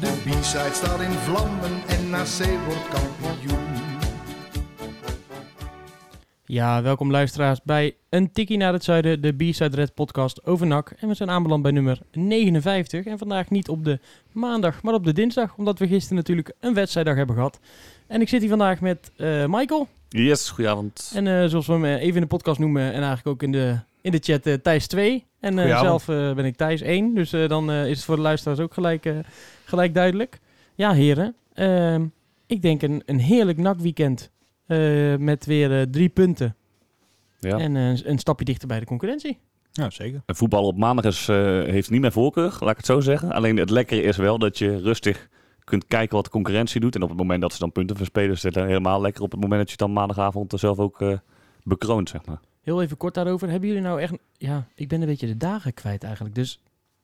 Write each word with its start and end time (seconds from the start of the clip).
De 0.00 0.20
B-side 0.24 0.70
staat 0.72 1.00
in 1.00 1.10
vlammen 1.10 1.70
en 1.88 2.10
NAC 2.10 2.64
wordt 2.66 2.88
kampioen. 2.88 3.58
Ja, 6.44 6.82
welkom 6.82 7.10
luisteraars 7.10 7.62
bij 7.62 7.96
Een 8.08 8.32
Tikkie 8.32 8.56
naar 8.56 8.72
het 8.72 8.84
Zuiden, 8.84 9.22
de 9.22 9.32
B-Side 9.32 9.76
Red 9.76 9.94
podcast 9.94 10.46
over 10.46 10.66
NAC. 10.66 10.90
En 10.98 11.08
we 11.08 11.14
zijn 11.14 11.30
aanbeland 11.30 11.62
bij 11.62 11.70
nummer 11.70 11.98
59. 12.12 13.04
En 13.04 13.18
vandaag 13.18 13.50
niet 13.50 13.68
op 13.68 13.84
de 13.84 13.98
maandag, 14.32 14.82
maar 14.82 14.94
op 14.94 15.04
de 15.04 15.12
dinsdag, 15.12 15.54
omdat 15.56 15.78
we 15.78 15.86
gisteren 15.86 16.16
natuurlijk 16.16 16.52
een 16.60 16.74
wedstrijddag 16.74 17.16
hebben 17.16 17.34
gehad. 17.34 17.60
En 18.06 18.20
ik 18.20 18.28
zit 18.28 18.40
hier 18.40 18.50
vandaag 18.50 18.80
met 18.80 19.10
eh, 19.16 19.46
Michael. 19.46 19.88
Yes, 20.08 20.50
goedenavond. 20.50 21.12
En 21.14 21.26
eh, 21.26 21.48
zoals 21.48 21.66
we 21.66 21.72
hem 21.72 21.84
eh, 21.84 21.94
even 21.94 22.14
in 22.14 22.20
de 22.20 22.26
podcast 22.26 22.58
noemen 22.58 22.82
en 22.82 23.02
eigenlijk 23.02 23.26
ook 23.26 23.42
in 23.42 23.52
de, 23.52 23.78
in 24.02 24.10
de 24.10 24.18
chat 24.18 24.46
eh, 24.46 24.54
Thijs 24.54 24.86
2. 24.86 25.26
En 25.40 25.58
eh, 25.58 25.68
zelf 25.80 26.08
eh, 26.08 26.32
ben 26.34 26.44
ik 26.44 26.56
Thijs 26.56 26.80
1. 26.80 27.14
Dus 27.14 27.32
eh, 27.32 27.48
dan 27.48 27.70
eh, 27.70 27.86
is 27.88 27.96
het 27.96 28.04
voor 28.04 28.16
de 28.16 28.22
luisteraars 28.22 28.60
ook 28.60 28.74
gelijk, 28.74 29.06
eh, 29.06 29.18
gelijk 29.64 29.94
duidelijk. 29.94 30.38
Ja, 30.74 30.92
heren. 30.92 31.34
ehm, 31.54 32.04
ik 32.46 32.62
denk 32.62 32.82
een, 32.82 33.02
een 33.06 33.18
heerlijk 33.20 33.58
NAC-weekend. 33.58 34.30
eh, 34.66 35.16
met 35.16 35.46
weer 35.46 35.90
drie 35.90 36.08
punten. 36.08 36.56
Ja. 37.38 37.58
En 37.58 37.74
een 37.74 38.18
stapje 38.18 38.44
dichter 38.44 38.68
bij 38.68 38.78
de 38.80 38.86
concurrentie. 38.86 39.38
Ja, 39.72 39.90
zeker. 39.90 40.22
En 40.26 40.36
voetbal 40.36 40.66
op 40.66 40.76
maandag 40.78 41.04
is, 41.04 41.28
eh, 41.28 41.36
heeft 41.62 41.90
niet 41.90 42.00
meer 42.00 42.12
voorkeur, 42.12 42.56
laat 42.60 42.70
ik 42.70 42.76
het 42.76 42.86
zo 42.86 43.00
zeggen. 43.00 43.32
Alleen 43.32 43.56
het 43.56 43.70
lekkere 43.70 44.02
is 44.02 44.16
wel 44.16 44.38
dat 44.38 44.58
je 44.58 44.76
rustig 44.78 45.28
kunt 45.64 45.86
kijken 45.86 46.14
wat 46.16 46.24
de 46.24 46.30
concurrentie 46.30 46.80
doet. 46.80 46.94
En 46.94 47.02
op 47.02 47.08
het 47.08 47.18
moment 47.18 47.40
dat 47.40 47.52
ze 47.52 47.58
dan 47.58 47.72
punten 47.72 47.96
verspelen, 47.96 48.30
is 48.30 48.42
het 48.42 48.54
dan 48.54 48.66
helemaal 48.66 49.00
lekker. 49.00 49.22
Op 49.22 49.30
het 49.30 49.40
moment 49.40 49.60
dat 49.60 49.70
je 49.70 49.76
dan 49.76 49.92
maandagavond 49.92 50.52
er 50.52 50.58
zelf 50.58 50.78
ook 50.78 51.00
eh, 51.00 51.12
bekroont, 51.62 52.08
zeg 52.08 52.24
maar. 52.26 52.40
Heel 52.60 52.82
even 52.82 52.96
kort 52.96 53.14
daarover. 53.14 53.48
Hebben 53.48 53.68
jullie 53.68 53.84
nou 53.84 54.00
echt... 54.00 54.14
Ja, 54.36 54.66
ik 54.74 54.88
ben 54.88 55.00
een 55.00 55.06
beetje 55.06 55.26
de 55.26 55.36
dagen 55.36 55.74
kwijt 55.74 56.04
eigenlijk. 56.04 56.34
Dus 56.34 56.60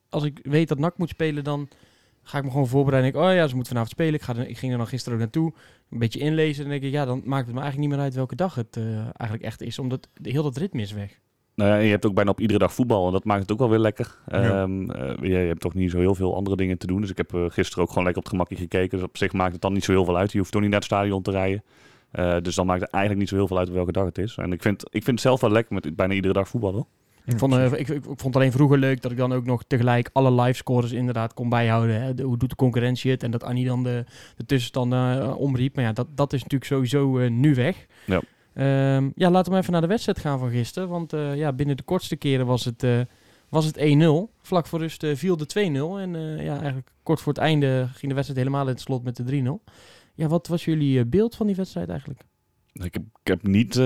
als 0.09 0.23
ik 0.23 0.39
weet 0.43 0.67
dat 0.67 0.79
NAC 0.79 0.97
moet 0.97 1.09
spelen, 1.09 1.43
dan 1.43 1.69
ga 2.23 2.37
ik 2.37 2.43
me 2.43 2.51
gewoon 2.51 2.67
voorbereiden. 2.67 3.11
Ik, 3.11 3.17
oh 3.17 3.33
ja, 3.33 3.47
ze 3.47 3.55
moeten 3.55 3.73
vanavond 3.73 3.91
spelen. 3.91 4.13
Ik, 4.13 4.21
ga 4.21 4.35
er, 4.35 4.47
ik 4.47 4.57
ging 4.57 4.71
er 4.71 4.77
dan 4.77 4.87
gisteren 4.87 5.13
ook 5.13 5.23
naartoe. 5.23 5.53
Een 5.89 5.99
beetje 5.99 6.19
inlezen. 6.19 6.63
En 6.63 6.69
dan 6.69 6.79
denk 6.79 6.93
ik, 6.93 6.99
ja, 6.99 7.05
dan 7.05 7.21
maakt 7.25 7.45
het 7.45 7.55
me 7.55 7.61
eigenlijk 7.61 7.89
niet 7.89 7.97
meer 7.97 8.05
uit 8.05 8.15
welke 8.15 8.35
dag 8.35 8.55
het 8.55 8.77
eh, 8.77 8.97
eigenlijk 8.99 9.41
echt 9.41 9.61
is. 9.61 9.79
Omdat 9.79 10.07
de, 10.13 10.29
heel 10.29 10.43
dat 10.43 10.57
ritme 10.57 10.81
is 10.81 10.91
weg. 10.91 11.19
Nou 11.55 11.69
ja, 11.69 11.77
je 11.77 11.89
hebt 11.89 12.05
ook 12.05 12.13
bijna 12.13 12.29
op 12.29 12.39
iedere 12.39 12.59
dag 12.59 12.73
voetbal 12.73 13.05
en 13.05 13.11
dat 13.11 13.23
maakt 13.23 13.41
het 13.41 13.51
ook 13.51 13.59
wel 13.59 13.69
weer 13.69 13.79
lekker. 13.79 14.17
Ja. 14.27 14.61
Ehm, 14.61 14.89
eh, 14.89 15.29
je 15.29 15.35
hebt 15.35 15.61
toch 15.61 15.73
niet 15.73 15.91
zo 15.91 15.99
heel 15.99 16.15
veel 16.15 16.35
andere 16.35 16.55
dingen 16.55 16.77
te 16.77 16.87
doen. 16.87 17.01
Dus 17.01 17.09
ik 17.09 17.17
heb 17.17 17.33
eh, 17.33 17.45
gisteren 17.47 17.83
ook 17.83 17.89
gewoon 17.89 18.03
lekker 18.03 18.23
op 18.23 18.29
het 18.29 18.33
gemakje 18.33 18.55
gekeken. 18.55 18.97
Dus 18.97 19.07
op 19.07 19.17
zich 19.17 19.33
maakt 19.33 19.53
het 19.53 19.61
dan 19.61 19.73
niet 19.73 19.83
zo 19.83 19.91
heel 19.91 20.05
veel 20.05 20.17
uit. 20.17 20.31
Je 20.31 20.37
hoeft 20.37 20.51
toch 20.51 20.61
niet 20.61 20.69
naar 20.69 20.79
het 20.79 20.89
stadion 20.89 21.21
te 21.21 21.31
rijden. 21.31 21.63
Eh, 22.11 22.35
dus 22.41 22.55
dan 22.55 22.65
maakt 22.65 22.81
het 22.81 22.89
eigenlijk 22.91 23.21
niet 23.21 23.29
zo 23.29 23.35
heel 23.35 23.47
veel 23.47 23.57
uit 23.57 23.67
op 23.67 23.73
welke 23.73 23.91
dag 23.91 24.05
het 24.05 24.17
is. 24.17 24.35
En 24.37 24.51
ik 24.51 24.61
vind, 24.61 24.83
ik 24.83 24.91
vind 25.03 25.05
het 25.05 25.19
zelf 25.19 25.41
wel 25.41 25.51
lekker 25.51 25.73
met 25.73 25.95
bijna 25.95 26.13
iedere 26.13 26.33
dag 26.33 26.47
voetballen. 26.47 26.85
Ik 27.25 27.37
vond, 27.39 27.53
eh, 27.53 27.65
ik, 27.65 27.73
ik, 27.73 27.87
ik 27.89 28.03
vond 28.03 28.23
het 28.23 28.35
alleen 28.35 28.51
vroeger 28.51 28.77
leuk 28.77 29.01
dat 29.01 29.11
ik 29.11 29.17
dan 29.17 29.33
ook 29.33 29.45
nog 29.45 29.63
tegelijk 29.63 30.09
alle 30.13 30.41
live 30.41 30.57
scores 30.57 30.91
inderdaad 30.91 31.33
kon 31.33 31.49
bijhouden. 31.49 32.01
Hè. 32.01 32.13
De- 32.13 32.23
hoe 32.23 32.37
doet 32.37 32.49
de 32.49 32.55
concurrentie 32.55 33.11
het? 33.11 33.23
En 33.23 33.31
dat 33.31 33.43
Annie 33.43 33.65
dan 33.65 33.83
de, 33.83 34.03
de 34.35 34.45
tussenstanden 34.45 35.21
eh, 35.21 35.37
omriep. 35.39 35.75
Maar 35.75 35.83
ja, 35.85 35.91
dat, 35.93 36.07
dat 36.15 36.33
is 36.33 36.41
natuurlijk 36.43 36.71
sowieso 36.71 37.17
eh, 37.17 37.29
nu 37.29 37.55
weg. 37.55 37.85
Ja. 38.05 38.21
Ehm, 38.53 39.09
ja, 39.15 39.29
laten 39.29 39.51
we 39.51 39.57
even 39.57 39.71
naar 39.71 39.81
de 39.81 39.87
wedstrijd 39.87 40.19
gaan 40.19 40.39
van 40.39 40.49
gisteren. 40.49 40.89
Want 40.89 41.13
eh, 41.13 41.35
ja, 41.35 41.53
binnen 41.53 41.77
de 41.77 41.83
kortste 41.83 42.15
keren 42.15 42.45
was 42.45 42.65
het, 42.65 42.83
eh, 42.83 42.99
was 43.49 43.65
het 43.65 43.77
1-0. 43.77 44.33
Vlak 44.41 44.67
voor 44.67 44.79
rust 44.79 45.03
eh, 45.03 45.15
viel 45.15 45.37
de 45.37 45.45
2-0. 45.45 45.99
En 46.01 46.15
eh, 46.15 46.43
ja, 46.45 46.55
eigenlijk 46.55 46.91
kort 47.03 47.21
voor 47.21 47.33
het 47.33 47.41
einde 47.41 47.87
ging 47.93 48.07
de 48.07 48.13
wedstrijd 48.13 48.37
helemaal 48.39 48.61
in 48.67 48.73
het 48.73 48.81
slot 48.81 49.03
met 49.03 49.15
de 49.15 49.41
3-0. 49.43 49.71
Ja, 50.17 50.27
wat 50.27 50.47
was 50.47 50.65
jullie 50.65 50.99
eh, 50.99 51.05
beeld 51.05 51.35
van 51.35 51.47
die 51.47 51.55
wedstrijd 51.55 51.89
eigenlijk? 51.89 52.21
Ik 52.73 52.93
heb, 52.93 53.03
ik 53.03 53.27
heb 53.27 53.43
niet 53.43 53.75
eh, 53.75 53.85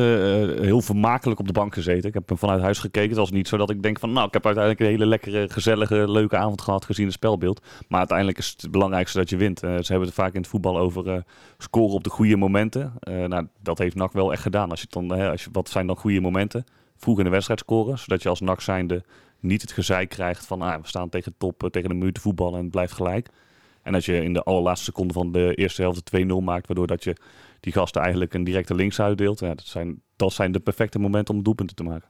heel 0.59 0.81
vermakelijk 0.81 1.39
op 1.39 1.47
de 1.47 1.53
bank 1.53 1.73
gezeten. 1.73 2.07
Ik 2.07 2.13
heb 2.13 2.29
hem 2.29 2.37
vanuit 2.37 2.61
huis 2.61 2.79
gekeken. 2.79 3.09
Het 3.09 3.17
was 3.17 3.31
niet 3.31 3.47
zo 3.47 3.57
dat 3.57 3.69
ik 3.69 3.83
denk 3.83 3.99
van... 3.99 4.11
nou, 4.11 4.27
ik 4.27 4.33
heb 4.33 4.45
uiteindelijk 4.45 4.83
een 4.83 4.91
hele 4.91 5.05
lekkere, 5.05 5.49
gezellige, 5.49 6.11
leuke 6.11 6.37
avond 6.37 6.61
gehad 6.61 6.85
gezien 6.85 7.05
het 7.05 7.13
spelbeeld. 7.13 7.65
Maar 7.87 7.99
uiteindelijk 7.99 8.37
is 8.37 8.55
het 8.57 8.71
belangrijkste 8.71 9.17
dat 9.17 9.29
je 9.29 9.37
wint. 9.37 9.63
Eh, 9.63 9.69
ze 9.69 9.91
hebben 9.91 10.07
het 10.07 10.17
vaak 10.17 10.33
in 10.33 10.39
het 10.41 10.49
voetbal 10.49 10.77
over 10.77 11.09
eh, 11.09 11.21
scoren 11.57 11.95
op 11.95 12.03
de 12.03 12.09
goede 12.09 12.37
momenten. 12.37 12.93
Eh, 12.99 13.25
nou, 13.25 13.47
dat 13.61 13.77
heeft 13.77 13.95
NAC 13.95 14.11
wel 14.11 14.31
echt 14.31 14.41
gedaan. 14.41 14.69
Als 14.69 14.81
je 14.81 14.87
dan, 14.89 15.09
hè, 15.09 15.29
als 15.29 15.43
je, 15.43 15.49
wat 15.51 15.69
zijn 15.69 15.87
dan 15.87 15.95
goede 15.95 16.21
momenten? 16.21 16.65
Vroeg 16.95 17.17
in 17.17 17.23
de 17.23 17.29
wedstrijd 17.29 17.59
scoren. 17.59 17.99
Zodat 17.99 18.21
je 18.23 18.29
als 18.29 18.39
NAC 18.39 18.61
zijnde 18.61 19.03
niet 19.41 19.61
het 19.61 19.71
gezeik 19.71 20.09
krijgt 20.09 20.45
van... 20.45 20.61
Ah, 20.61 20.81
we 20.81 20.87
staan 20.87 21.09
tegen 21.09 21.33
top, 21.37 21.63
eh, 21.63 21.69
tegen 21.69 21.89
de 21.89 21.95
muur 21.95 22.13
te 22.13 22.21
voetballen 22.21 22.57
en 22.57 22.61
het 22.61 22.71
blijft 22.71 22.93
gelijk. 22.93 23.29
En 23.83 23.93
als 23.93 24.05
je 24.05 24.23
in 24.23 24.33
de 24.33 24.43
allerlaatste 24.43 24.85
seconde 24.85 25.13
van 25.13 25.31
de 25.31 25.55
eerste 25.55 25.81
helft 25.81 26.11
de 26.11 26.25
2-0 26.25 26.43
maakt... 26.43 26.67
waardoor 26.67 26.87
dat 26.87 27.03
je 27.03 27.15
die 27.59 27.73
gasten 27.73 28.01
eigenlijk 28.01 28.33
een 28.33 28.43
directe 28.43 28.75
links 28.75 28.99
uitdeelt. 28.99 29.39
Ja, 29.39 29.55
dat, 29.55 29.65
zijn, 29.65 30.01
dat 30.15 30.33
zijn 30.33 30.51
de 30.51 30.59
perfecte 30.59 30.99
momenten 30.99 31.35
om 31.35 31.43
doelpunten 31.43 31.75
te 31.75 31.83
maken. 31.83 32.09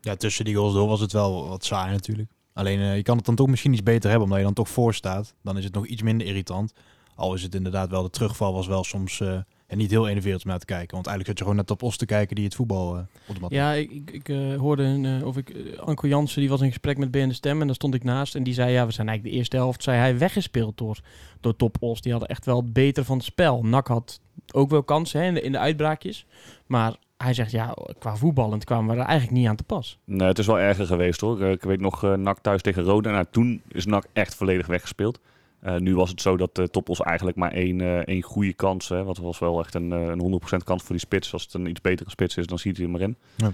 Ja, 0.00 0.16
tussen 0.16 0.44
die 0.44 0.54
goals 0.54 0.74
door 0.74 0.88
was 0.88 1.00
het 1.00 1.12
wel 1.12 1.48
wat 1.48 1.64
saai 1.64 1.92
natuurlijk. 1.92 2.30
Alleen 2.52 2.80
eh, 2.80 2.96
je 2.96 3.02
kan 3.02 3.16
het 3.16 3.26
dan 3.26 3.34
toch 3.34 3.48
misschien 3.48 3.72
iets 3.72 3.82
beter 3.82 4.10
hebben, 4.10 4.22
omdat 4.22 4.38
je 4.38 4.44
dan 4.44 4.54
toch 4.54 4.68
voor 4.68 4.94
staat. 4.94 5.34
Dan 5.42 5.58
is 5.58 5.64
het 5.64 5.74
nog 5.74 5.86
iets 5.86 6.02
minder 6.02 6.26
irritant. 6.26 6.72
Al 7.14 7.34
is 7.34 7.42
het 7.42 7.54
inderdaad 7.54 7.90
wel, 7.90 8.02
de 8.02 8.10
terugval 8.10 8.52
was 8.52 8.66
wel 8.66 8.84
soms 8.84 9.20
eh, 9.20 9.38
ja, 9.68 9.76
niet 9.76 9.90
heel 9.90 10.08
enerverend 10.08 10.44
om 10.44 10.50
naar 10.50 10.58
te 10.58 10.66
kijken. 10.66 10.94
Want 10.94 11.06
eigenlijk 11.06 11.26
zat 11.26 11.38
je 11.38 11.44
gewoon 11.44 11.66
net 11.66 11.70
op 11.70 11.88
Os 11.88 11.96
te 11.96 12.06
kijken 12.06 12.36
die 12.36 12.44
het 12.44 12.54
voetbal 12.54 12.96
eh, 12.96 13.02
op 13.26 13.34
de 13.34 13.40
mat 13.40 13.50
Ja, 13.50 13.72
ik, 13.72 13.90
ik, 13.90 14.10
ik 14.10 14.28
eh, 14.28 14.56
hoorde 14.56 14.82
een, 14.82 15.04
eh, 15.04 15.26
of 15.26 15.36
ik, 15.36 15.54
Anko 15.84 16.08
Jansen, 16.08 16.40
die 16.40 16.50
was 16.50 16.60
in 16.60 16.68
gesprek 16.68 16.98
met 16.98 17.10
BN 17.10 17.28
De 17.28 17.34
Stem 17.34 17.60
en 17.60 17.66
daar 17.66 17.76
stond 17.76 17.94
ik 17.94 18.04
naast. 18.04 18.34
En 18.34 18.42
die 18.42 18.54
zei, 18.54 18.72
ja, 18.72 18.86
we 18.86 18.92
zijn 18.92 19.08
eigenlijk 19.08 19.36
de 19.36 19.40
eerste 19.40 19.56
helft, 19.56 19.82
zei 19.82 19.98
hij, 19.98 20.18
weggespeeld 20.18 20.78
door, 20.78 21.00
door 21.40 21.56
Top 21.56 21.76
Os. 21.80 22.00
Die 22.00 22.12
hadden 22.12 22.30
echt 22.30 22.44
wel 22.44 22.56
het 22.56 22.72
beter 22.72 23.04
van 23.04 23.16
het 23.16 23.26
spel. 23.26 23.62
NAC 23.62 23.86
had 23.86 24.20
ook 24.52 24.70
wel 24.70 24.82
kansen 24.82 25.20
hè, 25.20 25.26
in, 25.26 25.34
de, 25.34 25.40
in 25.40 25.52
de 25.52 25.58
uitbraakjes. 25.58 26.26
Maar 26.66 26.96
hij 27.16 27.34
zegt, 27.34 27.50
ja, 27.50 27.74
qua 27.98 28.16
voetballend 28.16 28.64
kwamen 28.64 28.94
we 28.94 29.00
er 29.00 29.06
eigenlijk 29.06 29.38
niet 29.38 29.48
aan 29.48 29.56
te 29.56 29.64
pas. 29.64 29.98
Nee, 30.04 30.28
het 30.28 30.38
is 30.38 30.46
wel 30.46 30.58
erger 30.58 30.86
geweest 30.86 31.20
hoor. 31.20 31.42
Ik 31.42 31.62
weet 31.62 31.80
nog 31.80 32.04
eh, 32.04 32.12
NAC 32.12 32.38
thuis 32.38 32.62
tegen 32.62 32.82
Roda. 32.82 33.10
Nou, 33.10 33.24
toen 33.30 33.62
is 33.68 33.86
NAC 33.86 34.04
echt 34.12 34.34
volledig 34.34 34.66
weggespeeld. 34.66 35.20
Eh, 35.66 35.76
nu 35.76 35.94
was 35.94 36.10
het 36.10 36.20
zo 36.20 36.36
dat 36.36 36.54
de 36.54 36.70
Toppels 36.70 37.00
eigenlijk 37.00 37.36
maar 37.36 37.52
één, 37.52 37.80
eh, 37.80 37.98
één 37.98 38.22
goede 38.22 38.52
kans... 38.52 38.88
Hè, 38.88 39.04
wat 39.04 39.18
was 39.18 39.38
wel 39.38 39.60
echt 39.60 39.74
een, 39.74 39.92
eh, 39.92 40.02
een 40.02 40.20
100% 40.20 40.64
kans 40.64 40.82
voor 40.82 40.90
die 40.90 41.04
spits. 41.04 41.32
Als 41.32 41.42
het 41.42 41.54
een 41.54 41.66
iets 41.66 41.80
betere 41.80 42.10
spits 42.10 42.36
is, 42.36 42.46
dan 42.46 42.58
ziet 42.58 42.76
hij 42.76 42.86
er 42.86 42.92
maar 42.92 43.00
in. 43.00 43.16
Ja. 43.36 43.52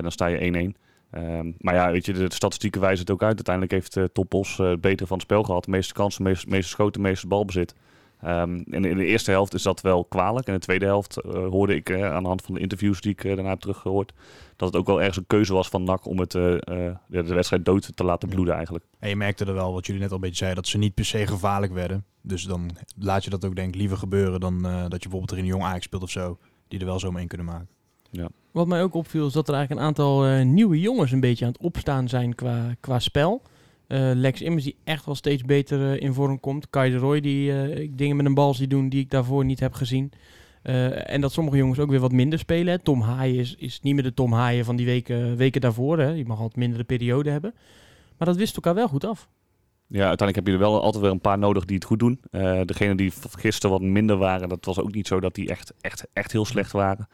Dan 0.00 0.12
sta 0.12 0.26
je 0.26 0.40
1-1. 0.40 0.76
Ehm, 1.10 1.50
maar 1.58 1.74
ja, 1.74 1.90
weet 1.90 2.06
je, 2.06 2.12
de, 2.12 2.32
statistieken 2.32 2.80
wijzen 2.80 3.00
het 3.00 3.10
ook 3.10 3.22
uit. 3.22 3.34
Uiteindelijk 3.34 3.72
heeft 3.72 4.14
Toppos 4.14 4.56
het 4.56 4.80
betere 4.80 5.06
van 5.06 5.16
het 5.16 5.26
spel 5.26 5.42
gehad. 5.42 5.64
De 5.64 5.70
meeste 5.70 5.92
kansen, 5.92 6.24
de 6.24 6.30
meeste, 6.30 6.48
meeste 6.48 6.70
schoten, 6.70 7.02
de 7.02 7.08
meeste 7.08 7.26
balbezit. 7.26 7.74
Ehm, 8.24 8.62
en 8.70 8.84
in 8.84 8.96
de 8.96 9.04
eerste 9.04 9.30
helft 9.30 9.54
is 9.54 9.62
dat 9.62 9.80
wel 9.80 10.04
kwalijk. 10.04 10.46
In 10.46 10.52
de 10.52 10.58
tweede 10.58 10.84
helft 10.84 11.20
eh, 11.20 11.32
hoorde 11.48 11.74
ik 11.74 11.90
eh, 11.90 12.12
aan 12.12 12.22
de 12.22 12.28
hand 12.28 12.42
van 12.42 12.54
de 12.54 12.60
interviews 12.60 13.00
die 13.00 13.12
ik 13.12 13.24
eh, 13.24 13.34
daarna 13.34 13.50
heb 13.50 13.60
teruggehoord... 13.60 14.12
dat 14.56 14.68
het 14.68 14.76
ook 14.76 14.86
wel 14.86 14.98
ergens 14.98 15.16
een 15.16 15.26
keuze 15.26 15.52
was 15.52 15.68
van 15.68 15.84
NAC 15.84 16.06
om 16.06 16.18
het, 16.18 16.34
eh, 16.34 16.54
eh, 16.54 16.96
de, 17.06 17.22
wedstrijd 17.34 17.64
dood 17.64 17.96
te 17.96 18.04
laten 18.04 18.28
Ja. 18.28 18.34
bloeden 18.34 18.54
eigenlijk. 18.54 18.84
En 18.98 19.08
je 19.08 19.16
merkte 19.16 19.44
er 19.44 19.54
wel, 19.54 19.72
wat 19.72 19.86
jullie 19.86 20.00
net 20.00 20.10
al 20.10 20.16
een 20.16 20.22
beetje 20.22 20.36
zeiden, 20.36 20.62
dat 20.62 20.70
ze 20.70 20.78
niet 20.78 20.94
per 20.94 21.04
se 21.04 21.26
gevaarlijk 21.26 21.72
werden. 21.72 22.04
Dus 22.20 22.42
dan 22.42 22.70
laat 22.98 23.24
je 23.24 23.30
dat 23.30 23.44
ook 23.44 23.56
denk 23.56 23.68
ik 23.68 23.80
liever 23.80 23.96
gebeuren 23.96 24.40
dan 24.40 24.66
eh, 24.66 24.80
dat 24.80 25.02
je 25.02 25.08
bijvoorbeeld 25.08 25.30
er 25.30 25.38
een 25.38 25.46
jong 25.46 25.62
Ajax 25.62 25.84
speelt 25.84 26.02
of 26.02 26.10
zo. 26.10 26.38
Die 26.68 26.78
er 26.80 26.86
wel 26.86 26.98
zomaar 26.98 27.22
in 27.22 27.28
kunnen 27.28 27.46
maken. 27.46 27.68
Wat 28.50 28.66
mij 28.66 28.82
ook 28.82 28.94
opviel 28.94 29.26
is 29.26 29.32
dat 29.32 29.48
er 29.48 29.54
eigenlijk 29.54 29.82
een 29.82 29.88
aantal 29.88 30.26
eh, 30.26 30.44
nieuwe 30.44 30.80
jongens 30.80 31.12
een 31.12 31.20
beetje 31.20 31.44
aan 31.44 31.52
het 31.52 31.60
opstaan 31.60 32.08
zijn 32.08 32.34
qua, 32.34 32.74
qua 32.80 32.98
spel. 32.98 33.42
Eh, 33.86 34.10
Lex 34.14 34.40
Immers 34.40 34.64
die 34.64 34.76
echt 34.84 35.04
wel 35.04 35.14
steeds 35.14 35.42
beter 35.42 35.92
eh, 35.92 36.00
in 36.00 36.12
vorm 36.12 36.40
komt. 36.40 36.70
Kai 36.70 36.90
de 36.90 36.96
Roy 36.96 37.20
die 37.20 37.62
eh, 37.62 37.88
dingen 37.90 38.16
met 38.16 38.26
een 38.26 38.34
bal 38.34 38.54
zie 38.54 38.66
doen 38.66 38.88
die 38.88 39.00
ik 39.00 39.10
daarvoor 39.10 39.44
niet 39.44 39.60
heb 39.60 39.74
gezien. 39.74 40.12
En 40.62 41.20
dat 41.20 41.32
sommige 41.32 41.56
jongens 41.56 41.78
ook 41.78 41.90
weer 41.90 42.00
wat 42.00 42.12
minder 42.12 42.38
spelen. 42.38 42.82
Tom 42.82 43.00
Haaien 43.00 43.38
is, 43.38 43.54
is 43.54 43.80
niet 43.82 43.94
meer 43.94 44.02
de 44.02 44.14
Tom 44.14 44.32
Haaien 44.32 44.64
van 44.64 44.76
die 44.76 44.86
weken, 44.86 45.36
weken 45.36 45.60
daarvoor. 45.60 45.98
Hè. 45.98 46.14
Die 46.14 46.26
mag 46.26 46.38
wat 46.38 46.56
mindere 46.56 46.84
periode 46.84 47.30
hebben. 47.30 47.54
Maar 48.18 48.28
dat 48.28 48.36
wist 48.36 48.54
elkaar 48.54 48.74
wel 48.74 48.88
goed 48.88 49.04
af. 49.04 49.28
Ja, 49.86 50.06
uiteindelijk 50.08 50.36
heb 50.36 50.46
je 50.46 50.52
er 50.52 50.70
wel 50.70 50.82
altijd 50.82 51.02
weer 51.02 51.12
een 51.12 51.20
paar 51.20 51.38
nodig 51.38 51.64
die 51.64 51.76
het 51.76 51.84
goed 51.84 51.98
doen. 51.98 52.20
Degene 52.64 52.94
die 52.94 53.12
gisteren 53.38 53.70
wat 53.70 53.88
minder 53.88 54.16
waren, 54.16 54.48
dat 54.48 54.64
was 54.64 54.78
ook 54.78 54.94
niet 54.94 55.06
zo 55.06 55.20
dat 55.20 55.34
die 55.34 55.48
echt, 55.48 55.72
echt, 55.80 56.06
echt 56.12 56.32
heel 56.32 56.44
slecht 56.44 56.72
waren. 56.72 57.08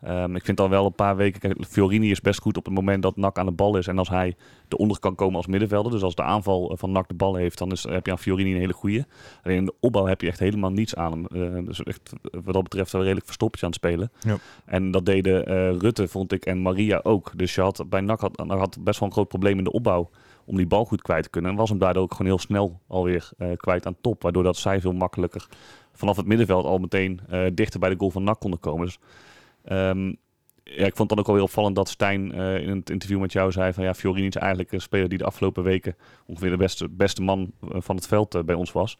Ehm, 0.00 0.36
ik 0.36 0.44
vind 0.44 0.60
al 0.60 0.68
wel 0.68 0.86
een 0.86 0.94
paar 0.94 1.16
weken, 1.16 1.40
kijk, 1.40 1.64
Fiorini 1.68 2.10
is 2.10 2.20
best 2.20 2.40
goed 2.40 2.56
op 2.56 2.64
het 2.64 2.74
moment 2.74 3.02
dat 3.02 3.16
NAC 3.16 3.38
aan 3.38 3.46
de 3.46 3.52
bal 3.52 3.76
is. 3.76 3.86
En 3.86 3.98
als 3.98 4.08
hij 4.08 4.34
eronder 4.68 4.98
kan 4.98 5.14
komen 5.14 5.36
als 5.36 5.46
middenvelder, 5.46 5.92
dus 5.92 6.02
als 6.02 6.14
de 6.14 6.22
aanval 6.22 6.74
van 6.76 6.92
NAC 6.92 7.08
de 7.08 7.14
bal 7.14 7.34
heeft, 7.34 7.58
dan 7.58 7.70
is, 7.70 7.82
heb 7.82 8.06
je 8.06 8.12
aan 8.12 8.18
Fiorini 8.18 8.52
een 8.52 8.58
hele 8.60 8.72
goeie. 8.72 9.04
Alleen 9.42 9.56
in 9.56 9.64
de 9.64 9.74
opbouw 9.80 10.04
heb 10.04 10.20
je 10.20 10.26
echt 10.26 10.38
helemaal 10.38 10.70
niets 10.70 10.94
aan 10.94 11.12
hem. 11.12 11.26
Eh, 11.26 11.64
dus 11.66 11.82
echt, 11.82 12.12
wat 12.30 12.54
dat 12.54 12.62
betreft 12.62 12.92
wel 12.92 13.02
redelijk 13.02 13.26
verstoppertje 13.26 13.66
aan 13.66 13.72
het 13.72 13.80
spelen. 13.80 14.10
Ja. 14.20 14.36
En 14.64 14.90
dat 14.90 15.06
deden 15.06 15.46
eh, 15.46 15.76
Rutte, 15.76 16.08
vond 16.08 16.32
ik, 16.32 16.46
en 16.46 16.62
Maria 16.62 17.00
ook. 17.02 17.32
Dus 17.36 17.54
je 17.54 17.60
had, 17.60 17.84
bij 17.88 18.00
NAC 18.00 18.20
had, 18.20 18.42
had 18.46 18.78
best 18.80 18.98
wel 18.98 19.08
een 19.08 19.14
groot 19.14 19.28
probleem 19.28 19.58
in 19.58 19.64
de 19.64 19.72
opbouw 19.72 20.10
om 20.46 20.56
die 20.56 20.66
bal 20.66 20.84
goed 20.84 21.02
kwijt 21.02 21.22
te 21.22 21.30
kunnen. 21.30 21.50
En 21.50 21.56
was 21.56 21.68
hem 21.68 21.78
daardoor 21.78 22.02
ook 22.02 22.10
gewoon 22.10 22.26
heel 22.26 22.38
snel 22.38 22.80
alweer 22.86 23.30
eh, 23.38 23.48
kwijt 23.56 23.86
aan 23.86 23.96
top. 24.00 24.22
Waardoor 24.22 24.42
dat 24.42 24.56
zij 24.56 24.80
veel 24.80 24.92
makkelijker 24.92 25.46
vanaf 25.92 26.16
het 26.16 26.26
middenveld 26.26 26.64
al 26.64 26.78
meteen 26.78 27.20
eh, 27.28 27.46
dichter 27.54 27.80
bij 27.80 27.88
de 27.88 27.96
goal 27.98 28.10
van 28.10 28.24
NAC 28.24 28.40
konden 28.40 28.60
komen. 28.60 28.86
Dus 28.86 28.98
ehm, 29.66 30.06
ja, 30.64 30.84
ik 30.86 30.96
vond 30.96 30.98
het 30.98 31.08
dan 31.08 31.18
ook 31.18 31.26
alweer 31.28 31.42
opvallend 31.42 31.76
dat 31.76 31.88
Stijn 31.88 32.32
eh, 32.32 32.58
in 32.62 32.76
het 32.76 32.90
interview 32.90 33.20
met 33.20 33.32
jou 33.32 33.52
zei 33.52 33.72
van 33.72 33.84
ja, 33.84 33.94
Fiorini 33.94 34.26
is 34.26 34.34
eigenlijk 34.36 34.72
een 34.72 34.80
speler 34.80 35.08
die 35.08 35.18
de 35.18 35.24
afgelopen 35.24 35.62
weken 35.62 35.96
ongeveer 36.26 36.50
de 36.50 36.56
beste, 36.56 36.88
beste 36.88 37.22
man 37.22 37.52
eh, 37.62 37.76
van 37.80 37.96
het 37.96 38.06
veld 38.06 38.34
eh, 38.34 38.42
bij 38.42 38.54
ons 38.54 38.72
was. 38.72 38.98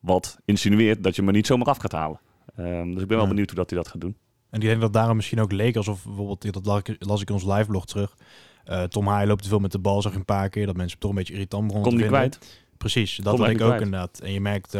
Wat 0.00 0.38
insinueert 0.44 1.02
dat 1.02 1.16
je 1.16 1.22
er 1.22 1.32
niet 1.32 1.46
zomaar 1.46 1.66
af 1.66 1.76
gaat 1.78 1.92
halen. 1.92 2.20
Ehm, 2.56 2.92
dus 2.92 3.02
ik 3.02 3.08
ben 3.08 3.16
wel 3.16 3.20
Ja. 3.22 3.28
benieuwd 3.28 3.48
hoe 3.48 3.58
dat 3.58 3.70
hij 3.70 3.78
dat 3.78 3.88
gaat 3.88 4.00
doen. 4.00 4.16
En 4.50 4.60
ik 4.60 4.66
denk 4.68 4.80
dat 4.80 4.92
daarom 4.92 5.16
misschien 5.16 5.40
ook 5.40 5.52
leek 5.52 5.76
alsof 5.76 6.04
bijvoorbeeld, 6.04 6.52
dat 6.52 6.66
las 6.66 6.78
ik, 6.82 6.96
las 6.98 7.20
ik 7.20 7.28
in 7.28 7.34
ons 7.34 7.44
liveblog 7.44 7.86
terug. 7.86 8.16
eh, 8.64 8.82
Tom 8.82 9.06
Haaien 9.06 9.28
loopt 9.28 9.42
te 9.42 9.48
veel 9.48 9.58
met 9.58 9.72
de 9.72 9.78
bal, 9.78 10.02
zag 10.02 10.14
een 10.14 10.24
paar 10.24 10.48
keer 10.48 10.66
dat 10.66 10.76
mensen 10.76 10.98
toch 10.98 11.10
een 11.10 11.16
beetje 11.16 11.32
irritant 11.32 11.66
begonnen 11.66 11.88
Komt 11.90 12.02
te 12.02 12.08
vinden. 12.10 12.30
kwijt. 12.30 12.58
Precies, 12.78 13.16
dat 13.16 13.26
had 13.26 13.38
hij 13.38 13.50
ik 13.54 13.60
ook 13.60 13.66
kwijt. 13.66 13.82
inderdaad. 13.82 14.18
En 14.20 14.32
je 14.32 14.40
merkt, 14.40 14.72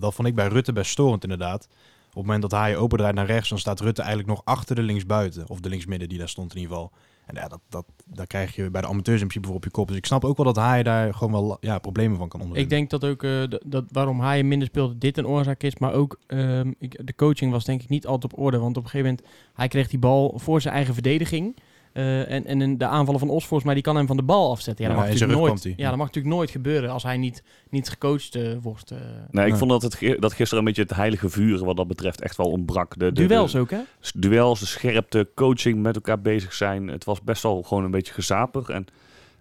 dat 0.00 0.14
vond 0.14 0.28
ik 0.28 0.34
bij 0.34 0.46
Rutte 0.48 0.72
best 0.72 0.90
storend 0.90 1.22
inderdaad. 1.22 1.68
Op 2.18 2.24
het 2.24 2.32
moment 2.32 2.50
dat 2.50 2.60
hij 2.60 2.76
opendraait 2.76 3.14
naar 3.14 3.26
rechts, 3.26 3.48
dan 3.48 3.58
staat 3.58 3.80
Rutte 3.80 4.02
eigenlijk 4.02 4.30
nog 4.30 4.44
achter 4.44 4.74
de 4.74 4.82
linksbuiten. 4.82 5.48
Of 5.48 5.60
de 5.60 5.68
linksmidden 5.68 6.08
die 6.08 6.18
daar 6.18 6.28
stond 6.28 6.54
in 6.54 6.60
ieder 6.60 6.76
geval. 6.76 6.92
En 7.26 7.34
ja, 7.34 7.48
dat, 7.48 7.60
dat, 7.68 7.84
daar 8.04 8.26
krijg 8.26 8.54
je 8.54 8.70
bij 8.70 8.80
de 8.80 8.86
amateurs 8.86 9.20
in 9.20 9.26
principe 9.26 9.46
voor 9.46 9.56
op 9.56 9.64
je 9.64 9.70
kop. 9.70 9.88
Dus 9.88 9.96
ik 9.96 10.06
snap 10.06 10.24
ook 10.24 10.36
wel 10.36 10.46
dat 10.52 10.64
hij 10.64 10.82
daar 10.82 11.14
gewoon 11.14 11.32
wel 11.32 11.56
ja, 11.60 11.78
problemen 11.78 12.18
van 12.18 12.28
kan 12.28 12.40
ondervinden. 12.40 12.76
Ik 12.76 12.78
denk 12.78 13.00
dat 13.00 13.10
ook 13.10 13.22
eh, 13.22 13.58
dat 13.66 13.84
waarom 13.92 14.20
hij 14.20 14.42
minder 14.42 14.68
speelde 14.68 14.98
dit 14.98 15.18
een 15.18 15.26
oorzaak 15.26 15.62
is. 15.62 15.78
Maar 15.78 15.92
ook 15.92 16.18
ehm, 16.26 16.72
ik, 16.78 17.06
de 17.06 17.14
coaching 17.14 17.52
was 17.52 17.64
denk 17.64 17.82
ik 17.82 17.88
niet 17.88 18.06
altijd 18.06 18.32
op 18.32 18.38
orde. 18.38 18.58
Want 18.58 18.76
op 18.76 18.84
een 18.84 18.90
gegeven 18.90 19.10
moment, 19.10 19.34
hij 19.54 19.68
kreeg 19.68 19.88
die 19.88 19.98
bal 19.98 20.34
voor 20.36 20.60
zijn 20.60 20.74
eigen 20.74 20.94
verdediging. 20.94 21.56
Eh, 21.92 22.30
en, 22.30 22.44
en 22.46 22.78
de 22.78 22.86
aanvallen 22.86 23.20
van 23.20 23.30
Os 23.30 23.40
volgens 23.46 23.64
mij, 23.64 23.74
die 23.74 23.82
kan 23.82 23.96
hem 23.96 24.06
van 24.06 24.16
de 24.16 24.22
bal 24.22 24.50
afzetten. 24.50 24.84
Ja, 24.84 24.90
dat, 24.90 24.98
Ja, 24.98 25.04
mag, 25.04 25.12
natuurlijk 25.18 25.40
nooit, 25.40 25.62
ja, 25.76 25.88
dat 25.88 25.96
mag 25.98 26.06
natuurlijk 26.06 26.34
nooit 26.34 26.50
gebeuren 26.50 26.90
als 26.90 27.02
hij 27.02 27.16
niet, 27.16 27.42
niet 27.70 27.88
gecoacht 27.88 28.34
eh, 28.34 28.52
wordt. 28.62 28.90
eh. 28.90 28.98
Nee, 29.30 29.46
ik 29.46 29.56
vond 29.56 29.70
dat, 29.70 29.82
het, 29.82 30.16
dat 30.20 30.32
gisteren 30.32 30.58
een 30.58 30.64
beetje 30.64 30.82
het 30.82 30.94
heilige 30.94 31.28
vuur 31.28 31.64
wat 31.64 31.76
dat 31.76 31.86
betreft 31.86 32.20
echt 32.20 32.36
wel 32.36 32.50
ontbrak. 32.50 32.98
De, 32.98 33.12
de, 33.12 33.26
Duels 33.26 33.56
ook, 33.56 33.70
hè? 33.70 33.80
duels, 34.14 34.60
de 34.60 34.66
scherpte, 34.66 35.28
coaching 35.34 35.82
met 35.82 35.94
elkaar 35.94 36.20
bezig 36.20 36.54
zijn. 36.54 36.88
Het 36.88 37.04
was 37.04 37.22
best 37.22 37.42
wel 37.42 37.62
gewoon 37.62 37.84
een 37.84 37.90
beetje 37.90 38.12
gezapig. 38.12 38.68
En 38.68 38.86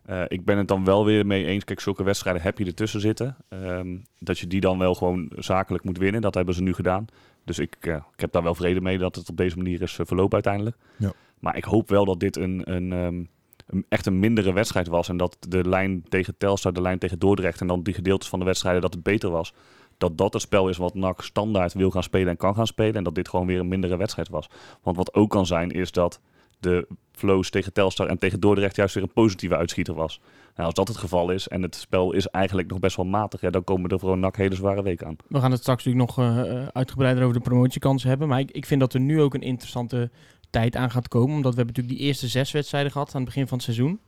eh, 0.06 0.22
ik 0.28 0.46
ben 0.46 0.58
het 0.58 0.68
dan 0.68 0.84
wel 0.86 1.06
weer 1.06 1.26
mee 1.26 1.46
eens. 1.46 1.64
Kijk, 1.64 1.80
zulke 1.80 2.04
wedstrijden 2.04 2.42
heb 2.42 2.58
je 2.58 2.66
ertussen 2.66 3.02
zitten. 3.02 3.36
Ehm, 3.50 3.98
dat 4.20 4.40
je 4.40 4.48
die 4.48 4.62
dan 4.62 4.78
wel 4.78 4.96
gewoon 4.96 5.32
zakelijk 5.36 5.84
moet 5.84 5.98
winnen. 5.98 6.22
Dat 6.22 6.34
hebben 6.34 6.54
ze 6.54 6.62
nu 6.62 6.74
gedaan. 6.74 7.06
Dus 7.46 7.60
ik, 7.60 7.76
eh, 7.80 7.96
ik 7.96 8.20
heb 8.20 8.32
daar 8.32 8.44
wel 8.44 8.56
vrede 8.56 8.82
mee 8.82 8.98
dat 8.98 9.16
het 9.16 9.30
op 9.30 9.38
deze 9.38 9.58
manier 9.58 9.82
is 9.82 10.00
verlopen 10.02 10.34
uiteindelijk. 10.34 10.76
Ja. 10.98 11.12
Maar 11.40 11.58
ik 11.58 11.64
hoop 11.64 11.90
wel 11.90 12.06
dat 12.06 12.20
dit 12.20 12.36
een, 12.36 12.62
een, 12.74 12.94
ehm, 12.94 13.24
een, 13.68 13.86
echt 13.90 14.06
een 14.06 14.20
mindere 14.20 14.54
wedstrijd 14.54 14.88
was. 14.88 15.10
En 15.10 15.18
dat 15.18 15.38
de 15.50 15.70
lijn 15.70 16.04
tegen 16.10 16.38
Telstar, 16.38 16.74
de 16.74 16.82
lijn 16.82 17.00
tegen 17.00 17.20
Dordrecht... 17.20 17.62
en 17.62 17.68
dan 17.68 17.84
die 17.84 17.94
gedeeltes 17.94 18.30
van 18.30 18.40
de 18.40 18.46
wedstrijden 18.46 18.82
dat 18.82 18.94
het 18.94 19.04
beter 19.04 19.30
was. 19.30 19.54
Dat 19.98 20.18
dat 20.18 20.34
het 20.34 20.42
spel 20.42 20.70
is 20.70 20.78
wat 20.78 20.94
NAC 20.94 21.22
standaard 21.22 21.74
wil 21.74 21.90
gaan 21.90 22.04
spelen 22.04 22.28
en 22.28 22.38
kan 22.38 22.56
gaan 22.56 22.68
spelen. 22.68 22.96
En 22.96 23.04
dat 23.04 23.16
dit 23.16 23.30
gewoon 23.30 23.48
weer 23.48 23.60
een 23.60 23.68
mindere 23.68 23.98
wedstrijd 23.98 24.30
was. 24.30 24.50
Want 24.82 24.98
wat 24.98 25.14
ook 25.14 25.30
kan 25.30 25.46
zijn, 25.46 25.72
is 25.72 25.92
dat 25.92 26.20
de 26.60 26.88
flows 27.12 27.50
tegen 27.50 27.74
Telstar 27.74 28.08
en 28.08 28.18
tegen 28.18 28.40
Dordrecht 28.40 28.76
juist 28.76 28.94
weer 28.94 29.04
een 29.04 29.14
positieve 29.14 29.56
uitschieter 29.58 29.94
was. 29.94 30.20
Nou, 30.56 30.70
als 30.70 30.74
dat 30.74 30.88
het 30.88 30.98
geval 30.98 31.32
is 31.32 31.48
en 31.48 31.62
het 31.62 31.76
spel 31.76 32.14
is 32.14 32.28
eigenlijk 32.28 32.70
nog 32.70 32.80
best 32.80 32.96
wel 32.96 33.06
matig, 33.06 33.42
ja, 33.42 33.50
dan 33.50 33.64
komen 33.64 33.90
er 33.90 34.00
voor 34.00 34.12
een 34.12 34.20
NAC 34.20 34.36
hele 34.36 34.56
zware 34.56 34.84
weken 34.84 35.08
aan. 35.08 35.16
We 35.28 35.40
gaan 35.40 35.52
het 35.52 35.62
straks 35.62 35.86
natuurlijk 35.86 36.18
nog 36.18 36.26
eh, 36.26 36.68
uitgebreider 36.68 37.24
over 37.24 37.36
de 37.36 37.42
promotiekansen 37.50 38.10
hebben. 38.10 38.28
Maar 38.28 38.40
ik, 38.40 38.52
ik 38.52 38.66
vind 38.66 38.80
dat 38.80 38.94
er 38.94 39.00
nu 39.00 39.22
ook 39.22 39.34
een 39.34 39.42
interessante 39.42 40.10
tijd 40.60 40.76
aan 40.76 40.92
gaat 40.92 41.08
komen. 41.08 41.36
Omdat 41.36 41.52
we 41.52 41.58
hebben 41.58 41.76
natuurlijk 41.76 41.98
die 41.98 42.08
eerste 42.08 42.28
zes 42.28 42.52
wedstrijden 42.52 42.92
gehad 42.92 43.08
aan 43.08 43.22
het 43.22 43.26
begin 43.26 43.48
van 43.48 43.58
het 43.58 43.66
seizoen. 43.66 44.00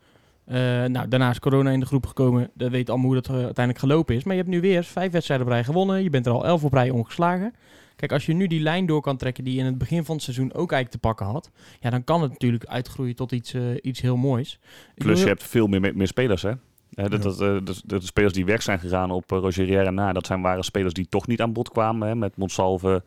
Eh, 0.46 0.56
nou, 0.86 1.08
daarna 1.08 1.30
is 1.30 1.40
corona 1.40 1.72
in 1.72 1.80
de 1.80 1.86
groep 1.86 2.06
gekomen. 2.06 2.50
Dat 2.54 2.72
weet 2.72 2.90
allemaal 2.90 3.08
hoe 3.08 3.16
dat 3.16 3.28
eh, 3.28 3.34
uiteindelijk 3.34 3.80
gelopen 3.80 4.16
is. 4.16 4.24
Maar 4.24 4.36
je 4.36 4.42
hebt 4.42 4.54
nu 4.54 4.62
weer 4.62 4.84
vijf 4.84 5.12
wedstrijden 5.12 5.46
op 5.48 5.52
rij 5.52 5.64
gewonnen. 5.64 6.04
Je 6.04 6.10
bent 6.10 6.26
er 6.26 6.32
al 6.32 6.46
elf 6.46 6.64
op 6.64 6.74
rij 6.74 6.90
ongeslagen. 6.90 7.54
Kijk, 7.96 8.12
als 8.12 8.26
je 8.26 8.34
nu 8.34 8.48
die 8.48 8.60
lijn 8.60 8.86
door 8.86 9.02
kan 9.02 9.18
trekken 9.18 9.44
die 9.44 9.54
je 9.54 9.60
in 9.60 9.66
het 9.66 9.78
begin 9.78 10.06
van 10.06 10.16
het 10.16 10.24
seizoen 10.24 10.54
ook 10.54 10.72
eigenlijk 10.72 10.92
te 10.92 11.08
pakken 11.08 11.26
had. 11.26 11.52
Ja, 11.80 11.90
dan 11.90 12.04
kan 12.04 12.22
het 12.22 12.32
natuurlijk 12.32 12.66
uitgroeien 12.66 13.16
tot 13.16 13.32
iets, 13.32 13.54
eh, 13.54 13.62
iets 13.82 14.02
heel 14.02 14.18
moois. 14.18 14.60
Plus 14.96 15.08
wil- 15.14 15.22
je 15.24 15.28
hebt 15.28 15.44
veel 15.44 15.68
meer, 15.68 15.96
meer 15.96 16.08
spelers, 16.08 16.42
hè? 16.42 16.52
Dat, 16.90 17.22
dat, 17.22 17.38
de, 17.38 17.64
de 17.86 18.02
spelers 18.02 18.34
die 18.34 18.46
weg 18.46 18.62
zijn 18.62 18.80
gegaan 18.80 19.12
op 19.12 19.32
uh, 19.32 19.40
Roger 19.40 19.94
na, 19.94 20.14
dat 20.14 20.26
zijn, 20.26 20.42
waren 20.42 20.64
spelers 20.64 20.94
die 20.94 21.08
toch 21.10 21.28
niet 21.28 21.42
aan 21.42 21.54
bod 21.54 21.70
kwamen. 21.70 22.08
Hè, 22.08 22.16
met 22.16 22.38
Monsalve, 22.38 23.04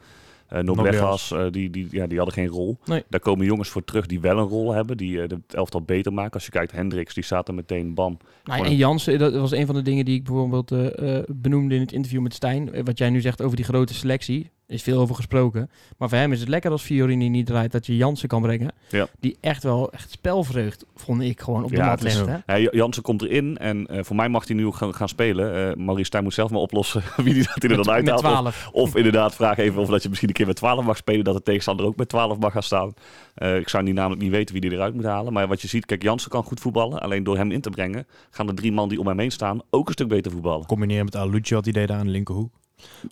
eh 0.53 0.63
Noblegas, 0.63 1.33
eh, 1.33 1.45
die, 1.51 1.71
die, 1.71 1.89
ja, 1.91 2.07
die 2.07 2.17
hadden 2.17 2.35
geen 2.35 2.49
rol. 2.49 2.79
Nee. 2.85 3.05
Daar 3.09 3.21
komen 3.21 3.47
jongens 3.47 3.69
voor 3.69 3.85
terug 3.85 4.07
die 4.07 4.21
wel 4.21 4.39
een 4.39 4.45
rol 4.49 4.73
hebben, 4.73 4.97
die 4.97 5.23
eh, 5.23 5.29
het 5.29 5.55
elftal 5.55 5.83
beter 5.83 6.13
maken. 6.13 6.33
Als 6.33 6.45
je 6.45 6.51
kijkt, 6.51 6.73
Hendricks, 6.73 7.15
die 7.15 7.25
staat 7.25 7.49
er 7.49 7.55
meteen, 7.55 7.95
bam. 7.95 8.19
Nou, 8.45 8.65
en 8.67 8.77
Jansen, 8.77 9.19
dat 9.19 9.35
was 9.35 9.53
een 9.53 9.67
van 9.67 9.75
de 9.75 9.83
dingen 9.83 10.05
die 10.05 10.15
ik 10.15 10.25
bijvoorbeeld 10.25 10.73
eh, 10.73 11.17
eh, 11.19 11.25
benoemde 11.29 11.75
in 11.75 11.81
het 11.81 11.93
interview 11.93 12.21
met 12.23 12.35
Stijn. 12.35 12.73
Eh, 12.73 12.85
Wat 12.85 12.99
jij 12.99 13.11
nu 13.11 13.21
zegt 13.21 13.43
over 13.43 13.57
die 13.57 13.65
grote 13.65 13.95
selectie, 13.95 14.51
is 14.73 14.83
veel 14.83 15.01
over 15.01 15.15
gesproken. 15.15 15.71
Maar 15.99 16.09
voor 16.09 16.19
hem 16.19 16.33
is 16.33 16.41
het 16.41 16.49
lekker 16.49 16.71
als 16.71 16.83
Fiorini 16.83 17.29
niet 17.29 17.47
draait 17.47 17.73
dat 17.73 17.87
je 17.87 17.97
Jansen 17.97 18.29
kan 18.29 18.43
brengen. 18.43 18.73
Ja. 18.89 19.07
Die 19.21 19.37
echt 19.41 19.63
wel 19.63 19.93
echt 19.93 20.11
spelvreugd, 20.11 20.85
vond 20.95 21.23
ik, 21.23 21.41
gewoon 21.41 21.65
op 21.65 21.71
de 21.71 21.77
Ja, 21.77 21.87
mat 21.87 22.03
legt. 22.03 22.27
Hè? 22.27 22.37
Hè, 22.47 22.57
Jansen 22.57 23.03
komt 23.03 23.23
erin 23.23 23.59
en 23.59 23.87
eh, 23.87 24.05
voor 24.05 24.17
mij 24.17 24.29
mag 24.29 24.47
hij 24.47 24.57
nu 24.57 24.67
ook 24.67 24.75
gaan, 24.75 24.95
gaan 24.95 25.09
spelen. 25.09 25.71
Eh 25.71 25.77
Maurice 25.77 26.05
Stijn 26.07 26.23
moet 26.23 26.35
zelf 26.35 26.51
maar 26.51 26.61
oplossen 26.61 27.03
wie 27.25 27.35
die 27.35 27.43
dat 27.55 27.63
er 27.63 27.77
met 27.77 27.89
uithaalt. 27.89 28.23
Of- 28.25 28.31
12. 28.31 28.69
Of 28.73 28.97
inderdaad, 28.97 29.35
vraag 29.35 29.59
even 29.59 29.81
of 29.81 29.89
dat 29.89 30.03
je 30.03 30.09
misschien 30.09 30.29
een 30.29 30.35
keer 30.35 30.47
met 30.47 30.57
12 30.57 30.85
mag 30.85 30.97
spelen. 30.97 31.25
Dat 31.25 31.35
de 31.35 31.43
tegenstander 31.43 31.87
ook 31.87 31.97
met 31.97 32.09
12 32.09 32.39
mag 32.39 32.53
gaan 32.53 32.63
staan. 32.63 32.95
Eh, 33.35 33.57
ik 33.57 33.69
zou 33.69 33.83
niet 33.85 33.95
namelijk 33.95 34.23
niet 34.23 34.31
weten 34.31 34.53
wie 34.53 34.61
die 34.61 34.73
eruit 34.73 34.95
moet 34.95 35.05
halen. 35.05 35.33
Maar 35.33 35.49
wat 35.49 35.61
je 35.63 35.69
ziet, 35.69 35.87
kijk, 35.87 36.03
Jansen 36.03 36.31
kan 36.31 36.43
goed 36.45 36.61
voetballen. 36.61 37.01
Alleen 37.01 37.25
door 37.25 37.37
hem 37.37 37.51
in 37.51 37.61
te 37.61 37.71
brengen, 37.71 38.07
gaan 38.31 38.47
de 38.47 38.55
drie 38.55 38.73
man 38.73 38.89
die 38.89 39.01
om 39.01 39.07
hem 39.07 39.19
heen 39.19 39.31
staan 39.31 39.61
ook 39.71 39.87
een 39.87 39.93
stuk 39.93 40.09
beter 40.09 40.31
voetballen. 40.33 40.67
Combineren 40.67 41.05
met 41.05 41.17
Alucci 41.17 41.55
wat 41.55 41.65
hij 41.65 41.73
deed 41.73 41.89
daar 41.89 41.99
aan 41.99 42.07
de 42.07 42.13
linkerhoek. 42.13 42.51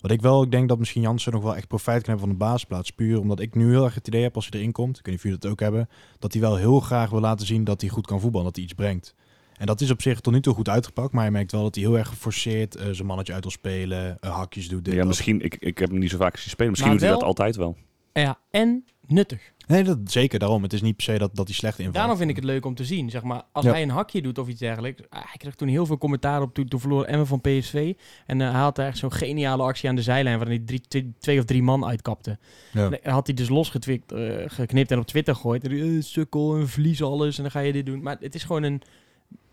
Wat 0.01 0.11
ik 0.11 0.21
wel, 0.21 0.43
ik 0.43 0.51
denk 0.51 0.69
dat 0.69 0.79
misschien 0.79 1.01
Jansen 1.01 1.31
nog 1.31 1.43
wel 1.43 1.55
echt 1.55 1.67
profijt 1.67 2.03
kan 2.03 2.09
hebben 2.09 2.29
van 2.29 2.37
de 2.37 2.45
basisplaats. 2.45 2.91
Puur 2.91 3.19
omdat 3.19 3.39
ik 3.39 3.55
nu 3.55 3.69
heel 3.69 3.85
erg 3.85 3.95
het 3.95 4.07
idee 4.07 4.23
heb 4.23 4.35
als 4.35 4.47
hij 4.49 4.59
erin 4.59 4.71
komt, 4.71 4.99
ik 4.99 5.05
weet 5.05 5.05
niet 5.05 5.15
of 5.15 5.23
jullie 5.23 5.39
dat 5.39 5.51
ook 5.51 5.59
hebben, 5.59 5.89
dat 6.19 6.33
hij 6.33 6.41
wel 6.41 6.55
heel 6.55 6.79
graag 6.79 7.09
wil 7.09 7.19
laten 7.19 7.45
zien 7.45 7.63
dat 7.63 7.81
hij 7.81 7.89
goed 7.89 8.07
kan 8.07 8.19
voetballen, 8.19 8.45
dat 8.45 8.55
hij 8.55 8.65
iets 8.65 8.73
brengt. 8.73 9.15
En 9.57 9.67
dat 9.67 9.81
is 9.81 9.91
op 9.91 10.01
zich 10.01 10.19
tot 10.19 10.33
nu 10.33 10.41
toe 10.41 10.53
goed 10.53 10.69
uitgepakt, 10.69 11.11
maar 11.11 11.25
je 11.25 11.31
merkt 11.31 11.51
wel 11.51 11.63
dat 11.63 11.75
hij 11.75 11.83
heel 11.83 11.97
erg 11.97 12.07
geforceerd 12.07 12.75
eh, 12.75 12.87
zijn 12.91 13.07
mannetje 13.07 13.33
uit 13.33 13.43
wil 13.43 13.51
spelen, 13.51 14.17
eh, 14.19 14.35
hakjes 14.35 14.67
doet. 14.67 14.85
Dit, 14.85 14.93
ja, 14.93 14.99
dat. 14.99 15.07
misschien, 15.07 15.41
ik, 15.41 15.55
ik 15.59 15.77
heb 15.77 15.89
hem 15.89 15.99
niet 15.99 16.09
zo 16.09 16.17
vaak 16.17 16.37
zien 16.37 16.49
spelen. 16.49 16.71
Misschien 16.71 16.91
Maar 16.91 16.99
doet 16.99 17.09
hij 17.09 17.17
dat 17.17 17.27
altijd 17.27 17.55
wel. 17.55 17.77
Ja, 18.13 18.39
en 18.49 18.85
nuttig. 19.07 19.51
Nee, 19.71 19.83
dat, 19.83 19.97
zeker 20.03 20.39
daarom. 20.39 20.63
Het 20.63 20.73
is 20.73 20.81
niet 20.81 20.95
per 20.95 21.03
se 21.05 21.17
dat, 21.17 21.35
dat 21.35 21.47
hij 21.47 21.55
slecht 21.55 21.77
invalt. 21.77 21.95
Daarom 21.95 22.17
vind 22.17 22.29
ik 22.29 22.35
het 22.35 22.45
leuk 22.45 22.65
om 22.65 22.75
te 22.75 22.85
zien. 22.85 23.09
Zeg 23.09 23.23
maar, 23.23 23.43
als 23.51 23.65
Ja. 23.65 23.71
hij 23.71 23.81
een 23.81 23.89
hakje 23.89 24.21
doet 24.21 24.37
of 24.37 24.47
iets 24.47 24.59
dergelijks. 24.59 25.01
Ah, 25.09 25.21
hij 25.25 25.37
kreeg 25.37 25.55
toen 25.55 25.67
heel 25.67 25.85
veel 25.85 25.97
commentaar 25.97 26.41
op 26.41 26.53
toen, 26.53 26.67
toen 26.67 26.79
verloor 26.79 27.03
Emmen 27.05 27.27
van 27.27 27.41
PSV. 27.41 27.93
En 28.25 28.41
eh, 28.41 28.51
hij 28.51 28.59
had 28.59 28.79
echt 28.79 28.97
zo'n 28.97 29.11
geniale 29.11 29.63
actie 29.63 29.89
aan 29.89 29.95
de 29.95 30.01
zijlijn 30.01 30.37
waarin 30.37 30.55
hij 30.57 30.65
drie, 30.65 30.81
twee, 30.87 31.13
twee 31.19 31.39
of 31.39 31.45
drie 31.45 31.63
man 31.63 31.85
uitkapte. 31.85 32.37
Ja. 32.73 32.89
En 32.89 33.11
had 33.11 33.27
hij 33.27 33.35
dus 33.35 33.49
losgetwikt, 33.49 34.11
eh, 34.11 34.35
geknipt 34.45 34.91
en 34.91 34.99
op 34.99 35.05
Twitter 35.05 35.35
gegooid. 35.35 35.67
Eh, 35.67 36.01
sukkel 36.01 36.55
en 36.55 36.67
verlies 36.67 37.03
alles 37.03 37.37
en 37.37 37.43
dan 37.43 37.51
ga 37.51 37.59
je 37.59 37.73
dit 37.73 37.85
doen. 37.85 38.01
Maar 38.01 38.17
het 38.19 38.35
is 38.35 38.43
gewoon 38.43 38.63
een, 38.63 38.81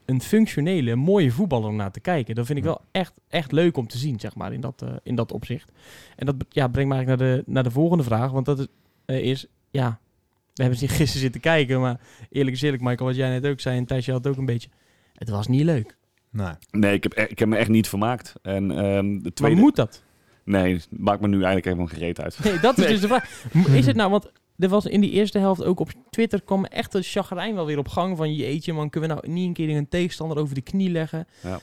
een 0.05 0.21
functionele, 0.21 0.95
mooie 0.97 1.31
voetballer 1.31 1.69
om 1.69 1.77
naar 1.77 1.93
te 1.93 2.01
kijken. 2.01 2.35
Dat 2.35 2.47
vind 2.47 2.59
ik 2.59 2.65
wel 2.65 2.81
echt, 2.91 3.13
echt 3.29 3.53
leuk 3.53 3.77
om 3.77 3.87
te 3.89 3.99
zien, 3.99 4.21
zeg 4.21 4.35
maar, 4.35 4.53
in 4.53 4.61
dat, 4.61 4.85
in 5.03 5.15
dat 5.15 5.33
opzicht. 5.33 5.73
En 6.17 6.27
dat 6.27 6.35
ja, 6.49 6.69
brengt 6.69 6.91
me 6.91 6.97
eigenlijk 6.97 7.23
naar 7.23 7.37
de, 7.37 7.43
naar 7.47 7.63
de 7.63 7.71
volgende 7.71 8.05
vraag. 8.05 8.31
Want 8.31 8.47
dat 8.47 8.59
is, 8.59 8.67
is 9.07 9.47
ja, 9.71 9.99
we 10.59 10.65
hebben 10.65 10.81
ze 10.81 10.89
gisteren 10.89 11.21
zitten 11.23 11.41
kijken. 11.41 11.81
Maar 11.81 12.01
eerlijk 12.31 12.57
is 12.57 12.63
eerlijk, 12.63 12.83
Michael, 12.83 13.09
wat 13.09 13.17
jij 13.17 13.29
net 13.29 13.47
ook 13.47 13.61
zei. 13.61 13.77
En 13.77 13.85
Thijsje 13.85 14.13
had 14.13 14.25
het 14.25 14.33
ook 14.33 14.39
een 14.39 14.47
beetje. 14.47 14.69
Het 15.15 15.29
was 15.29 15.47
niet 15.47 15.65
leuk. 15.65 15.97
Nee. 16.31 16.53
Nee, 16.71 16.93
ik 16.95 17.03
heb, 17.03 17.17
e- 17.17 17.23
ik 17.29 17.39
heb 17.39 17.49
me 17.49 17.57
echt 17.57 17.69
niet 17.69 17.89
vermaakt. 17.89 18.35
En 18.43 18.71
ehm, 18.71 19.19
de 19.19 19.33
tweede... 19.33 19.55
Maar 19.57 19.65
moet 19.65 19.77
dat? 19.77 20.03
Nee, 20.45 20.81
maakt 20.91 21.21
me 21.21 21.27
nu 21.27 21.35
eigenlijk 21.35 21.65
helemaal 21.65 21.87
gereed 21.87 22.21
uit. 22.21 22.39
Nee, 22.45 22.59
dat 22.61 22.79
is 22.79 22.85
Nee. 22.85 22.93
dus 22.93 23.01
de 23.01 23.07
vraag. 23.07 23.45
Is 23.77 23.87
het 23.87 23.97
nou, 23.97 24.11
want 24.11 24.31
er 24.59 24.69
was 24.69 24.87
in 24.87 25.01
die 25.01 25.11
eerste 25.11 25.39
helft 25.39 25.65
ook 25.65 25.81
op 25.81 25.91
Twitter 26.11 26.43
kwam 26.43 26.65
echt 26.65 26.95
een 26.95 27.03
chagrijn 27.03 27.55
wel 27.55 27.67
weer 27.67 27.79
op 27.79 27.89
gang 27.89 28.17
van 28.17 28.35
jeetje 28.35 28.73
man, 28.73 28.91
kunnen 28.91 29.11
we 29.11 29.17
nou 29.17 29.29
niet 29.35 29.47
een 29.47 29.53
keer 29.53 29.77
een 29.77 29.89
tegenstander 29.89 30.39
over 30.39 30.55
de 30.55 30.61
knie 30.61 30.91
leggen? 30.91 31.27
Ja. 31.43 31.61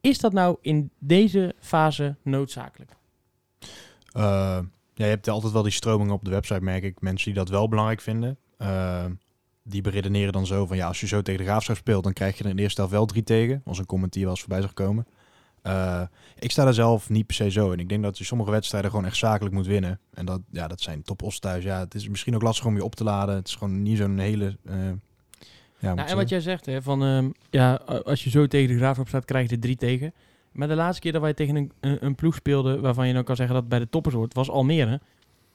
Is 0.00 0.18
dat 0.18 0.32
nou 0.32 0.56
in 0.60 0.90
deze 0.98 1.54
fase 1.60 2.16
noodzakelijk? 2.22 2.90
Eh, 4.12 4.58
ja, 4.96 5.04
je 5.04 5.10
hebt 5.10 5.28
altijd 5.28 5.52
wel 5.52 5.62
die 5.62 5.72
stromingen 5.72 6.14
op 6.14 6.24
de 6.24 6.30
website, 6.30 6.60
merk 6.60 6.82
ik. 6.82 7.00
Mensen 7.00 7.24
die 7.24 7.34
dat 7.34 7.48
wel 7.48 7.68
belangrijk 7.68 8.00
vinden. 8.00 8.38
Eh, 8.58 9.04
die 9.62 9.80
beredeneren 9.80 10.32
dan 10.32 10.46
zo 10.46 10.66
van 10.66 10.76
ja, 10.76 10.86
als 10.86 11.00
je 11.00 11.06
zo 11.06 11.22
tegen 11.22 11.40
de 11.40 11.46
graafschap 11.46 11.76
speelt, 11.76 12.04
dan 12.04 12.12
krijg 12.12 12.38
je 12.38 12.44
er 12.44 12.50
in 12.50 12.56
de 12.56 12.62
eerste 12.62 12.80
helft 12.80 12.94
wel 12.94 13.06
drie 13.06 13.22
tegen. 13.22 13.62
Als 13.64 13.78
een 13.78 13.86
comment 13.86 14.12
die 14.12 14.22
wel 14.22 14.30
eens 14.30 14.40
voorbij 14.40 14.60
zag 14.60 14.72
komen. 14.72 15.06
Eh, 15.62 16.02
ik 16.38 16.50
sta 16.50 16.64
daar 16.64 16.74
zelf 16.74 17.08
niet 17.08 17.26
per 17.26 17.34
se 17.34 17.50
zo 17.50 17.70
in. 17.70 17.78
Ik 17.78 17.88
denk 17.88 18.02
dat 18.02 18.18
je 18.18 18.24
sommige 18.24 18.50
wedstrijden 18.50 18.90
gewoon 18.90 19.06
echt 19.06 19.16
zakelijk 19.16 19.54
moet 19.54 19.66
winnen. 19.66 20.00
En 20.14 20.26
dat, 20.26 20.40
ja, 20.50 20.68
dat 20.68 20.80
zijn 20.80 21.02
top 21.02 21.22
os 21.22 21.38
thuis. 21.38 21.64
Ja, 21.64 21.78
het 21.78 21.94
is 21.94 22.08
misschien 22.08 22.34
ook 22.34 22.42
lastig 22.42 22.66
om 22.66 22.76
je 22.76 22.84
op 22.84 22.94
te 22.94 23.04
laden. 23.04 23.34
Het 23.34 23.48
is 23.48 23.54
gewoon 23.54 23.82
niet 23.82 23.98
zo'n 23.98 24.18
hele. 24.18 24.56
eh, 24.64 24.74
ja, 25.78 25.94
Nou, 25.94 26.08
en 26.08 26.16
wat 26.16 26.28
jij 26.28 26.40
zegt, 26.40 26.66
hè, 26.66 26.82
van 26.82 27.02
ehm, 27.04 27.30
ja, 27.50 27.74
als 28.04 28.24
je 28.24 28.30
zo 28.30 28.46
tegen 28.46 28.68
de 28.68 28.76
graafschap 28.76 29.08
staat, 29.08 29.24
krijg 29.24 29.48
je 29.48 29.54
er 29.54 29.60
drie 29.60 29.76
tegen. 29.76 30.14
Maar 30.56 30.68
de 30.68 30.74
laatste 30.74 31.00
keer 31.00 31.12
dat 31.12 31.20
wij 31.22 31.34
tegen 31.34 31.56
een, 31.56 31.72
een, 31.80 32.04
een 32.04 32.14
ploeg 32.14 32.34
speelden, 32.34 32.80
waarvan 32.80 33.06
je 33.08 33.14
dan 33.14 33.24
kan 33.24 33.36
zeggen 33.36 33.54
dat 33.54 33.62
het 33.64 33.72
bij 33.72 33.80
de 33.82 33.90
toppers 33.90 34.14
hoort, 34.14 34.34
was 34.34 34.50
Almere. 34.50 35.00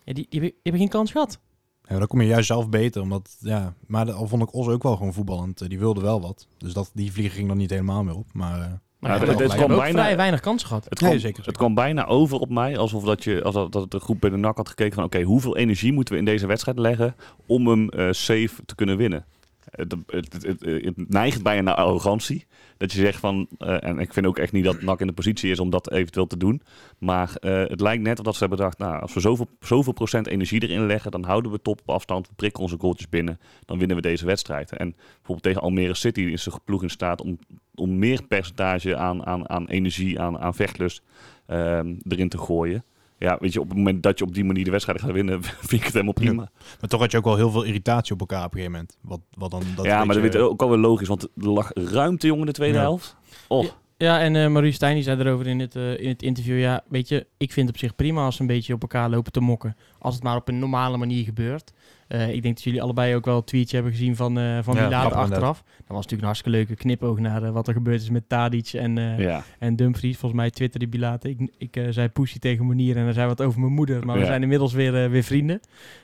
Ja, 0.03 0.13
die, 0.13 0.13
die, 0.13 0.25
hebben, 0.29 0.49
die 0.49 0.59
hebben 0.63 0.81
geen 0.81 0.89
kans 0.89 1.11
gehad. 1.11 1.39
Ja, 1.87 1.97
dan 1.97 2.07
kom 2.07 2.21
je 2.21 2.27
juist 2.27 2.47
zelf 2.47 2.69
beter, 2.69 3.01
omdat, 3.01 3.37
ja, 3.39 3.73
maar 3.87 4.05
de- 4.05 4.11
al 4.11 4.27
vond 4.27 4.41
ik 4.43 4.53
Os 4.53 4.67
ook 4.67 4.83
wel 4.83 4.95
gewoon 4.95 5.13
voetballend. 5.13 5.61
eh, 5.61 5.69
Die 5.69 5.79
wilde 5.79 6.01
wel 6.01 6.21
wat. 6.21 6.47
Dus 6.57 6.73
dat, 6.73 6.91
die 6.93 7.11
vlieger 7.11 7.33
ging 7.33 7.47
dan 7.47 7.57
niet 7.57 7.69
helemaal 7.69 8.03
meer 8.03 8.15
op. 8.15 8.27
Maar 8.33 8.59
eh, 8.61 8.67
Maar 8.99 9.19
Ja, 9.19 9.25
ja, 9.31 9.35
het- 9.37 9.53
kwam 9.55 9.67
bijna- 9.67 10.01
vrij 10.03 10.15
weinig 10.15 10.39
kansen 10.39 10.67
gehad. 10.67 10.83
Het 10.89 10.99
Nee, 10.99 11.09
kwam, 11.09 11.21
zeker, 11.21 11.45
het 11.45 11.57
kwam 11.57 11.73
bijna 11.73 12.05
over 12.05 12.37
op 12.39 12.49
mij 12.49 12.77
alsof 12.77 13.03
dat, 13.03 13.23
je, 13.23 13.43
als 13.43 13.53
dat, 13.53 13.71
dat 13.71 13.91
de 13.91 13.99
groep 13.99 14.19
bij 14.21 14.29
de 14.29 14.37
NAC 14.37 14.57
had 14.57 14.69
gekeken 14.69 14.93
van 14.93 15.03
oké, 15.03 15.21
hoeveel 15.21 15.57
energie 15.57 15.93
moeten 15.93 16.13
we 16.13 16.19
in 16.19 16.25
deze 16.25 16.47
wedstrijd 16.47 16.79
leggen 16.79 17.15
om 17.45 17.67
hem 17.67 17.89
eh, 17.89 18.11
safe 18.11 18.51
te 18.65 18.75
kunnen 18.75 18.97
winnen. 18.97 19.25
Het, 19.71 19.95
het, 20.07 20.43
het, 20.61 21.09
neigt 21.09 21.43
bijna 21.43 21.61
naar 21.61 21.75
arrogantie. 21.75 22.45
Dat 22.77 22.91
je 22.91 22.99
zegt 22.99 23.19
van, 23.19 23.47
eh, 23.57 23.83
en 23.83 23.99
ik 23.99 24.13
vind 24.13 24.25
ook 24.25 24.37
echt 24.37 24.51
niet 24.51 24.63
dat 24.63 24.81
NAC 24.81 24.99
in 24.99 25.07
de 25.07 25.13
positie 25.13 25.51
is 25.51 25.59
om 25.59 25.69
dat 25.69 25.91
eventueel 25.91 26.27
te 26.27 26.37
doen. 26.37 26.61
Maar 26.97 27.35
eh, 27.35 27.63
het 27.67 27.81
lijkt 27.81 28.03
net 28.03 28.19
of 28.19 28.25
dat 28.25 28.33
ze 28.33 28.39
hebben 28.39 28.57
bedacht, 28.57 28.77
nou, 28.77 29.01
als 29.01 29.13
we 29.13 29.19
zoveel, 29.19 29.47
zoveel 29.59 29.93
procent 29.93 30.27
energie 30.27 30.61
erin 30.61 30.85
leggen, 30.85 31.11
dan 31.11 31.23
houden 31.23 31.51
we 31.51 31.61
top 31.61 31.79
op 31.79 31.89
afstand, 31.89 32.27
we 32.27 32.33
prikken 32.35 32.63
onze 32.63 32.77
goaltjes 32.79 33.09
binnen, 33.09 33.39
dan 33.65 33.77
winnen 33.77 33.95
we 33.95 34.01
deze 34.01 34.25
wedstrijd. 34.25 34.71
En 34.71 34.91
bijvoorbeeld 34.91 35.43
tegen 35.43 35.61
Almere 35.61 35.95
City 35.95 36.21
is 36.21 36.43
de 36.43 36.51
ploeg 36.65 36.83
in 36.83 36.89
staat 36.89 37.21
om, 37.21 37.39
om 37.75 37.99
meer 37.99 38.23
percentage 38.27 38.95
aan, 38.95 39.25
aan, 39.25 39.49
aan 39.49 39.67
energie, 39.67 40.19
aan, 40.19 40.39
aan 40.39 40.55
vechtlust 40.55 41.01
ehm, 41.45 41.95
erin 42.07 42.29
te 42.29 42.37
gooien. 42.37 42.83
Ja, 43.21 43.37
weet 43.39 43.53
je, 43.53 43.59
op 43.61 43.67
het 43.67 43.77
moment 43.77 44.03
dat 44.03 44.19
je 44.19 44.25
op 44.25 44.33
die 44.33 44.43
manier 44.43 44.63
de 44.63 44.71
wedstrijd 44.71 45.01
gaat 45.01 45.11
winnen, 45.11 45.43
vind 45.69 45.71
ik 45.71 45.83
het 45.83 45.93
helemaal 45.93 46.13
prima. 46.13 46.51
Maar 46.79 46.89
toch 46.89 46.99
had 46.99 47.11
je 47.11 47.17
ook 47.17 47.23
wel 47.23 47.35
heel 47.35 47.51
veel 47.51 47.63
irritatie 47.63 48.13
op 48.13 48.19
elkaar 48.19 48.45
op 48.45 48.53
een 48.53 48.59
gegeven 48.59 48.71
moment. 48.71 48.97
Wat, 49.01 49.19
wat 49.37 49.51
dan, 49.51 49.63
dat 49.75 49.85
ja, 49.85 50.05
maar 50.05 50.15
dat 50.15 50.23
weet 50.23 50.35
ook 50.37 50.61
alweer 50.61 50.77
logisch, 50.77 51.07
want 51.07 51.23
er 51.23 51.29
lag 51.49 51.71
ruimte, 51.73 52.27
jongen, 52.27 52.45
de 52.45 52.51
tweede 52.51 52.75
Ja. 52.75 52.81
helft. 52.81 53.15
Oh, 53.47 53.65
Ja, 53.97 54.19
en 54.19 54.35
eh 54.35 54.47
Maurice 54.47 54.75
Stijn 54.75 54.93
die 54.95 55.03
zei 55.03 55.19
erover 55.19 55.47
in 55.47 55.59
het, 55.59 55.75
eh, 55.75 55.99
in 55.99 56.07
het 56.07 56.23
interview. 56.23 56.59
Ja, 56.59 56.83
weet 56.89 57.07
je, 57.07 57.27
ik 57.37 57.51
vind 57.51 57.67
het 57.67 57.75
op 57.75 57.81
zich 57.81 57.95
prima 57.95 58.25
als 58.25 58.35
ze 58.35 58.41
een 58.41 58.47
beetje 58.47 58.73
op 58.73 58.81
elkaar 58.81 59.09
lopen 59.09 59.31
te 59.31 59.39
mokken. 59.39 59.75
Als 59.99 60.15
het 60.15 60.23
maar 60.23 60.35
op 60.35 60.47
een 60.47 60.59
normale 60.59 60.97
manier 60.97 61.23
gebeurt. 61.23 61.73
Eh, 62.11 62.33
ik 62.33 62.41
denk 62.41 62.55
dat 62.55 62.63
jullie 62.63 62.81
allebei 62.81 63.15
ook 63.15 63.25
wel 63.25 63.37
een 63.37 63.43
tweetje 63.43 63.75
hebben 63.75 63.93
gezien 63.93 64.15
van, 64.15 64.37
eh 64.37 64.57
van 64.61 64.75
Ja, 64.75 65.03
achteraf. 65.03 65.63
Dat 65.63 65.87
was 65.87 65.95
natuurlijk 65.95 66.21
een 66.21 66.27
hartstikke 66.27 66.57
leuke 66.57 66.75
knipoog 66.75 67.19
naar 67.19 67.43
eh, 67.43 67.51
wat 67.51 67.67
er 67.67 67.73
gebeurd 67.73 68.01
is 68.01 68.09
met 68.09 68.29
Tadic 68.29 68.73
en, 68.73 68.95
ja. 69.17 69.43
en 69.59 69.75
Dumfries. 69.75 70.17
Volgens 70.17 70.41
mij 70.41 70.49
twitterde 70.49 70.89
die 70.89 70.99
later. 70.99 71.29
Ik, 71.29 71.51
ik 71.57 71.87
zei 71.89 72.07
Poesie 72.07 72.39
tegen 72.39 72.65
Monier 72.65 72.97
en 72.97 73.03
hij 73.03 73.13
zei 73.13 73.27
wat 73.27 73.41
over 73.41 73.59
mijn 73.59 73.73
moeder. 73.73 74.05
Maar 74.05 74.19
we 74.19 74.25
zijn 74.25 74.41
inmiddels 74.41 74.73
weer, 74.73 75.09
weer 75.09 75.23
vrienden. 75.23 75.59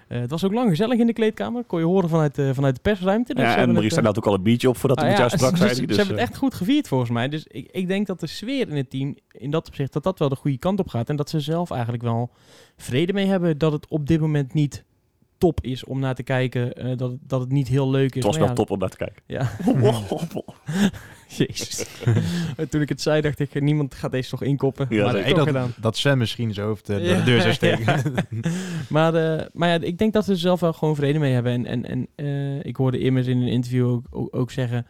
Het 0.07 0.29
was 0.29 0.45
ook 0.45 0.53
lang 0.53 0.69
gezellig 0.69 0.99
in 0.99 1.07
de 1.07 1.13
kleedkamer. 1.13 1.63
Kon 1.63 1.79
je 1.79 1.85
horen 1.85 2.09
vanuit, 2.09 2.41
vanuit 2.53 2.75
de 2.75 2.81
persruimte. 2.81 3.33
Dus 3.33 3.43
ja 3.43 3.51
ze 3.51 3.57
en 3.57 3.71
Maurice 3.71 4.01
dat 4.01 4.17
ook 4.17 4.27
al 4.27 4.33
een 4.33 4.43
biertje 4.43 4.69
op 4.69 4.77
voordat 4.77 4.99
hij 4.99 5.09
nou 5.09 5.21
met 5.21 5.29
jou 5.31 5.41
sprak, 5.41 5.57
zei 5.57 5.77
hij. 5.77 5.85
Dus, 5.85 5.95
ze 5.95 6.01
hebben 6.01 6.19
het 6.19 6.29
echt 6.29 6.37
goed 6.37 6.53
gevierd 6.53 6.87
volgens 6.87 7.09
mij. 7.09 7.29
Dus 7.29 7.45
ik, 7.47 7.69
ik 7.71 7.87
denk 7.87 8.07
dat 8.07 8.19
de 8.19 8.27
sfeer 8.27 8.69
in 8.69 8.75
het 8.75 8.89
team 8.89 9.15
in 9.31 9.51
dat 9.51 9.67
opzicht 9.67 9.93
dat 9.93 10.03
dat 10.03 10.19
wel 10.19 10.29
de 10.29 10.35
goede 10.35 10.57
kant 10.57 10.79
op 10.79 10.87
gaat. 10.87 11.09
En 11.09 11.15
dat 11.15 11.29
ze 11.29 11.39
zelf 11.39 11.71
eigenlijk 11.71 12.03
wel 12.03 12.29
vrede 12.77 13.13
mee 13.13 13.25
hebben 13.25 13.57
dat 13.57 13.71
het 13.71 13.87
op 13.87 14.07
dit 14.07 14.19
moment 14.19 14.53
niet 14.53 14.85
top 15.37 15.59
is 15.61 15.83
om 15.83 15.99
naar 15.99 16.15
te 16.15 16.23
kijken. 16.23 16.73
eh, 16.73 16.97
dat, 16.97 17.11
het- 17.11 17.19
dat 17.29 17.39
het 17.39 17.51
niet 17.51 17.67
heel 17.67 17.89
leuk 17.89 18.09
is. 18.09 18.13
het 18.15 18.23
was 18.23 18.31
Maar 18.37 18.41
wel 18.41 18.49
ja, 18.49 18.53
top 18.55 18.69
om 18.71 18.79
naar 18.79 18.89
te 18.89 18.97
kijken. 18.97 19.21
Ja, 19.25 19.51
jezus. 21.37 21.85
Toen 22.69 22.81
ik 22.81 22.89
het 22.89 23.01
zei 23.01 23.21
dacht 23.21 23.39
ik, 23.39 23.61
niemand 23.61 23.93
gaat 23.95 24.11
deze 24.11 24.29
toch 24.29 24.43
inkoppen. 24.43 24.85
Ja, 24.89 25.03
maar 25.05 25.15
ik 25.15 25.35
dat, 25.35 25.47
gedaan. 25.47 25.73
dat 25.81 25.97
misschien 26.17 26.53
zijn 26.53 26.67
hoofd 26.67 26.85
door 26.87 26.99
Ja. 27.01 27.17
de 27.17 27.23
deur 27.23 27.41
zou 27.41 27.53
steken. 27.53 28.13
Maar, 28.89 29.13
eh, 29.15 29.45
maar 29.53 29.69
ja, 29.69 29.79
ik 29.85 29.97
denk 29.97 30.13
dat 30.13 30.25
ze 30.25 30.31
er 30.31 30.37
zelf 30.37 30.59
wel 30.59 30.73
gewoon 30.73 30.95
vrede 30.95 31.19
mee 31.19 31.33
hebben. 31.33 31.51
En, 31.51 31.65
en, 31.65 31.85
en 31.85 32.07
eh, 32.25 32.65
ik 32.65 32.75
hoorde 32.75 32.99
Immers 32.99 33.27
in 33.27 33.37
een 33.41 33.47
interview 33.47 33.87
ook, 33.89 34.05
ook, 34.09 34.35
ook 34.35 34.51
zeggen... 34.51 34.85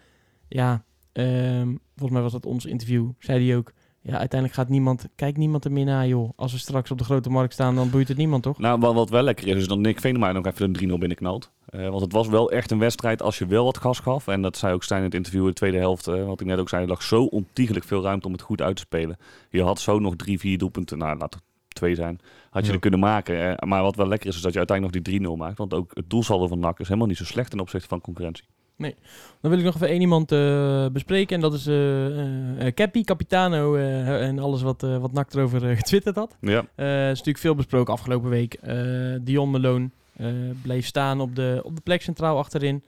Ja, 0.47 0.83
ehm, 1.11 1.67
volgens 1.95 2.11
mij 2.11 2.21
was 2.21 2.31
dat 2.31 2.45
ons 2.45 2.65
interview. 2.65 3.09
Zei 3.19 3.47
hij 3.47 3.57
ook... 3.57 3.73
Ja, 4.07 4.17
uiteindelijk 4.17 4.59
gaat 4.59 4.69
niemand... 4.69 5.07
Kijkt 5.15 5.37
niemand 5.37 5.65
er 5.65 5.71
meer 5.71 5.85
naar, 5.85 6.07
joh. 6.07 6.29
Als 6.35 6.51
we 6.51 6.57
straks 6.57 6.91
op 6.91 6.97
de 6.97 7.03
grote 7.03 7.29
markt 7.29 7.53
staan, 7.53 7.75
dan 7.75 7.89
boeit 7.89 8.07
het 8.07 8.17
niemand, 8.17 8.43
toch? 8.43 8.57
Nou, 8.59 8.79
wat, 8.79 8.93
wat 8.93 9.09
wel 9.09 9.21
lekker 9.23 9.47
is, 9.47 9.55
is 9.55 9.67
dat 9.67 9.77
Nick 9.77 9.99
Venema 9.99 10.31
nog 10.31 10.45
even 10.45 10.65
een 10.81 10.89
3-0 10.91 10.93
binnenknalt. 10.99 11.51
Eh, 11.65 11.89
want 11.89 12.01
het 12.01 12.11
was 12.11 12.27
wel 12.27 12.51
echt 12.51 12.71
een 12.71 12.79
wedstrijd 12.79 13.21
als 13.21 13.37
je 13.37 13.45
wel 13.45 13.63
wat 13.65 13.77
gas 13.77 13.99
gaf. 13.99 14.27
En 14.27 14.41
dat 14.41 14.57
zei 14.57 14.73
ook 14.73 14.83
Stijn 14.83 14.99
in 14.99 15.05
het 15.05 15.15
interview 15.15 15.41
in 15.41 15.47
de 15.47 15.53
tweede 15.53 15.77
helft. 15.77 16.07
eh, 16.07 16.25
wat 16.25 16.41
ik 16.41 16.47
net 16.47 16.59
ook 16.59 16.69
zei, 16.69 16.81
er 16.83 16.87
lag 16.89 17.03
zo 17.03 17.23
ontiegelijk 17.23 17.85
veel 17.85 18.01
ruimte 18.03 18.27
om 18.27 18.33
het 18.33 18.41
goed 18.41 18.61
uit 18.61 18.75
te 18.75 18.81
spelen. 18.81 19.17
Je 19.49 19.63
had 19.63 19.79
zo 19.79 19.99
nog 19.99 20.15
drie, 20.15 20.39
vier 20.39 20.57
doelpunten, 20.57 20.97
nou 20.97 21.17
laat 21.17 21.33
het 21.33 21.43
twee 21.67 21.95
zijn, 21.95 22.19
had 22.49 22.61
je 22.61 22.67
Ja. 22.67 22.73
er 22.73 22.79
kunnen 22.81 22.99
maken. 22.99 23.67
Maar 23.67 23.81
wat 23.81 23.95
wel 23.95 24.07
lekker 24.07 24.29
is, 24.29 24.35
is 24.35 24.41
dat 24.41 24.51
je 24.51 24.57
uiteindelijk 24.57 24.97
nog 24.97 25.05
die 25.05 25.21
3-0 25.21 25.37
maakt. 25.37 25.57
Want 25.57 25.73
ook 25.73 25.91
het 25.93 26.09
doelsaldo 26.09 26.47
van 26.47 26.59
NAC 26.59 26.79
is 26.79 26.87
helemaal 26.87 27.07
niet 27.07 27.17
zo 27.17 27.23
slecht 27.23 27.49
ten 27.49 27.59
opzichte 27.59 27.87
van 27.87 28.01
concurrentie. 28.01 28.45
Dan 28.77 29.51
wil 29.51 29.57
ik 29.59 29.63
nog 29.65 29.75
even 29.75 29.87
één 29.87 30.01
iemand 30.01 30.31
eh, 30.31 30.85
bespreken. 30.87 31.35
En 31.35 31.41
dat 31.41 31.53
is 31.53 31.67
eh 31.67 32.05
eh, 32.07 32.65
eh, 32.67 32.73
Cappy, 32.73 33.03
Capitano 33.03 33.75
eh, 33.75 34.27
en 34.27 34.39
alles 34.39 34.61
wat, 34.61 34.83
eh 34.83 34.97
wat 34.97 35.11
NAC 35.11 35.33
erover 35.33 35.75
getwitterd 35.75 36.15
had. 36.15 36.37
Ja, 36.41 36.65
Eh, 36.75 37.01
is 37.03 37.07
natuurlijk 37.17 37.37
veel 37.37 37.55
besproken 37.55 37.93
afgelopen 37.93 38.29
week. 38.29 38.53
Eh, 38.53 38.75
Dion 39.21 39.49
Malone 39.51 39.89
eh, 40.17 40.27
bleef 40.61 40.85
staan 40.85 41.21
op 41.21 41.35
de, 41.35 41.59
op 41.63 41.75
de 41.75 41.81
plek 41.81 42.01
centraal 42.01 42.37
achterin. 42.37 42.83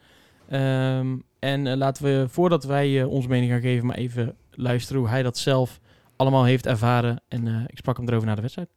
Ehm, 0.49 1.15
en 1.39 1.77
laten 1.77 2.03
we, 2.03 2.25
voordat 2.29 2.63
wij 2.63 2.99
eh, 3.01 3.09
onze 3.09 3.27
mening 3.27 3.51
gaan 3.51 3.61
geven, 3.61 3.85
maar 3.85 3.95
even 3.97 4.35
luisteren 4.51 5.01
hoe 5.01 5.09
hij 5.09 5.23
dat 5.23 5.37
zelf 5.37 5.79
allemaal 6.15 6.43
heeft 6.43 6.65
ervaren. 6.65 7.21
En 7.27 7.47
eh, 7.47 7.53
ik 7.67 7.77
sprak 7.77 7.97
hem 7.97 8.07
erover 8.07 8.27
na 8.27 8.35
de 8.35 8.41
wedstrijd. 8.41 8.69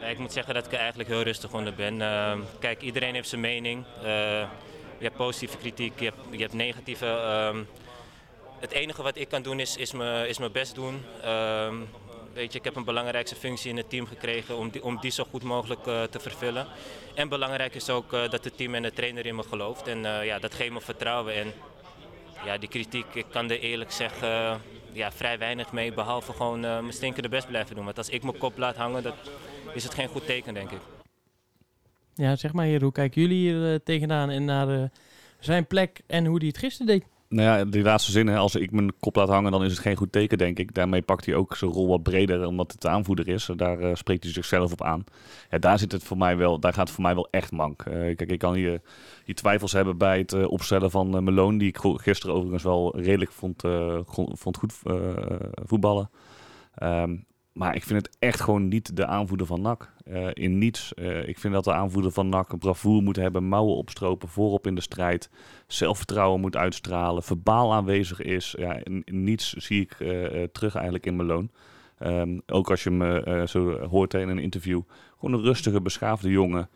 Ja, 0.00 0.06
Ik 0.06 0.18
moet 0.18 0.32
zeggen 0.32 0.54
dat 0.54 0.66
ik 0.66 0.72
er 0.72 0.78
eigenlijk 0.78 1.08
heel 1.08 1.22
rustig 1.22 1.54
onder 1.54 1.74
ben. 1.74 2.00
Ehm, 2.00 2.38
kijk, 2.58 2.82
iedereen 2.82 3.14
heeft 3.14 3.28
zijn 3.28 3.40
mening. 3.40 3.84
Je 5.00 5.06
hebt 5.06 5.16
positieve 5.16 5.56
kritiek, 5.56 6.00
je 6.00 6.04
hebt, 6.04 6.52
je 6.52 6.56
negatieve. 6.56 7.06
ehm. 7.06 7.62
het 8.58 8.70
enige 8.70 9.02
wat 9.02 9.16
ik 9.16 9.28
kan 9.28 9.42
doen 9.42 9.60
is, 9.60 9.76
is, 9.76 9.92
me, 9.92 10.28
is 10.28 10.38
mijn 10.38 10.52
best 10.52 10.74
doen. 10.74 11.04
Ehm, 11.22 11.76
weet 12.32 12.52
je, 12.52 12.58
ik 12.58 12.64
heb 12.64 12.76
een 12.76 12.84
belangrijkste 12.84 13.36
functie 13.36 13.70
in 13.70 13.76
het 13.76 13.90
team 13.90 14.06
gekregen 14.06 14.56
om 14.56 14.70
die, 14.70 14.84
om 14.84 14.98
die 15.00 15.10
zo 15.10 15.24
goed 15.30 15.42
mogelijk 15.42 15.86
eh, 15.86 16.02
te 16.02 16.20
vervullen. 16.20 16.66
En 17.14 17.28
belangrijk 17.28 17.74
is 17.74 17.90
ook 17.90 18.12
eh, 18.12 18.30
dat 18.30 18.44
het 18.44 18.56
team 18.56 18.74
en 18.74 18.82
de 18.82 18.92
trainer 18.92 19.26
in 19.26 19.34
me 19.34 19.42
gelooft. 19.42 19.86
En 19.86 20.04
eh, 20.04 20.24
ja, 20.24 20.38
dat 20.38 20.54
geeft 20.54 20.72
me 20.72 20.80
vertrouwen. 20.80 21.34
En 21.34 21.52
ja, 22.44 22.58
die 22.58 22.68
kritiek, 22.68 23.14
ik 23.14 23.26
kan 23.30 23.50
er 23.50 23.60
eerlijk 23.60 23.92
zeggen 23.92 24.60
ja, 24.92 25.12
vrij 25.12 25.38
weinig 25.38 25.72
mee. 25.72 25.92
Behalve 25.92 26.32
gewoon 26.32 26.60
mijn 26.60 26.92
stinkende 26.92 27.28
best 27.28 27.46
blijven 27.46 27.74
doen. 27.76 27.84
Want 27.84 27.98
als 27.98 28.08
ik 28.08 28.22
mijn 28.22 28.38
kop 28.38 28.58
laat 28.58 28.76
hangen, 28.76 29.02
dat, 29.02 29.14
is 29.74 29.84
het 29.84 29.94
geen 29.94 30.08
goed 30.08 30.26
teken, 30.26 30.54
denk 30.54 30.70
ik. 30.70 30.99
Ja, 32.14 32.36
zeg 32.36 32.52
maar 32.52 32.66
hier, 32.66 32.82
hoe 32.82 32.92
kijken 32.92 33.20
jullie 33.20 33.38
hier 33.38 33.72
eh, 33.72 33.78
tegenaan 33.84 34.30
en 34.30 34.44
naar 34.44 34.68
eh, 34.68 34.88
zijn 35.38 35.66
plek 35.66 36.00
en 36.06 36.26
hoe 36.26 36.38
hij 36.38 36.46
het 36.46 36.58
gisteren 36.58 36.86
deed? 36.86 37.04
Nou 37.28 37.58
ja, 37.58 37.64
die 37.64 37.82
laatste 37.82 38.10
zin, 38.10 38.28
als 38.28 38.54
ik 38.54 38.70
mijn 38.70 38.92
kop 39.00 39.16
laat 39.16 39.28
hangen, 39.28 39.52
dan 39.52 39.64
is 39.64 39.70
het 39.70 39.80
geen 39.80 39.96
goed 39.96 40.12
teken, 40.12 40.38
denk 40.38 40.58
ik. 40.58 40.74
Daarmee 40.74 41.02
pakt 41.02 41.26
hij 41.26 41.34
ook 41.34 41.56
zijn 41.56 41.70
rol 41.70 41.88
wat 41.88 42.02
breder, 42.02 42.46
omdat 42.46 42.72
het 42.72 42.80
de 42.80 42.88
aanvoerder 42.88 43.28
is. 43.28 43.50
Daar 43.56 43.78
eh, 43.80 43.94
spreekt 43.94 44.24
hij 44.24 44.32
zichzelf 44.32 44.72
op 44.72 44.82
aan. 44.82 45.04
Ja, 45.50 45.58
daar 45.58 45.78
zit 45.78 45.92
het 45.92 46.02
voor 46.02 46.16
mij 46.16 46.36
wel, 46.36 46.58
daar 46.58 46.72
gaat 46.72 46.86
het 46.86 46.94
voor 46.94 47.04
mij 47.04 47.14
wel 47.14 47.28
echt 47.30 47.52
mank. 47.52 47.82
Kijk, 47.82 48.20
ik 48.20 48.38
kan 48.38 48.54
hier, 48.54 48.80
hier 49.24 49.34
twijfels 49.34 49.72
hebben 49.72 49.98
bij 49.98 50.18
het 50.18 50.46
opstellen 50.46 50.90
van 50.90 51.24
Malone, 51.24 51.58
die 51.58 51.68
ik 51.68 51.78
gisteren 51.80 52.34
overigens 52.34 52.62
wel 52.62 52.96
redelijk 53.00 53.32
vond, 53.32 53.62
vond 54.32 54.56
goed 54.56 54.74
voetballen. 55.66 56.10
Ehm, 56.74 57.16
maar 57.60 57.74
ik 57.74 57.82
vind 57.82 58.06
het 58.06 58.16
echt 58.18 58.40
gewoon 58.40 58.68
niet 58.68 58.96
de 58.96 59.06
aanvoerder 59.06 59.46
van 59.46 59.60
NAC. 59.60 59.92
Eh, 60.04 60.28
in 60.32 60.58
niets. 60.58 60.94
Eh, 60.94 61.28
ik 61.28 61.38
vind 61.38 61.54
dat 61.54 61.64
de 61.64 61.72
aanvoerder 61.72 62.10
van 62.10 62.28
NAC 62.28 62.52
een 62.52 62.58
bravoer 62.58 63.02
moet 63.02 63.16
hebben, 63.16 63.44
mouwen 63.44 63.76
opstropen, 63.76 64.28
voorop 64.28 64.66
in 64.66 64.74
de 64.74 64.80
strijd, 64.80 65.30
zelfvertrouwen 65.66 66.40
moet 66.40 66.56
uitstralen, 66.56 67.22
verbaal 67.22 67.72
aanwezig 67.72 68.20
is. 68.20 68.54
Ja, 68.58 68.84
in, 68.84 69.04
niets 69.10 69.52
zie 69.52 69.80
ik 69.80 69.92
eh, 69.92 70.42
terug 70.52 70.74
eigenlijk 70.74 71.06
in 71.06 71.16
Malone. 71.16 71.48
Ehm, 71.98 72.38
ook 72.46 72.70
als 72.70 72.82
je 72.82 72.90
me 72.90 73.44
zo 73.48 73.78
hoort 73.78 74.14
in 74.14 74.28
een 74.28 74.38
interview. 74.38 74.80
Gewoon 75.18 75.34
een 75.34 75.44
rustige, 75.44 75.80
beschaafde 75.80 76.30
jongen. 76.30 76.68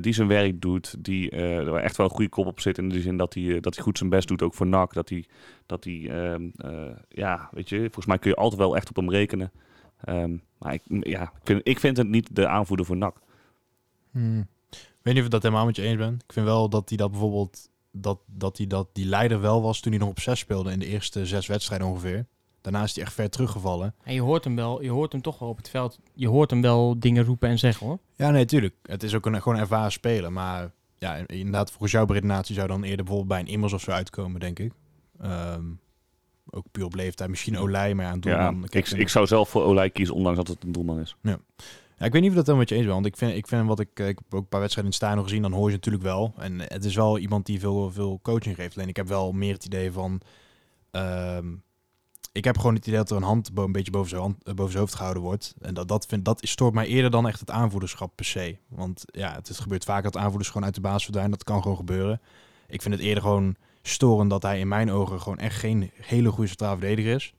die 0.00 0.12
zijn 0.12 0.28
werk 0.28 0.60
doet. 0.60 1.04
Die 1.04 1.30
er 1.30 1.74
echt 1.74 1.96
wel 1.96 2.06
een 2.06 2.12
goede 2.12 2.30
kop 2.30 2.46
op 2.46 2.60
zit. 2.60 2.78
In 2.78 2.88
de 2.88 3.00
zin 3.00 3.16
dat 3.16 3.34
hij, 3.34 3.60
dat 3.60 3.74
hij 3.74 3.84
goed 3.84 3.98
zijn 3.98 4.10
best 4.10 4.28
doet. 4.28 4.42
Ook 4.42 4.54
voor 4.54 4.66
NAC. 4.66 4.92
Dat 4.92 5.08
hij, 5.08 5.24
dat 5.66 5.84
hij 5.84 6.08
ehm, 6.10 6.48
eh, 6.56 6.96
ja, 7.08 7.48
weet 7.52 7.68
je. 7.68 7.78
Volgens 7.78 8.06
mij 8.06 8.18
kun 8.18 8.30
je 8.30 8.36
altijd 8.36 8.60
wel 8.60 8.76
echt 8.76 8.88
op 8.88 8.96
hem 8.96 9.10
rekenen. 9.10 9.52
Ehm, 10.04 10.36
maar 10.58 10.74
ik, 10.74 10.82
ja, 10.86 11.22
ik, 11.22 11.40
vind, 11.44 11.60
ik 11.64 11.80
vind 11.80 11.96
het 11.96 12.08
niet 12.08 12.36
de 12.36 12.48
aanvoerder 12.48 12.86
voor 12.86 12.96
NAC. 12.96 13.20
Hmm. 14.10 14.48
Ik 14.70 15.06
weet 15.06 15.14
niet 15.14 15.18
of 15.18 15.24
ik 15.24 15.30
dat 15.30 15.42
helemaal 15.42 15.66
met 15.66 15.76
je 15.76 15.82
eens 15.82 15.96
ben. 15.96 16.14
Ik 16.14 16.32
vind 16.32 16.46
wel 16.46 16.68
dat 16.68 16.88
hij 16.88 16.98
dat 16.98 17.10
bijvoorbeeld, 17.10 17.70
dat, 17.90 18.18
dat 18.26 18.56
hij 18.56 18.66
dat 18.66 18.88
die 18.92 19.06
leider 19.06 19.40
wel 19.40 19.62
was 19.62 19.80
toen 19.80 19.92
hij 19.92 20.00
nog 20.00 20.10
op 20.10 20.20
zes 20.20 20.38
speelde 20.38 20.72
in 20.72 20.78
de 20.78 20.86
eerste 20.86 21.26
zes 21.26 21.46
wedstrijden 21.46 21.86
ongeveer. 21.86 22.26
Daarna 22.60 22.82
is 22.82 22.94
hij 22.94 23.04
echt 23.04 23.12
ver 23.12 23.30
teruggevallen. 23.30 23.94
En 24.02 24.14
je 24.14 24.20
hoort 24.20 24.44
hem 24.44 24.56
wel, 24.56 24.82
je 24.82 24.90
hoort 24.90 25.12
hem 25.12 25.22
toch 25.22 25.38
wel 25.38 25.48
op 25.48 25.56
het 25.56 25.70
veld. 25.70 25.98
Je 26.14 26.28
hoort 26.28 26.50
hem 26.50 26.62
wel 26.62 26.98
dingen 26.98 27.24
roepen 27.24 27.48
en 27.48 27.58
zeggen 27.58 27.86
hoor. 27.86 27.98
Ja, 28.16 28.30
nee, 28.30 28.44
tuurlijk. 28.44 28.74
Het 28.82 29.02
is 29.02 29.14
ook 29.14 29.26
een 29.26 29.42
gewoon 29.42 29.54
een 29.54 29.60
ervaren 29.60 29.92
speler. 29.92 30.32
Maar 30.32 30.72
ja, 30.98 31.16
inderdaad, 31.26 31.70
volgens 31.70 31.92
jouw 31.92 32.04
redenatie 32.04 32.54
zou 32.54 32.68
dan 32.68 32.82
eerder 32.82 33.04
bijvoorbeeld 33.04 33.28
bij 33.28 33.40
een 33.40 33.52
Immers 33.52 33.72
of 33.72 33.80
zo 33.80 33.90
uitkomen, 33.90 34.40
denk 34.40 34.58
ik. 34.58 34.72
Ehm, 35.20 35.64
ook 36.50 36.64
puur 36.70 36.84
op 36.84 36.94
leeftijd. 36.94 37.30
Misschien 37.30 37.58
Olij, 37.58 37.94
maar 37.94 38.04
ja, 38.04 38.12
een 38.12 38.20
Ja, 38.22 38.50
doelman. 38.50 38.68
ik, 38.70 38.88
ik 38.90 39.08
zou 39.08 39.26
zelf 39.26 39.48
voor 39.48 39.62
Olij 39.62 39.90
kiezen, 39.90 40.14
ondanks 40.14 40.38
dat 40.38 40.48
het 40.48 40.64
een 40.64 40.72
doelman 40.72 41.00
is. 41.00 41.16
Ja, 41.22 41.38
ik 42.06 42.12
weet 42.12 42.22
niet 42.22 42.30
of 42.30 42.36
dat 42.36 42.46
helemaal 42.46 42.56
met 42.56 42.68
je 42.68 42.74
eens 42.74 42.84
bent. 42.84 42.94
Want 42.94 43.06
ik 43.06 43.16
vind, 43.16 43.34
ik 43.34 43.46
vind 43.46 43.66
wat 43.66 43.80
ik, 43.80 43.88
ik 43.88 44.18
heb 44.18 44.34
ook 44.34 44.40
een 44.40 44.48
paar 44.48 44.60
wedstrijden 44.60 44.92
in 44.92 44.98
Stijn 44.98 45.22
gezien, 45.22 45.42
dan 45.42 45.52
hoor 45.52 45.68
je 45.68 45.74
natuurlijk 45.74 46.04
wel. 46.04 46.34
En 46.36 46.60
het 46.60 46.84
is 46.84 46.94
wel 46.94 47.18
iemand 47.18 47.46
die 47.46 47.60
veel, 47.60 47.90
veel 47.90 48.18
coaching 48.22 48.54
geeft. 48.54 48.76
Alleen 48.76 48.88
ik 48.88 48.96
heb 48.96 49.08
wel 49.08 49.32
meer 49.32 49.52
het 49.52 49.64
idee 49.64 49.92
van, 49.92 50.20
ehm, 50.90 51.46
ik 52.32 52.44
heb 52.44 52.56
gewoon 52.58 52.74
het 52.74 52.86
idee 52.86 52.98
dat 52.98 53.10
er 53.10 53.16
een 53.16 53.22
hand 53.22 53.50
een 53.54 53.72
beetje 53.72 53.90
boven 53.90 54.08
zijn, 54.08 54.20
hand, 54.20 54.44
eh, 54.44 54.54
boven 54.54 54.70
zijn 54.70 54.82
hoofd 54.82 54.94
gehouden 54.94 55.22
wordt. 55.22 55.54
En 55.60 55.74
dat, 55.74 55.88
dat, 55.88 56.06
vind, 56.06 56.24
dat 56.24 56.40
stoort 56.42 56.74
mij 56.74 56.86
eerder 56.86 57.10
dan 57.10 57.28
echt 57.28 57.40
het 57.40 57.50
aanvoederschap 57.50 58.12
per 58.14 58.24
se. 58.24 58.56
Want 58.68 59.04
ja, 59.06 59.34
het, 59.34 59.48
is, 59.48 59.58
gebeurt 59.58 59.84
vaak 59.84 60.02
dat 60.02 60.16
aanvoerders 60.16 60.48
gewoon 60.48 60.64
uit 60.64 60.74
de 60.74 60.80
baas 60.80 61.02
verdwijnen. 61.02 61.32
Dat 61.32 61.44
kan 61.44 61.62
gewoon 61.62 61.76
gebeuren. 61.76 62.20
Ik 62.68 62.82
vind 62.82 62.94
het 62.94 63.02
eerder 63.02 63.22
gewoon 63.22 63.56
storend 63.82 64.30
dat 64.30 64.42
hij 64.42 64.58
in 64.58 64.68
mijn 64.68 64.90
ogen 64.90 65.20
gewoon 65.20 65.38
echt 65.38 65.56
geen 65.56 65.90
hele 65.94 66.30
goede 66.30 66.48
centraal 66.48 66.76
verdediger 66.76 67.14
is. 67.14 67.34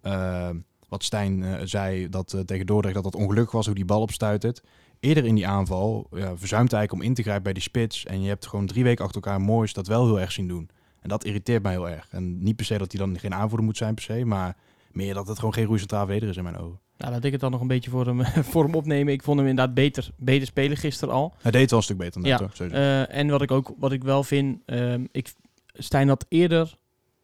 Eh, 0.00 0.48
wat 0.88 1.04
Stijn 1.04 1.42
eh, 1.42 1.60
zei 1.64 2.08
dat 2.08 2.32
eh, 2.32 2.40
tegen 2.40 2.66
Dordrecht 2.66 2.94
dat 2.94 3.04
dat 3.04 3.14
ongelukkig 3.14 3.52
was 3.52 3.66
hoe 3.66 3.74
die 3.74 3.84
bal 3.84 4.00
opstuitert. 4.00 4.62
Eerder 5.00 5.24
in 5.24 5.34
die 5.34 5.46
aanval 5.46 6.06
ja, 6.10 6.36
verzuimt 6.36 6.70
hij 6.70 6.78
eigenlijk 6.78 6.92
om 6.92 7.02
in 7.02 7.14
te 7.14 7.22
grijpen 7.22 7.42
bij 7.42 7.52
die 7.52 7.62
spits. 7.62 8.04
En 8.06 8.22
je 8.22 8.28
hebt 8.28 8.46
gewoon 8.46 8.66
drie 8.66 8.84
weken 8.84 9.04
achter 9.04 9.22
elkaar 9.22 9.40
moois 9.40 9.72
dat 9.72 9.86
wel 9.86 10.06
heel 10.06 10.20
erg 10.20 10.32
zien 10.32 10.48
doen. 10.48 10.68
En 11.00 11.08
dat 11.08 11.24
irriteert 11.24 11.62
mij 11.62 11.72
heel 11.72 11.88
erg. 11.88 12.08
En 12.10 12.42
niet 12.42 12.56
per 12.56 12.64
se 12.64 12.78
dat 12.78 12.92
hij 12.92 13.00
dan 13.00 13.18
geen 13.18 13.34
aanvoerder 13.34 13.66
moet 13.66 13.76
zijn 13.76 13.94
per 13.94 14.04
se, 14.04 14.24
maar 14.24 14.56
meer 14.92 15.14
dat 15.14 15.28
het 15.28 15.38
gewoon 15.38 15.54
geen 15.54 15.64
goede 15.64 15.80
centraal 15.80 16.06
verdediger 16.06 16.30
is 16.30 16.36
in 16.36 16.42
mijn 16.42 16.58
ogen. 16.58 16.80
Nou, 16.96 17.12
laat 17.12 17.24
ik 17.24 17.32
het 17.32 17.40
dan 17.40 17.50
nog 17.50 17.60
een 17.60 17.66
beetje 17.66 17.90
voor 17.90 18.06
hem, 18.06 18.24
voor 18.52 18.64
hem 18.64 18.74
opnemen. 18.74 19.12
Ik 19.12 19.22
vond 19.22 19.38
hem 19.38 19.48
inderdaad 19.48 19.74
beter, 19.74 20.10
beter 20.16 20.46
spelen 20.46 20.76
gisteren 20.76 21.14
al. 21.14 21.34
Hij 21.40 21.50
deed 21.50 21.70
wel 21.70 21.78
een 21.78 21.84
stuk 21.84 21.96
beter 21.96 22.20
dan 22.20 22.30
Ja, 22.30 22.36
dat. 22.36 22.60
Eh, 22.60 23.14
en 23.16 23.28
wat 23.28 23.42
ik 23.42 23.50
ook 23.50 23.74
wat 23.78 23.92
ik 23.92 24.02
wel 24.02 24.24
vind, 24.24 24.58
ehm, 24.66 25.04
ik, 25.12 25.32
Stijn 25.72 26.08
had 26.08 26.26
eerder 26.28 26.76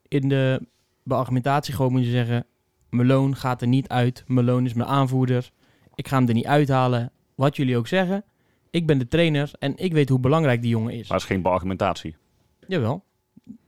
in 0.07 0.29
de 0.29 0.61
beargumentatie 1.03 1.73
gewoon 1.73 1.91
moeten 1.91 2.11
zeggen: 2.11 2.45
Meloon 2.89 3.35
gaat 3.35 3.61
er 3.61 3.67
niet 3.67 3.87
uit. 3.87 4.23
Meloon 4.27 4.65
is 4.65 4.73
mijn 4.73 4.89
aanvoerder. 4.89 5.51
Ik 5.95 6.07
ga 6.07 6.17
hem 6.17 6.27
er 6.27 6.33
niet 6.33 6.45
uithalen. 6.45 7.11
Wat 7.35 7.55
jullie 7.55 7.77
ook 7.77 7.87
zeggen. 7.87 8.23
Ik 8.69 8.85
ben 8.87 8.97
de 8.99 9.07
trainer 9.07 9.51
en 9.59 9.73
ik 9.77 9.93
weet 9.93 10.09
hoe 10.09 10.19
belangrijk 10.19 10.61
die 10.61 10.69
jongen 10.69 10.91
is. 10.93 10.97
Maar 10.99 11.07
dat 11.07 11.19
is 11.19 11.33
geen 11.33 11.41
beargumentatie. 11.41 12.15
Jawel. 12.67 13.03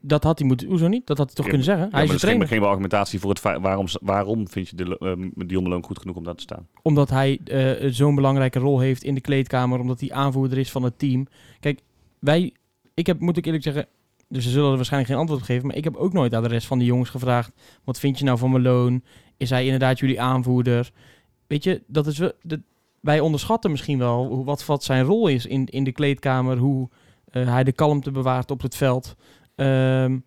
Dat 0.00 0.24
had 0.24 0.38
hij 0.38 0.48
moeten. 0.48 0.68
Hoezo 0.68 0.88
niet? 0.88 1.06
Dat 1.06 1.18
had 1.18 1.26
hij 1.26 1.34
toch 1.36 1.44
Ja, 1.44 1.50
kunnen 1.50 1.66
zeggen? 1.68 1.84
Ja, 1.84 1.90
Hij 1.92 2.02
is 2.02 2.06
de 2.10 2.12
geen, 2.16 2.20
trainer. 2.26 2.48
geen 2.48 2.60
beargumentatie 2.60 3.20
voor 3.20 3.30
het 3.30 3.40
waarom, 3.40 3.86
waarom 4.00 4.48
vind 4.48 4.68
je 4.68 4.76
de, 4.76 4.96
uh, 5.36 5.46
Dion 5.46 5.62
Malone 5.62 5.82
goed 5.82 5.98
genoeg 5.98 6.16
om 6.16 6.24
daar 6.24 6.34
te 6.34 6.42
staan. 6.42 6.68
Omdat 6.82 7.10
hij 7.10 7.40
eh, 7.44 7.90
zo'n 7.92 8.14
belangrijke 8.14 8.58
rol 8.58 8.78
heeft 8.80 9.02
in 9.04 9.14
de 9.14 9.20
kleedkamer. 9.20 9.80
Omdat 9.80 10.00
hij 10.00 10.12
aanvoerder 10.12 10.58
is 10.58 10.70
van 10.70 10.82
het 10.82 10.98
team. 10.98 11.26
Kijk, 11.60 11.80
wij. 12.18 12.54
Ik 12.94 13.06
heb, 13.06 13.20
moet 13.20 13.36
ik 13.36 13.44
eerlijk 13.44 13.62
zeggen. 13.64 13.86
Dus 14.32 14.44
ze 14.44 14.50
zullen 14.50 14.70
er 14.70 14.76
waarschijnlijk 14.76 15.12
geen 15.12 15.20
antwoord 15.20 15.40
op 15.40 15.46
geven. 15.46 15.66
Maar 15.66 15.76
ik 15.76 15.84
heb 15.84 15.96
ook 15.96 16.12
nooit 16.12 16.34
aan 16.34 16.42
de 16.42 16.48
rest 16.48 16.66
van 16.66 16.78
de 16.78 16.84
jongens 16.84 17.10
gevraagd. 17.10 17.52
Wat 17.84 17.98
vind 17.98 18.18
je 18.18 18.24
nou 18.24 18.38
van 18.38 18.50
Malone? 18.50 19.02
Is 19.36 19.50
hij 19.50 19.64
inderdaad 19.64 19.98
jullie 19.98 20.20
aanvoerder? 20.20 20.90
Weet 21.46 21.64
je, 21.64 21.82
dat 21.86 22.06
is 22.06 22.18
wel. 22.18 22.32
Dat, 22.42 22.60
wij 23.00 23.20
onderschatten 23.20 23.70
misschien 23.70 23.98
wel 23.98 24.26
hoe, 24.26 24.44
wat, 24.44 24.66
wat 24.66 24.84
zijn 24.84 25.04
rol 25.04 25.28
is 25.28 25.46
in, 25.46 25.66
in 25.66 25.84
de 25.84 25.92
kleedkamer. 25.92 26.56
Hoe 26.56 26.88
eh, 27.24 27.48
hij 27.48 27.64
de 27.64 27.72
kalmte 27.72 28.10
bewaart 28.10 28.50
op 28.50 28.62
het 28.62 28.76
veld. 28.76 29.16
Ehm, 29.54 30.18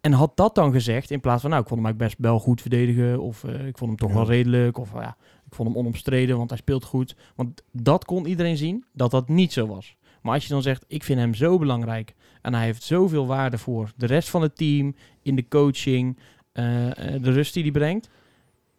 en 0.00 0.12
had 0.12 0.36
dat 0.36 0.54
dan 0.54 0.72
gezegd, 0.72 1.10
in 1.10 1.20
plaats 1.20 1.40
van, 1.40 1.50
nou, 1.50 1.62
ik 1.62 1.68
vond 1.68 1.80
hem 1.80 1.88
eigenlijk 1.90 2.18
best 2.18 2.30
wel 2.30 2.38
goed 2.40 2.60
verdedigen. 2.60 3.20
Of 3.20 3.44
eh, 3.44 3.66
ik 3.66 3.78
vond 3.78 3.90
hem 3.90 3.98
toch 3.98 4.08
Ja. 4.10 4.14
wel 4.14 4.26
redelijk. 4.26 4.78
Of 4.78 4.92
ja, 4.92 5.16
ik 5.46 5.54
vond 5.54 5.68
hem 5.68 5.78
onomstreden, 5.78 6.36
want 6.36 6.50
hij 6.50 6.58
speelt 6.58 6.84
goed. 6.84 7.16
Want 7.34 7.62
dat 7.72 8.04
kon 8.04 8.26
iedereen 8.26 8.56
zien, 8.56 8.84
dat 8.92 9.10
dat 9.10 9.28
niet 9.28 9.52
zo 9.52 9.66
was. 9.66 9.96
Maar 10.22 10.34
als 10.34 10.46
je 10.46 10.52
dan 10.52 10.62
zegt, 10.62 10.84
ik 10.88 11.04
vind 11.04 11.18
hem 11.18 11.34
zo 11.34 11.58
belangrijk. 11.58 12.14
En 12.46 12.54
hij 12.54 12.64
heeft 12.64 12.82
zoveel 12.82 13.26
waarde 13.26 13.58
voor 13.58 13.92
de 13.96 14.06
rest 14.06 14.30
van 14.30 14.42
het 14.42 14.56
team, 14.56 14.94
in 15.22 15.36
de 15.36 15.48
coaching, 15.48 16.18
eh, 16.52 17.14
eh, 17.14 17.22
de 17.22 17.32
rust 17.32 17.54
die 17.54 17.62
hij 17.62 17.72
brengt. 17.72 18.10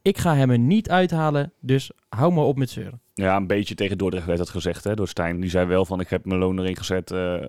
Ik 0.01 0.17
ga 0.17 0.35
hem 0.35 0.49
er 0.49 0.59
niet 0.59 0.89
uithalen, 0.89 1.51
dus 1.59 1.91
hou 2.09 2.33
maar 2.33 2.43
op 2.43 2.57
met 2.57 2.69
zeuren. 2.69 3.01
Ja, 3.13 3.35
een 3.35 3.47
beetje 3.47 3.75
tegen 3.75 3.97
Dordrecht 3.97 4.25
werd 4.25 4.37
dat 4.37 4.49
gezegd 4.49 4.83
hè, 4.83 4.95
door 4.95 5.07
Stijn. 5.07 5.39
Die 5.39 5.49
zei 5.49 5.65
wel 5.65 5.85
van 5.85 5.99
ik 5.99 6.09
heb 6.09 6.25
Malone 6.25 6.61
erin 6.61 6.77
gezet 6.77 7.11
eh, 7.11 7.43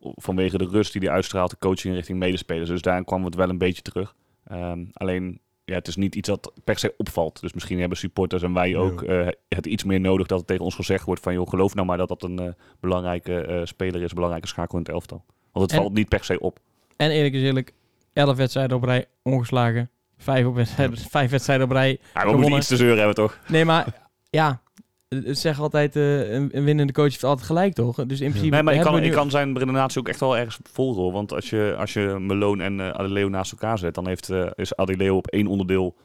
vanwege 0.00 0.58
de 0.58 0.68
rust 0.70 0.92
die 0.92 1.02
hij 1.02 1.10
uitstraalt, 1.10 1.50
de 1.50 1.58
coaching 1.58 1.94
richting 1.94 2.18
medespelers. 2.18 2.68
Dus 2.68 2.82
daar 2.82 3.04
kwam 3.04 3.24
het 3.24 3.34
wel 3.34 3.48
een 3.48 3.58
beetje 3.58 3.82
terug. 3.82 4.14
Ehm, 4.44 4.84
alleen, 4.92 5.40
ja, 5.64 5.74
het 5.74 5.88
is 5.88 5.96
niet 5.96 6.14
iets 6.14 6.28
dat 6.28 6.52
per 6.64 6.78
se 6.78 6.94
opvalt. 6.96 7.40
Dus 7.40 7.52
misschien 7.52 7.80
hebben 7.80 7.98
supporters 7.98 8.42
en 8.42 8.52
wij 8.52 8.76
ook 8.76 9.02
eh, 9.02 9.28
het 9.48 9.66
iets 9.66 9.84
meer 9.84 10.00
nodig 10.00 10.26
dat 10.26 10.38
het 10.38 10.46
tegen 10.46 10.64
ons 10.64 10.74
gezegd 10.74 11.04
wordt 11.04 11.22
van 11.22 11.32
joh, 11.32 11.48
geloof 11.48 11.74
nou 11.74 11.86
maar 11.86 11.96
dat 11.96 12.08
dat 12.08 12.22
een 12.22 12.38
eh, 12.38 12.52
belangrijke 12.80 13.40
eh, 13.40 13.64
speler 13.64 14.02
is, 14.02 14.08
een 14.08 14.14
belangrijke 14.14 14.48
schakel 14.48 14.78
in 14.78 14.84
het 14.84 14.92
elftal. 14.92 15.24
Want 15.54 15.66
het 15.70 15.74
En- 15.74 15.84
valt 15.84 15.94
niet 15.96 16.08
per 16.08 16.24
se 16.24 16.40
op. 16.40 16.58
En 16.96 17.10
eerlijk 17.10 17.34
is 17.34 17.42
eerlijk, 17.42 17.72
11 18.12 18.36
wedstrijden 18.36 18.76
op 18.76 18.82
rij 18.82 19.04
ongeslagen. 19.22 19.90
Vijf, 20.18 20.46
op 20.46 20.54
wedstrijden, 20.54 20.98
vijf 20.98 21.30
wedstrijden 21.30 21.66
op 21.66 21.72
rij 21.72 21.98
Ja, 22.14 22.26
we 22.26 22.36
moeten 22.36 22.56
iets 22.56 22.66
te 22.66 22.76
zeuren 22.76 22.96
hebben 22.98 23.14
toch? 23.14 23.38
Nee, 23.48 23.64
maar 23.64 23.86
ja, 24.30 24.60
zeg 25.26 25.60
altijd, 25.60 25.96
eh, 25.96 26.32
een, 26.32 26.50
winnende 26.64 26.92
coach 26.92 27.10
heeft 27.10 27.24
altijd 27.24 27.46
gelijk, 27.46 27.74
toch? 27.74 27.94
Dus 28.06 28.20
in 28.20 28.28
principe 28.30 28.54
Nee, 28.54 28.62
maar 28.62 28.74
ik 28.74 28.80
kan, 28.80 28.92
we 28.94 29.00
ik 29.00 29.04
nu- 29.08 29.12
kan 29.14 29.30
zijn 29.30 29.58
redenatie 29.58 30.00
ook 30.00 30.08
echt 30.08 30.20
wel 30.20 30.36
ergens 30.36 30.58
volgen. 30.72 31.02
hoor. 31.02 31.12
Want 31.12 31.32
als 31.32 31.50
je, 31.50 31.74
als 31.78 31.92
je 31.92 32.16
Malone 32.20 32.64
en 32.64 32.80
eh 32.80 32.90
Adeleo 32.90 33.28
naast 33.28 33.52
elkaar 33.52 33.78
zet, 33.78 33.94
dan 33.94 34.06
heeft, 34.06 34.30
eh, 34.30 34.46
is 34.54 34.76
Adeleo 34.76 35.16
op 35.16 35.26
één 35.26 35.46
onderdeel 35.46 35.96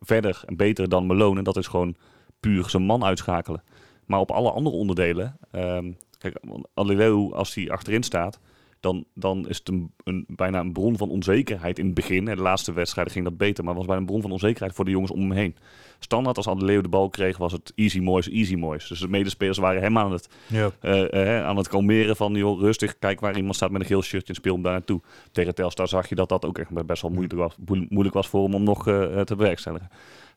verder 0.00 0.42
en 0.46 0.56
beter 0.56 0.88
dan 0.88 1.06
Malone. 1.06 1.38
En 1.38 1.44
dat 1.44 1.56
is 1.56 1.66
gewoon 1.66 1.96
puur 2.40 2.68
zijn 2.70 2.82
man 2.82 3.04
uitschakelen. 3.04 3.62
Maar 4.06 4.20
op 4.20 4.30
alle 4.30 4.50
andere 4.50 4.76
onderdelen, 4.76 5.36
ehm 5.50 5.92
kijk, 6.32 6.36
Adeleo 6.74 7.32
als 7.32 7.54
hij 7.54 7.70
achterin 7.70 8.02
staat, 8.02 8.40
dan, 8.80 9.04
dan 9.14 9.48
is 9.48 9.58
het 9.58 9.68
een, 9.68 9.90
een, 10.04 10.24
bijna 10.28 10.60
een 10.60 10.72
bron 10.72 10.96
van 10.96 11.10
onzekerheid 11.10 11.78
in 11.78 11.84
het 11.84 11.94
begin. 11.94 12.28
En 12.28 12.36
de 12.36 12.42
laatste 12.42 12.72
wedstrijden 12.72 13.12
ging 13.12 13.24
dat 13.24 13.36
beter, 13.36 13.64
maar 13.64 13.74
was 13.74 13.84
bijna 13.84 14.00
een 14.00 14.06
bron 14.06 14.22
van 14.22 14.30
onzekerheid 14.30 14.74
voor 14.74 14.84
de 14.84 14.90
jongens 14.90 15.10
om 15.12 15.20
hem 15.20 15.30
heen. 15.32 15.56
Standaard 15.98 16.36
als 16.36 16.48
Adeleo 16.48 16.80
de 16.80 16.88
bal 16.88 17.08
kreeg, 17.08 17.36
was 17.36 17.52
het 17.52 17.72
easy 17.74 18.00
moois, 18.00 18.28
easy 18.30 18.54
moois. 18.54 18.88
Dus 18.88 19.00
de 19.00 19.08
medespelers 19.08 19.58
waren 19.58 19.82
hem 19.82 19.98
aan 19.98 20.12
het 20.12 20.28
Ja. 20.46 20.70
eh, 20.80 21.38
eh, 21.38 21.44
aan 21.46 21.56
het 21.56 21.68
kalmeren 21.68 22.16
van, 22.16 22.34
joh, 22.34 22.60
rustig, 22.60 22.98
kijk 22.98 23.20
waar 23.20 23.36
iemand 23.36 23.56
staat 23.56 23.70
met 23.70 23.80
een 23.80 23.86
geel 23.86 24.02
shirtje 24.02 24.28
en 24.28 24.34
speel 24.34 24.54
hem 24.54 24.62
daar 24.62 24.72
naartoe. 24.72 25.00
Tegen 25.32 25.54
Telstar 25.54 25.88
zag 25.88 26.08
je 26.08 26.14
dat 26.14 26.28
dat 26.28 26.44
ook 26.44 26.58
echt 26.58 26.86
best 26.86 27.02
wel 27.02 27.10
moeilijk 27.10 27.34
was, 27.34 27.56
moe- 27.66 27.86
moeilijk 27.88 28.14
was 28.14 28.28
voor 28.28 28.44
hem 28.44 28.54
om 28.54 28.62
nog 28.62 28.88
eh, 28.88 29.20
te 29.20 29.36
bewerkstelligen. 29.36 29.88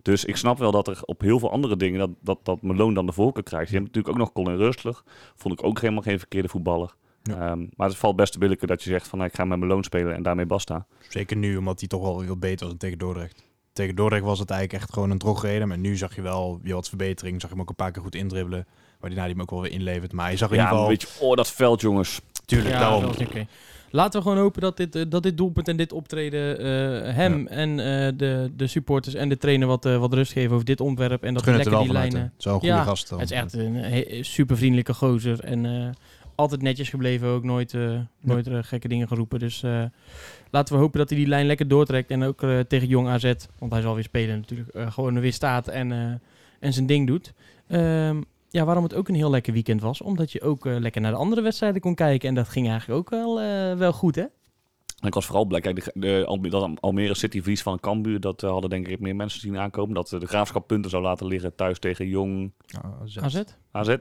Dus 0.07 0.25
ik 0.25 0.35
snap 0.37 0.57
wel 0.57 0.71
dat 0.71 0.87
er 0.87 0.99
op 1.05 1.21
heel 1.21 1.39
veel 1.39 1.51
andere 1.51 1.77
dingen 1.77 1.99
dat, 1.99 2.09
dat, 2.21 2.39
dat 2.43 2.61
Malone 2.61 2.93
dan 2.93 3.05
de 3.05 3.11
voorkeur 3.11 3.43
krijgt. 3.43 3.69
Je 3.69 3.75
hebt 3.75 3.87
natuurlijk 3.87 4.13
ook 4.13 4.19
nog 4.21 4.33
Colin 4.33 4.57
Rustler. 4.57 5.01
Vond 5.35 5.59
ik 5.59 5.65
ook 5.65 5.79
helemaal 5.79 6.01
geen 6.01 6.19
verkeerde 6.19 6.47
voetballer. 6.47 6.95
Ja. 7.23 7.33
Ehm, 7.49 7.65
maar 7.75 7.87
het 7.87 7.97
valt 7.97 8.15
best 8.15 8.31
te 8.31 8.39
billijken 8.39 8.67
dat 8.67 8.83
je 8.83 8.89
zegt 8.89 9.07
van 9.07 9.17
nou, 9.17 9.29
ik 9.29 9.35
ga 9.37 9.45
met 9.45 9.59
Malone 9.59 9.83
spelen 9.83 10.15
en 10.15 10.23
daarmee 10.23 10.45
basta. 10.45 10.85
Zeker 11.09 11.37
nu, 11.37 11.57
omdat 11.57 11.79
hij 11.79 11.87
toch 11.87 12.01
wel 12.01 12.19
heel 12.19 12.37
beter 12.37 12.59
was 12.59 12.67
dan 12.69 12.77
tegen 12.77 12.97
Dordrecht. 12.97 13.43
Tegen 13.73 13.95
Dordrecht 13.95 14.23
was 14.23 14.39
het 14.39 14.49
eigenlijk 14.49 14.83
echt 14.83 14.93
gewoon 14.93 15.09
een 15.11 15.17
drogreden. 15.17 15.67
Maar 15.67 15.77
nu 15.77 15.95
zag 15.97 16.15
je 16.15 16.21
wel 16.21 16.59
weer 16.63 16.73
wat 16.73 16.87
verbetering. 16.89 17.41
Zag 17.41 17.49
je 17.49 17.55
hem 17.55 17.63
ook 17.63 17.69
een 17.69 17.75
paar 17.75 17.91
keer 17.91 18.01
goed 18.01 18.15
indribbelen. 18.15 18.65
Waar 18.99 19.09
hij 19.09 19.19
nou 19.19 19.21
die 19.23 19.31
hem 19.33 19.41
ook 19.41 19.49
wel 19.51 19.61
weer 19.61 19.71
inlevert. 19.71 20.13
Maar 20.13 20.31
je 20.31 20.37
zag 20.37 20.49
in 20.49 20.55
Ja, 20.55 20.61
ieder 20.61 20.77
geval... 20.77 20.89
weet 20.91 21.01
je, 21.01 21.07
oh 21.19 21.35
dat 21.35 21.51
veld 21.51 21.81
jongens. 21.81 22.21
Tuurlijk, 22.45 22.73
Ja, 22.73 22.79
daarom. 22.79 23.01
dat 23.01 23.17
was 23.17 23.27
oké. 23.27 23.47
Laten 23.89 24.19
we 24.19 24.27
gewoon 24.27 24.41
hopen 24.41 24.61
dat 24.61 24.77
dit, 24.77 24.95
eh, 24.95 25.03
dat 25.09 25.23
dit 25.23 25.37
doelpunt 25.37 25.67
en 25.67 25.77
dit 25.77 25.93
optreden 25.93 26.59
eh, 26.59 27.15
hem 27.15 27.47
en 27.47 27.69
eh, 27.69 28.11
de, 28.17 28.51
de 28.55 28.67
supporters 28.67 29.15
en 29.15 29.29
de 29.29 29.37
trainer 29.37 29.67
wat, 29.67 29.83
wat 29.83 30.13
rust 30.13 30.31
geven 30.31 30.53
over 30.53 30.65
dit 30.65 30.81
ontwerp. 30.81 31.23
En 31.23 31.33
dat 31.33 31.43
we 31.43 31.51
er 31.51 31.57
lekker 31.57 31.79
die 31.79 31.91
lijnen... 31.91 32.33
Zo'n 32.37 32.53
goede 32.53 32.67
Ja, 32.67 32.83
gast. 32.83 33.09
dan. 33.09 33.19
Het 33.19 33.31
is 33.31 33.37
echt 33.37 33.53
een 33.53 34.25
super 34.25 34.57
vriendelijke 34.57 34.93
gozer. 34.93 35.39
En 35.39 35.93
altijd 36.35 36.61
netjes 36.61 36.89
gebleven. 36.89 37.27
Ook 37.27 37.43
nooit, 37.43 37.73
nooit 38.21 38.49
gekke 38.61 38.87
dingen 38.87 39.07
geroepen. 39.07 39.39
Dus 39.39 39.63
laten 40.51 40.75
we 40.75 40.81
hopen 40.81 40.99
dat 40.99 41.09
hij 41.09 41.17
die 41.17 41.27
lijn 41.27 41.45
lekker 41.45 41.67
doortrekt. 41.67 42.11
En 42.11 42.23
ook 42.23 42.45
tegen 42.67 42.87
Jong 42.87 43.07
AZ, 43.07 43.33
want 43.59 43.71
hij 43.71 43.81
zal 43.81 43.93
weer 43.93 44.03
spelen 44.03 44.39
natuurlijk. 44.39 44.69
gewoon 44.93 45.15
er 45.15 45.21
weer 45.21 45.33
staat 45.33 45.67
en, 45.67 46.21
en 46.59 46.73
zijn 46.73 46.85
ding 46.85 47.07
doet. 47.07 47.33
Ehm, 47.67 48.21
ja, 48.49 48.65
waarom 48.65 48.83
het 48.83 48.93
ook 48.93 49.07
een 49.07 49.15
heel 49.15 49.29
lekker 49.29 49.53
weekend 49.53 49.81
was. 49.81 50.01
Omdat 50.01 50.31
je 50.31 50.41
ook 50.41 50.65
eh, 50.65 50.77
lekker 50.79 51.01
naar 51.01 51.11
de 51.11 51.17
andere 51.17 51.41
wedstrijden 51.41 51.81
kon 51.81 51.95
kijken. 51.95 52.29
En 52.29 52.35
dat 52.35 52.49
ging 52.49 52.69
eigenlijk 52.69 52.99
ook 52.99 53.09
wel, 53.09 53.41
eh, 53.41 53.77
wel 53.77 53.93
goed, 53.93 54.15
hè? 54.15 54.25
En 54.97 55.07
ik 55.07 55.13
was 55.13 55.25
vooral 55.25 55.45
blij. 55.45 55.61
Kijk, 55.61 55.75
de, 55.75 55.91
de, 55.93 56.49
dat 56.49 56.81
Almere 56.81 57.15
City 57.15 57.41
verlies 57.41 57.61
van 57.61 57.79
Cambuur, 57.79 58.19
dat 58.19 58.43
eh, 58.43 58.49
hadden 58.49 58.69
denk 58.69 58.87
ik 58.87 58.99
meer 58.99 59.15
mensen 59.15 59.39
zien 59.39 59.57
aankomen. 59.57 59.95
Dat 59.95 60.09
de 60.09 60.27
graafschap 60.27 60.67
punten 60.67 60.89
zou 60.89 61.03
laten 61.03 61.27
liggen 61.27 61.55
thuis 61.55 61.79
tegen 61.79 62.07
Jong 62.07 62.51
Ah, 62.81 62.91
zet. 63.03 63.23
AZ, 63.23 63.43
AZ. 63.71 63.95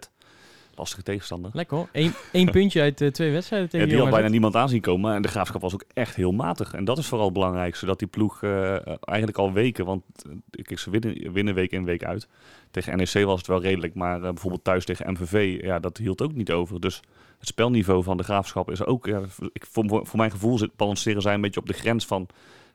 Lastige 0.76 1.02
tegenstander. 1.02 1.50
lekker 1.54 1.76
hoor. 1.76 1.88
Eén, 1.92 2.12
één 2.32 2.50
puntje 2.50 2.80
uit 2.80 3.00
eh, 3.00 3.08
twee 3.10 3.32
wedstrijden 3.32 3.68
Ja, 3.68 3.72
tegen 3.72 3.94
die 3.94 4.02
had 4.04 4.10
bijna 4.14 4.28
niemand 4.28 4.54
aanzien 4.56 4.80
komen. 4.80 5.14
En 5.14 5.22
de 5.22 5.28
graafschap 5.28 5.60
was 5.60 5.74
ook 5.74 5.84
echt 5.92 6.16
heel 6.16 6.32
matig. 6.32 6.74
En 6.74 6.84
dat 6.84 6.98
is 6.98 7.06
vooral 7.06 7.26
het 7.26 7.34
belangrijkste. 7.34 7.86
Dat 7.86 7.98
die 7.98 8.08
ploeg 8.08 8.42
eh, 8.42 8.70
eigenlijk 9.00 9.38
al 9.38 9.52
weken. 9.52 9.84
Want 9.84 10.02
eh, 10.16 10.62
kijk, 10.62 10.78
ze 10.78 10.90
winnen, 10.90 11.32
winnen 11.32 11.54
week 11.54 11.70
in 11.70 11.84
week 11.84 12.04
uit. 12.04 12.28
Tegen 12.70 12.96
NEC 12.96 13.24
was 13.24 13.38
het 13.38 13.46
wel 13.46 13.60
redelijk. 13.60 13.94
Maar 13.94 14.16
eh, 14.16 14.22
bijvoorbeeld 14.22 14.64
thuis 14.64 14.84
tegen 14.84 15.12
MVV. 15.12 15.58
Ja, 15.62 15.78
dat 15.78 15.96
hield 15.96 16.22
ook 16.22 16.34
niet 16.34 16.52
over. 16.52 16.80
Dus 16.80 17.02
het 17.38 17.48
spelniveau 17.48 18.02
van 18.02 18.16
de 18.16 18.22
graafschap 18.22 18.70
is 18.70 18.84
ook. 18.84 19.06
Ja, 19.06 19.20
ik, 19.52 19.66
voor, 19.70 20.06
voor 20.06 20.18
mijn 20.18 20.30
gevoel 20.30 20.58
zit, 20.58 20.76
balanceren 20.76 21.22
zij 21.22 21.34
een 21.34 21.40
beetje 21.40 21.60
op 21.60 21.66
de 21.66 21.72
grens 21.72 22.06
van. 22.06 22.26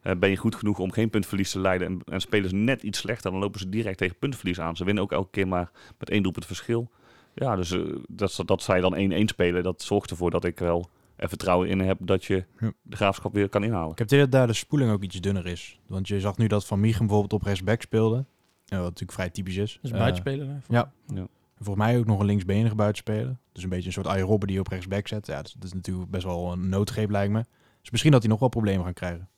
eh, 0.01 0.15
ben 0.15 0.29
je 0.29 0.37
goed 0.37 0.55
genoeg 0.55 0.79
om 0.79 0.91
geen 0.91 1.09
puntverlies 1.09 1.51
te 1.51 1.59
leiden? 1.59 1.87
En, 1.87 2.01
en 2.05 2.21
spelen 2.21 2.49
ze 2.49 2.55
net 2.55 2.83
iets 2.83 2.99
slechter, 2.99 3.31
dan 3.31 3.39
lopen 3.39 3.59
ze 3.59 3.69
direct 3.69 3.97
tegen 3.97 4.15
puntverlies 4.19 4.59
aan. 4.59 4.75
Ze 4.75 4.83
winnen 4.83 5.03
ook 5.03 5.11
elke 5.11 5.31
keer 5.31 5.47
maar 5.47 5.71
met 5.99 6.09
één 6.09 6.23
doelpunt 6.23 6.45
verschil. 6.45 6.89
Ja, 7.35 7.55
dus 7.55 7.71
eh, 7.71 7.81
dat, 8.07 8.39
dat 8.45 8.61
zij 8.61 8.79
dan 8.81 9.11
1-1 9.11 9.23
spelen, 9.25 9.63
dat 9.63 9.81
zorgt 9.81 10.09
ervoor 10.09 10.31
dat 10.31 10.43
ik 10.43 10.59
wel 10.59 10.89
er 11.15 11.29
vertrouwen 11.29 11.69
in 11.69 11.79
heb 11.79 11.97
dat 12.01 12.25
je 12.25 12.45
Ja. 12.59 12.71
de 12.81 12.95
graafschap 12.95 13.33
weer 13.33 13.49
kan 13.49 13.63
inhalen. 13.63 13.91
Ik 13.91 13.97
heb 13.97 14.09
het 14.09 14.19
dat 14.19 14.31
daar 14.31 14.47
de 14.47 14.53
spoeling 14.53 14.91
ook 14.91 15.03
iets 15.03 15.21
dunner 15.21 15.45
is. 15.45 15.79
Want 15.87 16.07
je 16.07 16.19
zag 16.19 16.37
nu 16.37 16.47
dat 16.47 16.65
Van 16.65 16.79
Miegen 16.79 17.05
bijvoorbeeld 17.05 17.33
op 17.41 17.43
rechtsback 17.47 17.81
speelde. 17.81 18.25
Ja, 18.65 18.75
wat 18.77 18.85
natuurlijk 18.85 19.11
vrij 19.11 19.29
typisch 19.29 19.55
is. 19.57 19.79
Dus 19.81 19.91
buitenspeler. 19.91 20.47
ja. 20.67 20.91
Ja. 21.07 21.27
Volgens 21.55 21.85
mij 21.85 21.97
ook 21.97 22.05
nog 22.05 22.19
een 22.19 22.25
linksbenige 22.25 22.75
buitenspeler. 22.75 23.37
Dus 23.51 23.63
een 23.63 23.69
beetje 23.69 23.85
een 23.87 23.93
soort 23.93 24.07
aerobbe 24.07 24.45
die 24.45 24.55
je 24.55 24.61
op 24.61 24.67
rechtsback 24.67 25.07
zet. 25.07 25.27
Ja, 25.27 25.35
dat 25.35 25.45
is, 25.45 25.53
dat 25.53 25.63
is 25.63 25.73
natuurlijk 25.73 26.11
best 26.11 26.23
wel 26.23 26.51
een 26.51 26.69
noodgreep 26.69 27.09
lijkt 27.09 27.33
me. 27.33 27.45
Dus 27.81 27.89
misschien 27.91 28.11
dat 28.11 28.21
hij 28.21 28.29
nog 28.29 28.39
wel 28.39 28.49
problemen 28.49 28.83
gaan 28.83 28.93
krijgen. 28.93 29.29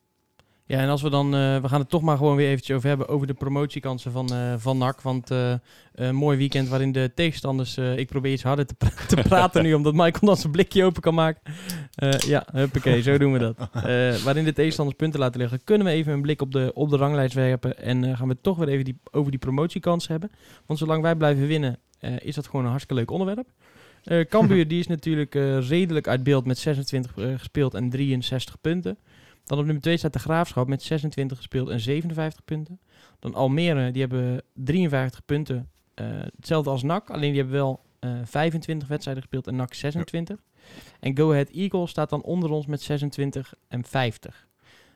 Ja, 0.73 0.79
en 0.79 0.89
als 0.89 1.01
we 1.01 1.09
dan, 1.09 1.35
eh, 1.35 1.61
we 1.61 1.67
gaan 1.67 1.79
het 1.79 1.89
toch 1.89 2.01
maar 2.01 2.17
gewoon 2.17 2.35
weer 2.35 2.49
eventjes 2.49 2.75
over 2.75 2.89
hebben, 2.89 3.07
over 3.07 3.27
de 3.27 3.33
promotiekansen 3.33 4.11
van, 4.11 4.33
eh 4.33 4.53
van 4.57 4.77
NAC. 4.77 5.01
Want 5.01 5.31
eh, 5.31 5.53
een 5.93 6.15
mooi 6.15 6.37
weekend 6.37 6.67
waarin 6.67 6.91
de 6.91 7.11
tegenstanders, 7.15 7.77
ik 7.77 8.07
probeer 8.07 8.31
iets 8.31 8.43
harder 8.43 8.65
te, 8.65 8.73
pra- 8.73 9.05
te 9.07 9.15
praten 9.29 9.63
nu, 9.63 9.73
omdat 9.73 9.93
Michael 9.93 10.25
dan 10.25 10.37
zijn 10.37 10.51
blikje 10.51 10.83
open 10.83 11.01
kan 11.01 11.13
maken. 11.13 11.41
Ja, 12.17 12.45
huppakee, 12.51 13.01
zo 13.01 13.17
doen 13.17 13.33
we 13.33 13.39
dat. 13.39 13.69
Waarin 14.25 14.43
de 14.43 14.53
tegenstanders 14.53 14.97
punten 14.97 15.19
laten 15.19 15.39
liggen, 15.39 15.63
kunnen 15.63 15.87
we 15.87 15.93
even 15.93 16.13
een 16.13 16.21
blik 16.21 16.41
op 16.41 16.51
de, 16.51 16.71
op 16.73 16.89
de 16.89 16.97
ranglijst 16.97 17.33
werpen. 17.33 17.77
En 17.77 18.17
gaan 18.17 18.27
we 18.27 18.37
toch 18.41 18.57
weer 18.57 18.67
even 18.67 18.85
die, 18.85 18.99
over 19.11 19.31
die 19.31 19.39
promotiekansen 19.39 20.11
hebben. 20.11 20.31
Want 20.65 20.79
zolang 20.79 21.01
wij 21.01 21.15
blijven 21.15 21.47
winnen, 21.47 21.79
is 22.17 22.35
dat 22.35 22.45
gewoon 22.45 22.61
een 22.61 22.69
hartstikke 22.69 23.01
leuk 23.01 23.11
onderwerp. 23.11 23.47
Cambuur 24.29 24.67
die 24.73 24.79
is 24.79 24.87
natuurlijk 24.87 25.33
redelijk 25.67 26.07
uit 26.07 26.23
beeld 26.23 26.45
met 26.45 26.57
26 26.57 27.17
eh, 27.17 27.33
gespeeld 27.37 27.73
en 27.73 27.89
63 27.89 28.61
punten. 28.61 28.97
Dan 29.43 29.57
op 29.57 29.65
nummer 29.65 29.83
2 29.83 29.97
staat 29.97 30.13
de 30.13 30.19
Graafschap 30.19 30.67
met 30.67 30.83
26 30.83 31.37
gespeeld 31.37 31.69
en 31.69 31.79
57 31.79 32.45
punten. 32.45 32.79
Dan 33.19 33.33
Almere, 33.33 33.91
die 33.91 34.01
hebben 34.01 34.41
53 34.53 35.25
punten. 35.25 35.69
Eh, 35.93 36.05
hetzelfde 36.35 36.69
als 36.69 36.83
NAC, 36.83 37.09
alleen 37.09 37.31
die 37.31 37.39
hebben 37.41 37.55
wel 37.55 37.79
eh, 37.99 38.11
25 38.23 38.87
wedstrijden 38.87 39.23
gespeeld 39.23 39.47
en 39.47 39.55
NAC 39.55 39.73
26. 39.73 40.39
En 40.99 41.17
Go 41.17 41.31
Ahead 41.31 41.49
Eagles 41.49 41.89
staat 41.89 42.09
dan 42.09 42.21
onder 42.23 42.49
ons 42.49 42.65
met 42.65 42.81
26 42.81 43.53
en 43.67 43.83
50. 43.83 44.47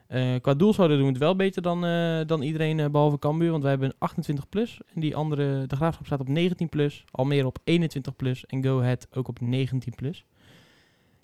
Eh, 0.07 0.35
qua 0.41 0.53
doelsaldo 0.53 0.93
doen 0.93 1.03
we 1.03 1.09
het 1.09 1.17
wel 1.17 1.35
beter 1.35 1.61
dan, 1.61 1.85
eh, 1.85 2.19
dan 2.25 2.41
iedereen 2.41 2.79
eh, 2.79 2.89
behalve 2.89 3.19
Cambuur, 3.19 3.51
want 3.51 3.61
wij 3.61 3.71
hebben 3.71 3.89
een 3.89 3.95
28 3.97 4.49
plus. 4.49 4.79
En 4.93 5.01
die 5.01 5.15
andere, 5.15 5.67
de 5.67 5.75
Graafschap 5.75 6.05
staat 6.05 6.19
op 6.19 6.27
19 6.27 6.69
plus, 6.69 7.03
Almere 7.11 7.47
op 7.47 7.59
21 7.63 8.15
plus 8.15 8.45
en 8.45 8.63
Go 8.63 8.79
Ahead 8.79 9.07
ook 9.13 9.27
op 9.27 9.39
19 9.39 9.95
plus. 9.95 10.25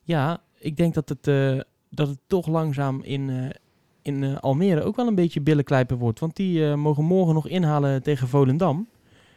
Ja, 0.02 0.42
ik 0.60 0.78
denk 0.78 0.94
dat 0.94 1.10
het, 1.10 1.28
eh, 1.28 1.60
dat 1.96 2.08
het 2.08 2.20
toch 2.28 2.48
langzaam 2.48 3.02
in, 3.04 3.30
eh, 3.30 3.50
in 4.02 4.24
eh, 4.24 4.38
Almere 4.38 4.84
ook 4.84 4.96
wel 4.96 5.08
een 5.08 5.16
beetje 5.16 5.42
billenklijpen 5.42 5.98
wordt. 5.98 6.20
Want 6.20 6.36
die 6.36 6.68
eh, 6.70 6.76
mogen 6.76 7.04
morgen 7.04 7.34
nog 7.34 7.48
inhalen 7.48 8.04
tegen 8.04 8.28
Volendam. 8.28 8.88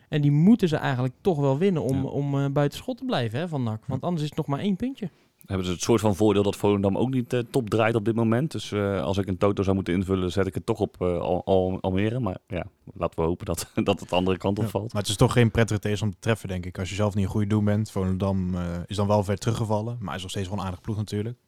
En 0.08 0.20
die 0.20 0.30
moeten 0.30 0.68
ze 0.68 0.76
eigenlijk 0.76 1.14
toch 1.20 1.38
wel 1.38 1.58
winnen 1.58 1.82
om, 1.82 1.96
Ja. 2.02 2.08
om 2.08 2.38
eh, 2.38 2.46
buiten 2.50 2.78
schot 2.78 2.96
te 2.98 3.04
blijven 3.04 3.38
hè, 3.38 3.48
van 3.48 3.62
NAC. 3.62 3.82
Want 3.86 4.02
anders 4.02 4.22
is 4.22 4.28
het 4.28 4.38
nog 4.38 4.46
maar 4.46 4.58
één 4.60 4.76
puntje. 4.76 5.10
Hebben 5.46 5.66
ze 5.66 5.72
het 5.72 5.80
soort 5.82 6.00
van 6.00 6.14
voordeel 6.16 6.42
dat 6.42 6.56
Volendam 6.56 6.96
ook 6.98 7.10
niet 7.10 7.32
eh, 7.32 7.40
top 7.50 7.70
draait 7.70 7.94
op 7.94 8.04
dit 8.04 8.14
moment. 8.14 8.50
Dus 8.52 8.72
eh, 8.72 9.02
als 9.02 9.18
ik 9.18 9.26
een 9.26 9.38
toto 9.38 9.62
zou 9.62 9.74
moeten 9.74 9.94
invullen, 9.94 10.32
zet 10.32 10.46
ik 10.46 10.54
het 10.54 10.66
toch 10.66 10.80
op 10.80 10.96
eh, 10.98 11.18
Al 11.18 11.42
Al- 11.44 11.78
Almere. 11.80 12.18
Maar 12.20 12.38
ja, 12.46 12.66
laten 12.94 13.18
we 13.20 13.26
hopen 13.26 13.46
dat, 13.46 13.70
dat 13.84 14.00
het 14.00 14.08
de 14.08 14.14
andere 14.16 14.38
kant 14.38 14.58
op 14.58 14.64
Ja, 14.64 14.70
valt. 14.70 14.92
Maar 14.92 15.02
het 15.02 15.10
is 15.10 15.16
toch 15.16 15.32
geen 15.32 15.50
prettige 15.50 15.78
tegen 15.80 16.02
om 16.06 16.10
te 16.10 16.18
treffen, 16.20 16.48
denk 16.48 16.66
ik. 16.66 16.78
Als 16.78 16.88
je 16.88 16.94
zelf 16.94 17.14
niet 17.14 17.24
een 17.24 17.30
goede 17.30 17.46
doen 17.46 17.64
bent. 17.64 17.90
Volendam 17.90 18.54
eh 18.54 18.60
is 18.86 18.96
dan 18.96 19.06
wel 19.06 19.24
ver 19.24 19.38
teruggevallen. 19.38 19.96
Maar 20.00 20.14
is 20.14 20.22
nog 20.22 20.30
steeds 20.30 20.48
wel 20.48 20.58
een 20.58 20.64
aardig 20.64 20.80
ploeg 20.80 20.96
natuurlijk. 20.96 21.38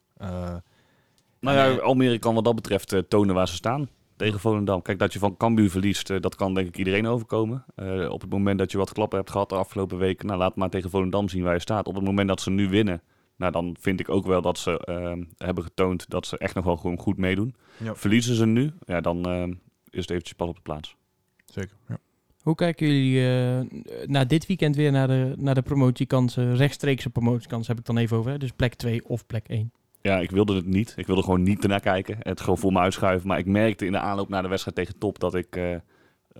Eh, 1.40 1.54
Nou 1.54 1.56
ja, 1.56 1.76
Almere 1.80 2.18
kan 2.18 2.34
wat 2.34 2.44
dat 2.44 2.54
betreft 2.54 2.92
eh, 2.92 2.98
tonen 3.08 3.34
waar 3.34 3.48
ze 3.48 3.54
staan 3.54 3.88
tegen 4.16 4.40
Volendam. 4.40 4.82
Kijk, 4.82 4.98
dat 4.98 5.12
je 5.12 5.18
van 5.18 5.36
Cambuur 5.36 5.70
verliest, 5.70 6.10
eh, 6.10 6.20
dat 6.20 6.34
kan 6.34 6.54
denk 6.54 6.68
ik 6.68 6.76
iedereen 6.78 7.06
overkomen. 7.06 7.64
Eh, 7.74 8.10
op 8.10 8.20
het 8.20 8.30
moment 8.30 8.58
dat 8.58 8.70
je 8.72 8.78
wat 8.78 8.92
klappen 8.92 9.18
hebt 9.18 9.30
gehad 9.30 9.48
de 9.48 9.54
afgelopen 9.54 9.98
weken, 9.98 10.26
nou 10.26 10.38
laat 10.38 10.56
maar 10.56 10.70
tegen 10.70 10.90
Volendam 10.90 11.28
zien 11.28 11.42
waar 11.42 11.54
je 11.54 11.60
staat. 11.60 11.86
Op 11.86 11.94
het 11.94 12.04
moment 12.04 12.28
dat 12.28 12.40
ze 12.40 12.50
nu 12.50 12.68
winnen, 12.68 13.02
nou 13.36 13.52
dan 13.52 13.76
vind 13.80 14.00
ik 14.00 14.08
ook 14.08 14.26
wel 14.26 14.42
dat 14.42 14.58
ze 14.58 14.78
eh, 14.84 15.12
hebben 15.46 15.64
getoond 15.64 16.10
dat 16.10 16.26
ze 16.26 16.38
echt 16.38 16.54
nog 16.54 16.64
wel 16.64 16.76
gewoon 16.76 16.98
goed 16.98 17.16
meedoen. 17.16 17.54
Ja. 17.76 17.94
Verliezen 17.94 18.34
ze 18.34 18.46
nu, 18.46 18.72
ja 18.86 19.00
dan 19.00 19.24
eh, 19.28 19.42
is 19.90 20.00
het 20.00 20.10
eventjes 20.10 20.36
pas 20.36 20.48
op 20.48 20.54
de 20.54 20.62
plaats. 20.62 20.96
zeker. 21.44 21.76
Ja. 21.88 21.98
Hoe 22.42 22.54
kijken 22.54 22.86
jullie 22.86 23.26
eh, 23.28 23.80
na 24.06 24.24
dit 24.24 24.46
weekend 24.46 24.76
weer 24.76 24.92
naar 24.92 25.06
de, 25.08 25.32
naar 25.36 25.54
de 25.54 25.62
promotiekansen, 25.62 26.56
rechtstreekse 26.56 27.10
promotiekansen 27.10 27.70
heb 27.70 27.80
ik 27.80 27.86
dan 27.86 27.96
even 27.96 28.16
over. 28.16 28.30
Hè? 28.30 28.38
Dus 28.38 28.50
plek 28.52 28.74
2 28.74 29.08
of 29.08 29.26
plek 29.26 29.48
1. 29.48 29.72
Ja, 30.02 30.18
ik 30.18 30.30
wilde 30.30 30.54
het 30.54 30.66
niet. 30.66 30.94
Ik 30.96 31.06
wilde 31.06 31.22
gewoon 31.22 31.42
niet 31.42 31.62
ernaar 31.62 31.80
kijken. 31.80 32.16
Het 32.20 32.40
gewoon 32.40 32.58
voor 32.58 32.72
me 32.72 32.78
uitschuiven. 32.78 33.28
Maar 33.28 33.38
ik 33.38 33.46
merkte 33.46 33.86
in 33.86 33.92
de 33.92 33.98
aanloop 33.98 34.28
naar 34.28 34.42
de 34.42 34.48
wedstrijd 34.48 34.76
tegen 34.76 34.98
Top 34.98 35.18
dat 35.18 35.34
ik 35.34 35.56
eh, 35.56 35.76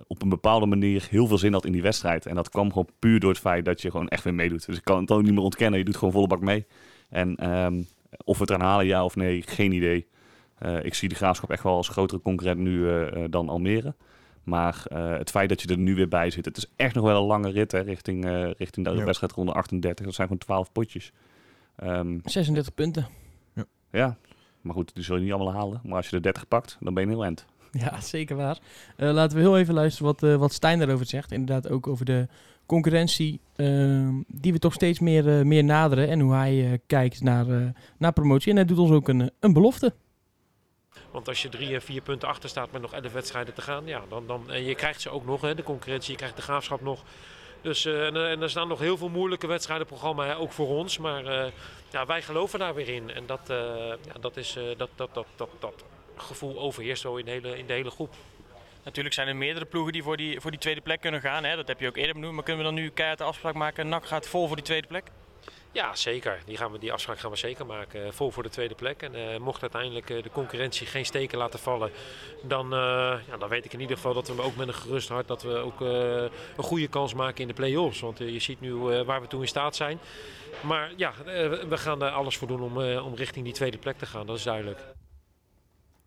op 0.07 0.21
een 0.21 0.29
bepaalde 0.29 0.65
manier 0.65 1.07
heel 1.09 1.27
veel 1.27 1.37
zin 1.37 1.53
had 1.53 1.65
in 1.65 1.71
die 1.71 1.81
wedstrijd. 1.81 2.25
En 2.25 2.35
dat 2.35 2.49
kwam 2.49 2.67
gewoon 2.67 2.87
puur 2.99 3.19
door 3.19 3.29
het 3.29 3.39
feit 3.39 3.65
dat 3.65 3.81
je 3.81 3.91
gewoon 3.91 4.07
echt 4.07 4.23
weer 4.23 4.33
meedoet. 4.33 4.65
Dus 4.65 4.77
ik 4.77 4.83
kan 4.83 5.01
het 5.01 5.11
ook 5.11 5.23
niet 5.23 5.33
meer 5.33 5.43
ontkennen. 5.43 5.79
Je 5.79 5.85
doet 5.85 5.97
gewoon 5.97 6.13
volle 6.13 6.27
bak 6.27 6.41
mee. 6.41 6.65
En 7.09 7.35
ehm, 7.35 7.81
of 8.23 8.37
we 8.37 8.43
het 8.43 8.49
eraan 8.49 8.67
halen, 8.67 8.85
ja 8.85 9.03
of 9.03 9.15
nee, 9.15 9.41
geen 9.45 9.71
idee. 9.71 10.07
Eh, 10.57 10.83
ik 10.85 10.93
zie 10.93 11.09
de 11.09 11.15
Graafschap 11.15 11.51
echt 11.51 11.63
wel 11.63 11.75
als 11.75 11.87
grotere 11.87 12.21
concurrent 12.21 12.59
nu 12.59 12.89
eh, 12.89 13.23
dan 13.29 13.49
Almere. 13.49 13.95
Maar 14.43 14.83
eh, 14.87 15.17
het 15.17 15.29
feit 15.29 15.49
dat 15.49 15.61
je 15.61 15.67
er 15.67 15.77
nu 15.77 15.95
weer 15.95 16.07
bij 16.07 16.29
zit, 16.29 16.45
het 16.45 16.57
is 16.57 16.71
echt 16.75 16.95
nog 16.95 17.03
wel 17.05 17.21
een 17.21 17.27
lange 17.27 17.49
rit 17.49 17.71
hè, 17.71 17.79
richting, 17.79 18.25
eh, 18.25 18.51
richting 18.57 18.85
de 18.85 18.95
Ja. 18.95 19.03
wedstrijd 19.03 19.31
ronde 19.33 19.51
38. 19.51 20.05
Dat 20.05 20.13
zijn 20.15 20.27
gewoon 20.27 20.41
12 20.43 20.71
potjes. 20.71 21.11
Ehm, 21.75 22.17
36 22.23 22.73
punten. 22.73 23.07
Ja, 23.91 24.17
maar 24.61 24.73
goed, 24.73 24.95
die 24.95 25.03
zul 25.03 25.15
je 25.15 25.21
niet 25.21 25.33
allemaal 25.33 25.53
halen. 25.53 25.79
Maar 25.83 25.95
als 25.95 26.09
je 26.09 26.15
er 26.15 26.21
30 26.21 26.47
pakt, 26.47 26.77
dan 26.79 26.93
ben 26.93 27.03
je 27.03 27.09
een 27.09 27.15
heel 27.15 27.25
eind. 27.25 27.45
Ja, 27.71 28.01
zeker 28.01 28.35
waar. 28.35 28.59
Eh, 28.95 29.11
laten 29.11 29.37
we 29.37 29.43
heel 29.43 29.57
even 29.57 29.73
luisteren 29.73 30.07
wat, 30.07 30.23
eh, 30.23 30.35
wat 30.35 30.53
Stijn 30.53 30.79
daarover 30.79 31.05
zegt. 31.05 31.31
Inderdaad 31.31 31.71
ook 31.71 31.87
over 31.87 32.05
de 32.05 32.27
concurrentie 32.69 33.41
ehm, 33.55 34.13
die 34.27 34.53
we 34.53 34.59
toch 34.59 34.73
steeds 34.73 34.99
meer, 34.99 35.39
eh, 35.39 35.45
meer 35.45 35.63
naderen. 35.63 36.07
En 36.07 36.19
hoe 36.19 36.33
hij 36.33 36.71
eh, 36.71 36.77
kijkt 36.87 37.21
naar, 37.21 37.49
eh, 37.49 37.67
naar 37.97 38.13
promotie. 38.13 38.49
En 38.49 38.55
hij 38.55 38.65
doet 38.65 38.77
ons 38.77 38.91
ook 38.91 39.07
een, 39.07 39.31
een 39.39 39.53
belofte. 39.53 39.93
Want 41.11 41.27
als 41.27 41.41
je 41.41 41.49
drie 41.49 41.73
en 41.73 41.81
vier 41.81 42.01
punten 42.01 42.27
achter 42.27 42.49
staat 42.49 42.71
met 42.71 42.81
nog 42.81 42.93
elf 42.93 43.13
wedstrijden 43.13 43.53
te 43.53 43.61
gaan, 43.61 43.85
ja, 43.85 44.01
dan, 44.09 44.27
dan, 44.27 44.51
en 44.51 44.63
je 44.63 44.75
krijgt 44.75 45.01
ze 45.01 45.09
ook 45.09 45.25
nog, 45.25 45.41
hè, 45.41 45.55
de 45.55 45.63
concurrentie, 45.63 46.11
je 46.11 46.17
krijgt 46.17 46.35
de 46.35 46.41
graafschap 46.41 46.81
nog. 46.81 47.03
Dus, 47.61 47.85
eh, 47.85 48.05
en, 48.05 48.15
eh, 48.15 48.31
en 48.31 48.41
er 48.41 48.49
staan 48.49 48.67
nog 48.67 48.79
heel 48.79 48.97
veel 48.97 49.09
moeilijke 49.09 49.47
wedstrijdenprogramma, 49.47 50.25
hè, 50.25 50.37
ook 50.37 50.51
voor 50.51 50.67
ons. 50.67 50.97
Maar 50.97 51.25
eh, 51.25 51.51
ja, 51.91 52.05
wij 52.05 52.21
geloven 52.21 52.59
daar 52.59 52.75
weer 52.75 52.89
in. 52.89 53.13
En 53.13 53.25
dat, 53.25 53.41
ja, 53.47 54.19
dat, 54.19 54.37
is, 54.37 54.57
dat, 54.77 54.89
dat, 54.95 55.09
dat, 55.13 55.25
dat, 55.35 55.49
dat 55.59 55.83
gevoel 56.15 56.59
overheerst 56.59 57.01
zo 57.01 57.15
in 57.15 57.25
de 57.25 57.31
hele, 57.31 57.57
in 57.57 57.65
de 57.65 57.73
hele 57.73 57.89
groep. 57.89 58.13
Natuurlijk 58.83 59.15
zijn 59.15 59.27
er 59.27 59.35
meerdere 59.35 59.65
ploegen 59.65 59.93
die 59.93 60.03
voor 60.03 60.17
die, 60.17 60.41
voor 60.41 60.51
die 60.51 60.59
tweede 60.59 60.81
plek 60.81 61.01
kunnen 61.01 61.21
gaan. 61.21 61.43
Hè? 61.43 61.55
Dat 61.55 61.67
heb 61.67 61.79
je 61.79 61.87
ook 61.87 61.97
eerder 61.97 62.13
benoemd. 62.13 62.33
Maar 62.33 62.43
kunnen 62.43 62.65
we 62.65 62.71
dan 62.71 62.81
nu 62.81 62.89
keihard 62.89 63.19
de 63.19 63.25
afspraak 63.25 63.53
maken? 63.53 63.89
NAC 63.89 64.05
gaat 64.05 64.27
vol 64.27 64.47
voor 64.47 64.55
die 64.55 64.65
tweede 64.65 64.87
plek? 64.87 65.11
Ja, 65.71 65.95
zeker. 65.95 66.41
Die, 66.45 66.57
gaan 66.57 66.71
we, 66.71 66.79
die 66.79 66.93
afspraak 66.93 67.19
gaan 67.19 67.31
we 67.31 67.37
zeker 67.37 67.65
maken. 67.65 68.05
eh, 68.05 68.11
Vol 68.11 68.31
voor 68.31 68.43
de 68.43 68.49
tweede 68.49 68.75
plek. 68.75 69.01
En 69.01 69.15
eh, 69.15 69.39
mocht 69.39 69.61
uiteindelijk 69.61 70.09
eh, 70.09 70.23
de 70.23 70.29
concurrentie 70.29 70.87
geen 70.87 71.05
steken 71.05 71.37
laten 71.37 71.59
vallen, 71.59 71.91
dan, 72.43 72.69
ja, 72.69 73.37
dan 73.39 73.49
weet 73.49 73.65
ik 73.65 73.73
in 73.73 73.79
ieder 73.79 73.95
geval 73.95 74.13
dat 74.13 74.27
we 74.27 74.41
ook 74.41 74.55
met 74.55 74.67
een 74.67 74.73
gerust 74.73 75.09
hart 75.09 75.27
dat 75.27 75.41
we 75.43 75.57
ook 75.57 75.79
een 75.79 76.63
goede 76.63 76.87
kans 76.87 77.13
maken 77.13 77.41
in 77.41 77.47
de 77.47 77.53
play-offs. 77.53 77.99
Want 77.99 78.17
je 78.17 78.39
ziet 78.39 78.61
nu 78.61 78.73
waar 78.75 79.21
we 79.21 79.27
toe 79.27 79.41
in 79.41 79.47
staat 79.47 79.75
zijn. 79.75 79.99
Maar 80.61 80.91
ja, 80.97 81.13
we 81.69 81.77
gaan 81.77 82.01
er 82.03 82.09
alles 82.09 82.37
voor 82.37 82.47
doen 82.47 82.61
om, 82.61 82.77
om 82.97 83.15
richting 83.15 83.45
die 83.45 83.53
tweede 83.53 83.77
plek 83.77 83.97
te 83.97 84.05
gaan. 84.05 84.25
Dat 84.25 84.37
is 84.37 84.43
duidelijk. 84.43 84.79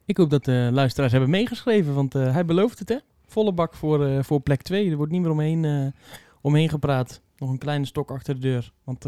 Ik 0.04 0.16
hoop 0.16 0.30
dat 0.30 0.44
de 0.44 0.68
luisteraars 0.72 1.12
hebben 1.12 1.30
meegeschreven. 1.30 1.94
Want 1.94 2.12
hij 2.12 2.44
belooft 2.44 2.78
het 2.78 2.88
hè. 2.88 2.96
Volle 3.26 3.52
bak 3.52 3.74
voor, 3.74 4.24
voor 4.24 4.40
plek 4.40 4.62
2. 4.62 4.90
Er 4.90 4.96
wordt 4.96 5.12
niet 5.12 5.20
meer 5.22 5.30
omheen, 5.30 5.94
omheen 6.40 6.68
gepraat. 6.68 7.20
Nog 7.38 7.50
een 7.50 7.58
kleine 7.58 7.86
stok 7.86 8.10
achter 8.10 8.34
de 8.34 8.40
deur. 8.40 8.72
Want 8.84 9.06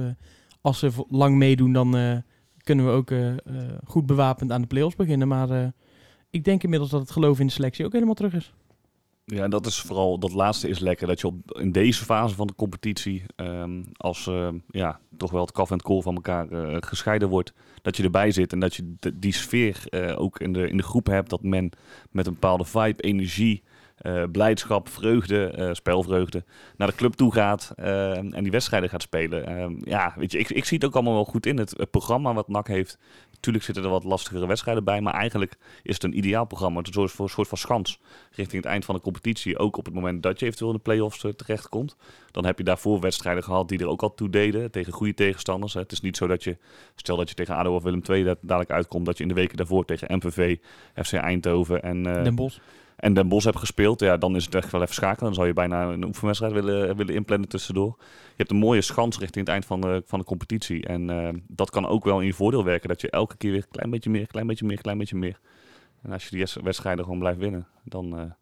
als 0.65 0.79
ze 0.79 0.91
lang 1.09 1.37
meedoen, 1.37 1.73
dan 1.73 1.97
eh, 1.97 2.17
kunnen 2.63 2.87
we 2.87 2.91
ook 2.91 3.11
eh, 3.11 3.31
eh, 3.31 3.39
goed 3.85 4.07
bewapend 4.07 4.53
aan 4.53 4.61
de 4.61 4.67
play-offs 4.67 4.97
beginnen. 4.97 5.29
Maar 5.29 5.73
ik 6.31 6.45
denk 6.45 6.63
inmiddels 6.63 6.91
dat 6.91 7.01
het 7.01 7.11
geloof 7.11 7.41
in 7.41 7.47
de 7.47 7.53
selectie 7.53 7.85
ook 7.85 7.93
helemaal 7.93 8.15
terug 8.15 8.35
is. 8.35 8.53
Ja, 9.25 9.49
dat 9.49 9.67
is 9.67 9.81
vooral, 9.81 10.19
dat 10.19 10.33
laatste 10.33 10.69
is 10.69 10.79
lekker. 10.79 11.07
Dat 11.07 11.21
je 11.21 11.27
op, 11.27 11.59
in 11.59 11.73
deze 11.73 12.05
fase 12.05 12.35
van 12.35 12.47
de 12.47 12.55
competitie, 12.55 13.23
ehm, 13.37 13.83
als 13.93 14.27
eh, 14.27 14.49
ja, 14.69 15.01
toch 15.17 15.31
wel 15.31 15.41
het 15.41 15.53
kaf 15.53 15.69
en 15.69 15.77
het 15.77 15.85
kool 15.85 16.03
van 16.03 16.15
elkaar 16.15 16.47
gescheiden 16.83 17.29
wordt, 17.29 17.53
dat 17.83 17.97
je 17.97 18.03
erbij 18.03 18.31
zit 18.31 18.53
en 18.53 18.61
dat 18.61 18.75
je 18.75 18.97
die 19.15 19.33
sfeer 19.33 19.87
ook 20.17 20.41
in 20.41 20.53
de, 20.53 20.69
in 20.69 20.77
de 20.77 20.83
groep 20.83 21.07
hebt. 21.07 21.31
Dat 21.31 21.43
men 21.43 21.71
met 22.11 22.27
een 22.27 22.33
bepaalde 22.33 22.65
vibe, 22.65 23.03
energie, 23.03 23.63
blijdschap, 24.33 24.89
vreugde, 24.89 25.47
eh, 25.47 25.69
spelvreugde 25.73 26.45
naar 26.77 26.89
de 26.89 26.95
club 26.95 27.15
toe 27.15 27.33
gaat 27.33 27.73
eh, 27.77 28.17
en 28.17 28.43
die 28.43 28.51
wedstrijden 28.51 28.91
gaat 28.91 29.03
spelen. 29.03 29.47
Ehm, 29.47 29.75
ja, 29.79 30.15
weet 30.17 30.33
je, 30.33 30.39
ik, 30.39 30.51
ik 30.51 30.65
zie 30.65 30.77
het 30.77 30.87
ook 30.87 30.95
allemaal 30.95 31.15
wel 31.15 31.25
goed 31.25 31.47
in. 31.47 31.59
Het, 31.59 31.91
programma 31.91 32.35
wat 32.35 32.49
NAC 32.49 32.67
heeft, 32.67 32.99
natuurlijk 33.31 33.65
zitten 33.65 33.85
er 33.85 33.91
wat 33.91 34.05
lastigere 34.05 34.47
wedstrijden 34.47 34.85
bij, 34.85 35.01
maar 35.01 35.15
eigenlijk 35.15 35.57
is 35.83 35.95
het 35.95 36.03
een 36.03 36.17
ideaal 36.17 36.45
programma. 36.45 36.79
Het 36.79 36.89
is 36.89 36.95
een 36.97 37.29
soort, 37.29 37.49
van 37.49 37.59
schans 37.59 38.01
richting 38.31 38.63
het 38.63 38.73
eind 38.73 38.85
van 38.85 38.95
de 38.95 39.01
competitie. 39.01 39.59
Ook 39.59 39.77
op 39.77 39.85
het 39.85 39.95
moment 39.95 40.23
dat 40.23 40.39
je 40.39 40.47
eventueel 40.47 40.71
in 40.71 40.77
de 40.77 40.83
play-offs 40.83 41.25
eh, 41.25 41.31
terechtkomt. 41.31 41.97
Dan 42.31 42.45
heb 42.45 42.59
je 42.59 42.65
daarvoor 42.65 43.01
wedstrijden 43.01 43.45
gehad 43.45 43.69
die 43.69 43.79
er 43.79 43.89
ook 43.89 44.03
al 44.03 44.15
toe 44.15 44.31
deden. 44.31 44.71
Tegen 44.71 44.93
goede 44.93 45.15
tegenstanders. 45.15 45.75
Het 45.75 45.93
is 45.93 46.01
niet 46.01 46.17
zo 46.17 46.27
dat 46.27 46.45
je, 46.45 46.57
stel 46.95 47.17
dat 47.17 47.29
je 47.29 47.35
tegen 47.35 47.57
ADO 47.57 47.75
of 47.75 47.83
Willem 47.83 48.03
II 48.09 48.25
da- 48.25 48.35
dadelijk 48.41 48.71
uitkomt. 48.71 49.07
Dat 49.07 49.17
je 49.17 49.23
in 49.23 49.29
de 49.29 49.35
weken 49.35 49.57
daarvoor 49.57 49.85
tegen 49.85 50.17
MVV, 50.17 50.57
FC 50.95 51.13
Eindhoven 51.13 51.83
en, 51.83 52.07
eh, 52.07 52.23
Den 52.25 52.35
Bos. 52.35 52.61
En 53.05 53.15
Den 53.15 53.29
Bosch 53.29 53.45
hebt 53.45 53.59
gespeeld. 53.59 54.01
Ja, 54.01 54.17
dan 54.17 54.37
is 54.37 54.45
het 54.45 54.55
echt 54.55 54.71
wel 54.73 54.83
even 54.83 54.95
schakelen. 54.95 55.25
Dan 55.25 55.35
zou 55.35 55.47
je 55.47 55.53
bijna 55.53 55.85
een 55.91 56.05
oefenwedstrijd 56.05 56.53
willen, 56.53 56.97
willen 56.97 57.15
inplannen 57.15 57.49
tussendoor. 57.49 57.95
Je 57.99 58.35
hebt 58.37 58.51
een 58.51 58.57
mooie 58.57 58.81
schans 58.81 59.19
richting 59.19 59.45
het 59.45 59.55
eind 59.55 59.65
van 59.67 59.81
de, 59.81 60.03
van 60.07 60.19
de 60.19 60.25
competitie. 60.25 60.87
En 60.87 61.11
eh, 61.11 61.35
dat 61.49 61.71
kan 61.71 61.87
ook 61.87 62.05
wel 62.05 62.21
in 62.21 62.27
je 62.27 62.33
voordeel 62.33 62.65
werken. 62.65 62.89
Dat 62.89 63.01
je 63.01 63.11
elke 63.11 63.37
keer 63.37 63.51
weer 63.51 63.63
een 63.63 63.69
klein 63.71 63.91
beetje 63.91 64.11
meer, 64.11 64.27
klein 64.27 64.47
beetje 64.47 64.67
meer, 64.67 64.81
klein 64.81 64.99
beetje 64.99 65.17
meer. 65.17 65.41
En 66.03 66.13
als 66.13 66.25
je 66.25 66.31
die 66.31 66.39
wedst- 66.39 66.61
wedstrijden 66.61 67.05
gewoon 67.05 67.19
blijft 67.19 67.39
winnen, 67.39 67.67
dan 67.85 68.05
eh, 68.13 68.19
hebben 68.19 68.33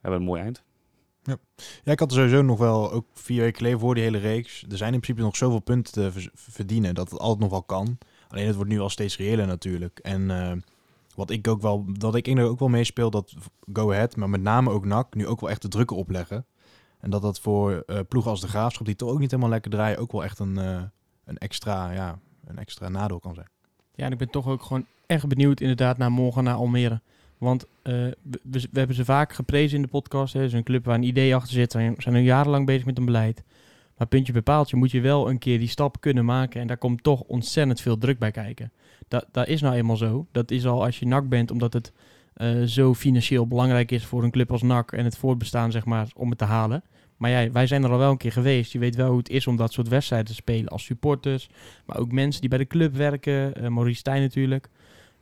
we 0.00 0.10
een 0.10 0.22
mooi 0.22 0.40
eind. 0.42 0.62
Ja, 1.22 1.36
ik 1.92 1.98
had 1.98 2.10
er 2.10 2.16
sowieso 2.16 2.42
nog 2.42 2.58
wel, 2.58 2.92
ook 2.92 3.06
vier 3.12 3.40
weken 3.40 3.56
geleden 3.56 3.78
voor 3.78 3.94
die 3.94 4.04
hele 4.04 4.18
reeks. 4.18 4.64
Er 4.70 4.76
zijn 4.76 4.94
in 4.94 5.00
principe 5.00 5.24
nog 5.26 5.36
zoveel 5.36 5.60
punten 5.60 5.92
te 5.92 6.12
ver- 6.12 6.30
verdienen 6.34 6.94
dat 6.94 7.10
het 7.10 7.20
altijd 7.20 7.40
nog 7.40 7.50
wel 7.50 7.62
kan. 7.62 7.98
Alleen 8.28 8.46
het 8.46 8.54
wordt 8.56 8.70
nu 8.70 8.80
al 8.80 8.88
steeds 8.90 9.16
reëler 9.16 9.46
natuurlijk. 9.46 9.98
En 9.98 10.30
eh, 10.30 10.52
Wat 11.14 11.30
ik 11.30 11.48
ook 11.48 11.60
wel, 11.60 11.84
dat 11.92 12.14
ik 12.14 12.38
ook 12.38 12.58
wel 12.58 12.68
meespeel, 12.68 13.10
dat 13.10 13.34
Go 13.72 13.92
Ahead, 13.92 14.16
maar 14.16 14.30
met 14.30 14.42
name 14.42 14.70
ook 14.70 14.84
NAC, 14.84 15.14
nu 15.14 15.26
ook 15.26 15.40
wel 15.40 15.50
echt 15.50 15.62
de 15.62 15.68
druk 15.68 15.90
opleggen. 15.90 16.46
En 17.00 17.10
dat 17.10 17.22
dat 17.22 17.40
voor 17.40 17.82
eh 17.86 17.98
ploegen 18.08 18.30
als 18.30 18.40
de 18.40 18.48
Graafschap, 18.48 18.86
die 18.86 18.96
toch 18.96 19.10
ook 19.10 19.18
niet 19.18 19.30
helemaal 19.30 19.52
lekker 19.52 19.70
draaien, 19.70 19.98
ook 19.98 20.12
wel 20.12 20.24
echt 20.24 20.38
een, 20.38 20.58
eh, 20.58 20.82
een, 21.24 21.38
extra, 21.38 21.90
ja, 21.90 22.18
een 22.46 22.58
extra 22.58 22.88
nadeel 22.88 23.18
kan 23.18 23.34
zijn. 23.34 23.48
Ja, 23.94 24.04
en 24.04 24.12
ik 24.12 24.18
ben 24.18 24.30
toch 24.30 24.48
ook 24.48 24.62
gewoon 24.62 24.86
echt 25.06 25.28
benieuwd 25.28 25.60
inderdaad 25.60 25.98
naar 25.98 26.12
morgen 26.12 26.44
naar 26.44 26.54
Almere. 26.54 27.00
Want 27.38 27.64
eh, 27.82 27.92
we, 28.42 28.68
hebben 28.72 28.96
ze 28.96 29.04
vaak 29.04 29.32
geprezen 29.32 29.76
in 29.76 29.82
de 29.82 29.88
podcast. 29.88 30.32
Het 30.32 30.42
is 30.42 30.52
een 30.52 30.62
club 30.62 30.84
waar 30.84 30.94
een 30.94 31.02
idee 31.02 31.34
achter 31.34 31.52
zit. 31.52 31.72
We 31.72 31.94
zijn 31.98 32.14
nu 32.14 32.20
jarenlang 32.20 32.66
bezig 32.66 32.84
met 32.84 32.98
een 32.98 33.04
beleid. 33.04 33.42
Maar 33.96 34.06
puntje 34.06 34.32
bepaald, 34.32 34.70
je 34.70 34.76
moet 34.76 34.90
je 34.90 35.00
wel 35.00 35.30
een 35.30 35.38
keer 35.38 35.58
die 35.58 35.68
stap 35.68 36.00
kunnen 36.00 36.24
maken. 36.24 36.60
En 36.60 36.66
daar 36.66 36.76
komt 36.76 37.02
toch 37.02 37.20
ontzettend 37.20 37.80
veel 37.80 37.98
druk 37.98 38.18
bij 38.18 38.30
kijken. 38.30 38.72
Dat, 39.08 39.26
dat 39.30 39.46
is 39.48 39.60
nou 39.60 39.74
eenmaal 39.74 39.96
zo. 39.96 40.26
Dat 40.32 40.50
is 40.50 40.66
al 40.66 40.84
als 40.84 40.98
je 40.98 41.06
NAC 41.06 41.28
bent, 41.28 41.50
omdat 41.50 41.72
het 41.72 41.92
eh, 42.34 42.62
zo 42.62 42.94
financieel 42.94 43.46
belangrijk 43.46 43.90
is 43.90 44.04
voor 44.06 44.22
een 44.24 44.30
club 44.30 44.50
als 44.52 44.62
NAC 44.62 44.92
en 44.92 45.04
het 45.04 45.16
voortbestaan, 45.16 45.70
zeg 45.72 45.84
maar, 45.84 46.08
om 46.16 46.28
het 46.28 46.38
te 46.38 46.44
halen. 46.44 46.82
Maar 47.16 47.30
ja, 47.30 47.50
wij 47.50 47.66
zijn 47.66 47.84
er 47.84 47.90
al 47.90 47.98
wel 47.98 48.10
een 48.10 48.16
keer 48.16 48.32
geweest. 48.32 48.72
Je 48.72 48.78
weet 48.78 48.94
wel 48.96 49.08
hoe 49.08 49.18
het 49.18 49.28
is 49.28 49.46
om 49.46 49.56
dat 49.56 49.72
soort 49.72 49.88
wedstrijden 49.88 50.28
te 50.28 50.34
spelen 50.34 50.68
als 50.68 50.84
supporters. 50.84 51.48
Maar 51.86 51.96
ook 51.98 52.12
mensen 52.12 52.40
die 52.40 52.50
bij 52.50 52.58
de 52.58 52.66
club 52.66 52.94
werken. 52.96 53.54
eh 53.54 53.68
Maurice 53.68 53.98
Stijn 53.98 54.22
natuurlijk. 54.22 54.68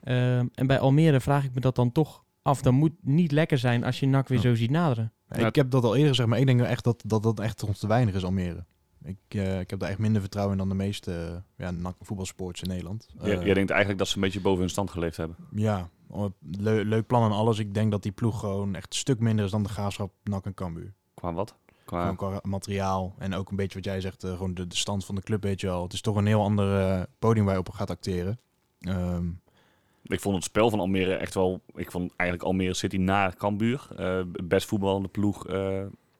Ehm, 0.03 0.47
en 0.55 0.67
bij 0.67 0.79
Almere 0.79 1.21
vraag 1.21 1.45
ik 1.45 1.55
me 1.55 1.61
dat 1.61 1.75
dan 1.77 1.93
toch 1.93 2.25
af. 2.43 2.63
Dan 2.63 2.75
moet 2.75 2.93
niet 3.03 3.33
lekker 3.33 3.59
zijn 3.59 3.85
als 3.85 4.01
je 4.01 4.07
NAC 4.07 4.29
weer 4.29 4.39
Ja. 4.39 4.45
zo 4.45 4.55
ziet 4.55 4.71
naderen. 4.71 5.13
Ja. 5.29 5.47
Ik 5.47 5.55
heb 5.55 5.71
dat 5.71 5.85
al 5.85 5.93
eerder 5.95 6.09
gezegd, 6.09 6.29
maar 6.29 6.39
ik 6.39 6.47
denk 6.47 6.61
echt 6.61 6.85
dat 6.85 7.03
dat, 7.07 7.23
dat 7.23 7.41
echt 7.41 7.63
ons 7.63 7.79
te 7.79 7.87
weinig 7.87 8.15
is, 8.15 8.25
Almere. 8.25 8.65
Ik, 9.05 9.17
eh, 9.29 9.61
ik 9.61 9.71
heb 9.71 9.79
daar 9.79 9.89
echt 9.91 9.99
minder 9.99 10.21
vertrouwen 10.21 10.55
in 10.55 10.61
dan 10.61 10.69
de 10.79 10.85
meeste 10.85 11.43
eh, 11.57 11.67
ja, 11.83 11.93
voetbalsports 12.01 12.63
in 12.63 12.69
Nederland. 12.69 13.09
Jij- 13.23 13.39
Eh, 13.39 13.45
jij 13.45 13.55
denkt 13.55 13.71
eigenlijk 13.71 13.99
dat 13.99 14.09
ze 14.09 14.15
een 14.17 14.23
beetje 14.23 14.41
boven 14.41 14.61
hun 14.61 14.71
stand 14.71 14.91
geleefd 14.91 15.17
hebben. 15.17 15.37
Ja, 15.55 15.89
leu- 16.41 16.83
leuk 16.85 17.07
plan 17.07 17.23
en 17.31 17.37
alles. 17.37 17.59
Ik 17.59 17.75
denk 17.75 17.91
dat 17.91 18.03
die 18.03 18.13
ploeg 18.13 18.41
gewoon 18.41 18.75
echt 18.75 18.87
een 18.93 18.99
stuk 18.99 19.19
minder 19.21 19.45
is 19.45 19.51
dan 19.51 19.63
de 19.63 19.69
Graafschap, 19.69 20.13
NAC 20.25 20.45
en 20.45 20.55
Cambuur. 20.55 20.93
Qua 21.15 21.33
wat? 21.33 21.55
Qua... 21.85 22.41
Materiaal 22.43 23.15
en 23.19 23.35
ook 23.35 23.51
een 23.51 23.57
beetje 23.57 23.75
wat 23.75 23.85
jij 23.85 24.01
zegt, 24.01 24.25
gewoon 24.25 24.55
de, 24.55 24.67
de 24.67 24.77
stand 24.77 25.05
van 25.05 25.15
de 25.15 25.23
club, 25.23 25.43
weet 25.43 25.61
je 25.61 25.67
wel. 25.67 25.83
Het 25.83 25.93
is 25.93 26.01
toch 26.01 26.17
een 26.17 26.27
heel 26.27 26.43
ander 26.43 27.07
podium 27.19 27.45
waar 27.45 27.55
je 27.55 27.61
op 27.61 27.69
gaat 27.71 27.91
acteren. 27.91 28.39
Ehm, 28.81 29.27
Ik 30.03 30.21
vond 30.21 30.35
het 30.35 30.45
spel 30.45 30.71
van 30.71 30.81
Almere 30.81 31.15
echt 31.15 31.35
wel... 31.35 31.61
Ik 31.75 31.91
vond 31.91 32.13
eigenlijk 32.17 32.49
Almere 32.49 32.75
City 32.75 32.97
na 32.97 33.33
Cambuur. 33.39 33.89
best 34.45 34.67
voetballende 34.67 35.09
ploeg 35.09 35.49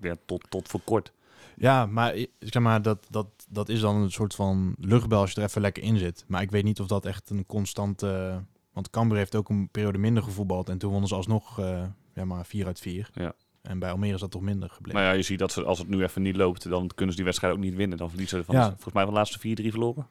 ja, 0.01 0.15
tot, 0.27 0.47
tot 0.51 0.69
voor 0.69 0.81
kort. 0.85 1.13
Ja, 1.61 1.87
maar 1.87 2.15
zeg 2.39 2.63
maar, 2.63 2.83
dat, 2.83 3.07
dat, 3.11 3.27
dat 3.49 3.69
is 3.69 3.81
dan 3.81 3.97
een 3.97 4.11
soort 4.11 4.35
van 4.35 4.75
luchtbel 4.79 5.21
als 5.21 5.33
je 5.33 5.41
er 5.41 5.47
even 5.47 5.61
lekker 5.61 5.83
in 5.83 5.99
zit. 5.99 6.25
Maar 6.29 6.43
ik 6.43 6.51
weet 6.51 6.65
niet 6.65 6.81
of 6.81 6.87
dat 6.87 7.07
echt 7.07 7.31
een 7.31 7.47
constante... 7.47 8.41
want 8.73 8.91
Cambuur 8.91 9.19
heeft 9.19 9.35
ook 9.35 9.49
een 9.49 9.69
periode 9.71 9.99
minder 9.99 10.23
gevoetbald 10.23 10.69
en 10.69 10.79
toen 10.79 10.91
wonnen 10.91 11.09
ze 11.09 11.15
alsnog 11.15 11.59
eh, 11.59 11.85
ja, 12.15 12.25
maar 12.25 12.47
4 12.47 12.67
uit 12.67 12.81
4. 12.81 13.11
Ja. 13.15 13.33
En 13.63 13.79
bij 13.79 13.91
Almere 13.91 14.15
is 14.15 14.21
dat 14.21 14.31
toch 14.31 14.43
minder 14.43 14.69
gebleven. 14.71 15.01
Maar 15.01 15.09
ja, 15.11 15.17
je 15.17 15.23
ziet 15.23 15.39
dat 15.39 15.53
ze, 15.53 15.65
als 15.65 15.79
het 15.79 15.89
nu 15.89 16.03
even 16.03 16.23
niet 16.23 16.37
loopt, 16.37 16.69
dan 16.69 16.87
kunnen 16.87 17.11
ze 17.11 17.17
die 17.17 17.25
wedstrijd 17.25 17.55
ook 17.55 17.61
niet 17.61 17.75
winnen. 17.75 17.99
Dan 17.99 18.09
verliezen 18.09 18.39
ze 18.39 18.45
van, 18.45 18.55
Ja. 18.55 18.69
volgens 18.69 18.95
mij 18.95 19.03
van 19.05 19.13
de 19.13 19.19
laatste 19.19 19.39
4-3 19.39 19.71
verloren. 19.71 20.07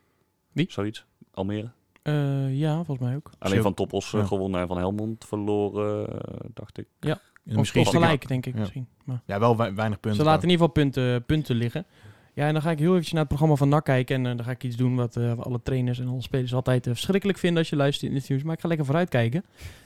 Wie? 0.52 0.72
Zoiets. 0.72 1.06
Almere. 1.32 1.72
Eh, 2.02 2.58
ja, 2.60 2.76
volgens 2.76 3.00
mij 3.00 3.16
ook. 3.16 3.32
Alleen 3.40 3.62
van 3.62 3.74
Topos 3.74 4.14
eh, 4.14 4.20
Ja. 4.20 4.26
gewonnen 4.26 4.62
en 4.62 4.68
van 4.68 4.78
Helmond 4.78 5.26
verloren, 5.26 6.20
dacht 6.54 6.78
ik. 6.78 6.88
En 7.00 7.20
Of, 7.50 7.56
misschien 7.56 7.82
of 7.82 7.90
gelijk, 7.90 8.28
denk 8.28 8.46
ik 8.46 8.54
Ja. 8.54 8.60
misschien. 8.60 8.88
Maar. 9.04 9.22
Ja, 9.26 9.40
wel 9.40 9.58
wei- 9.58 9.74
weinig 9.74 10.00
punten. 10.00 10.20
Ze 10.22 10.28
laten 10.28 10.44
in 10.44 10.50
ieder 10.50 10.66
geval 10.68 10.84
punten, 10.84 11.26
punten 11.26 11.56
liggen. 11.56 11.86
Ja, 12.34 12.48
en 12.48 12.54
dan 12.54 12.62
ga 12.62 12.72
ik 12.72 12.80
heel 12.80 12.90
eventjes 12.90 13.12
naar 13.12 13.20
het 13.22 13.30
programma 13.30 13.56
van 13.56 13.70
NAC 13.70 13.86
kijken. 13.86 14.16
En 14.16 14.26
eh, 14.32 14.36
dan 14.38 14.46
ga 14.46 14.52
ik 14.52 14.64
iets 14.64 14.76
doen 14.76 14.96
wat 14.96 15.16
eh, 15.16 15.38
alle 15.40 15.60
trainers 15.64 16.00
en 16.00 16.08
alle 16.08 16.22
spelers 16.22 16.54
altijd 16.54 16.88
eh, 16.88 16.94
verschrikkelijk 16.94 17.38
vinden 17.38 17.60
als 17.60 17.70
je 17.70 17.76
luistert 17.76 18.12
in 18.12 18.18
het 18.18 18.30
nieuws. 18.30 18.44
Maar 18.44 18.54
ik 18.54 18.60
ga 18.62 18.68
lekker 18.68 18.86
vooruit 18.86 19.10
kijken. 19.10 19.46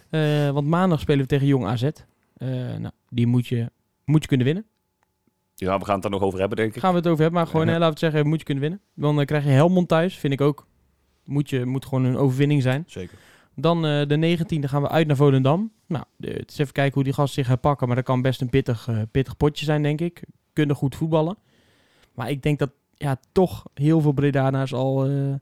Eh, 0.10 0.49
want 0.49 0.67
maandag 0.67 0.99
spelen 0.99 1.21
we 1.21 1.28
tegen 1.28 1.47
Jong 1.47 1.65
AZ. 1.65 1.84
Eh, 1.84 2.47
nou, 2.58 2.91
die 3.10 3.28
moet 3.28 3.47
je, 3.47 3.71
moet 4.06 4.21
je 4.21 4.28
kunnen 4.28 4.45
winnen. 4.45 4.65
Ja, 5.56 5.78
we 5.78 5.86
gaan 5.86 5.93
het 5.93 6.02
daar 6.04 6.12
nog 6.12 6.21
over 6.21 6.39
hebben, 6.39 6.58
denk 6.58 6.76
ik. 6.76 6.82
Gaan 6.82 6.91
we 6.91 6.97
het 6.97 7.08
over 7.08 7.21
hebben, 7.21 7.39
maar 7.41 7.49
gewoon, 7.49 7.65
Ja. 7.65 7.71
laten 7.71 7.86
we 7.86 7.89
het 7.91 7.99
zeggen, 7.99 8.28
moet 8.30 8.39
je 8.39 8.45
kunnen 8.45 8.63
winnen. 8.63 8.82
Dan 8.95 9.26
krijg 9.26 9.43
je 9.43 9.49
Helmond 9.49 9.88
thuis, 9.88 10.17
vind 10.17 10.34
ik 10.34 10.41
ook. 10.41 10.67
Moet, 11.26 11.49
je, 11.49 11.65
moet 11.65 11.86
gewoon 11.86 12.04
een 12.04 12.17
overwinning 12.17 12.62
zijn. 12.62 12.84
Zeker. 12.88 13.17
Dan 13.56 13.86
eh, 13.86 14.08
de 14.08 14.38
19e 14.38 14.60
gaan 14.60 14.82
we 14.82 14.89
uit 14.89 15.08
naar 15.08 15.16
Volendam. 15.16 15.72
Nou, 15.94 16.06
het 16.20 16.52
is 16.52 16.58
even 16.58 16.74
kijken 16.74 16.94
hoe 16.94 17.04
die 17.04 17.13
gasten 17.13 17.34
zich 17.34 17.48
herpakken. 17.48 17.88
Maar 17.88 17.96
dat 17.96 18.06
kan 18.06 18.22
best 18.22 18.42
een 18.42 18.50
pittig, 18.50 18.88
eh, 18.88 19.02
pittig 19.12 19.38
potje 19.38 19.66
zijn, 19.66 19.84
denk 19.84 20.02
ik. 20.02 20.24
Kunnen 20.54 20.76
goed 20.76 20.96
voetballen. 20.96 21.38
Maar 22.13 22.30
ik 22.30 22.44
denk 22.44 22.60
dat 22.60 22.70
ja, 22.96 23.18
toch 23.32 23.66
heel 23.74 24.02
veel 24.02 24.12
Bredana's 24.12 24.74
al 24.74 25.06
eh, 25.06 25.34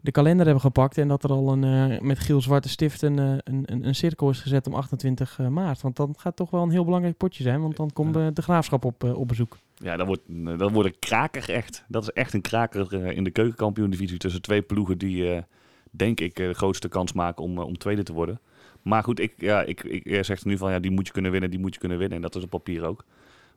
de 0.00 0.10
kalender 0.10 0.44
hebben 0.44 0.62
gepakt. 0.62 0.98
En 0.98 1.08
dat 1.08 1.24
er 1.24 1.30
al 1.30 1.52
een, 1.52 1.98
met 2.06 2.18
geel 2.18 2.40
zwarte 2.40 2.68
stift 2.68 3.02
een, 3.02 3.18
een, 3.18 3.42
een, 3.44 3.86
een 3.86 3.94
cirkel 3.94 4.30
is 4.30 4.40
gezet 4.40 4.66
om 4.66 4.74
28 4.74 5.38
eh, 5.38 5.48
maart. 5.48 5.82
Want 5.82 5.96
dan 5.96 6.14
gaat 6.18 6.36
toch 6.36 6.50
wel 6.50 6.62
een 6.62 6.70
heel 6.70 6.84
belangrijk 6.84 7.16
potje 7.16 7.42
zijn. 7.42 7.60
Want 7.60 7.76
dan 7.76 7.92
komt 7.92 8.14
de 8.14 8.42
graafschap 8.42 8.84
op, 8.84 9.04
op 9.04 9.28
bezoek. 9.28 9.56
Ja, 9.74 9.96
dat 9.96 10.06
wordt, 10.06 10.22
dat 10.58 10.70
wordt 10.70 10.88
een 10.88 10.98
kraker 10.98 11.50
echt. 11.50 11.84
Dat 11.88 12.02
is 12.02 12.10
echt 12.10 12.34
een 12.34 12.40
kraker 12.40 13.12
in 13.12 13.24
de 13.24 13.30
keukenkampioen-divisie 13.30 14.18
tussen 14.18 14.42
twee 14.42 14.62
ploegen 14.62 14.98
die, 14.98 15.44
denk 15.90 16.20
ik, 16.20 16.38
eh, 16.38 16.46
de 16.48 16.54
grootste 16.54 16.88
kans 16.88 17.12
maken 17.12 17.42
om, 17.44 17.58
eh, 17.58 17.64
om 17.64 17.78
tweede 17.78 18.02
te 18.02 18.12
worden. 18.12 18.40
Maar 18.82 19.02
goed, 19.02 19.20
ik, 19.20 19.32
ja, 19.36 19.62
ik, 19.62 19.82
ik 19.84 20.24
zeg 20.24 20.40
er 20.40 20.46
nu 20.46 20.56
van, 20.58 20.70
ja, 20.70 20.78
die 20.78 20.90
moet 20.90 21.06
je 21.06 21.12
kunnen 21.12 21.30
winnen, 21.30 21.50
die 21.50 21.58
moet 21.58 21.74
je 21.74 21.80
kunnen 21.80 21.98
winnen. 21.98 22.16
En 22.16 22.22
dat 22.22 22.34
is 22.36 22.42
op 22.42 22.50
papier 22.50 22.84
ook. 22.84 23.04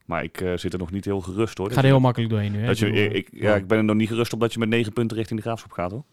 Maar 0.06 0.24
ik 0.24 0.42
eh, 0.42 0.58
zit 0.58 0.74
er 0.74 0.80
nog 0.80 0.92
niet 0.92 1.06
heel 1.06 1.22
gerust 1.22 1.58
hoor. 1.58 1.66
Het 1.66 1.76
gaat 1.76 1.84
je- 1.84 1.90
heel 1.90 2.00
makkelijk 2.00 2.32
doorheen 2.32 2.52
nu. 2.52 2.60
Hè? 2.60 2.66
dat 2.66 2.78
je, 2.80 2.92
Ik 3.10 3.30
ja, 3.32 3.56
ik 3.56 3.68
ben 3.68 3.78
er 3.78 3.84
nog 3.84 3.96
niet 3.96 4.08
gerust 4.08 4.34
op 4.34 4.40
dat 4.40 4.54
je 4.54 4.60
met 4.60 4.70
negen 4.70 4.94
punten 4.94 5.18
richting 5.18 5.40
de 5.40 5.46
graafschap 5.46 5.72
gaat 5.72 5.92
hoor. 5.92 6.04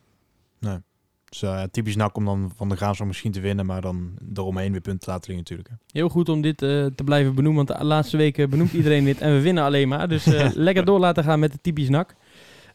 Dus 1.29 1.43
eh, 1.43 1.63
typisch 1.63 1.97
nak 1.97 2.17
om 2.17 2.25
dan 2.25 2.53
van 2.57 2.69
de 2.69 2.77
Graafschap 2.77 3.07
misschien 3.07 3.33
te 3.33 3.41
winnen, 3.41 3.67
maar 3.67 3.81
dan 3.81 4.13
eromheen 4.35 4.73
weer 4.73 4.81
punten 4.81 5.01
te 5.05 5.11
laten 5.11 5.33
liggen 5.35 5.37
natuurlijk. 5.57 5.69
hè. 5.69 5.99
Heel 6.01 6.09
goed 6.09 6.29
om 6.29 6.41
dit 6.41 6.63
eh, 6.63 6.87
te 6.87 7.05
blijven 7.05 7.35
benoemen, 7.35 7.67
want 7.67 7.79
de 7.79 7.85
laatste 7.87 8.17
weken 8.17 8.51
benoemt 8.51 8.73
iedereen 8.73 9.05
dit 9.05 9.21
en 9.21 9.33
we 9.35 9.41
winnen 9.41 9.65
alleen 9.65 9.89
maar. 9.89 10.09
Dus 10.09 10.27
eh, 10.27 10.51
lekker 10.69 10.85
door 10.85 10.99
laten 10.99 11.25
gaan 11.25 11.39
met 11.41 11.53
de 11.53 11.59
typisch 11.63 11.89
NAC. 11.89 12.15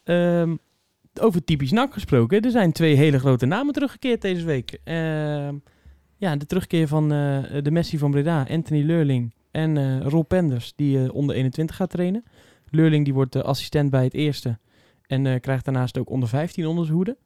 Ehm, 0.03 0.55
over 1.21 1.43
typisch 1.43 1.71
NAC 1.71 1.93
gesproken, 1.93 2.41
er 2.41 2.51
zijn 2.51 2.71
twee 2.71 2.95
hele 2.95 3.19
grote 3.19 3.45
namen 3.45 3.73
teruggekeerd 3.73 4.21
deze 4.21 4.45
week. 4.45 4.79
Ehm, 4.83 5.55
ja, 6.17 6.35
de 6.35 6.45
terugkeer 6.45 6.87
van 6.87 7.03
eh, 7.11 7.43
de 7.61 7.71
Messi 7.71 7.97
van 7.97 8.11
Breda, 8.11 8.45
Anthony 8.49 8.81
Leurling 8.81 9.33
en 9.51 9.77
eh 9.77 10.01
Rob 10.01 10.27
Penders, 10.27 10.73
die 10.75 11.03
eh, 11.03 11.13
onder 11.13 11.35
21 11.35 11.75
gaat 11.75 11.89
trainen. 11.89 12.23
Leurling 12.69 13.05
die 13.05 13.13
wordt 13.13 13.43
assistent 13.43 13.89
bij 13.89 14.03
het 14.03 14.13
eerste 14.13 14.59
en 15.07 15.39
krijgt 15.39 15.65
daarnaast 15.65 15.97
ook 15.97 16.09
onder 16.09 16.29
15 16.29 16.65
onder 16.65 16.83
zijn 16.85 16.95
hoede. 16.95 17.17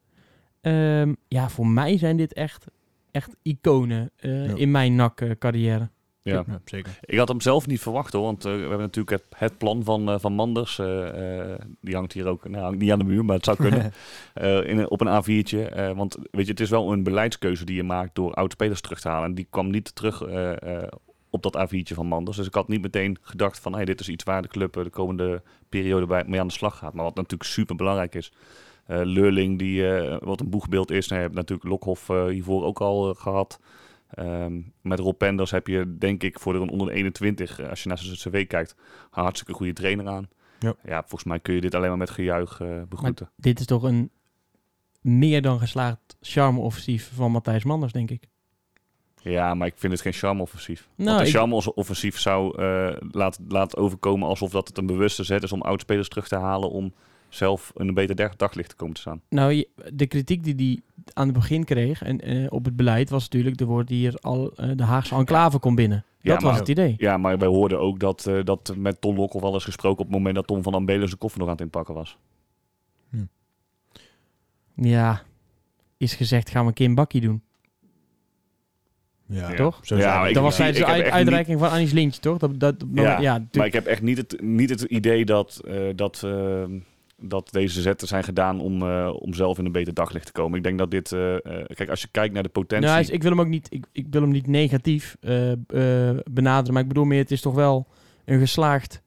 Ehm, 0.62 1.14
ja, 1.28 1.50
voor 1.50 1.68
mij 1.68 1.98
zijn 1.98 2.18
dit 2.18 2.34
echt, 2.34 2.66
echt 3.12 3.36
iconen 3.42 4.12
Ja. 4.16 4.56
in 4.56 4.72
mijn 4.72 4.96
NAC-carrière. 4.96 5.90
Ja. 6.28 6.44
Ja, 6.48 6.60
zeker. 6.66 7.00
Ik 7.02 7.18
had 7.18 7.28
hem 7.28 7.42
zelf 7.42 7.68
niet 7.68 7.80
verwacht 7.82 8.14
hoor, 8.14 8.22
want 8.24 8.46
eh, 8.46 8.52
we 8.54 8.60
hebben 8.60 8.80
natuurlijk 8.80 9.10
het, 9.10 9.40
het 9.40 9.58
plan 9.58 9.84
van, 9.84 10.10
eh, 10.10 10.20
van 10.20 10.34
Manders. 10.34 10.80
eh, 10.80 11.54
die 11.82 11.96
hangt 11.96 12.14
hier 12.14 12.28
ook, 12.28 12.50
nou 12.50 12.64
hangt 12.64 12.80
niet 12.80 12.92
aan 12.92 13.00
de 13.00 13.06
muur, 13.06 13.26
maar 13.26 13.36
het 13.36 13.46
zou 13.46 13.58
kunnen. 13.58 13.94
in, 14.70 14.90
op 14.90 15.02
een 15.02 15.24
A4'tje. 15.24 15.70
eh, 15.70 15.92
want 15.92 16.18
weet 16.32 16.46
je, 16.46 16.52
het 16.52 16.60
is 16.60 16.70
wel 16.70 16.92
een 16.92 17.04
beleidskeuze 17.04 17.66
die 17.66 17.76
je 17.76 17.84
maakt 17.84 18.16
door 18.16 18.34
oud-spelers 18.34 18.82
terug 18.82 19.00
te 19.00 19.08
halen. 19.08 19.30
En 19.30 19.36
die 19.36 19.48
kwam 19.50 19.70
niet 19.70 19.96
terug 19.96 20.24
op 21.30 21.44
dat 21.44 21.58
A4'tje 21.58 21.94
van 21.96 22.08
Manders. 22.08 22.38
Dus 22.38 22.48
ik 22.48 22.54
had 22.54 22.68
niet 22.68 22.82
meteen 22.82 23.18
gedacht 23.22 23.60
van, 23.60 23.74
hey, 23.74 23.86
dit 23.86 24.00
is 24.00 24.10
iets 24.10 24.24
waar 24.24 24.42
de 24.42 24.48
club 24.48 24.74
de 24.74 24.90
komende 24.90 25.42
periode 25.70 26.06
bij, 26.06 26.24
mee 26.28 26.40
aan 26.40 26.48
de 26.48 26.54
slag 26.54 26.78
gaat. 26.78 26.94
Maar 26.94 27.04
wat 27.04 27.16
natuurlijk 27.16 27.50
super 27.50 27.76
belangrijk 27.76 28.16
is. 28.16 28.32
Leurling, 28.88 29.60
die 29.60 29.86
wat 30.20 30.40
een 30.40 30.50
boegbeeld 30.50 30.92
is. 30.92 31.08
Nou, 31.08 31.22
je 31.22 31.26
hebt 31.28 31.38
natuurlijk 31.40 31.70
Lokhoff 31.70 32.08
hiervoor 32.08 32.64
ook 32.64 32.82
al 32.82 33.10
eh, 33.10 33.16
gehad. 33.22 33.60
Ehm, 34.10 34.62
met 34.82 35.00
Rob 35.00 35.18
Penders 35.18 35.52
heb 35.52 35.68
je, 35.68 35.96
denk 35.98 36.24
ik, 36.24 36.40
voor 36.40 36.54
de 36.54 36.60
onder 36.72 36.88
de 36.88 36.94
21, 36.94 37.60
eh, 37.60 37.70
als 37.70 37.84
je 37.84 37.90
naar 37.90 37.98
zijn 37.98 38.16
cv 38.16 38.48
kijkt, 38.48 38.76
een 39.12 39.24
hartstikke 39.24 39.54
goede 39.54 39.74
trainer 39.74 40.08
aan. 40.08 40.30
Ja. 40.60 41.00
volgens 41.00 41.24
mij 41.24 41.40
kun 41.40 41.54
je 41.54 41.62
dit 41.62 41.76
alleen 41.76 41.90
maar 41.90 41.98
met 41.98 42.10
gejuich 42.10 42.60
eh 42.62 42.82
begroeten. 42.90 43.30
Dit 43.36 43.60
is 43.60 43.66
toch 43.66 43.84
een 43.84 44.10
meer 45.02 45.42
dan 45.42 45.60
geslaagd 45.60 46.18
charme-offensief 46.22 47.12
van 47.16 47.32
Matthijs 47.32 47.64
Manders, 47.64 47.94
denk 47.94 48.12
ik. 48.12 48.24
Ja, 49.22 49.54
maar 49.54 49.68
ik 49.68 49.74
vind 49.78 49.94
het 49.94 50.02
geen 50.02 50.14
charme-offensief. 50.14 50.90
Nou, 50.96 51.10
Want 51.10 51.20
een 51.20 51.26
ik- 51.28 51.32
charme-offensief 51.34 52.20
zou 52.20 52.62
eh 52.62 52.98
laten 53.12 53.46
laat 53.48 53.78
overkomen 53.78 54.28
alsof 54.28 54.52
dat 54.52 54.68
het 54.68 54.78
een 54.78 54.86
bewuste 54.86 55.24
zet 55.24 55.44
is 55.44 55.52
om 55.52 55.62
oudspelers 55.62 56.10
terug 56.10 56.28
te 56.28 56.36
halen 56.36 56.70
om 56.70 56.94
zelf 57.30 57.72
in 57.76 57.88
een 57.88 57.94
beter 57.94 58.16
dag- 58.16 58.36
daglicht 58.36 58.70
te 58.70 58.76
komen 58.76 58.96
te 58.96 59.02
staan. 59.02 59.22
Nou, 59.30 59.66
de 59.94 60.08
kritiek 60.08 60.44
die 60.44 60.56
hij 60.56 60.80
aan 61.14 61.26
het 61.28 61.36
begin 61.36 61.64
kreeg 61.64 62.02
en, 62.04 62.22
eh, 62.22 62.46
op 62.50 62.66
het 62.66 62.76
beleid 62.76 63.10
was 63.10 63.24
natuurlijk... 63.24 63.60
er 63.60 63.66
wordt 63.66 63.90
hier 63.90 64.16
al 64.22 64.52
eh, 64.56 64.70
de 64.76 64.84
Haagse 64.84 65.16
enclave 65.16 65.60
komt 65.60 65.76
binnen. 65.76 66.04
Ja, 66.22 66.34
dat 66.34 66.42
was 66.44 66.60
het 66.60 66.68
idee. 66.68 66.96
Ja, 66.98 67.18
maar 67.18 67.38
wij 67.38 67.48
hoorden 67.48 67.80
ook 67.80 68.00
dat, 68.00 68.26
eh, 68.28 68.44
dat 68.44 68.74
met 68.78 69.02
Ton 69.02 69.16
Lokhoff 69.16 69.44
al 69.46 69.56
is 69.56 69.64
gesproken 69.64 70.00
op 70.00 70.06
het 70.06 70.16
moment 70.16 70.36
dat 70.36 70.48
Tom 70.48 70.64
van 70.64 70.74
Ambelen 70.74 71.08
zijn 71.08 71.20
koffer 71.20 71.40
nog 71.40 71.48
aan 71.48 71.54
het 71.56 71.64
inpakken 71.64 71.94
was. 71.94 72.18
Ja, 74.76 75.22
is 75.98 76.14
gezegd 76.16 76.50
gaan 76.50 76.62
we 76.62 76.68
een 76.68 76.74
keer 76.74 76.86
een 76.88 76.96
bakkie 76.96 77.22
doen. 77.22 77.42
Ja, 79.30 79.54
Toch? 79.56 79.80
Zo 79.82 79.98
Ja, 79.98 80.22
we. 80.22 80.28
ik- 80.28 80.34
dat 80.34 80.44
was 80.44 80.56
tijdens 80.56 80.78
de 80.80 80.86
heb 80.86 80.94
uit- 80.94 81.04
echt 81.04 81.14
uitreiking 81.14 81.60
van 81.60 81.70
Anis 81.70 81.92
Lintje, 81.92 82.22
toch? 82.22 82.38
Dat, 82.38 82.60
dat, 82.60 82.76
Ja, 82.94 83.20
ja, 83.20 83.46
Maar 83.52 83.66
ik 83.66 83.74
heb 83.74 83.86
echt 83.86 84.02
niet 84.02 84.18
het, 84.18 84.42
niet 84.42 84.70
het 84.70 84.82
idee 84.82 85.26
dat, 85.26 85.62
eh, 85.68 85.82
dat, 85.96 86.24
dat 87.22 87.52
deze 87.52 87.82
zetten 87.82 88.08
zijn 88.08 88.24
gedaan 88.24 88.60
om, 88.60 88.82
eh, 88.82 89.14
om 89.20 89.34
zelf 89.34 89.58
in 89.58 89.66
een 89.66 89.72
beter 89.72 89.94
daglicht 89.94 90.26
te 90.26 90.32
komen. 90.32 90.58
Ik 90.58 90.64
denk 90.64 90.78
dat 90.78 90.92
dit, 90.92 91.12
eh, 91.12 91.36
eh, 91.36 91.66
kijk, 91.66 91.90
als 91.90 92.02
je 92.02 92.08
kijkt 92.12 92.34
naar 92.34 92.44
de 92.44 92.50
potentie. 92.50 92.90
Nou, 92.90 93.06
ik 93.06 93.22
wil 93.22 93.32
hem 93.32 93.40
ook 93.40 93.48
niet, 93.48 93.68
ik, 93.70 93.86
ik 93.92 94.06
wil 94.10 94.22
hem 94.22 94.32
niet 94.32 94.48
negatief 94.48 95.18
benaderen, 96.26 96.74
maar 96.74 96.82
ik 96.82 96.88
bedoel 96.88 97.06
meer, 97.06 97.20
het 97.20 97.32
is 97.32 97.42
toch 97.42 97.56
wel 97.56 97.88
een 98.26 98.40
geslaagd, 98.40 99.02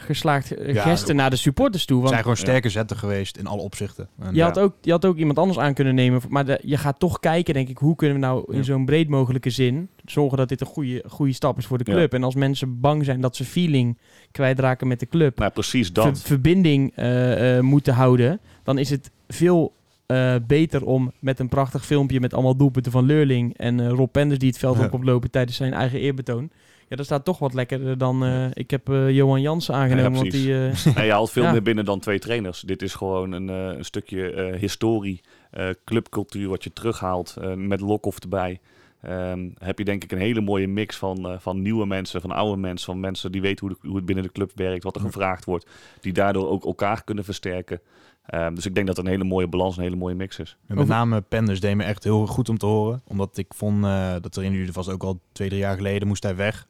geslaagd 0.00 0.54
eh, 0.54 0.74
Ja, 0.74 0.82
gesten 0.82 1.16
naar 1.16 1.30
de 1.30 1.36
supporters 1.36 1.84
toe. 1.84 1.96
Het 2.02 2.10
Want 2.10 2.14
zijn 2.20 2.22
gewoon 2.28 2.38
Ja. 2.44 2.50
sterke 2.50 2.68
zetten 2.68 2.96
geweest 2.96 3.36
in 3.36 3.46
alle 3.46 3.62
opzichten. 3.62 4.08
En 4.18 4.30
je, 4.30 4.36
ja. 4.36 4.46
had 4.46 4.58
ook, 4.58 4.74
je 4.80 4.90
had 4.90 5.04
ook 5.04 5.16
iemand 5.16 5.38
anders 5.38 5.58
aan 5.58 5.74
kunnen 5.74 5.94
nemen, 5.94 6.20
maar 6.28 6.44
de- 6.44 6.60
je 6.62 6.76
gaat 6.76 6.98
toch 6.98 7.20
kijken, 7.20 7.54
denk 7.54 7.68
ik, 7.68 7.78
hoe 7.78 7.96
kunnen 7.96 8.16
we 8.20 8.26
nou 8.26 8.44
in 8.52 8.56
Ja. 8.56 8.62
zo'n 8.62 8.84
breed 8.84 9.08
mogelijke 9.08 9.50
zin 9.50 9.88
zorgen 10.04 10.38
dat 10.38 10.48
dit 10.48 10.60
een 10.60 10.66
goede, 10.66 11.04
goede 11.08 11.32
stap 11.32 11.58
is 11.58 11.66
voor 11.66 11.78
de 11.78 11.84
Ja. 11.90 11.96
club. 11.96 12.14
En 12.14 12.24
als 12.24 12.34
mensen 12.34 12.80
bang 12.80 13.04
zijn 13.04 13.20
dat 13.20 13.36
ze 13.36 13.44
feeling 13.44 13.98
kwijtraken 14.32 14.86
met 14.88 15.00
de 15.00 15.06
club, 15.06 15.38
Nou, 15.38 15.50
precies 15.52 15.86
ver- 15.92 15.94
dat. 16.04 16.20
verbinding 16.22 16.92
eh, 16.94 17.56
eh, 17.56 17.62
moeten 17.62 17.94
houden, 17.94 18.40
dan 18.62 18.78
is 18.78 18.90
het 18.90 19.10
veel 19.28 19.76
eh, 20.06 20.34
beter 20.46 20.84
om 20.84 21.12
met 21.18 21.38
een 21.38 21.48
prachtig 21.48 21.84
filmpje 21.86 22.20
met 22.20 22.34
allemaal 22.34 22.56
doelpunten 22.56 22.92
van 22.92 23.04
Leurling 23.04 23.56
en 23.56 23.80
eh, 23.80 23.88
Rob 23.88 24.10
Penders 24.12 24.38
die 24.38 24.48
het 24.48 24.58
veld 24.58 24.76
Ja. 24.78 24.84
op 24.84 24.90
komt 24.90 25.04
lopen 25.04 25.30
tijdens 25.30 25.56
zijn 25.56 25.72
eigen 25.72 25.98
eerbetoon. 26.00 26.50
Ja, 26.88 26.96
dat 26.96 27.04
staat 27.04 27.24
toch 27.24 27.38
wat 27.38 27.54
lekkerder 27.54 27.98
dan... 27.98 28.24
eh, 28.24 28.44
ik 28.52 28.70
heb 28.70 28.88
eh, 28.88 29.10
Johan 29.10 29.40
Jansen 29.40 29.74
aangenomen, 29.74 30.12
want 30.12 30.28
precies. 30.28 30.44
die... 30.44 30.68
eh, 30.68 30.94
Nee, 30.96 31.06
je 31.06 31.12
haalt 31.12 31.30
veel 31.30 31.42
Ja. 31.42 31.52
meer 31.52 31.62
binnen 31.62 31.84
dan 31.84 32.00
twee 32.00 32.18
trainers. 32.18 32.60
Dit 32.60 32.82
is 32.82 32.94
gewoon 32.94 33.32
een, 33.32 33.48
eh, 33.48 33.76
een 33.76 33.84
stukje 33.84 34.30
eh, 34.32 34.58
historie, 34.60 35.20
eh, 35.50 35.68
clubcultuur 35.84 36.48
wat 36.48 36.64
je 36.64 36.72
terughaalt 36.72 37.36
eh, 37.40 37.54
met 37.54 37.80
Lokhoff 37.80 38.18
erbij. 38.18 38.60
Ehm, 39.02 39.48
heb 39.58 39.78
je 39.78 39.84
denk 39.84 40.04
ik 40.04 40.12
een 40.12 40.18
hele 40.18 40.40
mooie 40.40 40.68
mix 40.68 40.96
van, 40.96 41.28
eh, 41.28 41.38
van 41.38 41.62
nieuwe 41.62 41.86
mensen, 41.86 42.20
van 42.20 42.30
oude 42.30 42.60
mensen, 42.60 42.86
van 42.86 43.00
mensen 43.00 43.32
die 43.32 43.40
weten 43.40 43.66
hoe, 43.66 43.76
de- 43.80 43.86
hoe 43.88 43.96
het 43.96 44.06
binnen 44.06 44.24
de 44.24 44.32
club 44.32 44.50
werkt, 44.54 44.84
wat 44.84 44.94
er 44.96 45.00
gevraagd 45.00 45.44
wordt, 45.44 45.66
die 46.00 46.12
daardoor 46.12 46.48
ook 46.48 46.64
elkaar 46.64 47.04
kunnen 47.04 47.24
versterken. 47.24 47.80
Ehm, 48.26 48.54
dus 48.54 48.66
ik 48.66 48.74
denk 48.74 48.86
dat 48.86 48.96
het 48.96 49.06
een 49.06 49.12
hele 49.12 49.24
mooie 49.24 49.46
balans, 49.48 49.76
een 49.76 49.82
hele 49.82 49.96
mooie 49.96 50.14
mix 50.14 50.38
is. 50.38 50.56
En 50.66 50.76
met 50.76 50.86
name 50.86 51.20
Penders 51.20 51.60
deed 51.60 51.74
me 51.76 51.84
echt 51.84 52.04
heel 52.04 52.26
goed 52.26 52.48
om 52.48 52.58
te 52.58 52.66
horen. 52.66 53.02
Omdat 53.06 53.36
ik 53.36 53.46
vond, 53.54 53.84
eh 53.84 54.14
dat 54.20 54.36
er 54.36 54.44
in 54.44 54.52
jullie 54.52 54.72
vast 54.72 54.90
ook 54.90 55.02
al 55.02 55.20
twee, 55.32 55.48
drie 55.48 55.60
jaar 55.60 55.76
geleden 55.76 56.08
moest 56.08 56.22
hij 56.22 56.36
weg. 56.36 56.66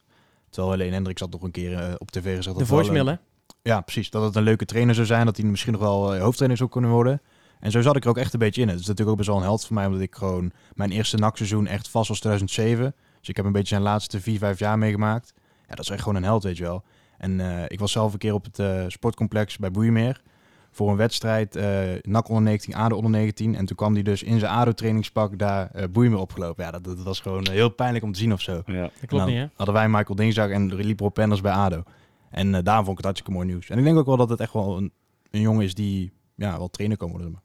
Terwijl 0.50 0.74
alleen 0.74 0.92
Hendrik 0.92 1.18
zat 1.18 1.30
nog 1.30 1.42
een 1.42 1.50
keer 1.50 1.74
eh, 1.78 1.94
op 1.98 2.10
tv 2.10 2.36
gezegd. 2.36 2.58
de 2.58 2.66
voicemail, 2.66 3.06
een- 3.08 3.12
hè? 3.12 3.18
Ja, 3.62 3.80
precies. 3.80 4.10
Dat 4.10 4.22
het 4.22 4.36
een 4.36 4.42
leuke 4.42 4.64
trainer 4.64 4.94
zou 4.94 5.06
zijn. 5.06 5.26
Dat 5.26 5.36
hij 5.36 5.46
misschien 5.46 5.72
nog 5.72 5.80
wel 5.82 6.14
eh, 6.14 6.20
hoofdtrainer 6.22 6.58
zou 6.58 6.70
kunnen 6.70 6.90
worden. 6.90 7.20
En 7.60 7.70
zo 7.70 7.80
zat 7.80 7.96
ik 7.96 8.04
er 8.04 8.10
ook 8.10 8.18
echt 8.18 8.32
een 8.32 8.38
beetje 8.38 8.62
in. 8.62 8.68
Het 8.68 8.80
is 8.80 8.86
natuurlijk 8.86 9.10
ook 9.10 9.16
best 9.16 9.28
wel 9.28 9.38
een 9.38 9.42
held 9.44 9.64
voor 9.66 9.74
mij. 9.74 9.86
Omdat 9.86 10.00
ik 10.00 10.14
gewoon 10.14 10.52
mijn 10.74 10.90
eerste 10.90 11.16
NAC-seizoen 11.16 11.66
echt 11.66 11.88
vast 11.88 12.08
was 12.08 12.18
2007. 12.18 12.94
Dus 13.20 13.28
ik 13.28 13.36
heb 13.36 13.44
een 13.44 13.52
beetje 13.52 13.68
zijn 13.68 13.82
laatste 13.82 14.20
vier, 14.20 14.38
vijf 14.38 14.58
jaar 14.58 14.78
meegemaakt. 14.78 15.32
Ja, 15.68 15.74
dat 15.74 15.84
is 15.84 15.90
echt 15.90 16.00
gewoon 16.02 16.16
een 16.16 16.22
held, 16.24 16.42
weet 16.42 16.56
je 16.56 16.62
wel. 16.62 16.82
En 17.18 17.40
eh, 17.40 17.64
ik 17.66 17.78
was 17.78 17.92
zelf 17.92 18.12
een 18.12 18.18
keer 18.18 18.34
op 18.34 18.44
het 18.44 18.58
eh, 18.58 18.84
sportcomplex 18.88 19.56
bij 19.56 19.70
Boeimeer. 19.70 20.22
Voor 20.70 20.90
een 20.90 20.96
wedstrijd, 20.96 21.56
eh 21.56 21.80
NAC 22.02 22.28
onder 22.28 22.42
19, 22.44 22.74
ADO 22.74 22.96
onder 22.96 23.10
19. 23.10 23.54
En 23.54 23.64
toen 23.66 23.76
kwam 23.76 23.92
hij 23.94 24.02
dus 24.02 24.22
in 24.22 24.38
zijn 24.38 24.52
ADO-trainingspak 24.52 25.38
daar 25.38 25.70
eh 25.70 25.84
Boeimeer 25.92 26.18
opgelopen. 26.18 26.64
Ja, 26.64 26.70
dat, 26.70 26.84
dat 26.84 27.02
was 27.02 27.20
gewoon 27.20 27.44
eh, 27.44 27.52
heel 27.52 27.68
pijnlijk 27.68 28.04
om 28.04 28.12
te 28.12 28.18
zien 28.18 28.32
of 28.32 28.40
zo. 28.40 28.62
Ja. 28.66 28.80
Dat 28.82 28.92
klopt 28.98 29.12
Nou, 29.12 29.30
niet, 29.30 29.38
hè? 29.40 29.46
Hadden 29.56 29.74
wij 29.74 29.88
Michael 29.88 30.14
Dinsdag 30.14 30.48
en 30.50 30.74
liep 30.74 31.00
Rob 31.00 31.12
Penders 31.12 31.40
bij 31.40 31.52
ADO. 31.52 31.82
En 32.30 32.54
eh 32.54 32.62
daarom 32.62 32.84
vond 32.84 32.98
ik 32.98 33.04
het 33.04 33.04
hartstikke 33.04 33.32
mooi 33.32 33.46
nieuws. 33.46 33.68
En 33.70 33.78
ik 33.78 33.84
denk 33.84 33.98
ook 33.98 34.06
wel 34.06 34.16
dat 34.16 34.28
het 34.28 34.40
echt 34.40 34.52
wel 34.52 34.76
een, 34.76 34.92
een 35.30 35.40
jongen 35.40 35.64
is 35.64 35.74
die 35.74 36.12
ja, 36.34 36.58
wel 36.58 36.68
trainer 36.70 36.96
kan 36.98 37.10
worden. 37.10 37.40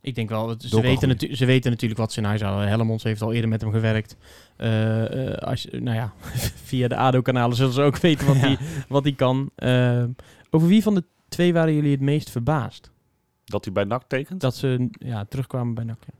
Ik 0.00 0.14
denk 0.14 0.28
wel, 0.28 0.48
het- 0.48 0.62
ze 0.62 0.80
weten, 0.80 1.08
natu- 1.08 1.34
ze 1.34 1.44
weten 1.44 1.70
natuurlijk 1.70 2.00
wat 2.00 2.12
ze 2.12 2.18
in 2.20 2.24
huis 2.26 2.40
hadden. 2.42 2.68
Helmonds 2.68 3.04
heeft 3.04 3.22
al 3.22 3.32
eerder 3.32 3.48
met 3.50 3.60
hem 3.60 3.70
gewerkt. 3.70 4.16
Eh, 4.56 5.28
eh, 5.32 5.34
als, 5.34 5.62
je- 5.62 5.80
nou 5.80 5.96
ja, 5.96 6.12
via 6.68 6.88
de 6.88 6.96
ADO-kanalen 6.96 7.56
zullen 7.56 7.72
ze 7.72 7.82
ook 7.82 7.98
weten 7.98 8.26
wat 8.26 8.36
hij 8.46 8.58
wat 8.88 9.02
hij 9.04 9.12
kan. 9.12 9.50
Over 10.50 10.68
wie 10.68 10.82
van 10.82 10.94
de 10.94 11.04
twee 11.28 11.52
waren 11.52 11.74
jullie 11.74 11.90
het 11.90 12.00
meest 12.00 12.30
verbaasd? 12.30 12.90
Dat 13.44 13.64
hij 13.64 13.72
bij 13.72 13.84
NAC 13.84 14.02
tekent? 14.06 14.40
Dat 14.40 14.56
ze 14.56 14.88
ja, 14.90 15.24
terugkwamen 15.24 15.74
bij 15.74 15.84
NAC. 15.84 15.98
ja. 16.06 16.17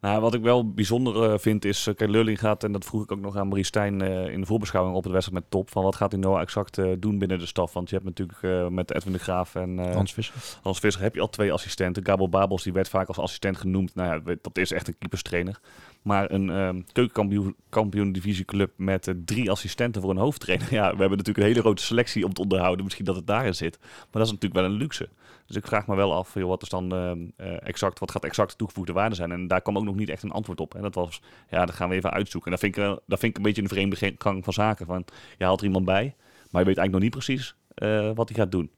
Nou, 0.00 0.20
wat 0.20 0.34
ik 0.34 0.42
wel 0.42 0.70
bijzonder 0.70 1.30
eh, 1.30 1.38
vind 1.38 1.64
is, 1.64 1.86
uh, 1.86 1.94
kijk, 1.94 2.10
Lurling 2.10 2.38
gaat, 2.38 2.64
en 2.64 2.72
dat 2.72 2.84
vroeg 2.84 3.02
ik 3.02 3.12
ook 3.12 3.20
nog 3.20 3.36
aan 3.36 3.48
Marie 3.48 3.64
Stijn 3.64 4.00
eh, 4.00 4.32
in 4.32 4.40
de 4.40 4.46
voorbeschouwing 4.46 4.96
op 4.96 5.02
het 5.02 5.12
wedstrijd 5.12 5.42
met 5.42 5.50
Top, 5.50 5.70
van 5.70 5.82
wat 5.82 5.96
gaat 5.96 6.12
hij 6.12 6.20
nou 6.20 6.40
exact 6.40 6.78
eh, 6.78 6.92
doen 6.98 7.18
binnen 7.18 7.38
de 7.38 7.46
staf? 7.46 7.72
Want 7.72 7.88
je 7.88 7.94
hebt 7.94 8.06
natuurlijk 8.06 8.42
eh, 8.42 8.68
met 8.68 8.94
Edwin 8.94 9.12
de 9.12 9.18
Graaf 9.18 9.54
en 9.54 9.78
eh, 9.78 9.94
Hans 9.94 10.12
Visser. 10.12 10.34
Hans 10.62 10.78
Visser 10.78 11.02
heb 11.02 11.14
je 11.14 11.20
al 11.20 11.30
twee 11.30 11.52
assistenten. 11.52 12.06
Gabel 12.06 12.28
Babels, 12.28 12.62
die 12.62 12.72
werd 12.72 12.88
vaak 12.88 13.08
als 13.08 13.18
assistent 13.18 13.56
genoemd. 13.56 13.94
Nou 13.94 14.14
ja, 14.24 14.36
dat 14.42 14.58
is 14.58 14.72
echt 14.72 14.88
een 14.88 14.98
keeperstrainer. 14.98 15.60
Maar 16.02 16.30
een 16.30 16.50
ehm 16.50 16.80
keukenkampioen 16.92 17.56
kampioen 17.68 18.12
divisieclub 18.12 18.70
met 18.76 19.08
eh, 19.08 19.14
drie 19.24 19.50
assistenten 19.50 20.02
voor 20.02 20.10
een 20.10 20.16
hoofdtrainer. 20.16 20.68
Ja, 20.80 20.90
we 20.90 20.98
hebben 21.00 21.18
natuurlijk 21.18 21.38
een 21.38 21.52
hele 21.52 21.60
grote 21.60 21.82
selectie 21.82 22.24
om 22.24 22.32
te 22.32 22.40
onderhouden. 22.40 22.84
Misschien 22.84 23.04
dat 23.04 23.16
het 23.16 23.26
daarin 23.26 23.54
zit. 23.54 23.78
Maar 23.80 24.08
dat 24.10 24.26
is 24.26 24.32
natuurlijk 24.32 24.60
wel 24.60 24.70
een 24.70 24.76
luxe. 24.76 25.08
Dus 25.50 25.58
ik 25.58 25.66
vraag 25.66 25.86
me 25.86 25.94
wel 25.94 26.12
af, 26.14 26.34
joh, 26.34 26.48
wat 26.48 26.62
is 26.62 26.68
dan 26.68 26.92
ehm, 26.94 27.18
eh, 27.36 27.66
exact, 27.68 27.98
wat 27.98 28.10
gaat 28.10 28.24
exact 28.24 28.50
de 28.50 28.56
toegevoegde 28.56 28.92
waarde 28.92 29.14
zijn? 29.14 29.32
En 29.32 29.46
daar 29.48 29.60
kwam 29.60 29.76
ook 29.76 29.84
nog 29.84 29.94
niet 29.94 30.08
echt 30.08 30.22
een 30.22 30.30
antwoord 30.30 30.60
op. 30.60 30.74
En 30.74 30.82
dat 30.82 30.94
was, 30.94 31.20
ja, 31.50 31.66
dat 31.66 31.74
gaan 31.74 31.88
we 31.88 31.94
even 31.94 32.10
uitzoeken. 32.10 32.52
En 32.52 32.58
dat 32.58 32.60
vind 32.60 32.76
ik, 32.76 32.82
wel- 32.82 33.00
dat 33.06 33.18
vind 33.18 33.30
ik 33.30 33.36
een 33.36 33.42
beetje 33.42 33.62
een 33.62 33.68
vreemde 33.68 34.14
gang 34.18 34.44
van 34.44 34.52
zaken. 34.52 34.86
Van, 34.86 35.04
je 35.38 35.44
haalt 35.44 35.60
er 35.60 35.66
iemand 35.66 35.84
bij, 35.84 36.14
maar 36.50 36.60
je 36.60 36.66
weet 36.66 36.78
eigenlijk 36.78 36.92
nog 36.92 37.00
niet 37.00 37.10
precies 37.10 37.54
eh, 37.74 38.10
wat 38.14 38.28
hij 38.28 38.38
gaat 38.38 38.52
doen. 38.52 38.70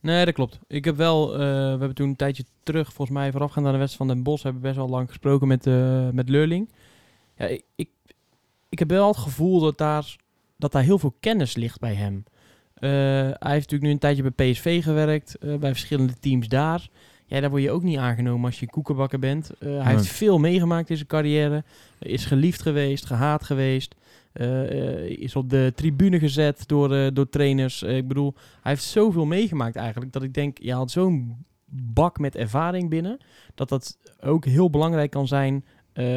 Nee, 0.00 0.24
dat 0.24 0.34
klopt. 0.34 0.58
Ik 0.66 0.84
heb 0.84 0.96
wel, 0.96 1.32
eh, 1.32 1.38
we 1.38 1.44
hebben 1.78 1.94
toen 1.94 2.08
een 2.08 2.16
tijdje 2.16 2.44
terug, 2.62 2.92
volgens 2.92 3.18
mij 3.18 3.30
voorafgaand 3.32 3.66
aan 3.66 3.72
de 3.72 3.78
wedstrijd 3.78 4.08
van 4.08 4.16
Den 4.16 4.24
Bosch, 4.24 4.42
hebben 4.42 4.62
we 4.62 4.68
best 4.68 4.78
wel 4.80 4.88
lang 4.88 5.08
gesproken 5.08 5.48
met, 5.48 5.66
eh 5.66 6.08
met 6.08 6.28
Leurling. 6.28 6.72
Ja, 7.36 7.46
ik, 7.46 7.64
ik, 7.74 7.88
ik 8.68 8.78
heb 8.78 8.88
wel 8.90 9.08
het 9.08 9.16
gevoel 9.16 9.60
dat 9.60 9.78
daar, 9.78 10.16
dat 10.56 10.72
daar 10.72 10.82
heel 10.82 10.98
veel 10.98 11.14
kennis 11.20 11.54
ligt 11.56 11.80
bij 11.80 11.94
hem. 11.94 12.24
Eh, 12.76 12.90
hij 12.90 13.30
heeft 13.52 13.70
natuurlijk 13.70 13.82
nu 13.82 13.90
een 13.90 13.98
tijdje 13.98 14.30
bij 14.32 14.50
PSV 14.50 14.82
gewerkt, 14.82 15.34
eh, 15.38 15.54
bij 15.56 15.70
verschillende 15.70 16.18
teams 16.20 16.48
daar. 16.48 16.88
Ja, 17.26 17.40
daar 17.40 17.50
word 17.50 17.62
je 17.62 17.70
ook 17.70 17.82
niet 17.82 17.98
aangenomen 17.98 18.44
als 18.46 18.60
je 18.60 18.66
koekenbakker 18.70 19.18
bent. 19.18 19.50
Eh, 19.50 19.68
hij 19.68 19.78
Nee. 19.84 19.94
heeft 19.96 20.06
veel 20.08 20.38
meegemaakt 20.38 20.90
in 20.90 20.96
zijn 20.96 21.08
carrière. 21.08 21.64
Is 21.98 22.24
geliefd 22.24 22.62
geweest, 22.62 23.04
gehaat 23.06 23.44
geweest. 23.44 23.94
is 25.06 25.36
op 25.36 25.50
de 25.50 25.72
tribune 25.74 26.18
gezet 26.18 26.68
door, 26.68 27.14
door 27.14 27.28
trainers. 27.28 27.82
Ik 27.82 28.08
bedoel, 28.08 28.34
hij 28.62 28.72
heeft 28.72 28.84
zoveel 28.84 29.24
meegemaakt 29.26 29.76
eigenlijk. 29.76 30.12
Dat 30.12 30.22
ik 30.22 30.34
denk, 30.34 30.58
je 30.58 30.72
had 30.72 30.90
zo'n 30.90 31.44
bak 31.70 32.18
met 32.18 32.36
ervaring 32.36 32.90
binnen. 32.90 33.18
Dat 33.54 33.68
dat 33.68 33.98
ook 34.20 34.44
heel 34.44 34.70
belangrijk 34.70 35.10
kan 35.10 35.26
zijn. 35.26 35.64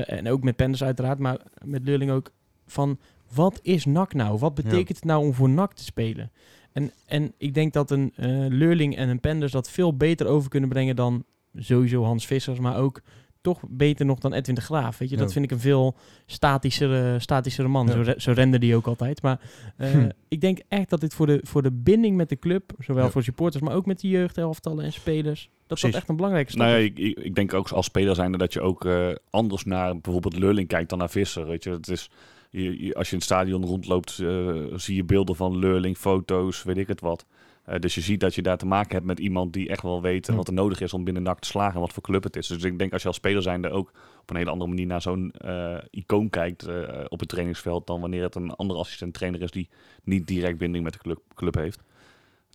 en 0.05 0.29
ook 0.29 0.43
met 0.43 0.55
Penders 0.55 0.83
uiteraard, 0.83 1.19
maar 1.19 1.37
met 1.63 1.83
Leurling 1.83 2.11
ook. 2.11 2.31
Van 2.65 2.97
wat 3.33 3.59
is 3.61 3.85
NAC 3.85 4.13
nou? 4.13 4.37
Wat 4.37 4.53
betekent 4.55 4.95
het 4.97 5.05
nou 5.05 5.25
om 5.25 5.33
voor 5.33 5.49
NAC 5.49 5.73
te 5.73 5.83
spelen? 5.83 6.31
En, 6.71 6.91
en 7.05 7.33
ik 7.37 7.53
denk 7.53 7.73
dat 7.73 7.91
een 7.91 8.11
eh 8.15 8.27
Leurling 8.49 8.95
en 8.97 9.09
een 9.09 9.19
Penders 9.19 9.51
dat 9.51 9.69
veel 9.69 9.97
beter 9.97 10.27
over 10.27 10.49
kunnen 10.49 10.69
brengen 10.69 10.95
dan 10.95 11.23
sowieso 11.55 12.03
Hans 12.03 12.25
Vissers, 12.25 12.59
maar 12.59 12.77
ook 12.77 13.01
toch 13.41 13.59
beter 13.69 14.05
nog 14.05 14.19
dan 14.19 14.33
Edwin 14.33 14.55
de 14.55 14.61
Graaf. 14.61 14.97
Weet 14.97 15.09
je, 15.09 15.17
dat 15.17 15.33
vind 15.33 15.45
ik 15.45 15.51
een 15.51 15.59
veel 15.59 15.95
statischere, 16.25 17.19
statischere 17.19 17.67
man. 17.67 17.85
Ja. 17.87 17.91
Zo, 17.91 18.01
re- 18.01 18.13
zo 18.17 18.31
rende 18.31 18.59
die 18.59 18.75
ook 18.75 18.87
altijd. 18.87 19.21
Maar 19.21 19.39
eh, 19.77 19.91
Hm. 19.91 20.09
ik 20.27 20.41
denk 20.41 20.59
echt 20.67 20.89
dat 20.89 21.01
dit 21.01 21.13
voor 21.13 21.25
de, 21.27 21.39
voor 21.43 21.61
de 21.61 21.71
binding 21.71 22.15
met 22.17 22.29
de 22.29 22.39
club, 22.39 22.71
zowel 22.79 23.03
Ja. 23.03 23.09
voor 23.09 23.23
supporters, 23.23 23.63
maar 23.63 23.75
ook 23.75 23.85
met 23.85 23.99
de 23.99 24.07
jeugdelftallen 24.07 24.85
en 24.85 24.93
spelers, 24.93 25.41
dat 25.43 25.51
dat 25.67 25.77
Precies. 25.79 25.97
echt 25.97 26.09
een 26.09 26.15
belangrijke 26.15 26.51
stap 26.51 26.61
Nou 26.65 26.77
ja, 26.79 26.83
ik, 26.85 26.99
ik, 26.99 27.35
denk 27.35 27.53
ook 27.53 27.69
als 27.69 27.85
speler 27.85 28.15
zijnde 28.15 28.37
dat 28.37 28.53
je 28.53 28.61
ook 28.61 28.85
eh, 28.85 29.09
anders 29.29 29.63
naar 29.65 29.99
bijvoorbeeld 29.99 30.37
Lurling 30.37 30.67
kijkt 30.67 30.89
dan 30.89 30.97
naar 30.99 31.09
Visser. 31.09 31.47
Weet 31.47 31.63
je, 31.63 31.69
het 31.71 31.87
is, 31.87 32.09
je, 32.49 32.83
je- 32.85 32.93
als 32.95 33.05
je 33.07 33.11
in 33.11 33.17
het 33.17 33.27
stadion 33.27 33.65
rondloopt, 33.65 34.19
eh, 34.19 34.61
zie 34.75 34.95
je 34.95 35.03
beelden 35.03 35.35
van 35.35 35.57
Lurling, 35.57 35.97
foto's, 35.97 36.63
weet 36.63 36.77
ik 36.77 36.87
het 36.87 37.01
wat. 37.01 37.25
Eh, 37.63 37.79
dus 37.79 37.95
je 37.95 38.01
ziet 38.01 38.19
dat 38.19 38.35
je 38.35 38.41
daar 38.41 38.57
te 38.57 38.65
maken 38.65 38.91
hebt 38.91 39.05
met 39.05 39.19
iemand 39.19 39.53
die 39.53 39.69
echt 39.69 39.81
wel 39.81 40.01
weet 40.01 40.27
Ja. 40.27 40.33
wat 40.35 40.47
er 40.47 40.53
nodig 40.53 40.81
is 40.81 40.93
om 40.93 41.03
binnen 41.03 41.23
NAC 41.23 41.39
te 41.39 41.47
slagen 41.47 41.73
en 41.73 41.79
wat 41.79 41.93
voor 41.93 42.03
club 42.03 42.23
het 42.23 42.35
is. 42.35 42.47
Dus 42.47 42.63
ik 42.63 42.79
denk 42.79 42.93
als 42.93 43.01
je 43.01 43.07
als 43.07 43.17
speler 43.17 43.41
zijnde 43.41 43.69
ook 43.69 43.91
op 44.21 44.29
een 44.29 44.35
hele 44.35 44.49
andere 44.49 44.69
manier 44.69 44.85
naar 44.85 45.01
zo'n 45.01 45.31
eh, 45.31 45.77
icoon 45.89 46.29
kijkt 46.29 46.67
op 47.09 47.19
het 47.19 47.29
trainingsveld 47.29 47.87
dan 47.87 48.01
wanneer 48.01 48.23
het 48.23 48.35
een 48.35 48.51
andere 48.51 48.79
assistent-trainer 48.79 49.41
is 49.41 49.51
die 49.51 49.69
niet 50.03 50.27
direct 50.27 50.57
binding 50.57 50.83
met 50.83 50.93
de 50.93 50.99
club, 50.99 51.19
club 51.35 51.55
heeft. 51.55 51.81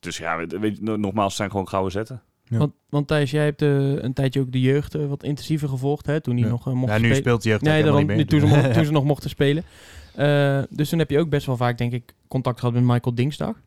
Dus 0.01 0.17
ja, 0.19 0.47
weet, 0.47 0.81
nogmaals, 0.81 1.27
het 1.29 1.37
zijn 1.37 1.51
gewoon 1.51 1.69
gouden 1.69 1.93
zetten. 1.93 2.23
Ja. 2.45 2.59
Want, 2.59 2.73
want 2.89 3.07
Thijs, 3.09 3.31
jij 3.31 3.45
hebt 3.45 3.63
eh, 3.63 3.93
een 4.03 4.13
tijdje 4.13 4.41
ook 4.41 4.53
de 4.53 4.61
jeugd 4.61 4.95
eh, 4.95 5.07
wat 5.07 5.23
intensiever 5.23 5.69
gevolgd, 5.69 6.07
hè, 6.07 6.21
toen 6.21 6.35
hij 6.35 6.45
Ja. 6.45 6.51
nog 6.51 6.67
eh, 6.67 6.73
mocht 6.73 6.93
Ja, 6.93 6.99
nu 6.99 7.05
spelen. 7.05 7.17
speelt 7.23 7.43
de 7.43 7.49
jeugd 7.49 7.63
Nee, 7.63 7.83
daarom, 7.83 7.99
niet 8.07 8.17
meer. 8.17 8.27
toen, 8.27 8.41
ze 8.41 8.47
mo- 8.63 8.73
toen 8.73 8.85
ze 8.85 8.93
nog 8.93 9.05
mochten 9.05 9.31
spelen. 9.31 9.65
Eh, 10.15 10.63
dus 10.71 10.89
toen 10.89 10.99
heb 10.99 11.11
je 11.11 11.19
ook 11.19 11.29
best 11.29 11.47
wel 11.47 11.57
vaak, 11.57 11.79
denk 11.79 11.93
ik, 11.93 12.15
contact 12.29 12.59
gehad 12.61 12.75
met 12.75 12.83
Michael 12.85 13.15
Dingsdag. 13.15 13.61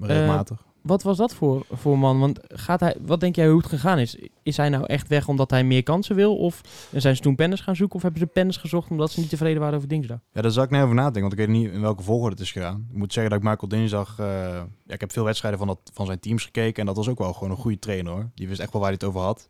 Regelmatig. 0.00 0.64
Wat 0.82 1.02
was 1.02 1.16
dat 1.16 1.34
voor, 1.34 1.66
voor 1.70 1.98
man? 1.98 2.18
Want 2.18 2.40
gaat 2.48 2.80
hij, 2.80 2.96
wat 3.06 3.20
denk 3.20 3.36
jij 3.36 3.48
hoe 3.48 3.58
het 3.58 3.68
gegaan 3.68 3.98
is? 3.98 4.16
Is 4.42 4.56
hij 4.56 4.68
nou 4.68 4.86
echt 4.86 5.08
weg 5.08 5.28
omdat 5.28 5.50
hij 5.50 5.64
meer 5.64 5.82
kansen 5.82 6.16
wil? 6.16 6.36
Of 6.36 6.60
zijn 6.92 7.16
ze 7.16 7.22
toen 7.22 7.34
penners 7.34 7.60
gaan 7.60 7.76
zoeken? 7.76 7.96
Of 7.96 8.02
hebben 8.02 8.20
ze 8.20 8.26
penners 8.26 8.56
gezocht 8.56 8.90
omdat 8.90 9.10
ze 9.10 9.20
niet 9.20 9.28
tevreden 9.28 9.60
waren 9.60 9.76
over 9.76 9.88
Dingsdag? 9.88 10.18
Ja, 10.32 10.42
daar 10.42 10.50
zal 10.50 10.62
ik 10.62 10.70
net 10.70 10.82
over 10.82 10.94
nadenken, 10.94 11.20
want 11.20 11.32
ik 11.32 11.38
weet 11.38 11.48
niet 11.48 11.72
in 11.72 11.80
welke 11.80 12.02
volgorde 12.02 12.34
het 12.34 12.44
is 12.44 12.52
gegaan. 12.52 12.86
Ik 12.90 12.96
moet 12.96 13.12
zeggen 13.12 13.32
dat 13.32 13.42
ik 13.42 13.48
Michael 13.48 13.68
Dinsdag... 13.68 14.18
eh, 14.18 14.26
ja, 14.86 14.94
ik 14.94 15.00
heb 15.00 15.12
veel 15.12 15.24
wedstrijden 15.24 15.58
van, 15.58 15.68
dat, 15.68 15.78
van 15.92 16.06
zijn 16.06 16.20
teams 16.20 16.44
gekeken 16.44 16.80
en 16.80 16.86
dat 16.86 16.96
was 16.96 17.08
ook 17.08 17.18
wel 17.18 17.32
gewoon 17.32 17.50
een 17.50 17.56
goede 17.56 17.78
trainer 17.78 18.12
hoor. 18.12 18.30
Die 18.34 18.48
wist 18.48 18.60
echt 18.60 18.72
wel 18.72 18.80
waar 18.80 18.90
hij 18.90 18.98
het 19.00 19.08
over 19.08 19.20
had. 19.20 19.48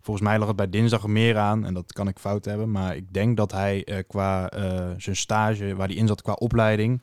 Volgens 0.00 0.26
mij 0.26 0.38
lag 0.38 0.48
het 0.48 0.56
bij 0.56 0.70
Dinsdag 0.70 1.02
er 1.02 1.10
meer 1.10 1.38
aan 1.38 1.66
en 1.66 1.74
dat 1.74 1.92
kan 1.92 2.08
ik 2.08 2.18
fout 2.18 2.44
hebben. 2.44 2.70
Maar 2.70 2.96
ik 2.96 3.12
denk 3.12 3.36
dat 3.36 3.52
hij 3.52 3.84
eh, 3.84 3.98
qua 4.08 4.50
eh, 4.50 4.90
zijn 4.96 5.16
stage, 5.16 5.74
waar 5.76 5.86
hij 5.86 5.96
in 5.96 6.06
zat 6.06 6.22
qua 6.22 6.32
opleiding, 6.32 7.02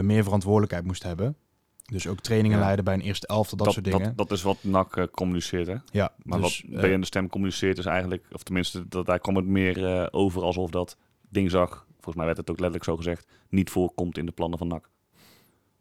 meer 0.00 0.24
verantwoordelijkheid 0.24 0.84
moest 0.84 1.02
hebben. 1.02 1.36
Dus 1.86 2.06
ook 2.06 2.20
trainingen 2.20 2.58
Ja. 2.58 2.64
leiden 2.64 2.84
bij 2.84 2.94
een 2.94 3.00
eerste 3.00 3.26
elftal, 3.26 3.56
dat, 3.56 3.66
dat, 3.66 3.74
soort 3.74 3.86
dingen. 3.86 4.14
Dat, 4.16 4.28
dat 4.28 4.38
is 4.38 4.42
wat 4.42 4.56
NAC 4.60 4.96
eh, 4.96 5.04
communiceert, 5.10 5.66
hè? 5.66 5.76
ja, 5.92 6.12
Maar 6.22 6.40
dus, 6.40 6.64
wat 6.68 6.82
eh, 6.82 6.90
BN 6.90 7.00
de 7.00 7.06
Stem 7.06 7.28
communiceert 7.28 7.78
is 7.78 7.86
eigenlijk, 7.86 8.26
of 8.32 8.42
tenminste, 8.42 8.88
dat, 8.88 9.06
daar 9.06 9.18
kwam 9.18 9.36
het 9.36 9.46
meer 9.46 9.86
eh, 9.86 10.06
over 10.10 10.42
alsof 10.42 10.70
dat 10.70 10.96
dinsdag, 11.28 11.86
volgens 11.90 12.16
mij 12.16 12.24
werd 12.24 12.36
het 12.36 12.50
ook 12.50 12.60
letterlijk 12.60 12.84
zo 12.84 12.96
gezegd, 12.96 13.26
niet 13.48 13.70
voorkomt 13.70 14.18
in 14.18 14.26
de 14.26 14.32
plannen 14.32 14.58
van 14.58 14.68
NAC. 14.68 14.90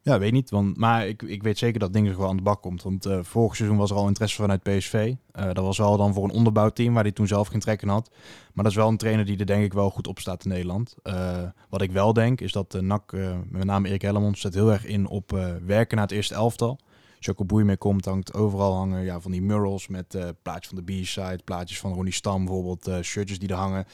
Ja, 0.05 0.19
weet 0.19 0.31
niet. 0.31 0.49
Want, 0.49 0.77
maar 0.77 1.07
ik, 1.07 1.21
ik 1.21 1.43
weet 1.43 1.57
zeker 1.57 1.79
dat 1.79 1.93
Dingsdag 1.93 2.17
wel 2.17 2.29
aan 2.29 2.37
de 2.37 2.43
bak 2.43 2.61
komt. 2.61 2.83
Want 2.83 3.05
eh, 3.05 3.19
vorig 3.21 3.55
seizoen 3.55 3.77
was 3.77 3.89
er 3.89 3.95
al 3.95 4.07
interesse 4.07 4.35
vanuit 4.35 4.63
PSV. 4.63 5.13
Eh, 5.31 5.45
dat 5.45 5.63
was 5.63 5.77
wel 5.77 5.97
dan 5.97 6.13
voor 6.13 6.23
een 6.23 6.31
onderbouwteam 6.31 6.93
waar 6.93 7.03
hij 7.03 7.11
toen 7.11 7.27
zelf 7.27 7.47
geen 7.47 7.59
trek 7.59 7.81
in 7.81 7.87
had. 7.87 8.09
Maar 8.53 8.63
dat 8.63 8.73
is 8.73 8.77
wel 8.77 8.87
een 8.87 8.97
trainer 8.97 9.25
die 9.25 9.37
er 9.37 9.45
denk 9.45 9.63
ik 9.63 9.73
wel 9.73 9.89
goed 9.89 10.07
op 10.07 10.19
staat 10.19 10.43
in 10.43 10.49
Nederland. 10.49 10.95
Eh, 11.03 11.43
wat 11.69 11.81
ik 11.81 11.91
wel 11.91 12.13
denk 12.13 12.41
is 12.41 12.51
dat 12.51 12.71
de 12.71 12.81
NAC, 12.81 13.11
met 13.49 13.63
name 13.63 13.87
Erik 13.87 14.01
Hellemond, 14.01 14.39
zet 14.39 14.53
heel 14.53 14.71
erg 14.71 14.85
in 14.85 15.07
op 15.07 15.31
werken 15.65 15.97
naar 15.97 16.05
het 16.05 16.15
eerste 16.15 16.33
elftal. 16.33 16.79
Als 17.15 17.25
je 17.25 17.31
ook 17.31 17.39
op 17.39 17.47
boei 17.47 17.63
mee 17.63 17.77
komt, 17.77 18.05
hangt 18.05 18.33
overal 18.33 18.75
hangen 18.75 19.03
ja, 19.03 19.19
van 19.19 19.31
die 19.31 19.41
murals 19.41 19.87
met 19.87 20.17
plaatjes 20.41 20.67
van 20.67 20.83
de 20.85 21.01
B-side, 21.01 21.39
plaatjes 21.43 21.79
van 21.79 21.93
Ronnie 21.93 22.13
Stam 22.13 22.45
bijvoorbeeld, 22.45 23.05
shirtjes 23.05 23.39
die 23.39 23.49
er 23.49 23.55
hangen. 23.55 23.85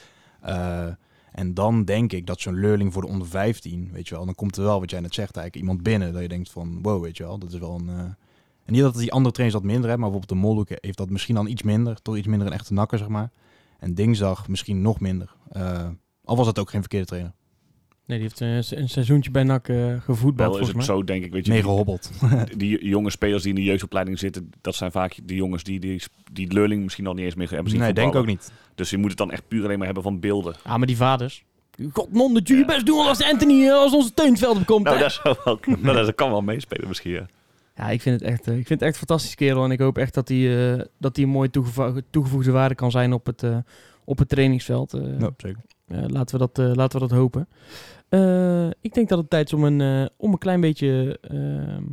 En 1.32 1.54
dan 1.54 1.86
denk 1.86 2.12
ik 2.12 2.26
dat 2.28 2.42
zo'n 2.42 2.60
leerling 2.60 2.94
voor 2.94 3.02
de 3.02 3.08
onder 3.08 3.28
15, 3.28 3.90
weet 3.92 4.08
je 4.08 4.16
wel, 4.16 4.26
dan 4.26 4.36
komt 4.36 4.58
er 4.58 4.64
wel, 4.64 4.80
wat 4.80 4.90
jij 4.90 5.00
net 5.00 5.14
zegt, 5.14 5.36
eigenlijk 5.38 5.66
iemand 5.66 5.84
binnen 5.84 6.14
dat 6.14 6.22
je 6.22 6.28
denkt 6.28 6.50
van, 6.52 6.82
wow, 6.82 7.04
weet 7.04 7.18
je 7.18 7.24
wel, 7.24 7.38
dat 7.38 7.52
is 7.54 7.60
wel 7.60 7.76
een... 7.76 7.90
eh, 7.90 8.00
En 8.66 8.74
niet 8.74 8.82
dat 8.82 8.96
die 8.98 9.12
andere 9.12 9.34
trainers 9.34 9.62
dat 9.62 9.72
minder 9.72 9.90
hebben, 9.90 10.10
maar 10.10 10.20
bijvoorbeeld 10.20 10.42
de 10.42 10.48
Moldoek 10.48 10.70
heeft 10.82 10.98
dat 10.98 11.10
misschien 11.10 11.36
dan 11.36 11.48
iets 11.48 11.64
minder, 11.64 12.02
toch 12.02 12.18
iets 12.18 12.28
minder 12.28 12.48
een 12.48 12.54
echte 12.54 12.74
nakker, 12.74 12.98
zeg 12.98 13.08
maar. 13.08 13.32
En 13.80 13.94
Dinsdag 13.94 14.48
misschien 14.48 14.82
nog 14.82 15.00
minder. 15.00 15.36
Eh, 15.50 15.88
al 16.24 16.36
was 16.36 16.46
dat 16.46 16.60
ook 16.60 16.70
geen 16.70 16.80
verkeerde 16.82 17.06
trainer. 17.06 17.34
Nee, 18.06 18.20
die 18.20 18.28
heeft 18.28 18.40
een, 18.40 18.64
se- 18.64 18.78
een 18.78 18.90
seizoentje 18.90 19.32
bij 19.32 19.44
NAC 19.44 19.68
eh, 19.68 20.02
gevoetbald, 20.02 20.52
Wel 20.52 20.62
is 20.62 20.68
het 20.68 20.76
mij. 20.76 20.86
zo, 20.86 21.04
denk 21.04 21.24
ik, 21.24 21.32
weet 21.32 21.46
je, 21.46 21.52
Mee 21.52 21.62
die, 22.46 22.58
die 22.80 22.86
jonge 22.88 23.10
spelers 23.10 23.42
die 23.44 23.50
in 23.54 23.56
de 23.58 23.64
jeugdopleiding 23.64 24.20
zitten, 24.20 24.52
dat 24.62 24.76
zijn 24.76 24.92
vaak 24.92 25.18
de 25.24 25.36
jongens 25.36 25.64
die 25.64 25.80
die, 25.80 26.02
die 26.32 26.54
leerling 26.54 26.84
misschien 26.84 27.04
nog 27.04 27.16
niet 27.16 27.26
eens 27.26 27.36
meer 27.36 27.50
hebben 27.50 27.70
zien 27.72 27.80
nee, 27.82 27.94
denk 27.94 28.08
ook 28.08 28.14
voetballen. 28.14 28.40
niet. 28.40 28.52
Dus 28.76 28.90
je 28.90 28.98
moet 28.98 29.10
het 29.10 29.18
dan 29.18 29.32
echt 29.32 29.48
puur 29.48 29.64
alleen 29.64 29.78
maar 29.78 29.86
hebben 29.86 30.04
van 30.04 30.20
beelden. 30.20 30.56
Ah, 30.64 30.78
maar 30.78 30.88
die 30.88 30.98
vaders. 30.98 31.44
God, 31.94 32.14
non, 32.14 32.34
dat 32.34 32.48
je 32.48 32.56
je 32.56 32.66
best 32.66 32.86
doen 32.86 33.06
als 33.08 33.24
Anthony 33.24 33.66
eh, 33.68 33.74
als 33.74 33.94
onze 33.94 34.14
Teuntveld 34.14 34.58
opkomt. 34.58 34.84
Nou, 34.86 35.00
dat, 35.00 35.12
zou 35.12 35.36
wel, 35.44 35.60
nou, 35.80 35.96
dat 36.06 36.16
kan 36.16 36.30
wel 36.32 36.42
meespelen 36.42 36.88
misschien, 36.88 37.12
ja. 37.12 37.26
Ja, 37.76 37.90
ik 37.90 38.02
vind 38.02 38.20
het 38.20 38.30
echt, 38.30 38.48
eh, 38.48 38.58
ik 38.58 38.68
vind 38.68 38.80
het 38.80 38.82
echt 38.82 38.92
een 38.92 39.08
fantastisch 39.08 39.36
kerel. 39.36 39.64
En 39.64 39.72
ik 39.72 39.80
hoop 39.80 39.98
echt 39.98 40.14
dat 40.14 40.28
hij, 40.28 40.74
eh, 40.74 40.82
dat 40.98 41.16
hij 41.16 41.26
een 41.26 41.32
mooie 41.32 41.50
toegevo- 41.50 42.00
toegevoegde 42.10 42.52
waarde 42.52 42.76
kan 42.76 42.92
zijn 42.92 43.14
op 43.14 43.26
het, 43.26 43.44
eh, 43.44 43.58
op 44.04 44.18
het 44.18 44.30
trainingsveld. 44.30 44.94
Eh, 44.94 45.20
Ja, 45.20 45.30
zeker. 45.38 45.62
Eh, 45.92 46.04
laten, 46.08 46.40
we 46.40 46.46
dat, 46.46 46.60
eh, 46.60 46.76
laten 46.76 47.00
we 47.00 47.08
dat 47.08 47.18
hopen. 47.18 47.48
Eh, 48.10 48.70
ik 48.82 48.94
denk 48.94 49.10
dat 49.10 49.18
het 49.18 49.30
tijd 49.30 49.48
is 49.48 49.54
om 49.54 49.64
een, 49.64 50.10
om 50.18 50.32
een 50.32 50.38
klein 50.38 50.62
beetje 50.62 51.20
ehm, 51.22 51.84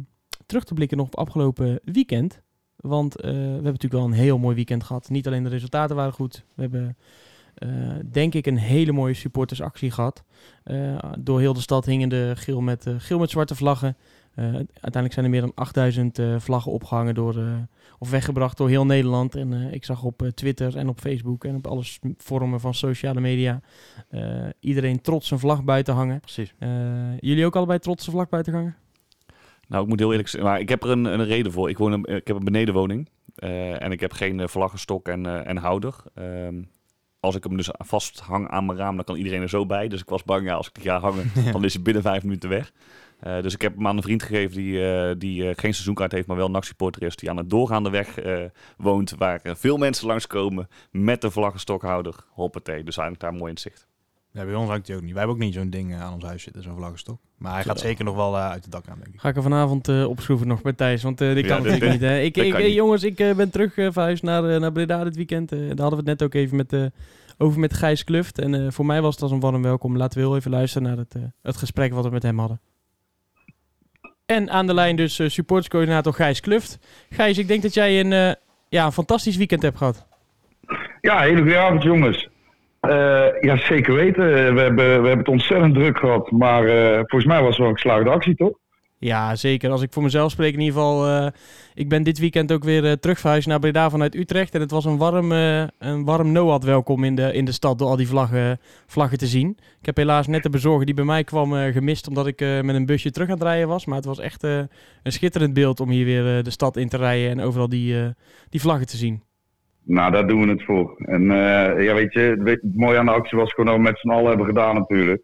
terug 0.46 0.64
te 0.64 0.74
blikken 0.74 0.96
nog 0.96 1.06
op 1.06 1.16
afgelopen 1.16 1.80
weekend. 1.84 2.40
Want 2.76 3.14
we 3.14 3.28
hebben 3.28 3.62
natuurlijk 3.62 3.92
wel 3.92 4.04
een 4.04 4.12
heel 4.12 4.38
mooi 4.38 4.54
weekend 4.54 4.84
gehad. 4.84 5.08
Niet 5.08 5.26
alleen 5.26 5.42
de 5.42 5.48
resultaten 5.48 5.96
waren 5.96 6.12
goed. 6.12 6.44
We 6.54 6.62
hebben, 6.62 6.96
denk 8.12 8.34
ik, 8.34 8.46
een 8.46 8.58
hele 8.58 8.92
mooie 8.92 9.14
supportersactie 9.14 9.90
gehad. 9.90 10.24
Eh, 10.64 10.98
door 11.18 11.40
heel 11.40 11.52
de 11.52 11.60
stad 11.60 11.84
hingen 11.84 12.08
de 12.08 12.32
geel 12.36 12.60
met, 12.60 12.86
geel 12.98 13.18
met 13.18 13.30
zwarte 13.30 13.54
vlaggen. 13.54 13.96
Eh, 14.38 14.44
uiteindelijk 14.54 15.12
zijn 15.12 15.24
er 15.24 15.30
meer 15.30 15.40
dan 15.40 15.52
8000 15.54 16.18
eh, 16.18 16.34
vlaggen 16.38 16.72
opgehangen 16.72 17.14
door, 17.14 17.36
eh, 17.36 17.54
of 17.98 18.10
weggebracht 18.10 18.56
door 18.56 18.68
heel 18.68 18.86
Nederland. 18.86 19.34
En 19.34 19.52
ik 19.72 19.84
zag 19.84 20.02
op 20.02 20.30
Twitter 20.34 20.76
en 20.76 20.88
op 20.88 21.00
Facebook 21.00 21.44
en 21.44 21.54
op 21.54 21.66
alle 21.66 21.82
vormen 22.16 22.60
van 22.60 22.74
sociale 22.74 23.20
media 23.20 23.60
iedereen 24.60 25.00
trots 25.00 25.30
een 25.30 25.38
vlag 25.38 25.64
buiten 25.64 25.94
hangen. 25.94 26.20
Precies. 26.20 26.54
Jullie 27.20 27.46
ook 27.46 27.56
allebei 27.56 27.78
trots 27.78 28.06
een 28.06 28.12
vlag 28.12 28.28
buiten 28.28 28.52
hangen? 28.52 28.76
Nou, 29.68 29.82
ik 29.82 29.88
moet 29.88 29.98
heel 29.98 30.10
eerlijk 30.10 30.28
zeggen, 30.28 30.50
maar 30.50 30.60
ik 30.60 30.68
heb 30.68 30.82
er 30.82 30.90
een, 30.90 31.04
een 31.04 31.24
reden 31.24 31.52
voor. 31.52 31.68
Ik, 31.70 31.78
woon 31.78 31.92
een, 31.92 32.04
ik 32.04 32.26
heb 32.26 32.36
een 32.36 32.44
benedenwoning 32.44 33.08
en 33.34 33.92
ik 33.92 34.00
heb 34.00 34.12
geen 34.12 34.48
vlaggenstok 34.48 35.08
en, 35.08 35.46
en 35.46 35.56
houder. 35.56 35.94
Ehm, 36.14 36.62
als 37.20 37.34
ik 37.36 37.44
hem 37.44 37.56
dus 37.56 37.70
vasthang 37.72 38.48
aan 38.48 38.66
mijn 38.66 38.78
raam, 38.78 38.96
dan 38.96 39.04
kan 39.04 39.16
iedereen 39.16 39.42
er 39.42 39.48
zo 39.48 39.66
bij. 39.66 39.88
Dus 39.88 40.00
ik 40.00 40.08
was 40.08 40.24
bang, 40.24 40.46
ja, 40.46 40.54
als 40.54 40.68
ik 40.68 40.74
die 40.74 40.84
ga 40.84 41.00
hangen, 41.00 41.30
dan 41.52 41.64
is 41.64 41.74
hij 41.74 41.82
binnen 41.82 42.02
vijf 42.02 42.22
minuten 42.22 42.48
weg. 42.48 42.72
Eh, 43.20 43.42
dus 43.42 43.54
ik 43.54 43.62
heb 43.62 43.74
hem 43.76 43.86
aan 43.86 43.96
een 43.96 44.02
vriend 44.02 44.22
gegeven 44.22 44.56
die, 44.56 44.92
eh, 44.92 45.14
die 45.18 45.42
eh, 45.42 45.46
geen 45.56 45.72
seizoenkaart 45.74 46.12
heeft, 46.12 46.26
maar 46.26 46.36
wel 46.36 46.46
een 46.46 46.52
nachtsporter 46.52 47.02
is. 47.02 47.16
Die 47.16 47.30
aan 47.30 47.36
het 47.36 47.50
doorgaande 47.50 47.90
weg 47.90 48.18
eh, 48.18 48.40
woont, 48.76 49.14
waar 49.18 49.40
veel 49.44 49.76
mensen 49.76 50.06
langskomen 50.06 50.68
met 50.90 51.20
de 51.20 51.30
vlaggenstokhouder. 51.30 52.14
Hoppatee, 52.30 52.84
dus 52.84 52.96
eigenlijk 52.96 53.20
daar 53.20 53.40
mooi 53.40 53.50
in 53.52 53.58
zicht. 53.58 53.86
Ja, 54.32 54.44
bij 54.44 54.54
ons 54.54 54.68
hangt 54.68 54.86
hij 54.86 54.96
ook 54.96 55.02
niet. 55.02 55.10
Wij 55.12 55.18
hebben 55.18 55.36
ook 55.36 55.42
niet 55.44 55.54
zo'n 55.54 55.70
ding 55.70 55.94
aan 55.94 56.12
ons 56.14 56.24
huis 56.24 56.42
zitten, 56.42 56.62
zo'n 56.62 56.76
vlaggenstok. 56.76 57.18
Maar 57.38 57.52
hij 57.54 57.62
gaat 57.64 57.80
zeker 57.80 58.04
nog 58.04 58.14
wel 58.16 58.36
eh, 58.36 58.50
uit 58.50 58.62
het 58.62 58.72
dak 58.72 58.88
aan, 58.88 58.98
denk 59.02 59.14
ik. 59.14 59.20
Ga 59.20 59.28
ik 59.28 59.36
er 59.36 59.42
vanavond 59.42 59.88
eh, 59.88 60.08
opschroeven 60.08 60.46
nog 60.48 60.62
bij 60.62 60.72
Thijs, 60.72 61.02
want 61.02 61.20
eh 61.20 61.34
die 61.34 61.42
Ja, 61.42 61.48
kan 61.48 61.56
dat- 61.56 61.66
natuurlijk 61.72 61.92
niet. 62.00 62.08
Hè. 62.10 62.18
Ik, 62.20 62.34
dat 62.34 62.44
ik, 62.44 62.52
kan 62.52 62.62
niet. 62.62 62.74
jongens, 62.74 63.02
ik 63.02 63.16
ben 63.16 63.50
terug 63.50 63.72
verhuisd 63.74 64.22
naar, 64.22 64.60
naar 64.60 64.72
Breda 64.72 65.04
dit 65.04 65.16
weekend. 65.16 65.48
Daar 65.48 65.60
hadden 65.66 65.88
we 65.90 65.96
het 65.96 66.04
net 66.04 66.22
ook 66.22 66.34
even 66.34 66.56
met, 66.56 66.90
over 67.38 67.60
met 67.60 67.74
Gijs 67.74 68.04
Kluft. 68.04 68.38
En 68.38 68.54
eh, 68.54 68.70
voor 68.70 68.86
mij 68.86 69.02
was 69.02 69.14
het 69.14 69.22
als 69.22 69.30
een 69.32 69.40
warm 69.40 69.62
welkom. 69.62 69.96
Laten 69.96 70.18
we 70.20 70.24
heel 70.26 70.36
even 70.36 70.50
luisteren 70.50 70.88
naar 70.88 70.96
het, 70.96 71.14
eh, 71.14 71.22
het 71.42 71.56
gesprek 71.56 71.92
wat 71.92 72.04
we 72.04 72.10
met 72.10 72.22
hem 72.22 72.38
hadden. 72.38 72.60
En 74.36 74.50
aan 74.50 74.66
de 74.66 74.74
lijn 74.74 74.96
dus 74.96 75.18
eh, 75.18 75.28
supportscoördinator 75.28 76.12
Gijs 76.12 76.40
Kluft. 76.40 76.78
Gijs, 77.10 77.38
ik 77.38 77.48
denk 77.48 77.62
dat 77.62 77.74
jij 77.74 78.00
een, 78.00 78.12
eh, 78.12 78.32
ja, 78.68 78.90
fantastisch 78.90 79.36
weekend 79.36 79.62
hebt 79.62 79.76
gehad. 79.76 80.06
Ja, 81.00 81.20
hele 81.20 81.40
goede 81.40 81.58
avond 81.58 81.82
jongens. 81.82 82.28
Eh, 82.80 83.26
ja, 83.40 83.56
zeker 83.56 83.94
weten. 83.94 84.54
We 84.54 84.60
hebben, 84.60 84.74
we 84.74 84.82
hebben 85.08 85.18
het 85.18 85.28
ontzettend 85.28 85.74
druk 85.74 85.98
gehad. 85.98 86.30
Maar 86.30 86.62
volgens 86.96 87.24
mij 87.24 87.40
was 87.40 87.48
het 87.48 87.58
wel 87.58 87.68
een 87.68 87.74
geslaagde 87.74 88.10
actie, 88.10 88.34
toch? 88.34 88.58
Ja, 89.00 89.36
zeker. 89.36 89.70
Als 89.70 89.82
ik 89.82 89.92
voor 89.92 90.02
mezelf 90.02 90.30
spreek 90.30 90.52
in 90.52 90.60
ieder 90.60 90.74
geval. 90.74 91.06
eh, 91.06 91.26
ik 91.74 91.88
ben 91.88 92.02
dit 92.02 92.18
weekend 92.18 92.52
ook 92.52 92.64
weer 92.64 92.96
verhuisd 93.00 93.48
naar 93.48 93.58
Breda 93.58 93.90
vanuit 93.90 94.14
Utrecht. 94.14 94.54
En 94.54 94.60
het 94.60 94.70
was 94.70 94.84
een 94.84 94.96
warm, 94.96 95.30
een 95.32 96.04
warm 96.04 96.32
Noad 96.32 96.64
welkom 96.64 97.04
in 97.04 97.14
de, 97.14 97.32
in 97.32 97.44
de 97.44 97.52
stad 97.52 97.78
door 97.78 97.88
al 97.88 97.96
die 97.96 98.08
vlaggen, 98.08 98.58
vlaggen 98.86 99.18
te 99.18 99.26
zien. 99.26 99.58
Ik 99.80 99.86
heb 99.86 99.96
helaas 99.96 100.26
net 100.26 100.42
de 100.42 100.50
bezorger 100.50 100.86
die 100.86 100.94
bij 100.94 101.04
mij 101.04 101.24
kwam 101.24 101.52
gemist 101.52 102.08
omdat 102.08 102.26
ik 102.26 102.40
met 102.40 102.74
een 102.74 102.86
busje 102.86 103.10
terug 103.10 103.28
aan 103.28 103.34
het 103.34 103.42
rijden 103.42 103.68
was. 103.68 103.86
Maar 103.86 103.96
het 103.96 104.04
was 104.04 104.18
echt 104.18 104.42
een 104.42 104.68
schitterend 105.02 105.54
beeld 105.54 105.80
om 105.80 105.90
hier 105.90 106.04
weer 106.04 106.42
de 106.42 106.50
stad 106.50 106.76
in 106.76 106.88
te 106.88 106.96
rijden 106.96 107.30
en 107.30 107.40
overal 107.40 107.68
die, 107.68 108.14
die 108.48 108.60
vlaggen 108.60 108.86
te 108.86 108.96
zien. 108.96 109.22
Nou, 109.84 110.12
daar 110.12 110.26
doen 110.26 110.40
we 110.40 110.48
het 110.48 110.64
voor. 110.64 110.96
En 110.98 111.22
ja, 111.82 111.94
weet 111.94 112.12
je, 112.12 112.40
het 112.44 112.74
mooie 112.74 112.98
aan 112.98 113.06
de 113.06 113.12
actie 113.12 113.38
was 113.38 113.52
gewoon 113.52 113.66
dat 113.66 113.76
we 113.76 113.82
met 113.82 113.98
z'n 113.98 114.10
allen 114.10 114.28
hebben 114.28 114.46
gedaan 114.46 114.74
natuurlijk. 114.74 115.22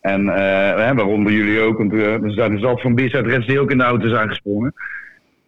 En 0.00 0.28
eh 0.28 0.86
hè, 0.86 0.94
waaronder 0.94 1.32
jullie 1.32 1.60
ook, 1.60 1.78
want 1.78 1.92
eh, 1.92 2.22
er 2.22 2.32
zijn 2.32 2.58
zat 2.58 2.80
van 2.80 2.94
B-side 2.94 3.44
die 3.46 3.60
ook 3.60 3.70
in 3.70 3.78
de 3.78 3.84
auto 3.84 4.08
zijn 4.08 4.28
gesprongen. 4.28 4.74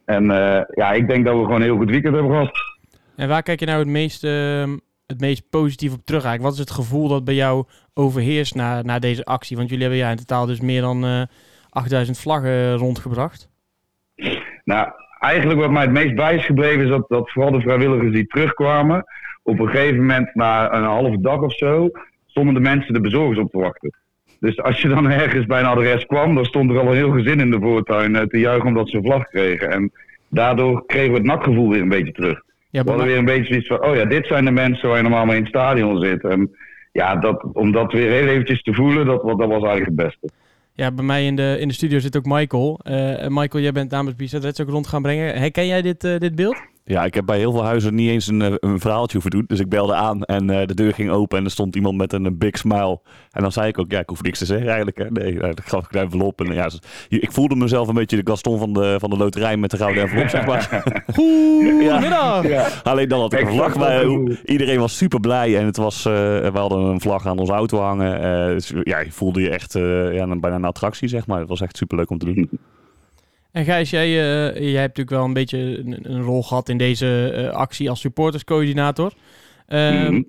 En 0.04 0.30
eh, 0.30 0.62
ja, 0.74 0.92
ik 0.92 1.08
denk 1.08 1.24
dat 1.24 1.34
we 1.36 1.42
gewoon 1.42 1.56
een 1.56 1.62
heel 1.62 1.76
goed 1.76 1.90
weekend 1.90 2.14
hebben 2.14 2.32
gehad. 2.32 2.52
En 3.16 3.28
waar 3.28 3.42
kijk 3.42 3.60
je 3.60 3.66
nou 3.66 3.78
het 3.78 3.88
meest, 3.88 4.24
eh, 4.24 4.72
het 5.06 5.20
meest 5.20 5.50
positief 5.50 5.92
op 5.92 6.04
terug 6.04 6.24
eigenlijk? 6.24 6.42
Wat 6.42 6.66
is 6.66 6.70
het 6.70 6.80
gevoel 6.80 7.08
dat 7.08 7.24
bij 7.24 7.34
jou 7.34 7.64
overheerst 7.94 8.54
na, 8.54 8.82
na 8.82 8.98
deze 8.98 9.24
actie? 9.24 9.56
Want 9.56 9.68
jullie 9.68 9.84
hebben 9.84 10.02
ja, 10.02 10.10
in 10.10 10.16
totaal 10.16 10.46
dus 10.46 10.60
meer 10.60 10.80
dan 10.80 11.04
eh 11.04 11.22
8000 11.72 12.18
vlaggen 12.18 12.76
rondgebracht. 12.76 13.48
Nou, 14.64 14.88
eigenlijk 15.18 15.60
wat 15.60 15.70
mij 15.70 15.82
het 15.82 15.90
meest 15.90 16.14
bij 16.14 16.34
is 16.34 16.44
gebleven 16.44 16.84
is 16.84 16.88
dat, 16.88 17.04
dat 17.08 17.30
vooral 17.30 17.52
de 17.52 17.60
vrijwilligers 17.60 18.12
die 18.12 18.26
terugkwamen, 18.26 19.04
op 19.42 19.58
een 19.58 19.68
gegeven 19.68 20.00
moment 20.00 20.34
na 20.34 20.72
een 20.72 20.84
halve 20.84 21.20
dag 21.20 21.40
of 21.40 21.56
zo, 21.56 21.90
stonden 22.26 22.54
de 22.54 22.60
mensen 22.60 22.94
de 22.94 23.00
bezorgers 23.00 23.38
op 23.38 23.50
te 23.50 23.58
wachten. 23.58 24.01
Dus 24.42 24.62
als 24.62 24.80
je 24.80 24.88
dan 24.88 25.10
ergens 25.10 25.46
bij 25.46 25.60
een 25.60 25.66
adres 25.66 26.06
kwam, 26.06 26.34
dan 26.34 26.44
stond 26.44 26.70
er 26.70 26.78
al 26.78 26.86
een 26.86 26.96
heel 26.96 27.10
gezin 27.10 27.40
in 27.40 27.50
de 27.50 27.60
voortuin 27.60 28.16
eh, 28.16 28.22
te 28.22 28.38
juichen 28.38 28.68
omdat 28.68 28.88
ze 28.88 28.96
een 28.96 29.02
vlag 29.02 29.28
kregen. 29.28 29.70
En 29.70 29.92
daardoor 30.28 30.86
kregen 30.86 31.10
we 31.10 31.16
het 31.16 31.26
nakgevoel 31.26 31.68
weer 31.68 31.80
een 31.80 31.88
beetje 31.88 32.12
terug. 32.12 32.42
Ja, 32.70 32.82
We 32.82 32.88
hadden 32.88 33.06
weer 33.06 33.18
een 33.18 33.24
beetje 33.24 33.46
zoiets 33.46 33.66
van, 33.66 33.84
oh 33.84 33.96
ja, 33.96 34.04
dit 34.04 34.26
zijn 34.26 34.44
de 34.44 34.50
mensen 34.50 34.88
waar 34.88 34.96
je 34.96 35.02
normaal 35.02 35.24
mee 35.24 35.36
in 35.36 35.42
het 35.42 35.50
stadion 35.50 36.00
zit. 36.00 36.24
En 36.24 36.50
ja, 36.92 37.16
dat, 37.16 37.44
om 37.52 37.72
dat 37.72 37.92
weer 37.92 38.10
heel 38.10 38.26
eventjes 38.26 38.62
te 38.62 38.74
voelen, 38.74 39.06
dat, 39.06 39.22
dat 39.22 39.48
was 39.48 39.62
eigenlijk 39.62 39.86
het 39.86 39.96
beste. 39.96 40.28
Ja, 40.74 40.92
bij 40.92 41.04
mij 41.04 41.26
in 41.26 41.36
de, 41.36 41.56
in 41.60 41.68
de 41.68 41.74
studio 41.74 41.98
zit 41.98 42.16
ook 42.16 42.26
Michael. 42.26 42.80
Eh, 42.82 43.26
Michael, 43.28 43.62
jij 43.62 43.72
bent 43.72 43.90
namens 43.90 44.32
Reds 44.32 44.60
ook 44.60 44.68
rond 44.68 44.86
gaan 44.86 45.02
brengen. 45.02 45.38
Herken 45.38 45.66
jij 45.66 45.82
dit, 45.82 46.04
eh, 46.04 46.18
dit 46.18 46.34
beeld? 46.34 46.62
Ja, 46.84 47.04
ik 47.04 47.14
heb 47.14 47.26
bij 47.26 47.38
heel 47.38 47.52
veel 47.52 47.64
huizen 47.64 47.94
niet 47.94 48.10
eens 48.10 48.26
een, 48.26 48.42
eh, 48.42 48.54
een 48.58 48.80
verhaaltje 48.80 49.12
hoeven 49.12 49.30
doen. 49.30 49.44
Dus 49.46 49.60
ik 49.60 49.68
belde 49.68 49.94
aan 49.94 50.22
en 50.22 50.50
eh, 50.50 50.66
de 50.66 50.74
deur 50.74 50.94
ging 50.94 51.10
open 51.10 51.38
en 51.38 51.44
er 51.44 51.50
stond 51.50 51.76
iemand 51.76 51.96
met 51.96 52.12
een, 52.12 52.26
eh, 52.26 52.32
big 52.34 52.58
smile. 52.58 53.00
En 53.30 53.42
dan 53.42 53.52
zei 53.52 53.68
ik 53.68 53.78
ook, 53.78 53.90
ja, 53.90 53.98
ik 53.98 54.08
hoef 54.08 54.22
niks 54.22 54.38
te 54.38 54.46
zeggen 54.46 54.66
eigenlijk. 54.66 54.98
Hè. 54.98 55.10
Nee, 55.10 55.32
nou, 55.32 55.54
dan 55.54 55.64
gaf 55.64 55.84
ik 55.84 55.92
de 55.92 55.98
envelop. 55.98 56.40
En, 56.40 56.54
ja, 56.54 56.70
ik 57.08 57.32
voelde 57.32 57.56
mezelf 57.56 57.88
een 57.88 57.94
beetje 57.94 58.22
de 58.22 58.30
Gaston 58.30 58.58
van 58.58 58.72
de, 58.72 58.96
van 58.98 59.10
de 59.10 59.16
loterij 59.16 59.56
met 59.56 59.70
de 59.70 59.76
gouden 59.76 60.02
envelop, 60.02 60.28
zeg 60.28 60.46
maar. 60.46 60.82
Goedemiddag! 61.14 62.48
Ja. 62.48 62.68
Alleen 62.82 63.08
dan 63.08 63.20
had 63.20 63.32
ik 63.32 63.40
een 63.40 63.54
vlag 63.54 63.78
bij. 63.78 64.04
dat. 64.04 64.38
Iedereen 64.44 64.78
was 64.78 64.96
super 64.96 65.20
blij 65.20 65.58
en 65.58 65.66
het 65.66 65.76
was, 65.76 66.04
eh, 66.04 66.12
we 66.12 66.58
hadden 66.58 66.78
een 66.78 67.00
vlag 67.00 67.26
aan 67.26 67.38
onze 67.38 67.52
auto 67.52 67.78
hangen. 67.78 68.20
Eh, 68.22 68.46
dus, 68.46 68.72
ja, 68.82 68.98
je 68.98 69.12
voelde 69.12 69.40
je 69.40 69.50
echt 69.50 69.74
eh, 69.74 70.14
ja, 70.14 70.26
bijna 70.36 70.56
een 70.56 70.64
attractie, 70.64 71.08
zeg 71.08 71.26
maar. 71.26 71.38
Het 71.38 71.48
was 71.48 71.60
echt 71.60 71.76
super 71.76 71.96
leuk 71.96 72.10
om 72.10 72.18
te 72.18 72.24
doen. 72.24 72.50
En 73.52 73.64
Gijs, 73.64 73.90
jij, 73.90 74.06
eh, 74.06 74.60
jij 74.72 74.80
hebt 74.80 74.96
natuurlijk 74.96 75.10
wel 75.10 75.24
een 75.24 75.32
beetje 75.32 75.58
een, 75.58 75.98
een 76.02 76.22
rol 76.22 76.42
gehad 76.42 76.68
in 76.68 76.78
deze 76.78 77.32
eh, 77.32 77.56
actie 77.56 77.90
als 77.90 78.00
supporterscoördinator. 78.00 79.12
Ehm, 79.66 80.12
Mhm. 80.12 80.22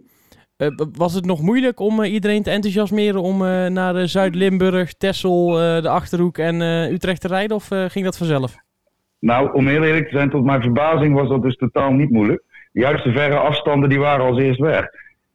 Eh, 0.58 0.68
was 0.98 1.14
het 1.14 1.26
nog 1.26 1.42
moeilijk 1.42 1.80
om 1.80 2.04
iedereen 2.04 2.44
te 2.44 2.50
enthousiasmeren 2.50 3.22
om 3.22 3.38
naar 3.74 4.08
Zuid-Limburg, 4.08 4.94
Texel, 4.94 5.48
de 5.82 5.90
Achterhoek 5.90 6.38
en 6.38 6.62
Utrecht 6.92 7.22
te 7.22 7.28
rijden? 7.28 7.56
Of 7.56 7.68
ging 7.68 8.06
dat 8.06 8.18
vanzelf? 8.18 8.56
Nou, 9.20 9.54
om 9.54 9.68
heel 9.68 9.84
eerlijk 9.84 10.10
te 10.10 10.16
zijn, 10.16 10.30
tot 10.30 10.44
mijn 10.44 10.62
verbazing 10.62 11.16
was 11.16 11.30
dat 11.30 11.42
dus 11.42 11.56
totaal 11.56 11.92
niet 11.92 12.10
moeilijk. 12.10 12.44
Juist 12.72 13.04
de 13.04 13.12
verre 13.12 13.38
afstanden 13.38 13.90
die 13.90 14.00
waren 14.00 14.26
als 14.26 14.38
eerst 14.38 14.60
weg. 14.60 14.86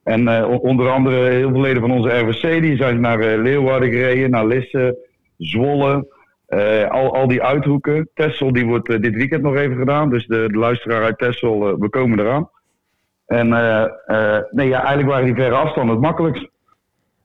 En 0.05 0.45
onder 0.45 0.91
andere 0.91 1.31
heel 1.31 1.51
veel 1.51 1.61
leden 1.61 1.81
van 1.81 1.91
onze 1.91 2.19
RVC 2.19 2.61
die 2.63 2.77
zijn 2.77 3.01
naar 3.01 3.39
Leeuwarden 3.39 3.91
gereden, 3.91 4.31
naar 4.31 4.47
Lisse, 4.47 4.97
Zwolle. 5.37 6.18
Eh, 6.49 6.91
al, 6.91 7.15
al 7.15 7.29
die 7.29 7.43
uithoeken. 7.43 8.09
Tessel 8.15 8.53
die 8.53 8.67
wordt 8.67 8.89
eh, 8.89 9.01
dit 9.01 9.15
weekend 9.15 9.43
nog 9.43 9.55
even 9.55 9.77
gedaan. 9.77 10.11
Dus 10.11 10.27
de, 10.27 10.49
de 10.49 10.59
luisteraar 10.59 11.03
uit 11.03 11.19
Tessel, 11.19 11.69
eh, 11.69 11.75
we 11.79 11.89
komen 11.89 12.19
eraan. 12.19 12.51
En 13.27 13.49
nee, 14.51 14.69
ja, 14.69 14.79
eigenlijk 14.79 15.09
waren 15.09 15.25
die 15.25 15.35
verre 15.35 15.55
afstanden 15.55 15.95
het 15.95 16.05
makkelijkst. 16.05 16.49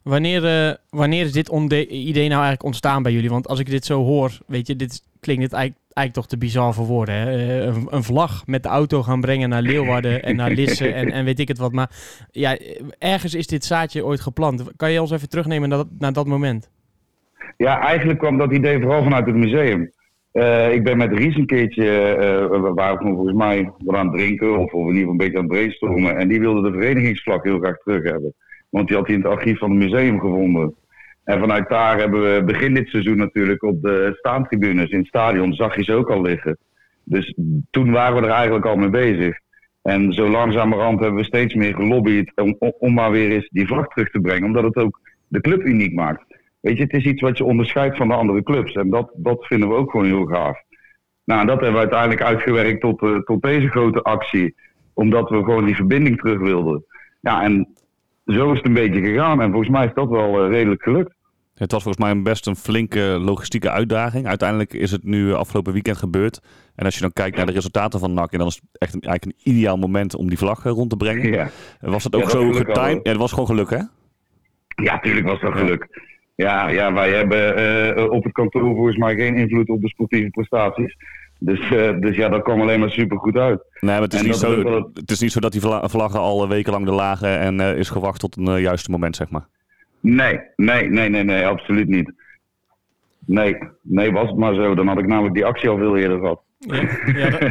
Wanneer, 0.03 0.77
wanneer 0.89 1.25
is 1.25 1.31
dit 1.31 1.49
idee 1.49 2.27
nou 2.27 2.41
eigenlijk 2.41 2.63
ontstaan 2.63 3.03
bij 3.03 3.11
jullie? 3.11 3.29
Want 3.29 3.47
als 3.47 3.59
ik 3.59 3.69
dit 3.69 3.85
zo 3.85 4.03
hoor, 4.03 4.37
weet 4.47 4.67
je, 4.67 4.75
dit 4.75 5.01
klinkt 5.19 5.41
dit 5.41 5.53
eigenlijk, 5.53 5.85
eigenlijk 5.93 6.13
toch 6.13 6.27
te 6.27 6.45
bizar 6.45 6.73
voor 6.73 6.85
woorden. 6.85 7.15
Hè? 7.15 7.61
Een, 7.61 7.87
een 7.89 8.03
vlag 8.03 8.47
met 8.47 8.63
de 8.63 8.69
auto 8.69 9.03
gaan 9.03 9.21
brengen 9.21 9.49
naar 9.49 9.61
Leeuwarden 9.61 10.23
en 10.23 10.35
naar 10.35 10.51
Lisse 10.51 10.93
en, 10.93 11.11
en 11.11 11.25
weet 11.25 11.39
ik 11.39 11.47
het 11.47 11.57
wat. 11.57 11.71
Maar 11.71 11.89
ja, 12.31 12.57
ergens 12.99 13.33
is 13.33 13.47
dit 13.47 13.65
zaadje 13.65 14.05
ooit 14.05 14.21
geplant. 14.21 14.63
Kan 14.75 14.91
je 14.91 15.01
ons 15.01 15.11
even 15.11 15.29
terugnemen 15.29 15.69
naar 15.69 15.83
naar 15.99 16.13
dat 16.13 16.27
moment? 16.27 16.69
Ja, 17.57 17.79
eigenlijk 17.79 18.19
kwam 18.19 18.37
dat 18.37 18.53
idee 18.53 18.81
vooral 18.81 19.03
vanuit 19.03 19.25
het 19.25 19.35
museum. 19.35 19.91
Eh, 20.31 20.73
ik 20.73 20.83
ben 20.83 20.97
met 20.97 21.13
Ries 21.13 21.35
een 21.35 21.45
keertje, 21.45 21.89
eh, 22.13 22.61
we 22.61 22.71
waren 22.75 23.15
volgens 23.15 23.35
mij 23.35 23.71
aan 23.87 24.07
het 24.07 24.15
drinken 24.15 24.57
of, 24.57 24.73
of 24.73 24.89
in 24.89 24.95
ieder 24.95 24.99
geval 24.99 25.11
een 25.11 25.17
beetje 25.17 25.37
aan 25.37 25.43
het 25.43 25.51
brainstormen. 25.51 26.17
En 26.17 26.27
die 26.27 26.39
wilde 26.39 26.71
de 26.71 26.77
verenigingsvlag 26.77 27.43
heel 27.43 27.59
graag 27.59 27.77
terug 27.77 28.03
hebben. 28.03 28.33
Want 28.69 28.87
die 28.87 28.97
had 28.97 29.05
hij 29.05 29.15
in 29.15 29.21
het 29.21 29.31
archief 29.31 29.57
van 29.57 29.69
het 29.69 29.79
museum 29.79 30.19
gevonden. 30.19 30.75
En 31.23 31.39
vanuit 31.39 31.69
daar 31.69 31.99
hebben 31.99 32.21
we 32.21 32.43
begin 32.43 32.73
dit 32.73 32.87
seizoen 32.87 33.17
natuurlijk 33.17 33.63
op 33.63 33.81
de 33.81 34.13
staantribunes 34.17 34.89
in 34.89 34.97
het 34.97 35.07
stadion, 35.07 35.53
zag 35.53 35.75
je 35.75 35.83
ze 35.83 35.93
ook 35.93 36.09
al 36.09 36.21
liggen. 36.21 36.57
Dus 37.03 37.37
toen 37.69 37.91
waren 37.91 38.21
we 38.21 38.27
er 38.27 38.33
eigenlijk 38.33 38.65
al 38.65 38.75
mee 38.75 38.89
bezig. 38.89 39.39
En 39.81 40.13
zo 40.13 40.29
langzamerhand 40.29 40.99
hebben 40.99 41.19
we 41.19 41.25
steeds 41.25 41.53
meer 41.53 41.75
gelobbyd 41.75 42.31
om, 42.35 42.55
om, 42.79 42.93
maar 42.93 43.11
weer 43.11 43.31
eens 43.31 43.49
die 43.49 43.67
vlag 43.67 43.87
terug 43.87 44.09
te 44.09 44.19
brengen. 44.19 44.43
Omdat 44.43 44.63
het 44.63 44.75
ook 44.75 44.99
de 45.27 45.41
club 45.41 45.65
uniek 45.65 45.93
maakt. 45.93 46.32
Weet 46.63 46.77
je, 46.77 46.83
het 46.83 46.93
is 46.93 47.05
iets 47.05 47.21
wat 47.21 47.37
je 47.37 47.43
onderscheidt 47.43 47.97
van 47.97 48.07
de 48.07 48.13
andere 48.13 48.43
clubs. 48.43 48.73
En 48.73 48.89
dat, 48.89 49.11
dat 49.13 49.45
vinden 49.45 49.69
we 49.69 49.75
ook 49.75 49.91
gewoon 49.91 50.05
heel 50.05 50.25
gaaf. 50.25 50.57
Nou, 51.23 51.45
dat 51.45 51.55
hebben 51.55 51.73
we 51.73 51.79
uiteindelijk 51.79 52.21
uitgewerkt 52.21 52.81
tot, 52.81 53.01
eh, 53.01 53.17
tot 53.17 53.41
deze 53.41 53.67
grote 53.67 54.01
actie. 54.01 54.55
Omdat 54.93 55.29
we 55.29 55.35
gewoon 55.35 55.65
die 55.65 55.75
verbinding 55.75 56.17
terug 56.17 56.39
wilden. 56.39 56.85
Ja, 57.21 57.43
en 57.43 57.67
zo 58.25 58.51
is 58.51 58.57
het 58.57 58.65
een 58.65 58.73
beetje 58.73 59.01
gegaan. 59.01 59.41
En 59.41 59.49
volgens 59.49 59.69
mij 59.71 59.85
is 59.85 59.93
dat 59.93 60.09
wel 60.09 60.43
eh, 60.43 60.49
redelijk 60.49 60.83
gelukt. 60.83 61.13
Het 61.53 61.71
was 61.71 61.83
volgens 61.83 62.05
mij 62.05 62.21
best 62.21 62.47
een 62.47 62.55
flinke 62.55 62.99
logistieke 62.99 63.69
uitdaging. 63.69 64.27
Uiteindelijk 64.27 64.73
is 64.73 64.91
het 64.91 65.03
nu 65.03 65.33
afgelopen 65.33 65.73
weekend 65.73 65.97
gebeurd. 65.97 66.41
En 66.75 66.85
als 66.85 66.95
je 66.95 67.01
dan 67.01 67.13
kijkt 67.13 67.37
naar 67.37 67.45
de 67.45 67.51
resultaten 67.51 67.99
van 67.99 68.13
NAC, 68.13 68.31
en 68.31 68.37
dan 68.37 68.47
is 68.47 68.55
het 68.55 68.63
echt 68.77 68.93
een, 68.93 69.01
eigenlijk 69.01 69.37
een 69.37 69.53
ideaal 69.53 69.77
moment 69.77 70.15
om 70.15 70.27
die 70.27 70.37
vlag 70.37 70.65
eh, 70.65 70.71
rond 70.71 70.89
te 70.89 70.97
brengen. 70.97 71.31
Ja, 71.31 71.49
Was 71.79 72.03
het 72.03 72.13
Ja, 72.13 72.19
ook 72.19 72.25
dat 72.25 72.31
zo 72.31 72.51
getimed? 72.51 72.99
Ja, 73.03 73.11
het 73.11 73.17
was 73.19 73.31
gewoon 73.31 73.47
geluk, 73.47 73.69
hè? 73.69 73.79
ja 74.83 74.99
tuurlijk 74.99 75.27
was 75.27 75.41
dat 75.41 75.53
geluk. 75.57 75.87
Ja, 76.35 76.67
ja 76.69 76.93
wij 76.93 77.09
hebben 77.13 77.55
eh, 77.95 78.09
op 78.09 78.23
het 78.23 78.33
kantoor 78.33 78.61
volgens 78.75 78.97
mij 78.97 79.15
geen 79.15 79.35
invloed 79.35 79.69
op 79.69 79.81
de 79.81 79.89
sportieve 79.89 80.29
prestaties. 80.29 80.95
Dus, 81.39 81.59
eh, 81.71 81.99
dus 81.99 82.15
ja, 82.15 82.29
dat 82.29 82.43
kwam 82.43 82.61
alleen 82.61 82.79
maar 82.79 82.89
super 82.91 83.17
goed 83.17 83.37
uit. 83.37 83.63
Nee, 83.79 83.91
maar 83.93 84.01
het 84.01 84.13
is, 84.13 84.19
En 84.19 84.25
niet 84.25 84.41
dat 84.41 84.51
zo, 84.51 84.63
wel 84.63 84.89
het 84.93 85.11
is 85.11 85.19
niet 85.21 85.31
zo 85.31 85.39
dat 85.39 85.51
die 85.51 85.61
vla- 85.61 85.89
vlaggen 85.89 86.19
al 86.19 86.47
wekenlang 86.49 86.87
er 86.87 86.93
lagen 86.93 87.39
en 87.39 87.59
eh, 87.59 87.77
is 87.77 87.89
gewacht 87.89 88.19
tot 88.19 88.37
een 88.37 88.47
eh, 88.47 88.61
juiste 88.61 88.91
moment, 88.91 89.15
zeg 89.15 89.29
maar. 89.29 89.47
Nee, 89.99 90.39
nee, 90.55 90.89
nee, 90.89 91.09
nee, 91.09 91.23
nee, 91.23 91.45
absoluut 91.47 91.87
niet. 91.87 92.11
Nee, 93.25 93.57
nee, 93.81 94.11
was 94.11 94.27
het 94.27 94.37
maar 94.37 94.53
zo. 94.53 94.75
Dan 94.75 94.87
had 94.87 94.97
ik 94.97 95.07
namelijk 95.07 95.33
die 95.35 95.45
actie 95.45 95.69
al 95.69 95.77
veel 95.77 95.97
eerder 95.97 96.19
gehad. 96.19 96.41
Ja, 96.67 96.81
ja 97.15 97.29
dat, 97.29 97.41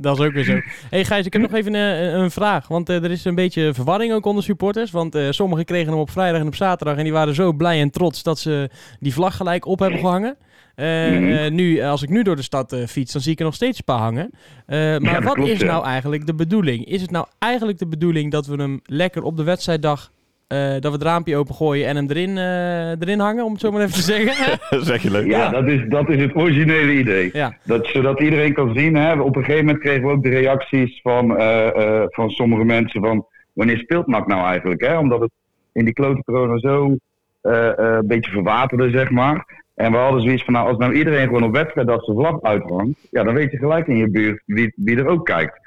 dat 0.02 0.18
is 0.18 0.24
ook 0.26 0.32
weer 0.32 0.44
zo. 0.44 0.60
hey 0.90 1.04
Gijs, 1.04 1.26
ik 1.26 1.32
heb 1.32 1.42
nog 1.42 1.52
even 1.54 1.74
een, 1.74 2.20
een 2.20 2.30
vraag. 2.30 2.68
Want 2.68 2.88
eh, 2.88 3.04
er 3.04 3.10
is 3.10 3.24
een 3.24 3.34
beetje 3.34 3.74
verwarring 3.74 4.12
ook 4.12 4.26
onder 4.26 4.42
supporters. 4.44 4.90
Want 4.90 5.14
eh, 5.14 5.30
sommigen 5.30 5.64
kregen 5.64 5.90
hem 5.92 6.00
op 6.00 6.10
vrijdag 6.10 6.40
en 6.40 6.46
op 6.46 6.54
zaterdag. 6.54 6.96
En 6.96 7.04
die 7.04 7.12
waren 7.12 7.34
zo 7.34 7.52
blij 7.52 7.80
en 7.80 7.90
trots 7.90 8.22
dat 8.22 8.38
ze 8.38 8.70
die 9.00 9.12
vlag 9.12 9.36
gelijk 9.36 9.66
op 9.66 9.78
hebben 9.78 9.98
gehangen. 10.00 10.36
Eh, 10.74 10.86
Mhm. 10.86 11.30
eh, 11.32 11.50
nu, 11.50 11.82
als 11.82 12.02
ik 12.02 12.08
nu 12.08 12.22
door 12.22 12.36
de 12.36 12.42
stad 12.42 12.72
eh, 12.72 12.86
fiets, 12.86 13.12
dan 13.12 13.22
zie 13.22 13.32
ik 13.32 13.38
er 13.38 13.44
nog 13.44 13.54
steeds 13.54 13.78
een 13.78 13.84
paar 13.84 13.98
hangen. 13.98 14.30
Eh, 14.66 14.96
maar 14.98 15.22
wat 15.22 15.34
klopt, 15.34 15.50
is 15.50 15.62
nou 15.62 15.84
eigenlijk 15.84 16.26
de 16.26 16.34
bedoeling? 16.34 16.84
Is 16.84 17.00
het 17.00 17.10
nou 17.10 17.26
eigenlijk 17.38 17.78
de 17.78 17.86
bedoeling 17.86 18.30
dat 18.32 18.46
we 18.46 18.56
hem 18.56 18.80
lekker 18.84 19.22
op 19.22 19.36
de 19.36 19.42
wedstrijddag... 19.42 20.10
eh, 20.48 20.70
dat 20.70 20.82
we 20.82 20.90
het 20.90 21.02
raampje 21.02 21.36
opengooien 21.36 21.86
en 21.86 21.96
hem 21.96 22.10
erin, 22.10 22.38
eh, 22.38 22.90
erin 22.90 23.18
hangen, 23.18 23.44
om 23.44 23.52
het 23.52 23.60
zo 23.60 23.70
maar 23.70 23.82
even 23.82 23.94
te 23.94 24.02
zeggen? 24.02 24.58
zeg 24.90 25.02
je 25.02 25.10
leuk. 25.10 25.26
Ja, 25.26 25.38
Ja. 25.38 25.50
Dat, 25.50 25.66
is, 25.66 25.84
dat 25.88 26.08
is 26.08 26.22
het 26.22 26.36
originele 26.36 26.92
idee. 26.92 27.30
ja. 27.32 27.56
Dat, 27.64 27.86
zodat 27.86 28.20
iedereen 28.20 28.52
kan 28.52 28.74
zien. 28.74 28.94
Hè. 28.96 29.20
Op 29.20 29.36
een 29.36 29.44
gegeven 29.44 29.64
moment 29.64 29.82
kregen 29.82 30.06
we 30.06 30.12
ook 30.12 30.22
de 30.22 30.28
reacties 30.28 31.00
van, 31.02 31.36
eh, 31.36 31.66
eh, 31.66 32.04
van 32.08 32.30
sommige 32.30 32.64
mensen 32.64 33.00
van... 33.00 33.26
Wanneer 33.52 33.78
speelt 33.78 34.06
NAC 34.06 34.26
nou 34.26 34.46
eigenlijk? 34.46 34.80
Hè? 34.80 34.98
Omdat 34.98 35.20
het 35.20 35.30
in 35.72 35.84
die 35.84 35.94
klote 35.94 36.22
corona 36.24 36.58
zo 36.58 36.96
eh, 37.40 37.68
eh, 37.68 37.74
een 37.78 38.06
beetje 38.06 38.30
verwaterde, 38.30 38.90
zeg 38.90 39.10
maar. 39.10 39.64
En 39.74 39.92
we 39.92 39.98
hadden 39.98 40.22
zoiets 40.22 40.44
van, 40.44 40.52
nou, 40.52 40.68
als 40.68 40.76
nou 40.76 40.94
iedereen 40.94 41.26
gewoon 41.26 41.42
op 41.42 41.52
wedstrijd 41.52 41.86
dat 41.86 42.04
zijn 42.04 42.16
vlag 42.16 42.42
uithangt... 42.42 43.08
Ja, 43.10 43.22
dan 43.22 43.34
weet 43.34 43.50
je 43.50 43.58
gelijk 43.58 43.86
in 43.86 43.96
je 43.96 44.10
buurt 44.10 44.42
wie, 44.46 44.72
wie 44.76 44.96
er 44.96 45.06
ook 45.06 45.26
kijkt. 45.26 45.60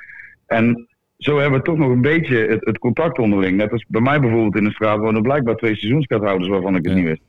En 0.48 0.88
zo 1.22 1.39
hebben 1.39 1.59
we 1.59 1.65
toch 1.65 1.78
nog 1.78 1.89
een 1.89 2.01
beetje 2.01 2.38
het, 2.47 2.65
het 2.65 2.78
contact 2.78 3.17
onderling. 3.19 3.57
Net 3.57 3.72
als 3.72 3.86
bij 3.88 4.01
mij 4.01 4.19
bijvoorbeeld 4.19 4.55
in 4.55 4.63
de 4.63 4.72
straat 4.72 4.99
wonen 4.99 5.22
blijkbaar 5.22 5.55
twee 5.55 5.76
seizoenskaarthouders 5.76 6.49
waarvan 6.49 6.76
ik 6.76 6.84
het 6.84 6.91
Ja. 6.93 6.97
niet 6.97 7.07
wist. 7.07 7.22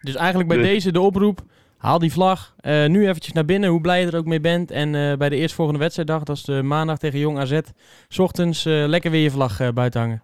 Dus 0.00 0.14
eigenlijk 0.16 0.48
bij 0.48 0.58
Dus- 0.58 0.66
deze 0.66 0.92
de 0.92 1.00
oproep. 1.00 1.38
Haal 1.78 1.98
die 1.98 2.12
vlag. 2.12 2.54
eh, 2.60 2.86
nu 2.86 3.08
eventjes 3.08 3.32
naar 3.32 3.44
binnen, 3.44 3.70
hoe 3.70 3.80
blij 3.80 4.00
je 4.00 4.06
er 4.06 4.16
ook 4.16 4.24
mee 4.26 4.40
bent. 4.40 4.70
En 4.70 4.94
eh, 4.94 5.16
bij 5.16 5.28
de 5.28 5.36
eerstvolgende 5.36 5.80
wedstrijddag, 5.80 6.22
dat 6.22 6.36
is 6.36 6.44
de 6.44 6.62
maandag 6.62 6.98
tegen 6.98 7.18
Jong 7.18 7.38
AZ. 7.38 7.58
's 8.08 8.18
ochtends 8.18 8.66
eh, 8.66 8.72
lekker 8.86 9.10
weer 9.10 9.22
je 9.22 9.30
vlag 9.30 9.60
eh, 9.60 9.68
buiten 9.74 10.00
hangen. 10.00 10.22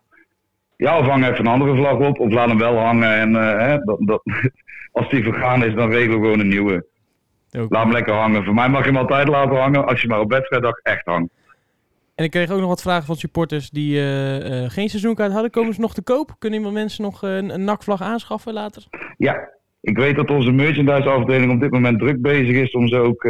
Ja, 0.76 0.98
of 0.98 1.06
hang 1.06 1.24
even 1.24 1.38
een 1.38 1.46
andere 1.52 1.74
vlag 1.76 1.98
op, 1.98 2.18
of 2.20 2.32
laat 2.32 2.48
hem 2.48 2.58
wel 2.58 2.78
hangen. 2.78 3.14
En 3.14 3.36
eh, 3.36 3.66
hè, 3.66 3.78
dat, 3.78 3.96
dat, 4.00 4.22
als 4.92 5.08
die 5.10 5.22
vergaan 5.22 5.64
is, 5.64 5.74
dan 5.74 5.90
regelen 5.90 6.18
we 6.20 6.24
gewoon 6.24 6.40
een 6.40 6.48
nieuwe. 6.48 6.86
Ook. 7.58 7.72
Laat 7.72 7.82
hem 7.82 7.92
lekker 7.92 8.14
hangen. 8.14 8.44
Voor 8.44 8.54
mij 8.54 8.68
mag 8.68 8.80
je 8.84 8.90
hem 8.90 8.96
altijd 8.96 9.28
laten 9.28 9.56
hangen, 9.56 9.86
als 9.86 10.02
je 10.02 10.08
maar 10.08 10.20
op 10.20 10.30
wedstrijddag 10.30 10.76
echt 10.82 11.04
hangt. 11.04 11.32
En 12.14 12.24
ik 12.24 12.30
kreeg 12.30 12.50
ook 12.50 12.60
nog 12.60 12.68
wat 12.68 12.82
vragen 12.82 13.06
van 13.06 13.16
supporters 13.16 13.70
die 13.70 13.96
eh, 13.96 14.64
eh, 14.64 14.70
geen 14.70 14.88
seizoenkaart 14.88 15.32
hadden. 15.32 15.50
Komen 15.50 15.74
ze 15.74 15.80
nog 15.80 15.94
te 15.94 16.02
koop? 16.02 16.34
Kunnen 16.38 16.58
iemand 16.58 16.76
mensen 16.76 17.02
nog 17.02 17.22
eh, 17.22 17.36
een, 17.36 17.64
NAC-vlag 17.64 18.02
aanschaffen 18.02 18.52
later? 18.52 18.86
Ja, 19.16 19.48
ik 19.80 19.96
weet 19.96 20.16
dat 20.16 20.30
onze 20.30 20.50
merchandise 20.50 21.08
afdeling 21.08 21.52
op 21.52 21.60
dit 21.60 21.70
moment 21.70 21.98
druk 21.98 22.22
bezig 22.22 22.56
is 22.56 22.72
om 22.72 22.88
ze 22.88 22.96
ook 22.96 23.24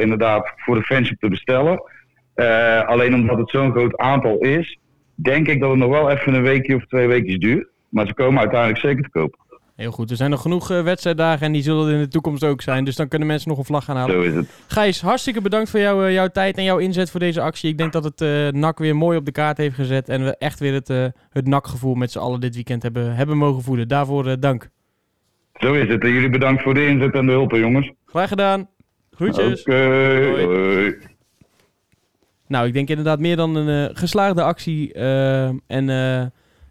inderdaad 0.00 0.52
voor 0.56 0.74
de 0.74 0.82
fanship 0.82 1.20
te 1.20 1.28
bestellen. 1.28 1.82
Alleen 2.86 3.14
omdat 3.14 3.38
het 3.38 3.50
zo'n 3.50 3.70
groot 3.70 3.96
aantal 3.96 4.38
is, 4.38 4.78
denk 5.14 5.48
ik 5.48 5.60
dat 5.60 5.70
het 5.70 5.78
nog 5.78 5.90
wel 5.90 6.10
even 6.10 6.34
een 6.34 6.42
weekje 6.42 6.76
of 6.76 6.86
twee 6.86 7.06
weekjes 7.06 7.38
duurt. 7.38 7.68
Maar 7.88 8.06
ze 8.06 8.14
komen 8.14 8.40
uiteindelijk 8.40 8.80
zeker 8.80 9.02
te 9.02 9.10
koop. 9.10 9.36
Heel 9.82 9.90
goed, 9.90 10.10
er 10.10 10.16
zijn 10.16 10.30
nog 10.30 10.42
genoeg 10.42 10.70
eh, 10.70 10.82
wedstrijddagen 10.82 11.46
en 11.46 11.52
die 11.52 11.62
zullen 11.62 11.86
er 11.86 11.94
in 11.94 12.00
de 12.00 12.08
toekomst 12.08 12.44
ook 12.44 12.62
zijn. 12.62 12.84
Dus 12.84 12.96
dan 12.96 13.08
kunnen 13.08 13.28
mensen 13.28 13.48
nog 13.48 13.58
een 13.58 13.64
vlag 13.64 13.84
gaan 13.84 13.96
halen. 13.96 14.14
Zo 14.14 14.20
is 14.22 14.34
het. 14.34 14.46
Gijs, 14.66 15.00
hartstikke 15.00 15.40
bedankt 15.40 15.70
voor 15.70 15.80
jou, 15.80 16.06
eh, 16.06 16.12
jouw 16.12 16.28
tijd 16.28 16.56
en 16.56 16.64
jouw 16.64 16.78
inzet 16.78 17.10
voor 17.10 17.20
deze 17.20 17.40
actie. 17.40 17.70
Ik 17.70 17.78
denk 17.78 17.92
dat 17.92 18.04
het 18.04 18.20
eh 18.20 18.48
NAC 18.48 18.78
weer 18.78 18.96
mooi 18.96 19.18
op 19.18 19.24
de 19.24 19.32
kaart 19.32 19.56
heeft 19.56 19.74
gezet. 19.74 20.08
En 20.08 20.24
we 20.24 20.36
echt 20.36 20.58
weer 20.58 20.72
het, 20.72 20.88
het 21.30 21.46
NAC-gevoel 21.46 21.94
met 21.94 22.10
z'n 22.10 22.18
allen 22.18 22.40
dit 22.40 22.54
weekend 22.54 22.82
hebben, 22.82 23.14
hebben 23.14 23.36
mogen 23.36 23.62
voelen. 23.62 23.88
Daarvoor 23.88 24.40
dank. 24.40 24.68
Zo 25.54 25.72
is 25.72 25.88
het. 25.88 26.02
En 26.02 26.12
jullie 26.12 26.30
bedankt 26.30 26.62
voor 26.62 26.74
de 26.74 26.86
inzet 26.86 27.14
en 27.14 27.26
de 27.26 27.32
hulp, 27.32 27.50
jongens. 27.50 27.92
Graag 28.06 28.28
gedaan. 28.28 28.68
Groetjes. 29.10 29.60
Oké. 29.60 30.96
Nou, 32.46 32.66
ik 32.66 32.72
denk 32.72 32.88
inderdaad 32.88 33.18
meer 33.18 33.36
dan 33.36 33.56
een 33.56 33.96
geslaagde 33.96 34.42
actie. 34.42 34.92
en 35.66 35.86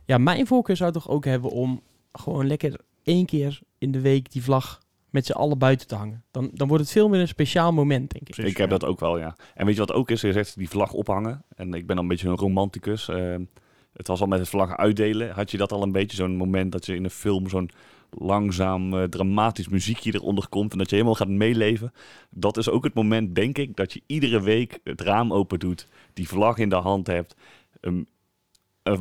ja, 0.06 0.18
mijn 0.18 0.48
voorkeur 0.48 0.76
zou 0.76 0.92
toch 0.92 1.10
ook 1.10 1.26
hebben 1.26 1.50
om 1.50 1.82
gewoon 2.12 2.48
lekker 2.48 2.76
één 3.04 3.26
keer 3.26 3.60
in 3.78 3.92
de 3.92 4.02
week 4.02 4.32
die 4.32 4.44
vlag 4.44 4.82
met 5.10 5.26
z'n 5.26 5.32
allen 5.32 5.58
buiten 5.58 5.88
te 5.88 5.96
hangen. 5.96 6.24
Dan, 6.32 6.50
dan 6.54 6.68
wordt 6.68 6.84
het 6.84 6.92
veel 6.92 7.10
meer 7.10 7.20
een 7.20 7.28
speciaal 7.28 7.74
moment, 7.74 8.12
denk 8.12 8.30
ik. 8.30 8.38
Ik 8.38 8.58
heb 8.58 8.70
dat 8.70 8.86
ook 8.86 9.00
wel, 9.00 9.18
ja. 9.18 9.36
En 9.56 9.66
weet 9.66 9.74
je 9.74 9.80
wat 9.80 9.94
ook 9.94 10.10
is? 10.10 10.22
Je 10.22 10.32
zegt 10.32 10.58
die 10.58 10.70
vlag 10.70 10.94
ophangen. 10.94 11.44
En 11.56 11.74
ik 11.74 11.86
ben 11.86 11.96
dan 11.96 12.06
een 12.06 12.12
beetje 12.12 12.30
een 12.30 12.36
romanticus. 12.36 13.08
Eh, 13.08 13.36
het 13.94 14.08
was 14.08 14.22
al 14.22 14.28
met 14.28 14.40
het 14.40 14.50
vlaggen 14.50 14.78
uitdelen. 14.78 15.32
Had 15.32 15.52
je 15.52 15.58
dat 15.58 15.72
al 15.72 15.84
een 15.84 15.92
beetje 15.92 16.18
zo'n 16.18 16.36
moment 16.36 16.72
dat 16.72 16.86
je 16.86 16.96
in 16.96 17.04
een 17.04 17.10
film 17.10 17.50
zo'n 17.50 17.70
langzaam 18.10 18.94
eh, 18.94 19.04
dramatisch 19.04 19.68
muziekje 19.70 20.14
eronder 20.14 20.48
komt 20.50 20.72
en 20.72 20.78
dat 20.78 20.90
je 20.90 20.96
helemaal 20.96 21.16
gaat 21.16 21.28
meeleven. 21.28 21.94
Dat 22.30 22.58
is 22.58 22.70
ook 22.70 22.84
het 22.84 22.94
moment, 22.94 23.36
denk 23.36 23.58
ik, 23.58 23.76
dat 23.76 23.94
je 23.94 24.02
iedere 24.06 24.42
week 24.42 24.80
het 24.84 25.02
raam 25.02 25.34
open 25.34 25.60
doet, 25.60 25.88
die 26.14 26.28
vlag 26.28 26.58
in 26.58 26.70
de 26.70 26.76
hand 26.76 27.08
hebt, 27.08 27.36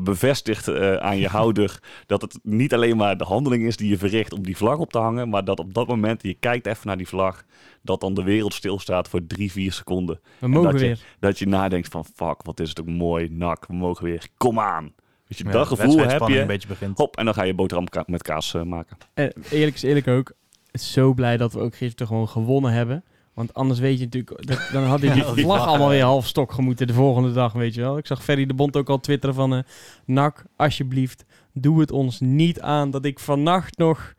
bevestigt 0.02 0.68
eh, 0.68 0.94
aan 0.96 1.18
je 1.18 1.28
houder 1.28 1.78
dat 2.06 2.22
het 2.22 2.38
niet 2.42 2.74
alleen 2.74 2.96
maar 2.96 3.16
de 3.16 3.24
handeling 3.24 3.64
is 3.64 3.76
die 3.76 3.88
je 3.88 3.98
verricht 3.98 4.32
om 4.32 4.42
die 4.42 4.56
vlag 4.56 4.78
op 4.78 4.92
te 4.92 4.98
hangen, 4.98 5.28
maar 5.28 5.44
dat 5.44 5.58
op 5.58 5.74
dat 5.74 5.86
moment 5.86 6.22
je 6.22 6.34
kijkt 6.34 6.66
even 6.66 6.86
naar 6.86 6.96
die 6.96 7.08
vlag, 7.08 7.44
dat 7.82 8.00
dan 8.00 8.14
de 8.14 8.22
wereld 8.22 8.54
stilstaat 8.54 9.08
voor 9.08 9.26
drie, 9.26 9.52
vier 9.52 9.72
seconden. 9.72 10.20
We 10.38 10.48
mogen 10.48 10.70
dat 10.70 10.80
je- 10.80 10.86
weer. 10.86 10.98
Dat 11.20 11.38
je 11.38 11.46
nadenkt 11.48 11.88
van 11.88 12.04
fuck, 12.14 12.42
wat 12.42 12.60
is 12.60 12.68
het 12.68 12.80
ook 12.80 12.86
mooi, 12.86 13.28
nak, 13.30 13.66
we 13.66 13.74
mogen 13.74 14.04
weer, 14.04 14.26
kom 14.36 14.58
aan. 14.60 14.92
Weet 15.26 15.38
je, 15.38 15.44
Ja, 15.44 15.50
dat 15.50 15.66
gevoel 15.66 15.98
heb 15.98 16.28
je. 16.28 16.40
een 16.40 16.46
beetje 16.46 16.68
begint. 16.68 16.98
Hop, 16.98 17.16
en 17.16 17.24
dan 17.24 17.34
ga 17.34 17.42
je 17.42 17.54
boterham 17.54 17.88
ka- 17.88 18.04
met 18.06 18.22
kaas 18.22 18.54
eh, 18.54 18.62
maken. 18.62 18.96
En 19.14 19.32
eerlijk 19.50 19.76
is 19.76 19.82
eerlijk 19.82 20.08
ook. 20.08 20.32
Zo 20.72 21.12
blij 21.14 21.36
dat 21.36 21.52
we 21.52 21.60
ook 21.60 21.74
gisteren 21.76 22.06
gewoon 22.06 22.28
gewonnen 22.28 22.72
hebben. 22.72 23.04
Want 23.40 23.54
anders 23.54 23.78
weet 23.80 23.98
je 23.98 24.04
natuurlijk... 24.04 24.46
Dat, 24.46 24.68
dan 24.72 24.82
had 24.82 25.00
die 25.04 25.14
Ja, 25.14 25.32
die 25.34 25.44
vlag 25.44 25.66
allemaal 25.66 25.90
ja. 25.90 25.94
weer 25.94 26.04
half 26.04 26.26
stok 26.26 26.52
gemoeten 26.52 26.86
de 26.86 26.92
volgende 26.92 27.32
dag, 27.32 27.52
weet 27.52 27.74
je 27.74 27.80
wel. 27.80 27.98
Ik 27.98 28.06
zag 28.06 28.24
Ferry 28.24 28.46
de 28.46 28.54
Bond 28.54 28.76
ook 28.76 28.88
al 28.88 29.00
twitteren 29.00 29.34
van... 29.34 29.54
eh 29.54 29.62
Nak, 30.04 30.44
alsjeblieft, 30.56 31.24
doe 31.52 31.80
het 31.80 31.90
ons 31.90 32.20
niet 32.20 32.60
aan 32.60 32.90
dat 32.90 33.04
ik 33.04 33.18
vannacht 33.18 33.78
nog 33.78 34.14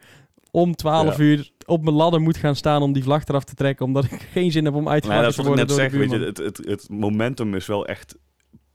om 0.51 0.75
12 0.75 1.17
Ja. 1.17 1.23
uur 1.23 1.51
op 1.65 1.83
mijn 1.83 1.95
ladder 1.95 2.21
moet 2.21 2.37
gaan 2.37 2.55
staan 2.55 2.81
om 2.81 2.93
die 2.93 3.03
vlag 3.03 3.25
eraf 3.25 3.43
te 3.43 3.55
trekken. 3.55 3.85
Omdat 3.85 4.03
ik 4.03 4.21
geen 4.31 4.51
zin 4.51 4.65
heb 4.65 4.73
om 4.73 4.83
Maar 4.83 4.93
uitgehaald 4.93 5.23
dat 5.23 5.33
te 5.33 5.41
is 5.41 5.47
wat 5.47 5.57
ik 5.57 5.65
worden 5.67 5.77
net 5.77 5.91
zeg, 5.91 6.09
weet 6.09 6.19
je, 6.19 6.25
het, 6.25 6.57
het, 6.57 6.67
het 6.67 6.89
momentum 6.89 7.55
is 7.55 7.65
wel 7.65 7.85
echt 7.85 8.17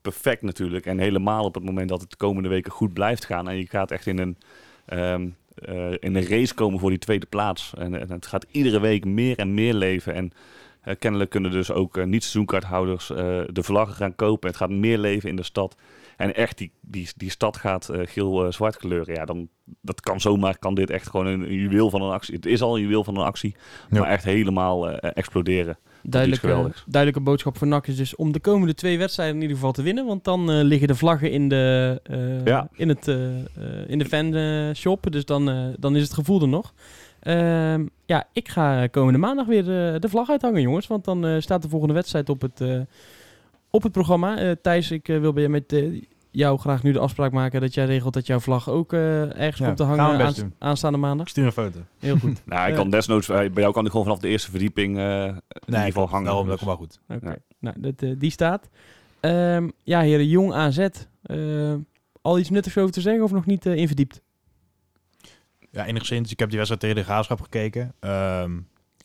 perfect 0.00 0.42
natuurlijk. 0.42 0.86
En 0.86 0.98
helemaal 0.98 1.44
op 1.44 1.54
het 1.54 1.64
moment 1.64 1.88
dat 1.88 2.00
het 2.00 2.10
de 2.10 2.16
komende 2.16 2.48
weken 2.48 2.72
goed 2.72 2.92
blijft 2.92 3.24
gaan. 3.24 3.48
En 3.48 3.56
je 3.56 3.66
gaat 3.66 3.90
echt 3.90 4.06
in 4.06 4.18
een, 4.18 4.38
ehm, 4.86 5.28
eh, 5.56 5.90
in 5.90 6.14
een 6.14 6.26
race 6.26 6.54
komen 6.54 6.80
voor 6.80 6.90
die 6.90 6.98
tweede 6.98 7.26
plaats. 7.26 7.72
En, 7.78 8.00
en 8.00 8.10
het 8.10 8.26
gaat 8.26 8.46
iedere 8.50 8.80
week 8.80 9.04
meer 9.04 9.38
en 9.38 9.54
meer 9.54 9.74
leven. 9.74 10.14
En 10.14 10.32
eh, 10.80 10.94
kennelijk 10.98 11.30
kunnen 11.30 11.50
dus 11.50 11.70
ook 11.70 11.96
eh, 11.96 12.04
niet-seizoenkaarthouders 12.04 13.06
de 13.06 13.62
vlaggen 13.62 13.96
gaan 13.96 14.14
kopen. 14.14 14.48
Het 14.48 14.58
gaat 14.58 14.70
meer 14.70 14.98
leven 14.98 15.28
in 15.28 15.36
de 15.36 15.42
stad. 15.42 15.76
En 16.16 16.34
echt, 16.34 16.58
die, 16.58 16.70
die, 16.80 17.08
die 17.16 17.30
stad 17.30 17.56
gaat 17.56 17.90
geel-zwart 17.92 18.76
kleuren. 18.76 19.14
Ja, 19.14 19.24
dan 19.24 19.48
dat 19.80 20.00
kan 20.00 20.20
zomaar, 20.20 20.58
kan 20.58 20.74
dit 20.74 20.90
echt 20.90 21.08
gewoon 21.08 21.26
een, 21.26 21.40
een 21.40 21.54
juweel 21.54 21.90
van 21.90 22.02
een 22.02 22.12
actie. 22.12 22.34
Het 22.34 22.46
is 22.46 22.62
al 22.62 22.74
een 22.76 22.82
juweel 22.82 23.04
van 23.04 23.16
een 23.16 23.24
actie, 23.24 23.56
Ja. 23.90 24.00
maar 24.00 24.08
echt 24.08 24.24
helemaal 24.24 24.90
exploderen. 24.90 25.78
Duidelijke, 26.08 26.72
duidelijke 26.86 27.20
boodschap 27.24 27.58
voor 27.58 27.66
NAC 27.66 27.86
is 27.86 27.96
dus 27.96 28.16
om 28.16 28.32
de 28.32 28.40
komende 28.40 28.74
twee 28.74 28.98
wedstrijden 28.98 29.34
in 29.36 29.40
ieder 29.42 29.56
geval 29.56 29.72
te 29.72 29.82
winnen. 29.82 30.06
Want 30.06 30.24
dan 30.24 30.50
eh, 30.50 30.62
liggen 30.62 30.88
de 30.88 30.94
vlaggen 30.94 31.30
in 31.30 31.48
de, 31.48 32.00
eh, 32.02 32.44
Ja. 32.44 32.68
in 32.72 32.88
het, 32.88 33.08
eh, 33.08 33.16
in 33.86 33.98
de 33.98 34.04
fanshop. 34.04 35.12
dus 35.12 35.24
dan, 35.24 35.74
dan 35.78 35.96
is 35.96 36.02
het 36.02 36.12
gevoel 36.14 36.40
er 36.42 36.48
nog. 36.48 36.74
Ehm, 37.20 37.86
ja, 38.04 38.24
ik 38.32 38.48
ga 38.48 38.86
komende 38.86 39.18
maandag 39.18 39.46
weer 39.46 39.60
eh, 39.94 40.00
de 40.00 40.08
vlag 40.08 40.30
uithangen, 40.30 40.62
jongens. 40.62 40.86
Want 40.86 41.04
dan 41.04 41.42
staat 41.42 41.62
de 41.62 41.68
volgende 41.68 41.94
wedstrijd 41.94 42.28
op 42.28 42.40
het, 42.40 42.60
op 43.70 43.82
het 43.82 43.92
programma. 43.92 44.54
Thijs, 44.62 44.90
ik 44.90 45.06
wil 45.06 45.32
bij 45.32 45.48
met 45.48 45.72
eh, 45.72 46.02
jou 46.36 46.58
graag 46.58 46.82
nu 46.82 46.92
de 46.92 46.98
afspraak 46.98 47.32
maken 47.32 47.60
dat 47.60 47.74
jij 47.74 47.84
regelt 47.84 48.14
dat 48.14 48.26
jouw 48.26 48.40
vlag 48.40 48.68
ook 48.68 48.92
eh, 48.92 49.22
ergens 49.22 49.58
Ja, 49.58 49.64
komt 49.64 49.76
te 49.76 49.84
gaan 49.84 49.94
we 49.96 50.00
hangen 50.02 50.34
doen. 50.34 50.54
aanstaande 50.58 50.98
maandag. 50.98 51.26
Ik 51.26 51.30
stuur 51.32 51.44
een 51.46 51.52
foto. 51.52 51.78
Heel 51.98 52.18
goed. 52.18 52.42
Nou, 52.46 52.62
ik 52.66 52.70
Eh, 52.70 52.76
kan 52.76 52.90
desnoods, 52.90 53.26
bij 53.26 53.50
bij 53.50 53.62
jou 53.62 53.74
kan 53.74 53.84
ik 53.84 53.90
gewoon 53.90 54.06
vanaf 54.06 54.20
de 54.20 54.28
eerste 54.28 54.50
verdieping 54.50 54.98
eh 54.98 55.24
in 55.24 55.32
ieder 55.66 55.82
geval 55.82 56.08
hangen. 56.08 56.24
Daarom, 56.26 56.46
dat 56.46 56.56
komt 56.58 56.68
wel 56.70 56.78
goed. 56.78 57.00
Oké, 57.08 57.28
Ja. 57.28 57.36
nou, 57.58 57.80
dat, 57.80 58.02
eh, 58.02 58.10
die 58.18 58.30
staat. 58.30 58.68
Ehm, 59.20 59.68
ja, 59.82 60.00
heren, 60.00 60.28
Jong 60.28 60.52
AZ. 60.52 60.78
Eh, 61.22 61.74
al 62.22 62.38
iets 62.38 62.50
nuttigs 62.50 62.78
over 62.78 62.92
te 62.92 63.00
zeggen 63.00 63.24
of 63.24 63.32
nog 63.32 63.46
niet 63.46 63.66
eh 63.66 63.74
in 63.76 63.86
verdiept? 63.86 64.22
Ja, 65.70 65.86
enigszins. 65.86 66.30
Ik 66.32 66.38
heb 66.38 66.48
die 66.48 66.56
wedstrijd 66.58 66.80
tegen 66.82 66.96
de 66.96 67.04
Graafschap 67.10 67.40
gekeken. 67.40 67.92
Ehm, 68.00 68.58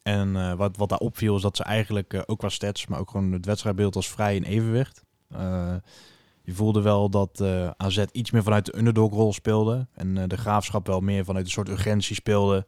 en 0.04 0.36
eh, 0.36 0.54
wat, 0.54 0.78
wat 0.78 0.90
daar 0.90 0.98
opviel 1.00 1.36
is 1.36 1.42
dat 1.42 1.58
ze 1.58 1.64
eigenlijk, 1.64 2.14
eh, 2.14 2.22
ook 2.26 2.40
qua 2.40 2.50
stats, 2.50 2.88
maar 2.88 3.00
ook 3.00 3.10
gewoon 3.12 3.32
het 3.32 3.46
wedstrijdbeeld 3.46 3.94
was 3.94 4.10
vrij 4.10 4.36
in 4.36 4.44
evenwicht. 4.44 5.04
Je 6.52 6.58
voelde 6.58 6.82
wel 6.82 7.10
dat 7.10 7.40
eh, 7.40 7.70
AZ 7.78 8.04
iets 8.12 8.32
meer 8.32 8.44
vanuit 8.44 8.66
de 8.66 8.78
underdog-rol 8.78 9.34
speelde. 9.34 9.88
En 9.94 10.18
eh, 10.18 10.24
de 10.28 10.38
Graafschap 10.38 10.88
wel 10.88 11.00
meer 11.00 11.26
vanuit 11.26 11.46
een 11.46 11.52
soort 11.52 11.70
urgentie 11.70 12.16
speelde. 12.16 12.66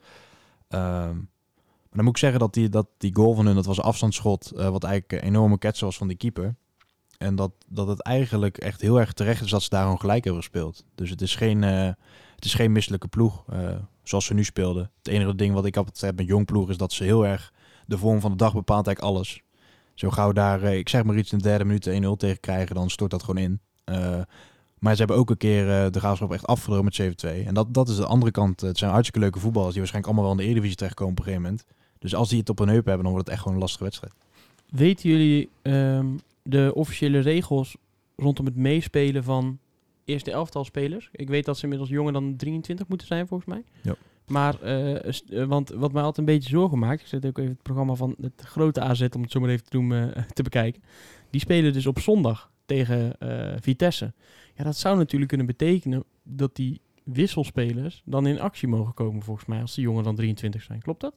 Ehm, 0.67 1.13
maar 1.13 1.91
dan 1.91 2.03
moet 2.03 2.13
ik 2.13 2.17
zeggen 2.17 2.39
dat 2.39 2.53
die, 2.53 2.69
dat 2.69 2.87
die 2.97 3.15
goal 3.15 3.33
van 3.33 3.45
hun, 3.45 3.55
dat 3.55 3.65
was 3.65 3.77
een 3.77 3.83
afstandsschot, 3.83 4.51
eh, 4.51 4.69
wat 4.69 4.83
eigenlijk 4.83 5.21
een 5.21 5.27
enorme 5.27 5.57
ketsen 5.57 5.85
was 5.85 5.97
van 5.97 6.07
die 6.07 6.17
keeper. 6.17 6.55
En 7.17 7.35
dat, 7.35 7.51
dat 7.67 7.87
het 7.87 8.01
eigenlijk 8.01 8.57
echt 8.57 8.81
heel 8.81 8.99
erg 8.99 9.13
terecht 9.13 9.43
is 9.43 9.49
dat 9.49 9.63
ze 9.63 9.69
daar 9.69 9.83
gewoon 9.83 9.99
gelijk 9.99 10.23
hebben 10.23 10.43
gespeeld. 10.43 10.85
Dus 10.95 11.09
het 11.09 11.21
is 11.21 11.35
geen, 11.35 11.61
het 11.61 12.45
is 12.45 12.53
geen 12.53 12.71
misselijke 12.71 13.07
ploeg 13.07 13.45
zoals 14.03 14.25
ze 14.25 14.33
nu 14.33 14.43
speelden. 14.43 14.91
Het 14.97 15.07
enige 15.07 15.35
ding 15.35 15.53
wat 15.53 15.65
ik 15.65 15.77
altijd 15.77 16.01
heb 16.01 16.15
met 16.15 16.27
jong 16.27 16.45
ploeg 16.45 16.69
is 16.69 16.77
dat 16.77 16.93
ze 16.93 17.03
heel 17.03 17.25
erg 17.25 17.53
de 17.85 17.97
vorm 17.97 18.19
van 18.19 18.31
de 18.31 18.37
dag 18.37 18.53
bepaalt 18.53 18.87
eigenlijk 18.87 19.15
alles. 19.15 19.41
Zo 19.93 20.09
gauw 20.09 20.31
daar, 20.31 20.63
ik 20.63 20.89
zeg 20.89 21.03
maar 21.03 21.17
iets 21.17 21.31
in 21.31 21.37
de 21.37 21.43
derde 21.43 21.65
minuut 21.65 21.89
1-0 21.89 21.91
tegen 22.17 22.39
krijgen, 22.39 22.75
dan 22.75 22.89
stort 22.89 23.11
dat 23.11 23.23
gewoon 23.23 23.43
in. 23.43 23.61
Eh, 23.83 24.21
maar 24.79 24.93
ze 24.93 24.97
hebben 24.97 25.17
ook 25.17 25.29
een 25.29 25.37
keer 25.37 25.69
eh, 25.69 25.91
de 25.91 25.99
graafschap 25.99 26.31
echt 26.31 26.47
afgedroomd 26.47 26.97
met 26.97 27.15
7-2. 27.25 27.47
En 27.47 27.53
dat, 27.53 27.73
dat 27.73 27.89
is 27.89 27.95
de 27.95 28.05
andere 28.05 28.31
kant. 28.31 28.61
Het 28.61 28.77
zijn 28.77 28.91
hartstikke 28.91 29.19
leuke 29.19 29.39
voetballers 29.39 29.71
die 29.71 29.79
waarschijnlijk 29.79 30.13
allemaal 30.13 30.31
wel 30.31 30.39
in 30.39 30.45
de 30.45 30.51
Eredivisie 30.51 30.77
terechtkomen 30.77 31.13
op 31.13 31.19
een 31.19 31.25
gegeven 31.25 31.45
moment. 31.45 31.65
Dus 31.99 32.15
als 32.15 32.29
die 32.29 32.39
het 32.39 32.49
op 32.49 32.59
een 32.59 32.67
heup 32.67 32.85
hebben, 32.85 33.03
dan 33.03 33.11
wordt 33.11 33.25
het 33.25 33.33
echt 33.33 33.41
gewoon 33.41 33.53
een 33.53 33.63
lastige 33.63 33.83
wedstrijd. 33.83 34.13
Weten 34.69 35.09
jullie 35.09 35.49
ehm, 35.61 36.05
de 36.43 36.71
officiële 36.73 37.19
regels 37.19 37.75
rondom 38.15 38.45
het 38.45 38.55
meespelen 38.55 39.23
van 39.23 39.59
eerste 40.05 40.31
elftal 40.31 40.63
spelers? 40.63 41.09
Ik 41.11 41.29
weet 41.29 41.45
dat 41.45 41.57
ze 41.57 41.63
inmiddels 41.63 41.89
jonger 41.89 42.13
dan 42.13 42.35
23 42.35 42.87
moeten 42.87 43.07
zijn, 43.07 43.27
volgens 43.27 43.49
mij. 43.49 43.63
Ja. 43.81 43.95
Maar, 44.27 44.61
eh, 44.61 45.07
eh, 45.07 45.47
want 45.47 45.69
wat 45.69 45.91
mij 45.91 46.03
altijd 46.03 46.27
een 46.27 46.33
beetje 46.33 46.49
zorgen 46.49 46.79
maakt, 46.79 47.01
ik 47.01 47.07
zet 47.07 47.25
ook 47.25 47.37
even 47.37 47.51
het 47.51 47.61
programma 47.61 47.93
van 47.93 48.15
het 48.21 48.41
grote 48.45 48.81
AZ, 48.81 49.07
om 49.15 49.21
het 49.21 49.31
zo 49.31 49.39
maar 49.39 49.49
even 49.49 49.63
te, 49.63 49.69
doen, 49.69 49.93
eh, 49.93 50.23
te 50.33 50.43
bekijken. 50.43 50.83
Die 51.29 51.41
spelen 51.41 51.73
dus 51.73 51.85
op 51.85 51.99
zondag 51.99 52.51
tegen 52.65 53.19
eh, 53.19 53.53
Vitesse. 53.61 54.13
Ja, 54.55 54.63
dat 54.63 54.77
zou 54.77 54.97
natuurlijk 54.97 55.29
kunnen 55.29 55.47
betekenen 55.47 56.03
dat 56.23 56.55
die 56.55 56.81
wisselspelers 57.03 58.01
dan 58.05 58.27
in 58.27 58.39
actie 58.39 58.67
mogen 58.67 58.93
komen, 58.93 59.21
volgens 59.21 59.45
mij, 59.45 59.61
als 59.61 59.73
ze 59.73 59.81
jonger 59.81 60.03
dan 60.03 60.15
23 60.15 60.61
zijn. 60.61 60.81
Klopt 60.81 61.01
dat? 61.01 61.15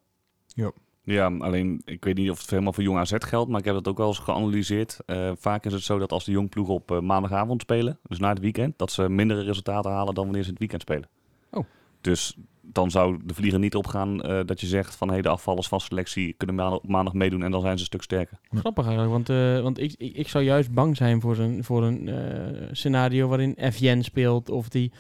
Ja, 1.06 1.36
alleen 1.38 1.82
ik 1.84 2.04
weet 2.04 2.16
niet 2.16 2.30
of 2.30 2.40
het 2.40 2.50
helemaal 2.50 2.72
voor 2.72 2.82
Jong 2.82 2.98
AZ 2.98 3.12
geldt, 3.18 3.50
maar 3.50 3.58
ik 3.58 3.64
heb 3.64 3.74
dat 3.74 3.88
ook 3.88 3.98
wel 3.98 4.06
eens 4.06 4.18
geanalyseerd. 4.18 4.98
Eh, 5.06 5.32
vaak 5.36 5.64
is 5.64 5.72
het 5.72 5.82
zo 5.82 5.98
dat 5.98 6.12
als 6.12 6.24
de 6.24 6.30
Jong 6.30 6.50
ploeg 6.50 6.68
op 6.68 6.90
eh, 6.90 7.00
maandagavond 7.00 7.62
spelen, 7.62 7.98
dus 8.02 8.18
na 8.18 8.28
het 8.28 8.38
weekend, 8.38 8.78
dat 8.78 8.92
ze 8.92 9.08
mindere 9.08 9.42
resultaten 9.42 9.90
halen 9.90 10.14
dan 10.14 10.24
wanneer 10.24 10.42
ze 10.42 10.50
het 10.50 10.58
weekend 10.58 10.82
spelen. 10.82 11.08
Oh. 11.50 11.64
Dus 12.00 12.36
dan 12.72 12.90
zou 12.90 13.20
de 13.24 13.34
vlieger 13.34 13.58
niet 13.58 13.74
opgaan 13.74 14.22
eh, 14.22 14.40
dat 14.44 14.60
je 14.60 14.66
zegt 14.66 14.96
van 14.96 15.08
hey, 15.10 15.22
de 15.22 15.28
afvallers 15.28 15.68
van 15.68 15.80
selectie 15.80 16.32
kunnen 16.32 16.56
maandag, 16.56 16.82
maandag 16.82 17.12
meedoen 17.12 17.42
en 17.42 17.50
dan 17.50 17.60
zijn 17.60 17.74
ze 17.74 17.80
een 17.80 17.86
stuk 17.86 18.02
sterker. 18.02 18.38
Ja. 18.50 18.58
Grappig 18.58 18.84
eigenlijk, 18.84 19.12
want, 19.12 19.28
eh, 19.28 19.60
want 19.60 19.80
ik, 19.80 19.94
ik, 19.98 20.16
ik 20.16 20.28
zou 20.28 20.44
juist 20.44 20.72
bang 20.72 20.96
zijn 20.96 21.20
voor 21.20 21.38
een, 21.38 21.64
voor 21.64 21.84
een 21.84 22.08
eh, 22.08 22.68
scenario 22.72 23.28
waarin 23.28 23.56
Fjen 23.72 24.02
speelt 24.04 24.50
of 24.50 24.68
die, 24.68 24.92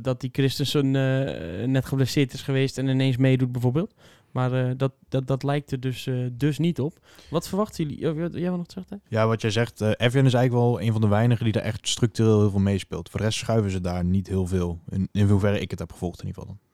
dat 0.00 0.20
die 0.20 0.30
Christensen 0.32 0.96
eh, 0.96 1.66
net 1.66 1.84
geblesseerd 1.84 2.32
is 2.32 2.42
geweest 2.42 2.78
en 2.78 2.88
ineens 2.88 3.16
meedoet 3.16 3.52
bijvoorbeeld. 3.52 3.94
Maar 4.32 4.52
eh, 4.52 4.70
dat, 4.76 4.92
dat, 5.08 5.26
dat 5.26 5.42
lijkt 5.42 5.70
er 5.70 5.80
dus, 5.80 6.06
eh, 6.06 6.14
dus 6.32 6.58
niet 6.58 6.80
op. 6.80 6.98
Wat 7.30 7.48
verwachten 7.48 7.84
jullie? 7.84 8.08
Oh, 8.10 8.16
Jij 8.32 8.48
wil 8.48 8.56
nog 8.56 8.70
zeggen? 8.72 9.02
Hè? 9.02 9.16
Ja, 9.16 9.26
wat 9.26 9.40
jij 9.40 9.50
zegt, 9.50 9.80
eh 9.80 9.90
Evian 9.96 10.26
is 10.26 10.34
eigenlijk 10.34 10.64
wel 10.64 10.80
een 10.80 10.92
van 10.92 11.00
de 11.00 11.08
weinigen 11.08 11.44
die 11.44 11.52
daar 11.52 11.62
echt 11.62 11.88
structureel 11.88 12.40
heel 12.40 12.50
veel 12.50 12.60
meespeelt. 12.60 13.10
Voor 13.10 13.20
de 13.20 13.26
rest 13.26 13.38
schuiven 13.38 13.70
ze 13.70 13.80
daar 13.80 14.04
niet 14.04 14.26
heel 14.26 14.46
veel. 14.46 14.80
In, 14.88 15.08
in 15.12 15.28
hoeverre 15.28 15.60
ik 15.60 15.70
het 15.70 15.78
heb 15.78 15.92
gevolgd 15.92 16.20
in 16.20 16.26
ieder 16.26 16.42
geval. 16.42 16.56
dan. 16.60 16.71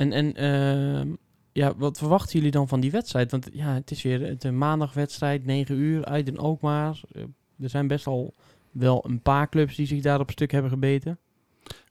En, 0.00 0.12
en 0.12 0.34
ehm, 0.34 1.14
ja, 1.52 1.76
wat 1.76 1.98
verwachten 1.98 2.32
jullie 2.32 2.50
dan 2.50 2.68
van 2.68 2.80
die 2.80 2.90
wedstrijd? 2.90 3.30
Want 3.30 3.48
ja, 3.52 3.74
het 3.74 3.90
is 3.90 4.02
weer 4.02 4.36
een 4.38 4.58
maandagwedstrijd, 4.58 5.46
9 5.46 5.76
uur, 5.76 6.04
uit 6.04 6.28
in 6.28 6.38
Alkmaar. 6.38 7.00
Eh, 7.12 7.22
er 7.60 7.68
zijn 7.68 7.86
best 7.86 8.06
al 8.06 8.34
wel 8.70 9.04
een 9.06 9.20
paar 9.20 9.48
clubs 9.48 9.76
die 9.76 9.86
zich 9.86 10.02
daar 10.02 10.20
op 10.20 10.30
stuk 10.30 10.50
hebben 10.50 10.70
gebeten. 10.70 11.18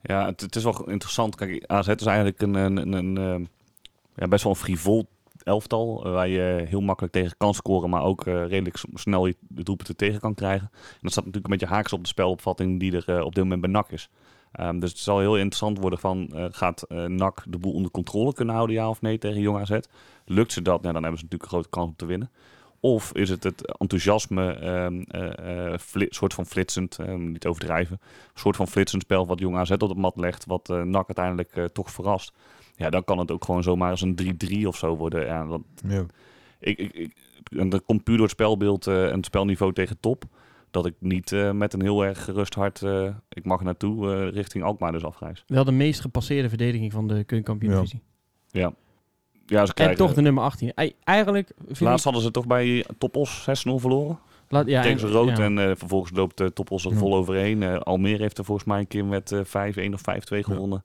Ja, 0.02 0.26
het, 0.26 0.56
is 0.56 0.64
wel 0.64 0.90
interessant. 0.90 1.36
Kijk, 1.36 1.64
AZ 1.68 1.88
is 1.88 2.06
eigenlijk 2.06 2.42
een, 2.42 2.54
een, 2.54 2.78
een, 2.78 2.94
een, 2.94 3.18
eh, 3.18 3.48
ja, 4.16 4.28
best 4.28 4.44
wel 4.44 4.54
een 4.54 4.60
frivol 4.60 5.08
elftal. 5.44 6.06
eh, 6.06 6.12
waar 6.12 6.28
je 6.28 6.66
heel 6.68 6.82
makkelijk 6.82 7.14
tegen 7.14 7.38
kan 7.38 7.54
scoren, 7.54 7.90
maar 7.90 8.04
ook 8.04 8.26
eh, 8.26 8.34
redelijk 8.34 8.76
snel 8.94 9.26
je 9.26 9.36
de 9.40 9.64
doelpunten 9.64 9.96
tegen 9.96 10.20
kan 10.20 10.34
krijgen. 10.34 10.70
En 10.72 11.00
dat 11.02 11.12
staat 11.12 11.26
natuurlijk 11.26 11.54
een 11.54 11.60
beetje 11.60 11.76
haaks 11.76 11.94
op 11.94 12.02
de 12.02 12.08
spelopvatting 12.08 12.80
die 12.80 12.96
er 12.96 13.18
eh, 13.18 13.26
op 13.26 13.36
dit 13.36 13.44
moment 13.44 13.62
bij 13.62 13.72
NAC 13.72 13.92
is. 13.92 14.10
Ehm, 14.52 14.80
dus 14.80 14.90
het 14.90 15.00
zal 15.00 15.20
heel 15.20 15.36
interessant 15.38 15.80
worden 15.80 16.00
van, 16.00 16.28
eh, 16.34 16.46
gaat 16.52 16.82
eh 16.82 17.06
NAC 17.06 17.44
de 17.48 17.58
boel 17.58 17.74
onder 17.74 17.92
controle 17.92 18.34
kunnen 18.34 18.56
houden, 18.56 18.76
ja 18.76 18.90
of 18.90 19.02
nee, 19.02 19.18
tegen 19.18 19.42
Jong 19.42 19.60
AZ? 19.60 19.80
Lukt 20.26 20.52
ze 20.54 20.62
dat, 20.62 20.82
nou, 20.82 20.94
dan 20.94 21.02
hebben 21.04 21.20
ze 21.20 21.26
natuurlijk 21.26 21.44
een 21.44 21.50
grote 21.58 21.70
kans 21.70 21.88
om 21.88 21.96
te 21.96 22.06
winnen. 22.06 22.32
Of 22.82 23.14
is 23.14 23.30
het 23.30 23.44
het 23.44 23.78
enthousiasme, 23.78 24.44
fli- 25.80 26.08
soort 26.10 26.34
van 26.34 26.46
flitsend, 26.46 26.98
niet 27.18 27.46
overdrijven, 27.46 28.00
een 28.34 28.40
soort 28.40 28.56
van 28.56 28.68
flitsend 28.68 29.02
spel 29.02 29.28
wat 29.28 29.40
Jong 29.40 29.58
AZ 29.58 29.72
op 29.72 29.80
de 29.90 29.96
mat 29.96 30.16
legt, 30.16 30.46
wat 30.46 30.68
NAC 30.68 31.06
uiteindelijk 31.08 31.70
toch 31.74 31.92
verrast. 31.92 32.32
Ja, 32.76 32.90
dan 32.90 33.04
kan 33.04 33.18
het 33.18 33.32
ook 33.32 33.46
gewoon 33.46 33.64
zomaar 33.64 33.92
eens 33.92 34.02
een 34.02 34.38
3-3 34.64 34.68
of 34.68 34.78
zo 34.78 34.96
worden. 34.96 35.26
Ja, 35.26 35.46
dat, 35.46 35.62
Ja. 35.88 36.06
ik, 36.60 36.78
ik, 36.78 36.94
ik, 36.94 37.14
en 37.50 37.70
dat 37.70 37.84
komt 37.86 38.04
puur 38.04 38.16
door 38.16 38.26
het 38.26 38.36
spelbeeld 38.36 38.88
en 38.88 38.94
het 39.16 39.26
spelniveau 39.26 39.74
tegen 39.74 40.00
top. 40.00 40.24
Dat 40.72 40.86
ik 40.86 40.94
niet 41.00 41.32
eh, 41.32 41.52
met 41.52 41.74
een 41.74 41.82
heel 41.82 42.06
erg 42.06 42.24
gerust 42.24 42.56
hart, 42.56 42.82
eh, 42.82 43.10
ik 43.30 43.46
mag 43.46 43.62
naartoe, 43.64 44.14
eh, 44.14 44.30
richting 44.34 44.64
Alkmaar 44.64 44.92
dus 44.92 45.04
afreis. 45.04 45.44
Wel 45.48 45.64
de 45.64 45.72
meest 45.72 46.00
gepasseerde 46.02 46.50
verdediging 46.50 46.92
van 46.92 47.08
de 47.08 47.14
keukenkampioen-divisie. 47.24 48.02
Ja. 48.52 48.74
Ja, 49.46 49.62
ze 49.62 49.68
En 49.68 49.74
krijgen... 49.74 49.98
toch 49.98 50.14
de 50.14 50.22
nummer 50.22 50.44
18. 50.44 50.72
Ei- 50.74 50.96
Eigenlijk 51.04 51.52
vind 51.66 51.80
Laatst 51.80 51.98
ik... 51.98 52.04
hadden 52.04 52.22
ze 52.22 52.32
toch 52.32 52.48
bij 52.48 52.86
Topos 52.98 53.42
6-0 53.50 53.52
verloren. 53.76 54.20
Laat, 54.50 54.68
ja, 54.68 54.82
tegen 54.82 55.00
ze 55.00 55.06
en- 55.06 55.12
rood 55.12 55.38
ja. 55.38 55.44
en 55.44 55.78
vervolgens 55.78 56.12
loopt 56.12 56.42
uh, 56.42 56.48
Topos 56.48 56.86
er 56.86 56.92
Ja. 56.92 56.98
vol 56.98 57.16
overheen. 57.16 57.64
Almere 57.84 58.22
heeft 58.22 58.38
er 58.38 58.46
volgens 58.46 58.68
mij 58.68 58.80
een 58.80 58.88
keer 58.88 59.06
met 59.06 59.32
eh 59.32 59.40
5-1 59.90 59.94
of 59.94 60.02
5-2 60.02 60.40
gewonnen. 60.40 60.84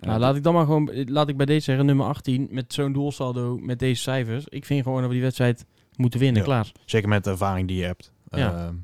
Ja, 0.00 0.06
Nou, 0.06 0.20
laat 0.20 0.36
ik 0.36 0.42
dan 0.42 0.54
maar 0.54 0.64
gewoon, 0.64 0.90
laat 1.06 1.28
ik 1.28 1.36
bij 1.36 1.46
deze 1.46 1.60
zeggen, 1.60 1.86
nummer 1.86 2.06
18 2.06 2.48
met 2.50 2.72
zo'n 2.72 2.92
doelsaldo 2.92 3.58
met 3.60 3.78
deze 3.78 4.02
cijfers. 4.02 4.44
Ik 4.48 4.64
vind 4.64 4.82
gewoon 4.82 4.98
dat 4.98 5.06
we 5.08 5.14
die 5.14 5.22
wedstrijd 5.22 5.64
moeten 5.96 6.20
winnen, 6.20 6.38
Ja. 6.38 6.46
klaar. 6.46 6.72
Zeker 6.84 7.08
met 7.08 7.24
de 7.24 7.30
ervaring 7.30 7.68
die 7.68 7.76
je 7.76 7.84
hebt. 7.84 8.12
Ja. 8.30 8.54
Ehm, 8.66 8.74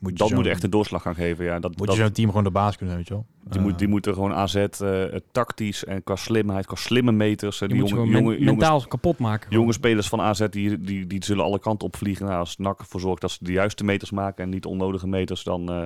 Moet 0.00 0.18
dat 0.18 0.30
moet 0.30 0.46
echt 0.46 0.60
de 0.60 0.68
doorslag 0.68 1.02
gaan 1.02 1.14
geven. 1.14 1.44
Ja, 1.44 1.58
dat, 1.60 1.76
Moet 1.76 1.86
dat, 1.86 1.96
je 1.96 2.02
zo'n 2.02 2.12
team 2.12 2.28
gewoon 2.28 2.44
de 2.44 2.50
baas 2.50 2.76
kunnen 2.76 2.94
zijn, 2.94 2.98
weet 2.98 3.08
je 3.08 3.14
wel. 3.14 3.26
die, 3.52 3.58
Eh, 3.60 3.66
moet, 3.66 3.78
die 3.78 3.88
moeten 3.88 4.14
gewoon 4.14 4.32
AZ 4.32 4.54
eh, 4.54 5.04
tactisch 5.32 5.84
en 5.84 6.02
qua 6.04 6.16
slimheid, 6.16 6.66
qua 6.66 6.76
slimme 6.76 7.12
meters. 7.12 7.60
eh, 7.60 7.68
Je 7.68 7.74
die 7.74 7.76
jonge, 7.76 7.90
gewoon 7.90 8.08
jonge, 8.08 8.22
men- 8.28 8.38
jonge, 8.38 8.50
mentaal 8.50 8.80
kapot 8.86 9.18
maken. 9.18 9.50
jonge 9.50 9.72
spelers 9.72 10.08
van 10.08 10.20
AZ 10.20 10.46
die, 10.50 10.80
die, 10.80 11.06
die 11.06 11.24
zullen 11.24 11.44
alle 11.44 11.58
kanten 11.58 11.86
opvliegen. 11.86 12.26
Nou, 12.26 12.38
als 12.38 12.56
NAC 12.56 12.78
ervoor 12.78 13.00
zorgt 13.00 13.20
dat 13.20 13.30
ze 13.30 13.44
de 13.44 13.52
juiste 13.52 13.84
meters 13.84 14.10
maken 14.10 14.44
en 14.44 14.50
niet 14.50 14.64
onnodige 14.66 15.06
meters, 15.06 15.42
dan, 15.44 15.70
eh, 15.72 15.84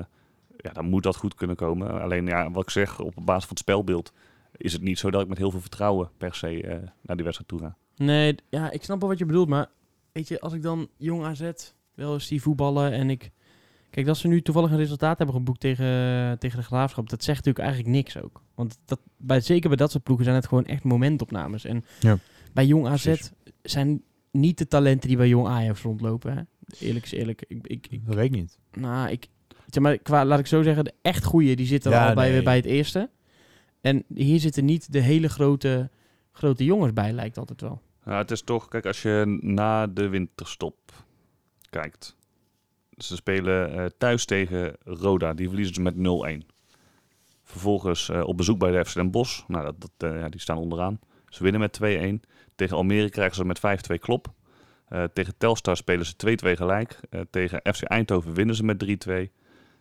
ja, 0.57 0.73
dan 0.73 0.85
moet 0.89 1.03
dat 1.03 1.17
goed 1.17 1.35
kunnen 1.35 1.57
komen. 1.57 2.01
Alleen 2.03 2.27
ja, 2.27 2.51
wat 2.51 2.63
ik 2.63 2.71
zeg, 2.71 3.01
op 3.01 3.15
basis 3.23 3.43
van 3.43 3.51
het 3.51 3.59
spelbeeld 3.59 4.13
is 4.57 4.73
het 4.73 4.83
niet 4.83 4.99
zo 4.99 5.11
dat 5.11 5.23
ik 5.23 5.29
met 5.29 5.39
heel 5.39 5.51
veel 5.51 5.61
vertrouwen 5.61 6.11
per 6.19 6.35
se 6.35 6.63
eh, 6.63 6.77
naar 7.03 7.17
die 7.17 7.25
wedstrijd 7.25 7.49
toe 7.49 7.59
ga. 7.59 7.77
Nee, 7.97 8.35
ja, 8.49 8.71
ik 8.71 8.83
snap 8.85 9.01
wel 9.01 9.09
wat 9.09 9.19
je 9.19 9.27
bedoelt, 9.27 9.49
maar 9.49 9.67
weet 10.13 10.29
je, 10.29 10.41
als 10.41 10.53
ik 10.53 10.63
dan 10.63 10.89
jong 10.97 11.25
AZ 11.25 11.51
wel 11.95 12.13
eens 12.13 12.29
die 12.29 12.43
voetballen 12.43 12.93
en 12.93 13.11
ik... 13.11 13.31
Kijk, 13.95 14.07
dat 14.07 14.17
ze 14.17 14.29
nu 14.29 14.43
toevallig 14.43 14.71
een 14.71 14.77
resultaat 14.77 15.17
hebben 15.19 15.37
geboekt 15.37 15.61
tegen, 15.61 16.39
tegen 16.39 16.59
de 16.59 16.65
Graafschap, 16.65 17.09
dat 17.11 17.25
zegt 17.25 17.45
natuurlijk 17.45 17.65
eigenlijk 17.65 17.97
niks 17.97 18.19
ook. 18.23 18.43
Want 18.55 18.79
dat, 18.85 19.01
bij, 19.17 19.41
zeker 19.41 19.69
bij 19.69 19.77
dat 19.79 19.91
soort 19.91 20.03
ploegen 20.03 20.25
zijn 20.25 20.37
het 20.37 20.47
gewoon 20.47 20.65
echt 20.65 20.85
momentopnames. 20.85 21.65
En 21.65 21.85
Ja. 22.01 22.19
bij 22.53 22.67
jong 22.67 22.87
AZ 22.87 23.03
Precies. 23.03 23.33
zijn 23.63 24.03
niet 24.31 24.59
de 24.59 24.67
talenten 24.69 25.09
die 25.09 25.17
bij 25.17 25.29
jong 25.29 25.47
Ajax 25.47 25.83
rondlopen. 25.83 26.37
Hè? 26.37 26.43
Eerlijk 26.87 27.05
is 27.05 27.13
eerlijk. 27.13 27.45
Ik, 27.49 27.67
ik, 27.67 27.87
ik, 27.91 28.07
Dat 28.07 28.15
weet 28.15 28.25
ik 28.25 28.31
niet. 28.31 28.59
nou, 28.73 29.11
ik, 29.11 29.29
zeg 29.67 29.83
maar, 29.83 29.99
qua, 29.99 30.25
laat 30.25 30.39
ik 30.39 30.47
zo 30.47 30.63
zeggen, 30.63 30.85
de 30.85 30.95
echt 31.03 31.25
goeie, 31.25 31.57
die 31.57 31.67
zitten 31.67 31.91
Ja, 31.91 32.09
al 32.09 32.15
bij, 32.15 32.31
nee. 32.31 32.43
bij 32.43 32.57
het 32.57 32.65
eerste. 32.67 33.11
En 33.81 34.05
hier 34.15 34.41
zitten 34.41 34.65
niet 34.65 34.93
de 34.93 35.01
hele 35.01 35.29
grote, 35.29 35.91
grote 36.33 36.65
jongens 36.65 36.93
bij, 36.93 37.13
lijkt 37.13 37.39
altijd 37.39 37.61
wel. 37.61 37.81
Nou, 38.05 38.19
het 38.19 38.31
is 38.31 38.43
toch, 38.43 38.69
kijk, 38.69 38.87
als 38.87 39.03
je 39.03 39.39
na 39.41 39.87
de 39.87 40.09
winterstop 40.09 40.77
kijkt. 41.71 42.17
Ze 42.97 43.17
spelen 43.17 43.73
eh, 43.73 43.85
thuis 43.99 44.25
tegen 44.25 44.77
Roda, 44.85 45.35
die 45.35 45.49
verliezen 45.49 45.75
ze 45.75 45.81
met 45.81 45.95
0-1. 46.45 46.47
Vervolgens 47.43 48.09
eh, 48.09 48.27
op 48.27 48.37
bezoek 48.37 48.59
bij 48.59 48.71
de 48.71 48.85
FC 48.85 48.95
Den 48.95 49.11
Bosch, 49.11 49.49
nou, 49.49 49.65
dat, 49.65 49.75
dat, 49.79 50.11
eh, 50.13 50.21
ja, 50.21 50.29
die 50.29 50.41
staan 50.41 50.59
onderaan. 50.59 51.01
Ze 51.29 51.43
winnen 51.43 51.61
met 51.61 51.73
2-1. 51.73 52.21
Tegen 52.55 52.77
Almere 52.77 53.11
krijgen 53.11 53.37
ze 53.37 53.45
met 53.45 53.59
5-2 53.59 53.99
klop. 53.99 54.33
Eh, 54.89 55.05
tegen 55.13 55.35
Telstar 55.39 55.77
spelen 55.77 56.07
ze 56.07 56.17
2-2 56.17 56.57
gelijk. 56.57 57.01
Eh, 57.11 57.21
tegen 57.31 57.61
FC 57.75 57.83
Eindhoven 57.83 58.35
winnen 58.35 58.55
ze 58.55 58.65
met 58.65 58.79
3-2. 58.79 59.31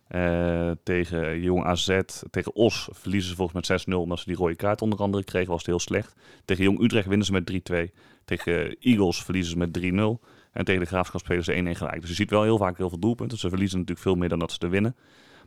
Eh, 0.08 0.70
tegen 0.82 1.40
Jong 1.40 1.64
AZ, 1.64 2.00
tegen 2.30 2.54
Os 2.54 2.88
verliezen 2.92 3.30
ze 3.30 3.36
volgens 3.36 3.56
met 3.56 3.66
6-0 3.66 4.00
omdat 4.00 4.18
ze 4.18 4.24
die 4.24 4.36
rode 4.36 4.56
kaart 4.56 4.82
onder 4.82 4.98
andere 4.98 5.24
kregen. 5.24 5.48
Was 5.48 5.58
het 5.58 5.66
heel 5.66 5.78
slecht. 5.78 6.14
Tegen 6.44 6.64
Jong 6.64 6.80
Utrecht 6.80 7.08
winnen 7.08 7.26
ze 7.26 7.32
met 7.32 7.46
3-2. 7.46 7.92
Tegen 8.24 8.76
Eagles 8.80 9.22
verliezen 9.22 9.52
ze 9.52 9.58
met 9.58 9.72
3-0. 9.72 10.20
En 10.54 10.64
tegen 10.64 10.80
de 10.80 10.86
Graafschap 10.86 11.20
spelen 11.20 11.44
ze 11.44 11.74
1-1 11.74 11.78
gelijk. 11.78 12.00
Dus 12.00 12.08
je 12.08 12.14
ziet 12.14 12.30
wel 12.30 12.42
heel 12.42 12.58
vaak 12.58 12.76
heel 12.76 12.88
veel 12.88 12.98
doelpunten. 12.98 13.38
Ze 13.38 13.48
verliezen 13.48 13.78
natuurlijk 13.78 14.06
veel 14.06 14.14
meer 14.14 14.28
dan 14.28 14.38
dat 14.38 14.52
ze 14.52 14.58
er 14.58 14.70
winnen. 14.70 14.96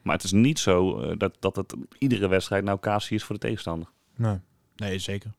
Maar 0.01 0.15
het 0.15 0.23
is 0.23 0.31
niet 0.31 0.59
zo 0.59 0.99
eh, 0.99 1.17
dat, 1.17 1.35
dat 1.39 1.55
het 1.55 1.75
iedere 1.97 2.27
wedstrijd 2.27 2.63
nou 2.63 2.79
casie 2.79 3.15
is 3.15 3.23
voor 3.23 3.35
de 3.35 3.41
tegenstander. 3.41 3.89
Nee. 4.15 4.39
nee, 4.75 4.99
zeker. 4.99 5.31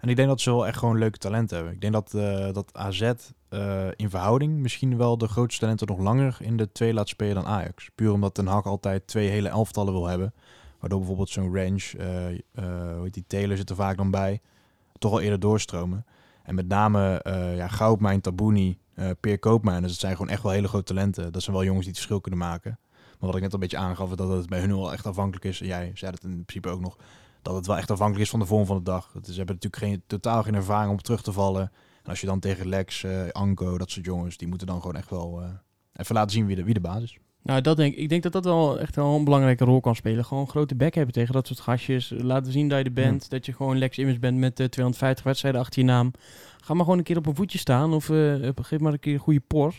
En 0.00 0.08
ik 0.08 0.16
denk 0.16 0.28
dat 0.28 0.40
ze 0.40 0.50
wel 0.50 0.66
echt 0.66 0.78
gewoon 0.78 0.98
leuke 0.98 1.18
talenten 1.18 1.56
hebben. 1.56 1.74
Ik 1.74 1.80
denk 1.80 1.92
dat, 1.92 2.14
eh, 2.14 2.52
dat 2.52 2.70
AZ 2.74 3.12
eh, 3.48 3.86
in 3.96 4.10
verhouding 4.10 4.58
misschien 4.58 4.96
wel 4.96 5.18
de 5.18 5.28
grootste 5.28 5.60
talenten 5.60 5.86
nog 5.86 5.98
langer 5.98 6.36
in 6.40 6.56
de 6.56 6.72
twee 6.72 6.94
laat 6.94 7.08
spelen 7.08 7.34
dan 7.34 7.46
Ajax. 7.46 7.90
Puur 7.94 8.12
omdat 8.12 8.34
Ten 8.34 8.46
Hag 8.46 8.64
altijd 8.64 9.06
twee 9.06 9.28
hele 9.28 9.48
elftallen 9.48 9.92
wil 9.92 10.06
hebben. 10.06 10.34
Waardoor 10.80 10.98
bijvoorbeeld 10.98 11.30
zo'n 11.30 11.54
range, 11.54 11.82
hoe 12.54 13.02
heet 13.02 13.14
die 13.14 13.24
Taylor 13.26 13.56
zit 13.56 13.70
er 13.70 13.76
vaak 13.76 13.96
dan 13.96 14.10
bij, 14.10 14.40
toch 14.98 15.12
al 15.12 15.20
eerder 15.20 15.40
doorstromen. 15.40 16.06
En 16.42 16.54
met 16.54 16.68
name 16.68 17.20
ja, 17.56 17.68
Goudmijn, 17.68 18.20
Tabouni, 18.20 18.78
eh 18.96 19.10
Peer 19.20 19.38
Koopmijn, 19.38 19.82
dus 19.82 19.90
het 19.90 20.00
zijn 20.00 20.16
gewoon 20.16 20.30
echt 20.30 20.42
wel 20.42 20.52
hele 20.52 20.68
grote 20.68 20.84
talenten. 20.84 21.32
Dat 21.32 21.42
zijn 21.42 21.56
wel 21.56 21.64
jongens 21.64 21.84
die 21.84 21.94
het 21.94 22.02
verschil 22.02 22.20
kunnen 22.20 22.40
maken. 22.40 22.78
Maar 23.18 23.28
wat 23.28 23.34
ik 23.34 23.42
net 23.42 23.48
al 23.48 23.54
een 23.54 23.60
beetje 23.60 23.76
aangaf, 23.76 24.10
dat 24.10 24.28
het 24.28 24.48
bij 24.48 24.60
hun 24.60 24.76
wel 24.76 24.92
echt 24.92 25.06
afhankelijk 25.06 25.44
is. 25.44 25.60
En 25.60 25.66
jij 25.66 25.90
zei 25.94 26.12
het 26.12 26.24
in 26.24 26.30
principe 26.30 26.68
ook 26.68 26.80
nog, 26.80 26.96
dat 27.42 27.54
het 27.54 27.66
wel 27.66 27.76
echt 27.76 27.90
afhankelijk 27.90 28.24
is 28.24 28.30
van 28.30 28.40
de 28.40 28.46
vorm 28.46 28.66
van 28.66 28.76
de 28.76 28.82
dag. 28.82 29.10
Ze 29.22 29.32
hebben 29.32 29.54
natuurlijk 29.54 29.82
geen, 29.82 30.02
totaal 30.06 30.42
geen 30.42 30.54
ervaring 30.54 30.90
om 30.90 31.02
terug 31.02 31.22
te 31.22 31.32
vallen. 31.32 31.62
En 32.02 32.10
als 32.10 32.20
je 32.20 32.26
dan 32.26 32.40
tegen 32.40 32.68
Lex, 32.68 33.04
eh, 33.04 33.28
Anko, 33.32 33.78
dat 33.78 33.90
soort 33.90 34.04
jongens, 34.04 34.36
die 34.36 34.48
moeten 34.48 34.66
dan 34.66 34.80
gewoon 34.80 34.96
echt 34.96 35.10
wel 35.10 35.42
eh, 35.42 35.48
even 35.92 36.14
laten 36.14 36.30
zien 36.30 36.46
wie 36.46 36.56
de, 36.56 36.64
wie 36.64 36.74
de 36.74 36.80
baas 36.80 37.02
is. 37.02 37.18
Nou, 37.46 37.60
dat 37.60 37.76
denk 37.76 37.94
ik. 37.94 37.98
Ik 37.98 38.08
denk 38.08 38.22
dat 38.22 38.32
dat 38.32 38.44
wel 38.44 38.80
echt 38.80 38.96
wel 38.96 39.14
een 39.14 39.24
belangrijke 39.24 39.64
rol 39.64 39.80
kan 39.80 39.96
spelen. 39.96 40.24
Gewoon 40.24 40.48
grote 40.48 40.74
bek 40.74 40.94
hebben 40.94 41.14
tegen 41.14 41.32
dat 41.32 41.46
soort 41.46 41.60
gastjes. 41.60 42.12
Laten 42.16 42.52
zien 42.52 42.68
dat 42.68 42.78
je 42.78 42.84
er 42.84 42.92
bent. 42.92 43.30
Dat 43.30 43.46
je 43.46 43.52
gewoon 43.52 43.78
Lex 43.78 43.98
Immers 43.98 44.18
bent 44.18 44.38
met 44.38 44.60
eh, 44.60 44.66
250 44.66 45.24
wedstrijden 45.24 45.60
achter 45.60 45.80
je 45.80 45.86
naam. 45.86 46.12
Ga 46.66 46.74
maar 46.74 46.82
gewoon 46.84 46.98
een 46.98 47.04
keer 47.04 47.16
op 47.16 47.26
een 47.26 47.34
voetje 47.34 47.58
staan. 47.58 47.92
Of 47.92 48.10
eh, 48.10 48.34
geef 48.62 48.78
maar 48.80 48.92
een 48.92 48.98
keer 48.98 49.12
een 49.14 49.18
goede 49.18 49.40
por. 49.46 49.74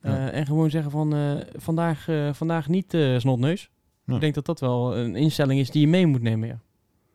Eh, 0.00 0.12
Ja. 0.12 0.30
En 0.30 0.46
gewoon 0.46 0.70
zeggen 0.70 0.90
van 0.90 1.14
eh, 1.14 1.32
vandaag, 1.56 2.08
eh, 2.08 2.32
vandaag 2.32 2.68
niet 2.68 2.94
eh 2.94 3.18
snotneus. 3.18 3.70
Ja. 4.04 4.14
Ik 4.14 4.20
denk 4.20 4.34
dat 4.34 4.46
dat 4.46 4.60
wel 4.60 4.96
een 4.96 5.16
instelling 5.16 5.60
is 5.60 5.70
die 5.70 5.80
je 5.80 5.88
mee 5.88 6.06
moet 6.06 6.22
nemen. 6.22 6.48
Ja. 6.48 6.58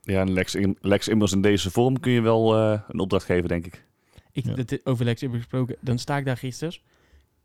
Ja, 0.01 0.21
en 0.21 0.33
Lex, 0.33 0.55
Im- 0.55 0.75
Lex 0.81 1.07
Immers 1.07 1.31
in 1.31 1.41
deze 1.41 1.71
vorm 1.71 1.99
kun 1.99 2.11
je 2.11 2.21
wel 2.21 2.55
eh, 2.57 2.79
een 2.87 2.99
opdracht 2.99 3.25
geven, 3.25 3.47
denk 3.49 3.65
ik. 3.65 3.83
Ik, 4.31 4.45
Ja. 4.45 4.53
dat, 4.53 4.79
over 4.85 5.05
Lex 5.05 5.21
Immers 5.23 5.41
gesproken, 5.41 5.75
dan 5.79 5.97
sta 5.97 6.17
ik 6.17 6.25
daar 6.25 6.37
gisteren. 6.37 6.73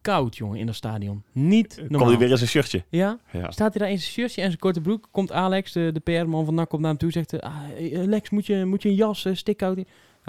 Koud, 0.01 0.37
jongen, 0.37 0.59
in 0.59 0.67
dat 0.67 0.75
stadion. 0.75 1.23
Niet 1.33 1.83
normaal. 1.89 2.09
hij 2.09 2.19
weer 2.19 2.31
in 2.31 2.37
zijn 2.37 2.49
shirtje. 2.49 2.85
Ja, 2.89 3.19
Ja. 3.33 3.51
Staat 3.51 3.73
hij 3.75 3.83
daar 3.83 3.91
in 3.91 3.99
zijn 3.99 4.11
shirtje 4.13 4.41
en 4.41 4.47
zijn 4.47 4.59
korte 4.61 4.81
broek? 4.81 5.09
Komt 5.11 5.33
Alex, 5.33 5.73
de, 5.73 5.91
de 5.93 6.01
PR-man 6.01 6.45
van 6.45 6.55
NAC, 6.55 6.69
komt 6.69 6.81
naar 6.83 6.91
hem 6.91 6.99
toe 7.01 7.11
zegt... 7.11 7.41
ah, 7.41 7.57
Lex, 7.93 8.31
moet 8.31 8.47
je, 8.47 8.65
moet 8.65 8.83
je 8.83 8.89
een 8.89 8.95
jas, 8.95 9.25
uh, 9.25 9.35
stickhout? 9.35 9.79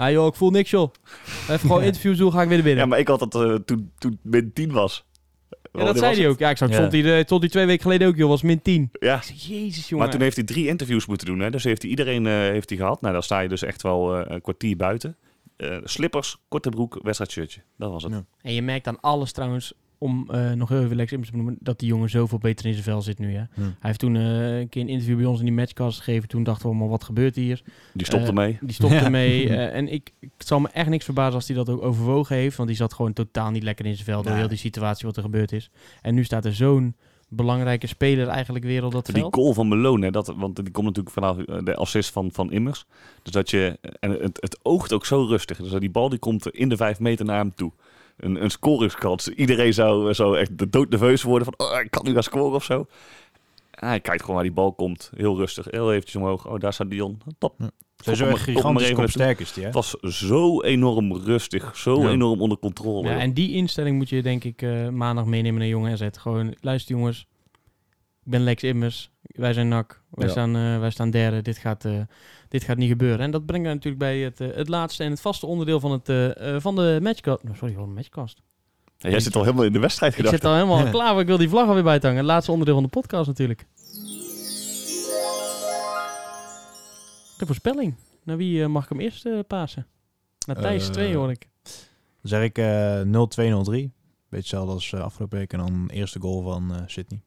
Ja 0.00 0.10
joh, 0.10 0.26
ik 0.26 0.34
voel 0.34 0.50
niks 0.50 0.70
joh. 0.70 0.92
Even 1.42 1.58
gewoon 1.60 1.82
interviews 1.90 2.18
doen, 2.18 2.32
ga 2.32 2.42
ik 2.42 2.48
weer 2.48 2.56
naar 2.56 2.66
binnen. 2.66 2.82
Ja, 2.82 2.88
maar 2.90 2.98
ik 2.98 3.08
had 3.08 3.18
dat 3.18 3.34
eh, 3.34 3.54
toen, 3.54 3.92
toen 3.98 4.18
min 4.22 4.52
10 4.52 4.72
was. 4.72 5.04
Ja, 5.72 5.84
dat 5.84 5.92
die 5.94 6.02
zei 6.02 6.16
hij 6.16 6.28
ook. 6.28 6.38
Ja, 6.38 6.50
ik 6.50 6.56
zag, 6.56 6.68
Ja. 6.68 6.74
stond, 6.74 6.92
hij, 6.92 7.18
eh, 7.18 7.24
stond 7.24 7.40
hij 7.40 7.50
twee 7.50 7.66
weken 7.66 7.82
geleden 7.82 8.08
ook 8.08 8.16
joh, 8.16 8.28
was 8.28 8.42
min 8.42 8.62
10. 8.62 8.88
Ja, 8.92 9.20
jezus 9.36 9.88
jongen. 9.88 10.04
maar 10.04 10.14
toen 10.14 10.22
heeft 10.22 10.36
hij 10.36 10.44
drie 10.44 10.66
interviews 10.66 11.06
moeten 11.06 11.26
doen. 11.26 11.40
Hè? 11.40 11.50
Dus 11.50 11.64
heeft 11.64 11.82
hij 11.82 11.90
iedereen 11.90 12.26
eh, 12.26 12.32
heeft 12.32 12.68
hij 12.68 12.78
gehad. 12.78 13.00
Nou, 13.00 13.12
dan 13.12 13.22
sta 13.22 13.40
je 13.40 13.48
dus 13.48 13.62
echt 13.62 13.82
wel 13.82 14.16
eh, 14.16 14.34
een 14.34 14.40
kwartier 14.40 14.76
buiten. 14.76 15.16
Eh, 15.56 15.76
slippers, 15.84 16.36
korte 16.48 16.68
broek, 16.68 16.98
wedstrijdshirtje. 17.02 17.60
Dat 17.76 17.90
was 17.90 18.02
het. 18.02 18.12
Ja. 18.12 18.24
En 18.42 18.54
je 18.54 18.62
merkt 18.62 18.86
aan 18.86 19.00
alles 19.00 19.32
trouwens, 19.32 19.72
om 20.02 20.30
eh, 20.30 20.52
nog 20.52 20.68
heel 20.68 20.82
even 20.84 20.96
Lex 20.96 21.12
Immers 21.12 21.30
te 21.30 21.36
noemen, 21.36 21.56
dat 21.60 21.78
die 21.78 21.88
jongen 21.88 22.10
zoveel 22.10 22.38
beter 22.38 22.66
in 22.66 22.72
zijn 22.72 22.84
vel 22.84 23.02
zit 23.02 23.18
nu. 23.18 23.34
Hè. 23.34 23.42
Hm. 23.54 23.60
Hij 23.60 23.70
heeft 23.80 23.98
toen 23.98 24.16
eh, 24.16 24.58
een 24.58 24.68
keer 24.68 24.82
een 24.82 24.88
interview 24.88 25.16
bij 25.16 25.24
ons 25.26 25.38
in 25.38 25.44
die 25.44 25.54
matchcast 25.54 25.98
gegeven. 25.98 26.28
Toen 26.28 26.42
dachten 26.42 26.62
we 26.62 26.68
allemaal, 26.70 26.88
wat 26.88 27.04
gebeurt 27.04 27.36
hier? 27.36 27.62
Die 27.92 28.06
stopt 28.06 28.22
Eh, 28.22 28.28
ermee. 28.28 28.58
Die 28.60 28.72
stopte 28.72 28.94
Ja. 28.96 29.04
ermee. 29.04 29.48
eh, 29.56 29.76
en 29.76 29.88
ik, 29.92 30.12
het 30.20 30.46
zal 30.46 30.60
me 30.60 30.68
echt 30.72 30.88
niks 30.88 31.04
verbazen 31.04 31.34
als 31.34 31.46
hij 31.46 31.56
dat 31.56 31.68
ook 31.68 31.82
overwogen 31.82 32.36
heeft. 32.36 32.56
Want 32.56 32.68
die 32.68 32.76
zat 32.78 32.94
gewoon 32.94 33.12
totaal 33.12 33.50
niet 33.50 33.62
lekker 33.62 33.86
in 33.86 33.94
zijn 33.94 34.04
vel 34.06 34.22
door 34.22 34.30
Nee. 34.30 34.40
heel 34.40 34.48
die 34.48 34.58
situatie 34.58 35.06
wat 35.06 35.16
er 35.16 35.22
gebeurd 35.22 35.52
is. 35.52 35.70
En 36.02 36.14
nu 36.14 36.24
staat 36.24 36.44
er 36.44 36.54
zo'n 36.54 36.94
belangrijke 37.32 37.86
speler 37.86 38.28
eigenlijk 38.28 38.64
weer 38.64 38.84
op 38.84 38.92
dat 38.92 39.06
Die 39.06 39.14
veld. 39.14 39.34
goal 39.34 39.54
van 39.54 39.68
Malone, 39.68 40.04
hè, 40.04 40.10
dat, 40.10 40.34
want 40.36 40.56
die 40.56 40.70
komt 40.70 40.86
natuurlijk 40.86 41.14
vanaf 41.14 41.36
de 41.64 41.74
assist 41.74 42.10
van, 42.10 42.30
van 42.32 42.52
Immers. 42.52 42.86
Dus 43.22 43.32
dat 43.32 43.50
je, 43.50 43.78
en 44.00 44.10
het, 44.10 44.38
het 44.40 44.58
oogt 44.62 44.92
ook 44.92 45.06
zo 45.06 45.24
rustig. 45.24 45.56
Dus 45.58 45.70
dat 45.70 45.80
die 45.80 45.90
bal 45.90 46.08
die 46.08 46.18
komt 46.18 46.48
in 46.50 46.68
de 46.68 46.76
vijf 46.76 47.00
meter 47.00 47.24
naar 47.24 47.38
hem 47.38 47.54
toe. 47.54 47.72
Een, 48.20 48.42
een 48.42 48.50
scoringskans. 48.50 49.28
Iedereen 49.28 49.74
zou, 49.74 50.14
zou 50.14 50.38
echt 50.38 50.72
doodnerveus 50.72 51.22
worden 51.22 51.48
van, 51.56 51.66
oh, 51.68 51.80
ik 51.80 51.90
kan 51.90 52.04
nu 52.04 52.12
gaan 52.12 52.22
scoren 52.22 52.54
of 52.54 52.64
zo. 52.64 52.86
En 53.70 53.88
hij 53.88 54.00
kijkt 54.00 54.20
gewoon 54.20 54.34
waar 54.34 54.44
die 54.44 54.54
bal 54.54 54.72
komt. 54.72 55.10
Heel 55.16 55.36
rustig, 55.36 55.66
heel 55.70 55.90
eventjes 55.92 56.16
omhoog. 56.16 56.46
Oh, 56.48 56.58
daar 56.58 56.72
staat 56.72 56.90
Dion. 56.90 57.18
Top. 57.38 57.54
Ze 57.58 58.10
is 58.10 58.18
Top 58.18 58.26
zo 58.28 58.32
er 58.34 58.38
gigantisch 58.38 59.16
is 59.38 59.52
die, 59.52 59.62
hè? 59.62 59.64
Het 59.64 59.74
was 59.74 59.90
zo 60.00 60.62
enorm 60.62 61.16
rustig, 61.16 61.76
zo 61.76 62.02
Ja. 62.02 62.10
enorm 62.10 62.40
onder 62.40 62.58
controle. 62.58 63.08
Ja, 63.08 63.18
en 63.18 63.32
die 63.32 63.52
instelling 63.52 63.96
moet 63.96 64.08
je 64.08 64.22
denk 64.22 64.44
ik 64.44 64.62
eh, 64.62 64.88
maandag 64.88 65.24
meenemen 65.24 65.60
naar 65.60 65.68
Jong 65.68 65.92
RZ. 65.92 66.06
Gewoon, 66.12 66.54
luister 66.60 66.94
jongens, 66.96 67.26
ben 68.30 68.40
Lex 68.40 68.62
Immers, 68.62 69.10
wij 69.22 69.52
zijn 69.52 69.68
NAC, 69.68 70.02
wij, 70.10 70.26
Ja. 70.26 70.30
staan, 70.32 70.56
eh, 70.56 70.78
wij 70.78 70.90
staan 70.90 71.10
derde, 71.10 71.42
dit 71.42 71.58
gaat, 71.58 71.84
eh, 71.84 72.00
dit 72.48 72.64
gaat 72.64 72.76
niet 72.76 72.88
gebeuren. 72.88 73.20
En 73.20 73.30
dat 73.30 73.46
brengt 73.46 73.66
me 73.66 73.72
natuurlijk 73.72 74.02
bij 74.02 74.18
het, 74.18 74.40
eh, 74.40 74.48
het 74.54 74.68
laatste 74.68 75.04
en 75.04 75.10
het 75.10 75.20
vaste 75.20 75.46
onderdeel 75.46 75.80
van, 75.80 75.90
het, 75.90 76.08
eh, 76.08 76.54
eh, 76.54 76.60
van 76.60 76.76
de 76.76 76.98
matchcast. 77.02 77.42
Oh, 77.48 77.56
sorry, 77.56 77.74
van 77.74 77.84
de 77.88 77.94
matchcast. 77.94 78.42
Ja, 78.98 79.10
jij 79.10 79.20
zit 79.20 79.36
al 79.36 79.42
helemaal 79.44 79.64
in 79.64 79.72
de 79.72 79.78
wedstrijd 79.78 80.12
Ik 80.12 80.18
gedacht. 80.18 80.34
zit 80.36 80.44
al 80.44 80.54
helemaal 80.54 80.84
Ja. 80.84 80.90
klaar, 80.98 81.12
maar 81.12 81.20
ik 81.20 81.26
wil 81.26 81.36
die 81.38 81.48
vlag 81.48 81.68
alweer 81.68 81.82
bijtangen. 81.82 82.16
Het 82.16 82.26
laatste 82.26 82.50
onderdeel 82.50 82.74
van 82.74 82.82
de 82.84 82.88
podcast 82.90 83.26
natuurlijk. 83.26 83.66
De 87.38 87.46
voorspelling. 87.46 87.94
Naar 88.24 88.36
wie 88.36 88.66
mag 88.68 88.82
ik 88.82 88.88
hem 88.88 89.00
eerst 89.00 89.26
pasen? 89.46 89.86
Naar 90.46 90.56
Thijs 90.56 90.86
Eh, 90.86 90.92
2 90.92 91.14
hoor 91.14 91.30
ik. 91.30 91.48
Dan 91.62 91.72
zeg 92.22 92.42
ik 92.42 92.58
eh 92.58 93.00
0-2-0-3. 93.00 93.92
Beetje 94.28 94.36
hetzelfde 94.56 94.72
als 94.72 94.94
afgelopen 94.94 95.38
week. 95.38 95.52
En 95.52 95.58
dan 95.58 95.88
eerste 95.92 96.20
goal 96.20 96.42
van 96.42 96.74
eh, 96.74 96.82
Sydney. 96.86 97.20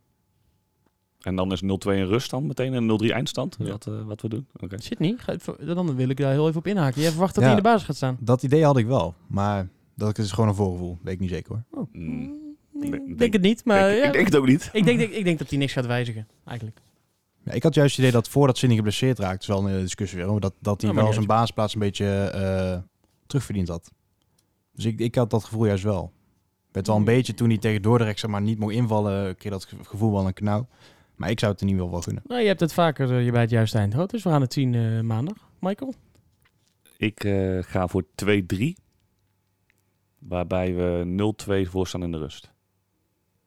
En 1.25 1.35
dan 1.35 1.51
is 1.51 1.61
0-2 1.61 1.65
een 1.65 2.07
ruststand 2.07 2.47
meteen 2.47 2.73
en 2.73 2.87
0-3 3.03 3.11
eindstand. 3.11 3.55
Ja. 3.59 3.65
Wat, 3.71 3.87
eh, 3.87 3.93
wat 4.05 4.21
we 4.21 4.29
doen. 4.29 4.47
Oké. 4.59 4.81
Zit 4.81 4.99
niet. 4.99 5.19
Ga- 5.21 5.35
Dan 5.73 5.95
wil 5.95 6.09
ik 6.09 6.17
daar 6.17 6.31
heel 6.31 6.47
even 6.47 6.59
op 6.59 6.67
inhaken. 6.67 7.01
Jij 7.01 7.09
verwacht 7.11 7.33
dat 7.35 7.43
Ja. 7.43 7.49
hij 7.49 7.57
in 7.57 7.63
de 7.63 7.69
basis 7.69 7.85
gaat 7.87 7.95
staan? 7.95 8.17
Dat 8.19 8.43
idee 8.43 8.63
had 8.65 8.77
ik 8.77 8.85
wel. 8.85 9.13
Maar 9.27 9.67
dat 9.95 10.09
ik 10.09 10.15
het 10.17 10.25
is 10.25 10.31
gewoon 10.31 10.49
een 10.49 10.55
voorgevoel. 10.55 10.97
Weet 11.01 11.13
ik 11.13 11.19
niet 11.19 11.29
zeker 11.29 11.63
hoor. 11.71 11.87
Mm. 11.91 12.41
Ik 12.81 12.91
denk- 12.91 13.17
denk, 13.17 13.33
het 13.33 13.41
niet, 13.41 13.65
maar 13.65 13.91
ik, 13.91 13.97
ja. 13.97 14.05
ik 14.07 14.13
denk 14.13 14.25
het 14.25 14.35
ook 14.35 14.47
niet. 14.47 14.69
ik, 14.73 14.83
denk, 14.85 14.99
ik, 14.99 15.11
ik 15.11 15.23
denk 15.23 15.37
dat 15.39 15.49
hij 15.49 15.57
niks 15.59 15.73
gaat 15.73 15.85
wijzigen, 15.85 16.27
eigenlijk. 16.45 16.79
Ja, 17.43 17.51
ik 17.51 17.63
had 17.63 17.73
juist 17.73 17.91
het 17.95 17.99
idee 18.05 18.11
dat 18.19 18.29
voordat 18.29 18.57
Sydney 18.57 18.75
geblesseerd 18.77 19.19
raakt, 19.19 19.41
is 19.41 19.47
wel 19.47 19.69
een 19.69 19.81
discussie 19.81 20.25
weer, 20.25 20.39
dat, 20.39 20.53
dat 20.59 20.81
hij 20.81 20.93
wel 20.93 21.13
zijn 21.13 21.25
basisplaats 21.25 21.73
een 21.73 21.79
beetje 21.79 22.05
eh 22.23 22.77
terugverdiend 23.27 23.67
had. 23.67 23.91
Dus 24.73 24.85
ik, 24.85 24.99
ik 24.99 25.15
had 25.15 25.29
dat 25.29 25.43
gevoel 25.43 25.65
juist 25.65 25.83
wel. 25.83 26.11
werd 26.71 26.87
wel 26.87 26.95
een 26.95 27.03
beetje 27.03 27.33
toen 27.33 27.49
hij 27.49 27.57
tegen 27.57 27.81
Dordrecht 27.81 28.19
zeg 28.19 28.29
maar, 28.29 28.41
niet 28.41 28.59
mocht 28.59 28.73
invallen, 28.73 29.35
kreeg 29.37 29.51
dat 29.51 29.65
ge- 29.65 29.75
gevoel 29.81 30.11
wel 30.11 30.27
een 30.27 30.33
knauw. 30.33 30.67
Maar 31.23 31.31
ik 31.31 31.39
zou 31.39 31.51
het 31.51 31.61
in 31.61 31.67
ieder 31.67 31.83
geval 31.83 31.99
wel 31.99 32.07
gunnen. 32.07 32.23
Nou, 32.27 32.41
je 32.41 32.47
hebt 32.47 32.59
het 32.59 32.73
vaker 32.73 33.11
eh, 33.17 33.25
je 33.25 33.31
bij 33.31 33.41
het 33.41 33.49
juiste 33.49 33.77
eind 33.77 33.93
gehad, 33.93 34.09
dus 34.09 34.23
we 34.23 34.29
gaan 34.29 34.41
het 34.41 34.53
zien 34.53 34.75
eh, 34.75 34.99
maandag. 34.99 35.35
Michael? 35.59 35.93
Ik 36.97 37.23
eh, 37.23 37.57
ga 37.61 37.87
voor 37.87 38.03
2-3. 38.25 38.57
Waarbij 40.19 40.75
we 40.75 41.33
0-2 41.65 41.69
voor 41.69 41.87
staan 41.87 42.03
in 42.03 42.11
de 42.11 42.17
rust. 42.17 42.51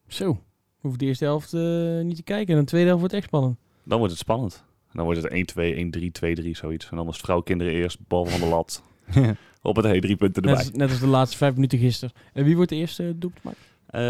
Zo, 0.06 0.42
hoeft 0.80 0.98
de 0.98 1.04
eerste 1.06 1.24
helft 1.24 1.54
eh, 1.54 1.60
niet 2.00 2.16
te 2.16 2.22
kijken 2.22 2.54
en 2.54 2.60
de 2.60 2.66
tweede 2.66 2.86
helft 2.86 3.00
wordt 3.00 3.14
echt 3.16 3.26
spannend. 3.26 3.56
Dan 3.82 3.98
wordt 3.98 4.12
het 4.12 4.22
spannend. 4.22 4.64
Dan 4.92 5.04
wordt 5.04 5.22
het 5.22 5.54
1-2, 6.36 6.40
1-3, 6.40 6.44
2-3, 6.44 6.50
zoiets. 6.50 6.90
En 6.90 6.96
dan 6.96 7.08
is 7.08 7.16
vrouw, 7.16 7.40
kinderen 7.40 7.72
eerst, 7.72 7.98
bal 8.08 8.24
van 8.24 8.40
de 8.40 8.46
lat. 8.46 8.82
Op 9.62 9.76
het 9.76 9.84
hey, 9.84 10.00
drie 10.00 10.16
punten 10.16 10.42
Net 10.42 10.50
erbij. 10.50 10.64
als, 10.66 10.76
net 10.78 10.90
als 10.90 11.00
de 11.00 11.06
laatste 11.06 11.36
vijf 11.36 11.54
minuten 11.54 11.78
gisteren. 11.78 12.14
En 12.32 12.44
wie 12.44 12.56
wordt 12.56 12.70
de 12.70 12.76
eerste 12.76 13.02
uh, 13.02 13.12
doelpunt? 13.16 13.56
Eh, 13.86 14.00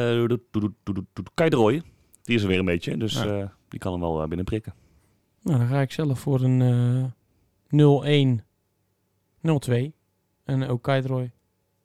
doe- 0.83 1.05
Kai 1.35 1.51
de 1.51 1.57
Roy. 1.57 1.83
Die 2.27 2.37
is 2.37 2.43
er 2.43 2.49
weer 2.49 2.59
een 2.59 2.65
beetje, 2.65 2.97
dus 2.97 3.23
Ja. 3.23 3.39
eh, 3.41 3.49
die 3.69 3.79
kan 3.79 3.93
hem 3.93 4.01
wel 4.01 4.23
eh, 4.23 4.29
binnenprikken. 4.29 4.75
Nou, 5.43 5.59
dan 5.59 5.67
ga 5.69 5.81
ik 5.81 5.93
zelf 5.93 6.19
voor 6.21 6.41
een 6.41 6.63
eh 6.63 8.39
0-1, 8.39 8.43
0-2. 9.41 9.93
En 10.45 10.67
ook 10.69 10.83
Kaitroy. 10.83 11.23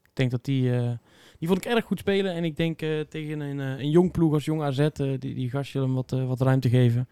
Ik 0.04 0.10
denk 0.18 0.32
dat 0.32 0.46
die... 0.46 0.76
eh, 0.76 0.92
die 1.40 1.48
vond 1.48 1.66
ik 1.66 1.72
erg 1.72 1.86
goed 1.86 2.00
spelen. 2.00 2.34
En 2.34 2.44
ik 2.44 2.56
denk 2.58 2.82
eh, 2.82 3.00
tegen 3.00 3.40
een, 3.40 3.60
eh, 3.60 3.80
een 3.84 3.90
jong 3.90 4.12
ploeg 4.12 4.34
als 4.34 4.46
Jong 4.46 4.62
AZ... 4.62 4.80
eh, 4.80 4.90
die, 4.96 5.18
die 5.20 5.50
gastje 5.50 5.80
hem 5.82 5.94
wat, 5.94 6.12
eh, 6.12 6.28
wat 6.28 6.42
ruimte 6.42 6.70
geven. 6.70 7.08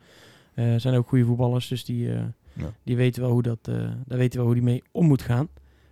Eh 0.54 0.74
zijn 0.78 0.96
ook 0.96 1.08
goede 1.08 1.26
voetballers, 1.26 1.68
dus 1.68 1.86
die, 1.86 2.14
eh, 2.14 2.22
Ja. 2.54 2.74
die 2.84 2.96
weten 2.96 3.22
wel 3.22 3.32
hoe 3.32 3.42
dat... 3.42 3.60
eh 3.68 3.76
daar 4.06 4.18
weten 4.18 4.38
wel 4.38 4.46
hoe 4.46 4.56
die 4.56 4.64
mee 4.64 4.84
om 4.92 5.06
moet 5.06 5.22
gaan. 5.22 5.48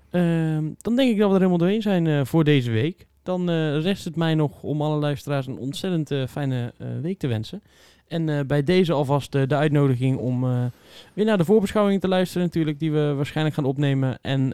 Ehm, 0.10 0.70
dan 0.78 0.96
denk 0.96 1.12
ik 1.12 1.18
dat 1.18 1.28
we 1.28 1.34
er 1.34 1.40
helemaal 1.40 1.58
doorheen 1.58 1.82
zijn 1.82 2.08
eh, 2.08 2.26
voor 2.26 2.44
deze 2.44 2.72
week. 2.72 3.08
Dan 3.28 3.50
eh, 3.50 3.82
rest 3.82 4.06
het 4.06 4.16
mij 4.16 4.36
nog 4.36 4.64
om 4.64 4.82
alle 4.82 5.00
luisteraars 5.00 5.48
een 5.48 5.58
ontzettend 5.58 6.12
eh, 6.12 6.28
fijne 6.28 6.74
eh, 6.78 6.88
week 7.02 7.20
te 7.20 7.28
wensen. 7.28 7.62
En 8.08 8.30
eh, 8.30 8.40
bij 8.46 8.64
deze 8.64 8.94
alvast 8.94 9.32
de 9.32 9.56
uitnodiging 9.56 10.18
om 10.18 10.44
eh, 10.44 10.66
weer 11.14 11.26
naar 11.26 11.38
de 11.38 11.46
voorbeschouwing 11.46 12.02
te 12.02 12.08
luisteren 12.08 12.44
natuurlijk, 12.48 12.80
die 12.80 12.92
we 12.92 13.14
waarschijnlijk 13.16 13.56
gaan 13.56 13.66
opnemen. 13.66 14.20
En 14.22 14.50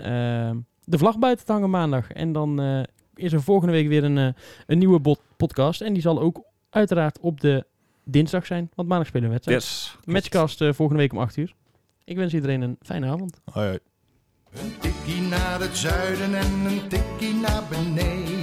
de 0.85 0.97
vlag 0.97 1.19
buiten 1.19 1.45
te 1.45 1.51
hangen 1.51 1.69
maandag. 1.69 2.11
En 2.11 2.31
dan 2.31 2.61
eh, 2.61 2.81
is 3.15 3.33
er 3.33 3.41
volgende 3.41 3.73
week 3.73 3.87
weer 3.87 4.03
een, 4.03 4.17
eh, 4.17 4.27
een 4.67 4.77
nieuwe 4.77 4.99
bot- 4.99 5.21
podcast. 5.37 5.81
En 5.81 5.93
die 5.93 6.01
zal 6.01 6.19
ook 6.21 6.41
uiteraard 6.69 7.19
op 7.19 7.41
de 7.41 7.65
dinsdag 8.03 8.45
zijn, 8.45 8.69
want 8.75 8.87
maandag 8.87 9.07
spelen 9.07 9.29
we 9.29 9.35
een 9.35 9.41
wedstrijd. 9.43 9.61
Yes. 9.61 9.97
Matchcast 10.13 10.61
eh, 10.61 10.73
volgende 10.73 11.01
week 11.01 11.11
om 11.13 11.19
8 11.19 11.37
uur. 11.37 11.53
Ik 12.03 12.17
wens 12.17 12.33
iedereen 12.33 12.61
een 12.61 12.77
fijne 12.81 13.07
avond. 13.07 13.39
Hoi, 13.51 13.65
hoi. 13.67 13.79
Een 14.53 14.73
tikkie 14.79 15.21
naar 15.21 15.59
het 15.59 15.77
zuiden 15.77 16.35
en 16.35 16.51
een 16.65 16.87
tikkie 16.87 17.33
naar 17.33 17.63
beneden. 17.69 18.42